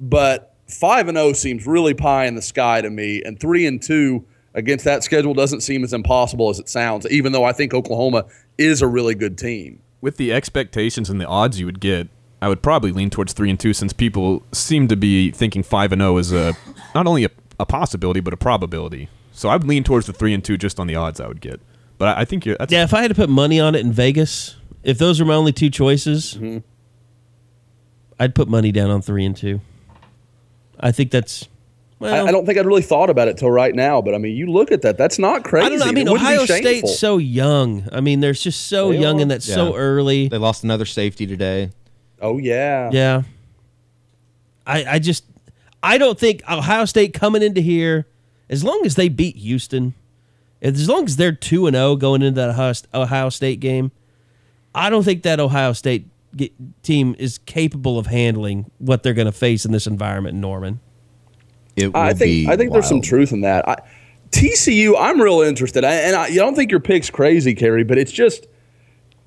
but 0.00 0.56
five 0.68 1.08
and 1.08 1.16
zero 1.16 1.32
seems 1.32 1.66
really 1.66 1.94
pie 1.94 2.24
in 2.26 2.34
the 2.34 2.42
sky 2.42 2.80
to 2.80 2.90
me, 2.90 3.22
and 3.24 3.38
three 3.38 3.66
and 3.66 3.80
two 3.80 4.24
against 4.54 4.84
that 4.84 5.02
schedule 5.04 5.32
doesn't 5.32 5.60
seem 5.60 5.84
as 5.84 5.92
impossible 5.92 6.50
as 6.50 6.58
it 6.58 6.68
sounds. 6.68 7.06
Even 7.08 7.32
though 7.32 7.44
I 7.44 7.52
think 7.52 7.72
Oklahoma 7.72 8.26
is 8.58 8.82
a 8.82 8.86
really 8.86 9.14
good 9.14 9.38
team. 9.38 9.80
with 10.02 10.16
the 10.16 10.32
expectations 10.32 11.08
and 11.08 11.20
the 11.20 11.26
odds 11.26 11.58
you 11.60 11.64
would 11.66 11.80
get, 11.80 12.08
I 12.42 12.48
would 12.48 12.60
probably 12.60 12.90
lean 12.90 13.08
towards 13.08 13.32
three 13.32 13.48
and 13.48 13.58
two 13.58 13.72
since 13.72 13.92
people 13.92 14.42
seem 14.52 14.88
to 14.88 14.96
be 14.96 15.30
thinking 15.30 15.62
five 15.62 15.92
and 15.92 16.02
zero 16.02 16.18
is 16.18 16.32
a 16.32 16.56
not 16.94 17.06
only 17.06 17.24
a, 17.24 17.30
a 17.62 17.66
possibility 17.66 18.20
but 18.20 18.34
a 18.34 18.36
probability. 18.36 19.08
So 19.32 19.48
I'd 19.48 19.64
lean 19.64 19.84
towards 19.84 20.06
the 20.06 20.12
three 20.12 20.34
and 20.34 20.44
two 20.44 20.58
just 20.58 20.78
on 20.78 20.86
the 20.86 20.94
odds 20.94 21.20
I 21.20 21.26
would 21.26 21.40
get. 21.40 21.60
But 21.96 22.18
I, 22.18 22.20
I 22.22 22.24
think 22.24 22.44
you're 22.44 22.56
that's 22.58 22.72
Yeah, 22.72 22.84
if 22.84 22.92
I 22.92 23.00
had 23.00 23.08
to 23.08 23.14
put 23.14 23.30
money 23.30 23.58
on 23.58 23.74
it 23.74 23.80
in 23.80 23.92
Vegas, 23.92 24.56
if 24.82 24.98
those 24.98 25.20
were 25.20 25.26
my 25.26 25.34
only 25.34 25.52
two 25.52 25.70
choices, 25.70 26.34
mm-hmm. 26.34 26.58
I'd 28.18 28.34
put 28.34 28.48
money 28.48 28.72
down 28.72 28.90
on 28.90 29.00
three 29.02 29.24
and 29.24 29.36
two. 29.36 29.60
I 30.78 30.92
think 30.92 31.10
that's. 31.10 31.48
Well, 31.98 32.26
I, 32.26 32.28
I 32.28 32.32
don't 32.32 32.44
think 32.44 32.58
I'd 32.58 32.66
really 32.66 32.82
thought 32.82 33.10
about 33.10 33.28
it 33.28 33.38
till 33.38 33.50
right 33.50 33.72
now, 33.72 34.02
but 34.02 34.12
I 34.14 34.18
mean, 34.18 34.36
you 34.36 34.46
look 34.46 34.72
at 34.72 34.82
that. 34.82 34.98
That's 34.98 35.20
not 35.20 35.44
crazy. 35.44 35.66
I 35.66 35.68
don't 35.68 35.78
know. 35.78 35.86
I 35.86 35.92
mean, 35.92 36.10
wouldn't 36.10 36.28
Ohio. 36.28 36.44
State's 36.44 36.98
so 36.98 37.18
young. 37.18 37.88
I 37.92 38.00
mean, 38.00 38.18
they're 38.18 38.32
just 38.32 38.66
so 38.66 38.90
They 38.90 38.98
young 38.98 39.18
are. 39.18 39.22
and 39.22 39.30
that's 39.30 39.46
so 39.46 39.76
early. 39.76 40.26
They 40.26 40.38
lost 40.38 40.64
another 40.64 40.84
safety 40.84 41.26
today. 41.26 41.70
Oh 42.20 42.38
yeah. 42.38 42.90
Yeah. 42.92 43.22
I 44.66 44.84
I 44.84 44.98
just 44.98 45.24
I 45.82 45.98
don't 45.98 46.18
think 46.18 46.42
Ohio 46.48 46.84
State 46.84 47.12
coming 47.12 47.42
into 47.42 47.60
here, 47.60 48.06
as 48.48 48.62
long 48.62 48.82
as 48.84 48.94
they 48.94 49.08
beat 49.08 49.36
Houston, 49.36 49.94
as 50.60 50.88
long 50.88 51.04
as 51.04 51.16
they're 51.16 51.32
two 51.32 51.66
and 51.66 51.74
zero 51.74 51.96
going 51.96 52.22
into 52.22 52.40
that 52.40 52.50
Ohio, 52.50 52.74
Ohio 52.94 53.28
State 53.28 53.60
game, 53.60 53.90
I 54.74 54.90
don't 54.90 55.02
think 55.02 55.22
that 55.24 55.40
Ohio 55.40 55.72
State 55.72 56.06
ge- 56.36 56.52
team 56.82 57.16
is 57.18 57.38
capable 57.38 57.98
of 57.98 58.06
handling 58.06 58.70
what 58.78 59.02
they're 59.02 59.14
going 59.14 59.26
to 59.26 59.32
face 59.32 59.64
in 59.64 59.72
this 59.72 59.86
environment 59.86 60.36
Norman. 60.36 60.80
It 61.74 61.94
I 61.96 62.12
think 62.12 62.48
I 62.48 62.56
think 62.56 62.72
there's 62.72 62.88
some 62.88 63.00
truth 63.00 63.32
in 63.32 63.40
that. 63.40 63.68
I, 63.68 63.76
TCU, 64.30 64.94
I'm 64.98 65.20
real 65.20 65.40
interested, 65.40 65.84
I, 65.84 65.92
and 65.92 66.16
I, 66.16 66.28
you 66.28 66.36
don't 66.36 66.54
think 66.54 66.70
your 66.70 66.80
pick's 66.80 67.10
crazy, 67.10 67.54
Kerry, 67.54 67.84
but 67.84 67.98
it's 67.98 68.12
just, 68.12 68.46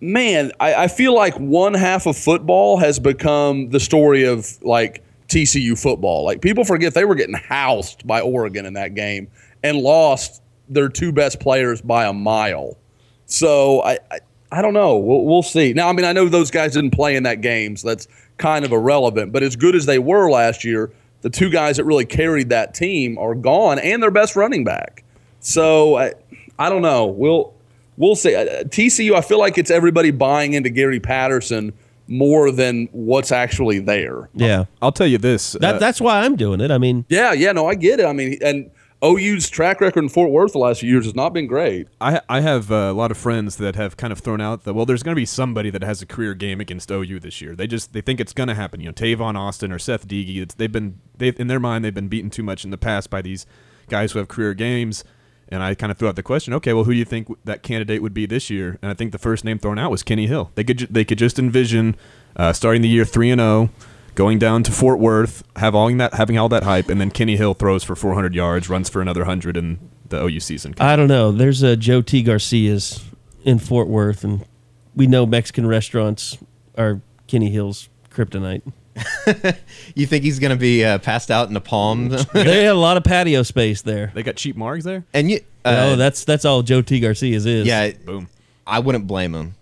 man, 0.02 0.52
I, 0.60 0.74
I 0.74 0.88
feel 0.88 1.14
like 1.14 1.36
one 1.36 1.76
half 1.76 2.08
of 2.08 2.18
football 2.18 2.78
has 2.78 3.00
become 3.00 3.70
the 3.70 3.80
story 3.80 4.24
of 4.24 4.58
like 4.64 5.04
TCU 5.36 5.78
football. 5.78 6.24
Like 6.24 6.42
people 6.42 6.64
forget 6.64 6.94
they 6.94 7.04
were 7.04 7.16
getting 7.16 7.36
housed 7.36 8.08
by 8.08 8.22
Oregon 8.22 8.66
in 8.66 8.74
that 8.74 8.96
game 8.96 9.28
and 9.64 9.78
lost 9.78 10.42
their 10.70 10.88
two 10.88 11.12
best 11.12 11.42
players 11.42 11.82
by 11.82 12.06
a 12.06 12.14
mile. 12.14 12.78
So 13.26 13.82
I, 13.82 14.00
I, 14.10 14.20
I 14.52 14.62
don't 14.62 14.74
know. 14.74 14.98
We'll, 14.98 15.26
we'll 15.26 15.44
see. 15.44 15.74
Now, 15.74 15.90
I 15.90 15.92
mean, 15.92 16.06
I 16.06 16.14
know 16.14 16.30
those 16.30 16.52
guys 16.52 16.74
didn't 16.74 16.92
play 16.92 17.18
in 17.18 17.24
that 17.24 17.42
game, 17.42 17.76
so 17.76 17.90
that's 17.90 18.08
kind 18.38 18.64
of 18.64 18.72
irrelevant. 18.72 19.34
But 19.34 19.44
as 19.44 19.58
good 19.58 19.76
as 19.76 19.86
they 19.86 20.00
were 20.00 20.30
last 20.30 20.64
year, 20.64 20.94
the 21.22 21.30
two 21.30 21.50
guys 21.50 21.78
that 21.78 21.84
really 21.84 22.06
carried 22.06 22.50
that 22.50 22.74
team 22.74 23.18
are 23.18 23.36
gone, 23.36 23.80
and 23.80 24.02
their 24.02 24.12
best 24.12 24.36
running 24.36 24.64
back. 24.64 25.04
So 25.42 25.98
I, 25.98 26.14
I 26.58 26.70
don't 26.70 26.82
know. 26.82 27.08
We'll 27.08 27.54
we'll 27.98 28.16
see. 28.16 28.36
Uh, 28.36 28.64
TCU, 28.64 29.16
I 29.16 29.22
feel 29.22 29.40
like 29.40 29.58
it's 29.58 29.72
everybody 29.72 30.12
buying 30.12 30.54
into 30.54 30.70
Gary 30.70 31.00
Patterson 31.00 31.74
more 32.08 32.52
than 32.52 32.88
what's 32.92 33.32
actually 33.32 33.80
there. 33.80 34.30
Yeah, 34.34 34.66
I'll 34.82 34.92
tell 34.92 35.08
you 35.08 35.18
this. 35.18 35.54
That 35.54 35.76
uh, 35.76 35.78
that's 35.80 36.00
why 36.00 36.22
I'm 36.22 36.36
doing 36.36 36.62
it. 36.62 36.72
I 36.72 36.78
mean, 36.78 37.06
Yeah, 37.10 37.34
yeah, 37.34 37.52
no, 37.52 37.68
I 37.68 37.76
get 37.76 38.00
it. 38.00 38.06
I 38.06 38.14
mean, 38.14 38.38
and 38.44 38.72
OU's 39.04 39.50
track 39.50 39.82
record 39.82 40.04
in 40.04 40.10
Fort 40.10 40.32
Worth 40.32 40.54
the 40.54 40.60
last 40.60 40.80
few 40.80 40.90
years 40.90 41.06
has 41.06 41.16
not 41.16 41.34
been 41.34 41.48
great. 41.48 41.88
I 42.00 42.22
I 42.30 42.42
have 42.42 42.72
uh, 42.72 42.76
a 42.76 42.94
lot 42.94 43.12
of 43.12 43.18
friends 43.18 43.58
that 43.58 43.76
have 43.76 43.98
kind 43.98 44.14
of 44.14 44.20
thrown 44.20 44.42
out 44.42 44.64
that 44.64 44.74
well, 44.74 44.86
there's 44.86 45.04
going 45.04 45.16
to 45.16 45.20
be 45.20 45.26
somebody 45.26 45.70
that 45.70 45.84
has 45.84 46.02
a 46.02 46.06
career 46.06 46.34
game 46.34 46.62
against 46.62 46.90
OU 46.90 47.20
this 47.20 47.42
year. 47.42 47.56
They 47.56 47.68
just 47.68 47.94
they 47.94 48.02
think 48.02 48.20
it's 48.20 48.34
going 48.34 48.50
to 48.50 48.56
happen. 48.56 48.80
You 48.80 48.88
know, 48.88 48.94
Tavon 48.94 49.36
Austin 49.36 49.72
or 49.72 49.80
Seth 49.80 50.08
Doege. 50.08 50.42
It's, 50.42 50.56
they've 50.56 50.72
been 50.72 51.00
they 51.18 51.30
in 51.30 51.48
their 51.48 51.60
mind 51.60 51.86
they've 51.86 51.94
been 51.94 52.08
beaten 52.08 52.30
too 52.30 52.44
much 52.44 52.64
in 52.64 52.72
the 52.72 52.78
past 52.78 53.10
by 53.10 53.22
these 53.22 53.46
guys 53.90 54.14
who 54.14 54.20
have 54.20 54.28
career 54.28 54.54
games. 54.54 55.04
And 55.50 55.62
I 55.62 55.76
kind 55.76 55.92
of 55.92 55.98
threw 55.98 56.08
out 56.08 56.16
the 56.16 56.24
question, 56.24 56.54
okay, 56.56 56.74
well, 56.74 56.86
who 56.86 56.92
do 56.94 56.98
you 56.98 57.06
think 57.06 57.28
that 57.46 57.62
candidate 57.62 58.02
would 58.02 58.14
be 58.14 58.26
this 58.26 58.50
year? 58.50 58.80
And 58.82 58.90
I 58.90 58.96
think 58.96 59.12
the 59.12 59.20
first 59.20 59.46
name 59.46 59.60
thrown 59.60 59.78
out 59.78 59.92
was 59.92 60.02
Kenny 60.02 60.26
Hill. 60.26 60.52
They 60.56 60.64
could 60.64 60.78
ju- 60.80 60.88
they 60.90 61.06
could 61.06 61.20
just 61.20 61.38
envision 61.38 61.96
uh, 62.36 62.52
starting 62.52 62.82
the 62.82 62.90
year 62.90 63.06
three 63.06 63.30
and 63.30 63.40
zero, 63.40 63.70
going 64.16 64.40
down 64.40 64.64
to 64.64 64.72
Fort 64.72 65.00
Worth, 65.00 65.44
have 65.58 65.76
all 65.76 65.94
that 65.96 66.16
having 66.16 66.38
all 66.38 66.50
that 66.50 66.64
hype, 66.64 66.90
and 66.90 67.00
then 67.00 67.12
Kenny 67.12 67.38
Hill 67.38 67.54
throws 67.54 67.84
for 67.84 67.96
400 67.96 68.34
yards, 68.34 68.70
runs 68.70 68.90
for 68.90 69.02
another 69.02 69.26
hundred 69.26 69.56
in 69.56 69.78
the 70.10 70.24
OU 70.24 70.40
season. 70.40 70.74
I 70.80 70.96
don't 70.96 71.08
know. 71.08 71.32
There's 71.32 71.62
a 71.62 71.76
Joe 71.76 72.02
T. 72.02 72.24
Garcia's 72.24 73.04
in 73.44 73.60
Fort 73.60 73.88
Worth, 73.88 74.24
and 74.24 74.46
we 74.96 75.06
know 75.06 75.26
Mexican 75.26 75.68
restaurants 75.68 76.38
are 76.78 77.02
Kenny 77.28 77.52
Hill's 77.52 77.90
kryptonite. 78.10 78.64
You 79.96 80.06
think 80.06 80.24
he's 80.24 80.40
going 80.40 80.52
to 80.52 80.58
be 80.58 80.84
uh, 80.84 80.98
passed 81.00 81.32
out 81.32 81.48
in 81.48 81.54
the 81.54 81.62
palm? 81.62 82.10
they 82.10 82.18
had 82.64 82.68
a 82.68 82.74
lot 82.74 82.98
of 82.98 83.04
patio 83.04 83.44
space 83.44 83.82
there. 83.82 84.12
They 84.14 84.24
got 84.24 84.36
cheap 84.36 84.58
margs 84.58 84.84
there. 84.84 85.06
And 85.14 85.30
you, 85.32 85.40
oh, 85.64 85.96
that's 85.96 86.26
that's 86.26 86.44
all 86.46 86.64
Joe 86.64 86.82
T. 86.82 87.00
Garcia's 87.00 87.46
is. 87.46 87.66
yeah, 87.68 87.92
boom. 87.92 88.28
I 88.68 88.80
wouldn't 88.80 89.08
blame 89.08 89.34
him. 89.36 89.56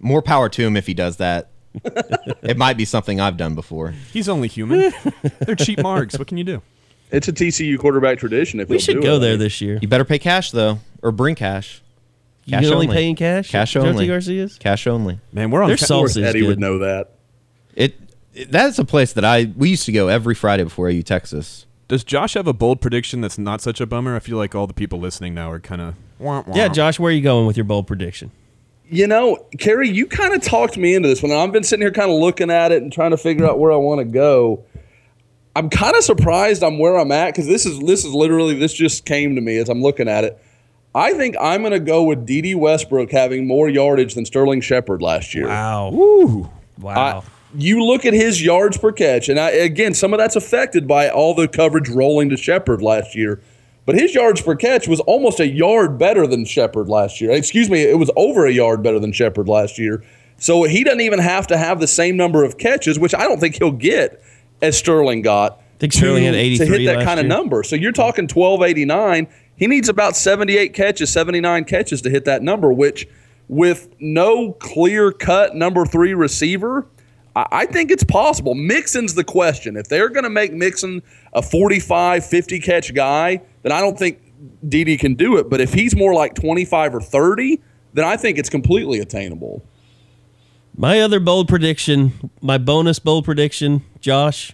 More 0.00 0.22
power 0.22 0.48
to 0.48 0.62
him 0.62 0.76
if 0.76 0.86
he 0.86 0.94
does 0.94 1.16
that. 1.16 1.48
it 1.84 2.56
might 2.56 2.76
be 2.76 2.84
something 2.84 3.20
I've 3.20 3.36
done 3.36 3.54
before. 3.54 3.90
He's 4.12 4.28
only 4.28 4.48
human. 4.48 4.92
They're 5.40 5.56
cheap 5.56 5.80
marks. 5.80 6.18
What 6.18 6.28
can 6.28 6.36
you 6.38 6.44
do? 6.44 6.62
It's 7.10 7.26
a 7.26 7.32
TCU 7.32 7.78
quarterback 7.78 8.18
tradition. 8.18 8.60
If 8.60 8.68
We 8.68 8.78
should 8.78 8.96
do 8.96 9.02
go 9.02 9.16
it. 9.16 9.20
there 9.20 9.36
this 9.36 9.60
year. 9.60 9.78
You 9.80 9.88
better 9.88 10.04
pay 10.04 10.18
cash 10.18 10.50
though, 10.52 10.78
or 11.02 11.10
bring 11.10 11.34
cash. 11.34 11.82
You 12.44 12.58
can 12.58 12.72
only 12.72 12.86
pay 12.88 13.08
in 13.08 13.16
cash? 13.16 13.50
Cash 13.50 13.72
Josie 13.72 13.88
only. 13.88 14.06
Garcia's? 14.06 14.58
Cash 14.58 14.86
only. 14.86 15.18
Man, 15.32 15.50
we're 15.50 15.62
on. 15.62 15.68
Their 15.68 15.78
ca- 15.78 15.86
salsa 15.86 16.08
is 16.08 16.18
Eddie 16.18 16.40
good. 16.40 16.48
would 16.48 16.58
know 16.60 16.78
that. 16.80 17.10
It, 17.74 17.94
it 17.94 18.03
that's 18.48 18.78
a 18.78 18.84
place 18.84 19.12
that 19.12 19.24
I 19.24 19.52
we 19.56 19.70
used 19.70 19.86
to 19.86 19.92
go 19.92 20.08
every 20.08 20.34
Friday 20.34 20.64
before 20.64 20.88
AU 20.88 21.02
Texas. 21.02 21.66
Does 21.88 22.02
Josh 22.02 22.34
have 22.34 22.46
a 22.46 22.52
bold 22.52 22.80
prediction 22.80 23.20
that's 23.20 23.38
not 23.38 23.60
such 23.60 23.80
a 23.80 23.86
bummer? 23.86 24.16
I 24.16 24.18
feel 24.18 24.38
like 24.38 24.54
all 24.54 24.66
the 24.66 24.74
people 24.74 24.98
listening 24.98 25.34
now 25.34 25.50
are 25.50 25.60
kind 25.60 25.80
of. 25.80 25.94
Yeah, 26.54 26.68
Josh, 26.68 26.98
where 26.98 27.10
are 27.10 27.14
you 27.14 27.22
going 27.22 27.46
with 27.46 27.56
your 27.56 27.64
bold 27.64 27.86
prediction? 27.86 28.30
You 28.88 29.06
know, 29.06 29.46
Kerry, 29.58 29.88
you 29.88 30.06
kind 30.06 30.34
of 30.34 30.42
talked 30.42 30.76
me 30.76 30.94
into 30.94 31.08
this 31.08 31.22
one. 31.22 31.32
I've 31.32 31.52
been 31.52 31.64
sitting 31.64 31.82
here 31.82 31.90
kind 31.90 32.10
of 32.10 32.18
looking 32.18 32.50
at 32.50 32.72
it 32.72 32.82
and 32.82 32.92
trying 32.92 33.10
to 33.10 33.16
figure 33.16 33.46
out 33.46 33.58
where 33.58 33.72
I 33.72 33.76
want 33.76 34.00
to 34.00 34.04
go. 34.04 34.64
I'm 35.56 35.70
kind 35.70 35.94
of 35.96 36.02
surprised 36.02 36.62
I'm 36.62 36.78
where 36.78 36.96
I'm 36.98 37.12
at 37.12 37.34
because 37.34 37.46
this 37.46 37.66
is 37.66 37.78
this 37.80 38.04
is 38.04 38.12
literally 38.12 38.54
this 38.54 38.72
just 38.72 39.04
came 39.04 39.34
to 39.34 39.40
me 39.40 39.58
as 39.58 39.68
I'm 39.68 39.82
looking 39.82 40.08
at 40.08 40.24
it. 40.24 40.42
I 40.94 41.12
think 41.12 41.36
I'm 41.40 41.62
going 41.62 41.72
to 41.72 41.80
go 41.80 42.04
with 42.04 42.24
D.D. 42.24 42.54
Westbrook 42.54 43.10
having 43.10 43.46
more 43.46 43.68
yardage 43.68 44.14
than 44.14 44.24
Sterling 44.24 44.60
Shepard 44.60 45.02
last 45.02 45.34
year. 45.34 45.48
Wow. 45.48 45.90
Woo. 45.90 46.50
Wow. 46.78 47.24
You 47.56 47.84
look 47.84 48.04
at 48.04 48.12
his 48.12 48.42
yards 48.42 48.76
per 48.76 48.92
catch, 48.92 49.28
and 49.28 49.38
I, 49.38 49.50
again, 49.50 49.94
some 49.94 50.12
of 50.12 50.18
that's 50.18 50.36
affected 50.36 50.88
by 50.88 51.08
all 51.08 51.34
the 51.34 51.48
coverage 51.48 51.88
rolling 51.88 52.30
to 52.30 52.36
Shepard 52.36 52.82
last 52.82 53.14
year. 53.14 53.40
But 53.86 53.96
his 53.96 54.14
yards 54.14 54.40
per 54.40 54.56
catch 54.56 54.88
was 54.88 55.00
almost 55.00 55.40
a 55.40 55.46
yard 55.46 55.98
better 55.98 56.26
than 56.26 56.44
Shepard 56.44 56.88
last 56.88 57.20
year. 57.20 57.30
Excuse 57.30 57.68
me, 57.68 57.82
it 57.82 57.98
was 57.98 58.10
over 58.16 58.46
a 58.46 58.52
yard 58.52 58.82
better 58.82 58.98
than 58.98 59.12
Shepard 59.12 59.48
last 59.48 59.78
year. 59.78 60.02
So 60.38 60.64
he 60.64 60.84
doesn't 60.84 61.02
even 61.02 61.18
have 61.18 61.46
to 61.48 61.56
have 61.56 61.80
the 61.80 61.86
same 61.86 62.16
number 62.16 62.44
of 62.44 62.58
catches, 62.58 62.98
which 62.98 63.14
I 63.14 63.24
don't 63.24 63.38
think 63.38 63.56
he'll 63.56 63.72
get 63.72 64.22
as 64.62 64.76
Sterling 64.76 65.22
got. 65.22 65.60
think 65.78 65.92
Sterling 65.92 66.24
had 66.24 66.34
83 66.34 66.66
to 66.66 66.78
hit 66.78 66.86
that 66.86 67.04
kind 67.04 67.20
of 67.20 67.26
number. 67.26 67.62
So 67.62 67.76
you're 67.76 67.92
talking 67.92 68.24
1289. 68.24 69.28
He 69.56 69.66
needs 69.66 69.88
about 69.88 70.16
78 70.16 70.74
catches, 70.74 71.10
79 71.10 71.64
catches 71.64 72.02
to 72.02 72.10
hit 72.10 72.24
that 72.24 72.42
number, 72.42 72.72
which 72.72 73.06
with 73.48 73.88
no 74.00 74.52
clear 74.52 75.12
cut 75.12 75.54
number 75.54 75.84
three 75.84 76.14
receiver, 76.14 76.86
I 77.36 77.66
think 77.66 77.90
it's 77.90 78.04
possible. 78.04 78.54
Mixon's 78.54 79.14
the 79.14 79.24
question. 79.24 79.76
If 79.76 79.88
they're 79.88 80.08
going 80.08 80.22
to 80.24 80.30
make 80.30 80.52
Mixon 80.52 81.02
a 81.32 81.42
45, 81.42 82.24
50 82.24 82.60
catch 82.60 82.94
guy, 82.94 83.42
then 83.62 83.72
I 83.72 83.80
don't 83.80 83.98
think 83.98 84.20
D.D. 84.68 84.96
can 84.98 85.14
do 85.14 85.36
it. 85.38 85.50
But 85.50 85.60
if 85.60 85.72
he's 85.74 85.96
more 85.96 86.14
like 86.14 86.34
25 86.34 86.94
or 86.94 87.00
30, 87.00 87.60
then 87.92 88.04
I 88.04 88.16
think 88.16 88.38
it's 88.38 88.48
completely 88.50 89.00
attainable. 89.00 89.64
My 90.76 91.00
other 91.00 91.18
bold 91.20 91.48
prediction, 91.48 92.30
my 92.40 92.58
bonus 92.58 92.98
bold 92.98 93.24
prediction, 93.24 93.82
Josh, 94.00 94.52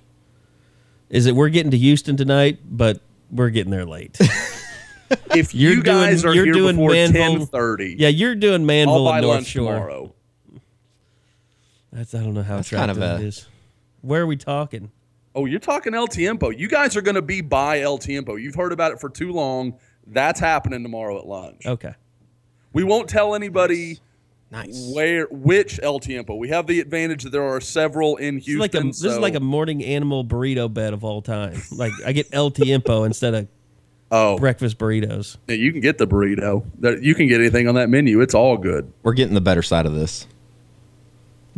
is 1.11 1.25
that 1.27 1.35
we're 1.35 1.49
getting 1.49 1.71
to 1.73 1.79
Houston 1.79 2.17
tonight, 2.17 2.59
but 2.65 3.01
we're 3.31 3.51
getting 3.51 3.71
there 3.73 3.87
late. 3.87 4.19
If 5.35 5.57
You're 5.57 5.73
you 5.75 5.83
guys 5.83 6.23
doing- 6.23 6.31
are 6.33 6.35
you're 6.37 6.45
here 6.45 6.55
doing 6.55 6.77
before 6.77 6.91
Manvel- 6.93 7.51
10:30, 7.51 7.97
yeah, 7.99 8.07
you're 8.09 8.37
doing 8.37 8.63
Manvel 8.65 8.89
I'll 8.99 9.05
buy 9.07 9.19
and 9.19 9.27
North 9.27 9.45
Shore. 9.47 9.73
tomorrow. 9.75 10.15
That's 11.93 12.15
I 12.15 12.19
don't 12.19 12.35
know 12.35 12.43
how 12.43 12.57
That's 12.57 12.71
kind 12.71 12.91
attractive 12.91 13.03
of 13.19 13.21
a- 13.21 13.27
is. 13.27 13.47
Where 14.03 14.23
are 14.23 14.27
we 14.27 14.37
talking? 14.37 14.91
Oh, 15.35 15.45
you're 15.47 15.61
talking 15.61 15.95
El 15.95 16.07
Tiempo. 16.09 16.51
You 16.51 16.69
guys 16.69 16.97
are 16.97 17.03
going 17.03 17.15
to 17.15 17.23
be 17.23 17.41
by 17.41 17.81
El 17.81 17.99
Tiempo. 17.99 18.37
You've 18.37 18.55
heard 18.55 18.73
about 18.73 18.93
it 18.93 19.01
for 19.01 19.09
too 19.11 19.33
long. 19.33 19.75
That's 20.07 20.41
happening 20.41 20.83
tomorrow 20.83 21.19
at 21.19 21.27
lunch. 21.27 21.67
Okay. 21.67 21.95
We 22.73 22.83
won't 22.85 23.09
tell 23.09 23.35
anybody 23.35 23.99
Nice. 24.51 24.91
where 24.95 25.27
which 25.31 25.79
El 25.83 26.01
Tiempo. 26.01 26.35
We 26.35 26.49
have 26.49 26.67
the 26.67 26.81
advantage 26.81 27.23
that 27.25 27.31
there 27.31 27.45
are 27.45 27.61
several 27.61 28.17
in 28.17 28.37
This 28.37 28.43
is 28.43 28.47
Houston. 28.47 28.61
like 28.61 28.75
a 28.75 28.87
this 28.89 29.05
is 29.05 29.19
like 29.19 29.35
a 29.37 29.41
morning 29.41 29.85
animal 29.85 30.25
burrito 30.25 30.73
bed 30.73 30.93
of 30.95 31.05
all 31.05 31.23
time. 31.23 31.61
Like 31.73 31.93
I 32.05 32.13
get 32.13 32.29
El 32.33 32.51
Tiempo 32.51 33.05
instead 33.05 33.35
of 33.35 33.49
oh 34.11 34.37
breakfast 34.39 34.79
burritos. 34.79 35.37
Yeah, 35.47 35.55
you 35.57 35.71
can 35.71 35.81
get 35.81 35.99
the 35.99 36.07
burrito. 36.09 36.65
There- 36.79 37.01
You 37.01 37.15
can 37.15 37.29
get 37.29 37.41
anything 37.41 37.69
on 37.69 37.77
that 37.77 37.89
menu. 37.91 38.21
It's 38.21 38.35
all 38.35 38.57
good. 38.57 38.93
We're 39.05 39.13
getting 39.13 39.35
the 39.35 39.41
better 39.41 39.63
side 39.63 39.87
of 39.87 39.95
this. 39.95 40.27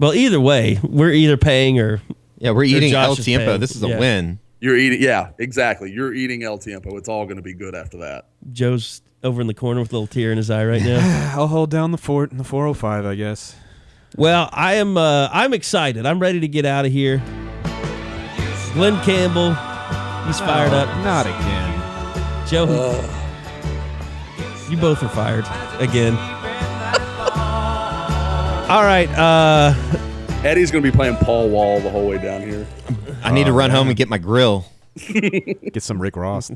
Well, 0.02 0.14
either 0.14 0.40
way, 0.40 0.80
we're 0.82 1.12
either 1.12 1.36
paying 1.36 1.78
or 1.78 2.02
Yeah, 2.38 2.50
we're 2.50 2.64
eating 2.64 2.90
Josh 2.90 3.04
El 3.06 3.12
is 3.12 3.24
Tiempo. 3.24 3.46
paying. 3.46 3.60
This 3.60 3.76
is 3.76 3.84
a 3.84 3.88
Yeah. 3.88 3.98
win. 4.00 4.40
You're 4.60 4.76
eating. 4.76 5.00
Yeah, 5.00 5.28
exactly. 5.38 5.92
You're 5.92 6.12
eating 6.12 6.42
El 6.42 6.58
Tiempo. 6.58 6.96
It's 6.96 7.08
all 7.08 7.24
going 7.24 7.36
to 7.36 7.42
be 7.42 7.54
good 7.54 7.76
after 7.76 7.98
that. 7.98 8.24
Joe's 8.52 9.00
over 9.22 9.40
in 9.40 9.46
the 9.46 9.54
corner 9.54 9.80
with 9.80 9.92
a 9.92 9.94
little 9.94 10.08
tear 10.08 10.32
in 10.32 10.38
his 10.38 10.50
eye 10.50 10.64
right 10.64 10.82
now. 10.82 11.32
I'll 11.36 11.46
hold 11.46 11.70
down 11.70 11.92
the 11.92 11.98
fort 11.98 12.32
in 12.32 12.38
the 12.38 12.42
405, 12.44 13.06
I 13.06 13.14
guess. 13.14 13.54
Well, 14.16 14.48
I 14.52 14.74
am. 14.74 14.96
Uh, 14.96 15.28
I'm 15.32 15.54
excited. 15.54 16.04
I'm 16.04 16.18
ready 16.18 16.40
to 16.40 16.48
get 16.48 16.66
out 16.66 16.84
of 16.84 16.90
here. 16.90 17.22
Glenn 18.74 19.00
Campbell, 19.04 19.50
he's 20.26 20.40
fired 20.40 20.72
up. 20.72 20.88
Not 21.04 21.26
again. 21.26 22.48
Joe, 22.48 22.64
you 24.68 24.76
both 24.78 25.00
are 25.04 25.08
fired 25.10 25.44
again. 25.80 26.14
All 28.73 28.85
right. 28.85 29.07
Uh, 29.11 29.74
Eddie's 30.43 30.70
going 30.70 30.82
to 30.82 30.90
be 30.90 30.97
playing 30.97 31.16
Paul 31.16 31.51
Wall 31.51 31.78
the 31.81 31.90
whole 31.90 32.09
way 32.09 32.16
down 32.16 32.40
here. 32.40 32.66
I 33.23 33.31
need 33.31 33.44
to 33.44 33.53
run 33.53 33.69
home 33.70 33.89
and 33.89 33.97
get 33.99 34.09
my 34.09 34.16
grill. 34.16 34.65
Get 34.97 35.82
some 35.82 36.01
Rick 36.01 36.16
Ross, 36.16 36.51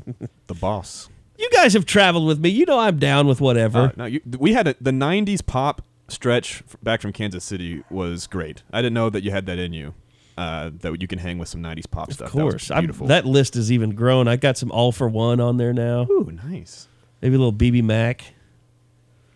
the 0.47 0.53
boss. 0.55 1.09
you 1.37 1.47
guys 1.51 1.73
have 1.73 1.85
traveled 1.85 2.25
with 2.25 2.39
me. 2.39 2.49
You 2.49 2.65
know 2.65 2.79
I'm 2.79 2.97
down 2.97 3.27
with 3.27 3.39
whatever. 3.39 3.79
Uh, 3.79 3.91
no, 3.97 4.05
you, 4.05 4.21
we 4.39 4.53
had 4.53 4.67
a, 4.67 4.75
the 4.81 4.89
'90s 4.89 5.45
pop 5.45 5.83
stretch 6.07 6.63
f- 6.67 6.75
back 6.81 7.01
from 7.01 7.13
Kansas 7.13 7.43
City 7.43 7.83
was 7.91 8.25
great. 8.25 8.63
I 8.73 8.81
didn't 8.81 8.95
know 8.95 9.11
that 9.11 9.21
you 9.23 9.29
had 9.29 9.45
that 9.45 9.59
in 9.59 9.73
you. 9.73 9.93
Uh, 10.39 10.71
that 10.81 10.99
you 11.01 11.07
can 11.07 11.19
hang 11.19 11.37
with 11.37 11.49
some 11.49 11.61
'90s 11.61 11.89
pop 11.89 12.11
stuff. 12.13 12.27
of 12.27 12.31
course, 12.33 12.67
that 12.67 12.71
was 12.73 12.77
I'm- 12.77 12.83
beautiful. 12.83 13.07
that 13.07 13.25
list 13.27 13.53
has 13.53 13.71
even 13.71 13.91
grown. 13.95 14.27
I 14.27 14.37
got 14.37 14.57
some 14.57 14.71
All-4-One 14.71 15.39
on 15.39 15.57
there 15.57 15.73
now. 15.73 16.07
Ooh, 16.09 16.31
nice. 16.43 16.87
Maybe 17.21 17.35
a 17.35 17.39
little 17.39 17.53
BBMak. 17.53 18.21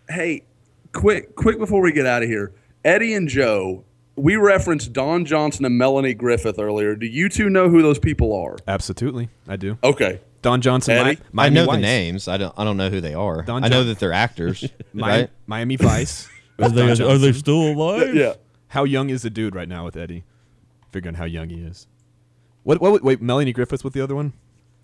Hey, 0.08 0.42
quick, 0.92 1.34
quick 1.36 1.58
before 1.58 1.80
we 1.80 1.90
get 1.92 2.06
out 2.06 2.22
of 2.22 2.28
here, 2.28 2.52
Eddie 2.84 3.14
and 3.14 3.28
Joe. 3.28 3.84
We 4.16 4.36
referenced 4.36 4.92
Don 4.92 5.24
Johnson 5.24 5.64
and 5.64 5.78
Melanie 5.78 6.12
Griffith 6.14 6.58
earlier. 6.58 6.94
Do 6.94 7.06
you 7.06 7.28
two 7.28 7.48
know 7.48 7.68
who 7.70 7.80
those 7.80 7.98
people 7.98 8.34
are? 8.34 8.56
Absolutely, 8.68 9.30
I 9.48 9.56
do. 9.56 9.78
Okay. 9.82 10.20
Don 10.42 10.60
Johnson, 10.60 10.94
Eddie? 10.94 11.10
Mi- 11.16 11.16
I 11.16 11.28
Miami 11.32 11.54
know 11.54 11.66
the 11.72 11.78
names. 11.78 12.28
I 12.28 12.36
don't. 12.36 12.52
I 12.56 12.64
don't 12.64 12.76
know 12.76 12.90
who 12.90 13.00
they 13.00 13.14
are. 13.14 13.42
Don 13.42 13.64
I 13.64 13.68
know 13.68 13.78
John- 13.78 13.86
that 13.86 13.98
they're 14.00 14.12
actors. 14.12 14.62
Mi- 14.92 15.02
right? 15.02 15.30
Miami 15.46 15.76
Vice. 15.76 16.28
Are 16.58 16.64
with 16.66 16.74
they, 16.74 16.82
are 16.82 16.86
they 16.94 16.94
Johnson. 16.96 17.34
still 17.34 17.72
alive? 17.72 18.14
Yeah. 18.14 18.34
How 18.68 18.84
young 18.84 19.08
is 19.10 19.22
the 19.22 19.30
dude 19.30 19.54
right 19.54 19.68
now 19.68 19.84
with 19.84 19.96
Eddie? 19.96 20.22
Figuring 20.90 21.14
how 21.16 21.24
young 21.24 21.48
he 21.48 21.56
is. 21.62 21.86
What? 22.62 22.80
What? 22.80 23.02
Wait, 23.02 23.22
Melanie 23.22 23.52
Griffith 23.54 23.82
with 23.82 23.94
the 23.94 24.00
other 24.02 24.14
one? 24.14 24.34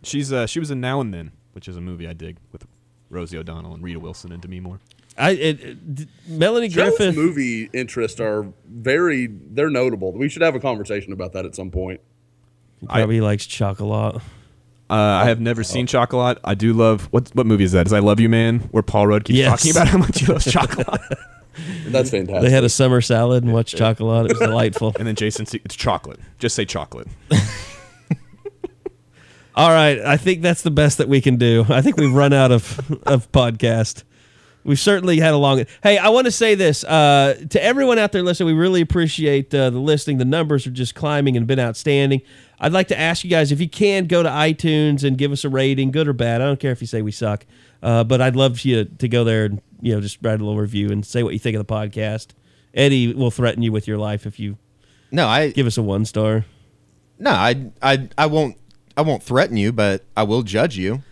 She's 0.03 0.33
uh, 0.33 0.47
she 0.47 0.59
was 0.59 0.71
in 0.71 0.81
Now 0.81 1.01
and 1.01 1.13
Then, 1.13 1.33
which 1.53 1.69
is 1.69 1.77
a 1.77 1.81
movie 1.81 2.09
I 2.09 2.15
dig 2.15 2.39
with 2.51 2.67
Rosie 3.11 3.37
O'Donnell 3.37 3.75
and 3.75 3.83
Rita 3.83 4.01
Wilson 4.01 4.33
and 4.33 4.41
Demi 4.41 4.61
Moore. 4.61 4.81
I 5.19 5.31
it, 5.31 5.61
it, 5.61 6.09
Melanie 6.27 6.69
Joe's 6.69 6.97
Griffith. 6.97 7.17
movie 7.17 7.69
interests 7.73 8.21
are 8.21 8.47
very 8.71 9.27
they're 9.27 9.71
notable. 9.71 10.13
We 10.13 10.29
should 10.29 10.43
have 10.43 10.55
a 10.55 10.61
conversation 10.61 11.13
about 11.13 11.33
that 11.33 11.45
at 11.45 11.55
some 11.57 11.71
point. 11.71 12.01
Probably 12.87 13.21
likes 13.21 13.45
chocolate. 13.47 14.23
Uh, 14.91 14.95
I 14.95 15.25
have 15.27 15.39
never 15.41 15.63
seen 15.65 15.87
Chocolat. 15.87 16.39
I 16.45 16.55
do 16.55 16.73
love 16.73 17.09
what 17.11 17.29
what 17.35 17.45
movie 17.47 17.65
is 17.65 17.73
that? 17.73 17.87
Is 17.87 17.93
I 17.93 17.99
Love 17.99 18.21
You 18.21 18.29
Man, 18.31 18.61
where 18.71 18.83
Paul 18.83 19.07
Rudd 19.09 19.25
keeps 19.25 19.37
Yes. 19.39 19.51
talking 19.61 19.73
about 19.73 19.89
how 19.89 19.99
much 19.99 20.21
he 20.21 20.27
loves 20.27 20.51
chocolate. 20.51 20.87
That's 21.89 22.09
fantastic. 22.11 22.43
They 22.43 22.51
had 22.51 22.63
a 22.65 22.69
summer 22.69 23.01
salad 23.01 23.43
and 23.43 23.53
watched 23.53 23.77
chocolate. 23.77 24.31
It 24.31 24.39
was 24.39 24.49
delightful. 24.49 24.95
and 24.99 25.07
then 25.09 25.15
Jason, 25.17 25.45
it's 25.65 25.75
chocolate. 25.77 26.21
Just 26.39 26.55
say 26.55 26.65
chocolate. 26.65 27.09
All 29.57 29.71
right, 29.71 29.99
I 30.01 30.17
think 30.17 30.41
that's 30.41 30.63
the 30.63 30.71
best 30.71 30.99
that 30.99 31.09
we 31.09 31.21
can 31.21 31.37
do. 31.37 31.67
I 31.69 31.83
think 31.83 31.97
we've 31.97 32.15
run 32.15 32.33
out 32.33 32.53
of 32.53 32.79
of 33.07 33.31
podcast. 33.33 34.05
We've 34.65 34.79
certainly 34.79 35.19
had 35.19 35.33
a 35.33 35.37
long. 35.39 35.65
Hey, 35.83 35.97
I 35.97 36.09
want 36.11 36.27
to 36.27 36.31
say 36.31 36.55
this 36.55 36.85
uh, 36.85 37.41
to 37.51 37.63
everyone 37.65 37.99
out 37.99 38.13
there 38.13 38.23
listening. 38.23 38.49
We 38.49 38.61
really 38.61 38.81
appreciate 38.83 39.55
uh, 39.55 39.71
the 39.71 39.79
listening. 39.79 40.19
The 40.19 40.25
numbers 40.27 40.67
are 40.67 40.71
just 40.71 40.95
climbing 40.95 41.37
and 41.37 41.47
been 41.47 41.61
outstanding. 41.61 42.21
I'd 42.61 42.73
like 42.73 42.89
to 42.89 42.99
ask 42.99 43.25
you 43.25 43.31
guys 43.31 43.51
if 43.51 43.61
you 43.61 43.69
can 43.69 44.07
go 44.07 44.23
to 44.23 44.29
iTunes 44.29 45.05
and 45.05 45.17
give 45.17 45.33
us 45.33 45.45
a 45.45 45.49
rating, 45.49 45.91
good 45.91 46.07
or 46.09 46.13
bad. 46.13 46.43
I 46.43 46.47
don't 46.47 46.61
care 46.61 46.73
if 46.73 46.81
you 46.83 46.87
say 46.87 47.01
we 47.03 47.13
suck, 47.13 47.47
uh, 47.83 48.05
but 48.05 48.21
I'd 48.21 48.37
love 48.37 48.61
you 48.61 48.85
to 48.85 49.09
go 49.09 49.25
there 49.25 49.47
and 49.47 49.63
you 49.81 49.95
know 49.95 50.01
just 50.01 50.19
write 50.23 50.41
a 50.41 50.45
little 50.45 50.59
review 50.61 50.91
and 50.91 51.07
say 51.07 51.23
what 51.23 51.33
you 51.33 51.39
think 51.39 51.57
of 51.57 51.67
the 51.67 51.73
podcast. 51.73 52.29
Eddie 52.75 53.15
will 53.15 53.31
threaten 53.31 53.63
you 53.63 53.73
with 53.73 53.89
your 53.89 53.97
life 53.97 54.27
if 54.27 54.39
you 54.39 54.59
No, 55.11 55.27
I 55.29 55.51
give 55.51 55.67
us 55.67 55.79
a 55.79 55.83
one 55.83 56.05
star. 56.05 56.45
no, 57.19 57.31
I 57.31 57.71
I 57.81 58.09
I 58.19 58.27
won't 58.27 58.59
I 58.97 59.03
won't 59.03 59.23
threaten 59.23 59.57
you, 59.57 59.73
but 59.73 60.05
I 60.17 60.25
will 60.25 60.43
judge 60.43 60.77
you. 60.77 61.03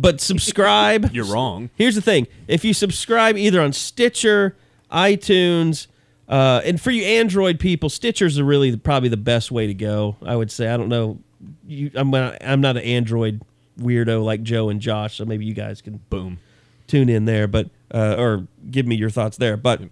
But 0.00 0.20
subscribe. 0.20 1.10
You're 1.12 1.24
wrong. 1.26 1.70
Here's 1.74 1.96
the 1.96 2.00
thing: 2.00 2.28
if 2.46 2.64
you 2.64 2.72
subscribe 2.72 3.36
either 3.36 3.60
on 3.60 3.72
Stitcher, 3.72 4.54
iTunes, 4.92 5.88
uh, 6.28 6.60
and 6.64 6.80
for 6.80 6.90
you 6.92 7.02
Android 7.02 7.58
people, 7.58 7.88
Stitcher's 7.88 8.38
are 8.38 8.44
really 8.44 8.70
the, 8.70 8.78
probably 8.78 9.08
the 9.08 9.16
best 9.16 9.50
way 9.50 9.66
to 9.66 9.74
go. 9.74 10.16
I 10.24 10.36
would 10.36 10.50
say. 10.50 10.68
I 10.68 10.76
don't 10.76 10.88
know. 10.88 11.18
You, 11.66 11.90
I'm 11.94 12.10
not, 12.10 12.36
I'm 12.40 12.60
not 12.60 12.76
an 12.76 12.82
Android 12.84 13.42
weirdo 13.78 14.24
like 14.24 14.42
Joe 14.42 14.68
and 14.68 14.80
Josh, 14.80 15.16
so 15.16 15.24
maybe 15.24 15.44
you 15.44 15.54
guys 15.54 15.80
can 15.82 16.00
Boom. 16.10 16.38
tune 16.86 17.08
in 17.08 17.24
there, 17.26 17.46
but 17.46 17.68
uh, 17.92 18.14
or 18.18 18.46
give 18.70 18.86
me 18.86 18.96
your 18.96 19.10
thoughts 19.10 19.36
there. 19.36 19.56
But 19.56 19.82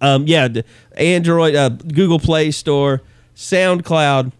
Um, 0.00 0.26
yeah, 0.26 0.48
Android, 0.96 1.54
uh, 1.54 1.68
Google 1.70 2.18
Play 2.18 2.50
Store, 2.50 3.02
SoundCloud. 3.36 4.32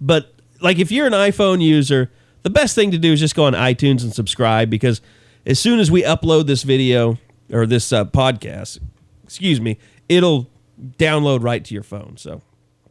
But 0.00 0.34
like, 0.60 0.78
if 0.78 0.92
you're 0.92 1.06
an 1.06 1.14
iPhone 1.14 1.62
user, 1.62 2.10
the 2.46 2.50
best 2.50 2.76
thing 2.76 2.92
to 2.92 2.98
do 2.98 3.12
is 3.12 3.18
just 3.18 3.34
go 3.34 3.42
on 3.42 3.54
iTunes 3.54 4.04
and 4.04 4.14
subscribe 4.14 4.70
because 4.70 5.00
as 5.46 5.58
soon 5.58 5.80
as 5.80 5.90
we 5.90 6.04
upload 6.04 6.46
this 6.46 6.62
video 6.62 7.18
or 7.50 7.66
this 7.66 7.92
uh, 7.92 8.04
podcast, 8.04 8.78
excuse 9.24 9.60
me, 9.60 9.78
it'll 10.08 10.48
download 10.96 11.42
right 11.42 11.64
to 11.64 11.74
your 11.74 11.82
phone. 11.82 12.16
So 12.16 12.42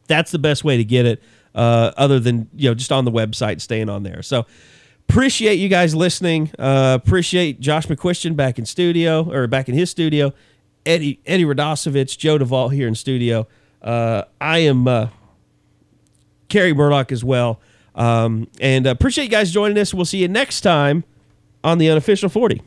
that's 0.10 0.32
the 0.32 0.40
best 0.40 0.65
way 0.65 0.76
to 0.76 0.84
get 0.84 1.06
it. 1.06 1.23
Uh, 1.53 1.94
other 1.95 2.19
than 2.19 2.49
you 2.53 2.69
know 2.69 2.73
just 2.73 2.91
on 2.91 3.06
the 3.06 3.11
website, 3.14 3.61
staying 3.61 3.88
on 3.88 4.03
there. 4.03 4.22
So 4.22 4.45
appreciate 5.07 5.56
you 5.56 5.69
guys 5.69 5.95
listening. 5.95 6.52
Uh, 6.60 6.99
appreciate 7.02 7.61
Josh 7.61 7.88
McCuistion 7.88 8.36
back 8.36 8.60
in 8.60 8.65
studio 8.65 9.32
or 9.32 9.48
back 9.48 9.69
in 9.69 9.73
his 9.73 9.90
studio. 9.90 10.34
Eddie 10.86 11.22
Eddie 11.26 11.45
Radosovich, 11.45 12.18
Joe 12.18 12.38
Duvall 12.38 12.68
here 12.68 12.90
in 12.90 12.95
studio. 12.95 13.48
Uh, 13.82 14.23
I 14.41 14.57
am 14.57 14.86
uh, 14.86 15.07
Kerry 16.49 16.73
Murdoch 16.73 17.14
as 17.14 17.23
well. 17.23 17.61
Um, 17.95 18.47
and 18.59 18.85
appreciate 18.85 19.26
you 19.26 19.30
guys 19.30 19.51
joining 19.51 19.77
us. 19.77 19.93
We'll 19.93 20.05
see 20.05 20.19
you 20.19 20.27
next 20.27 20.61
time 20.61 21.03
on 21.63 21.77
the 21.77 21.89
unofficial 21.89 22.30
40. 22.30 22.61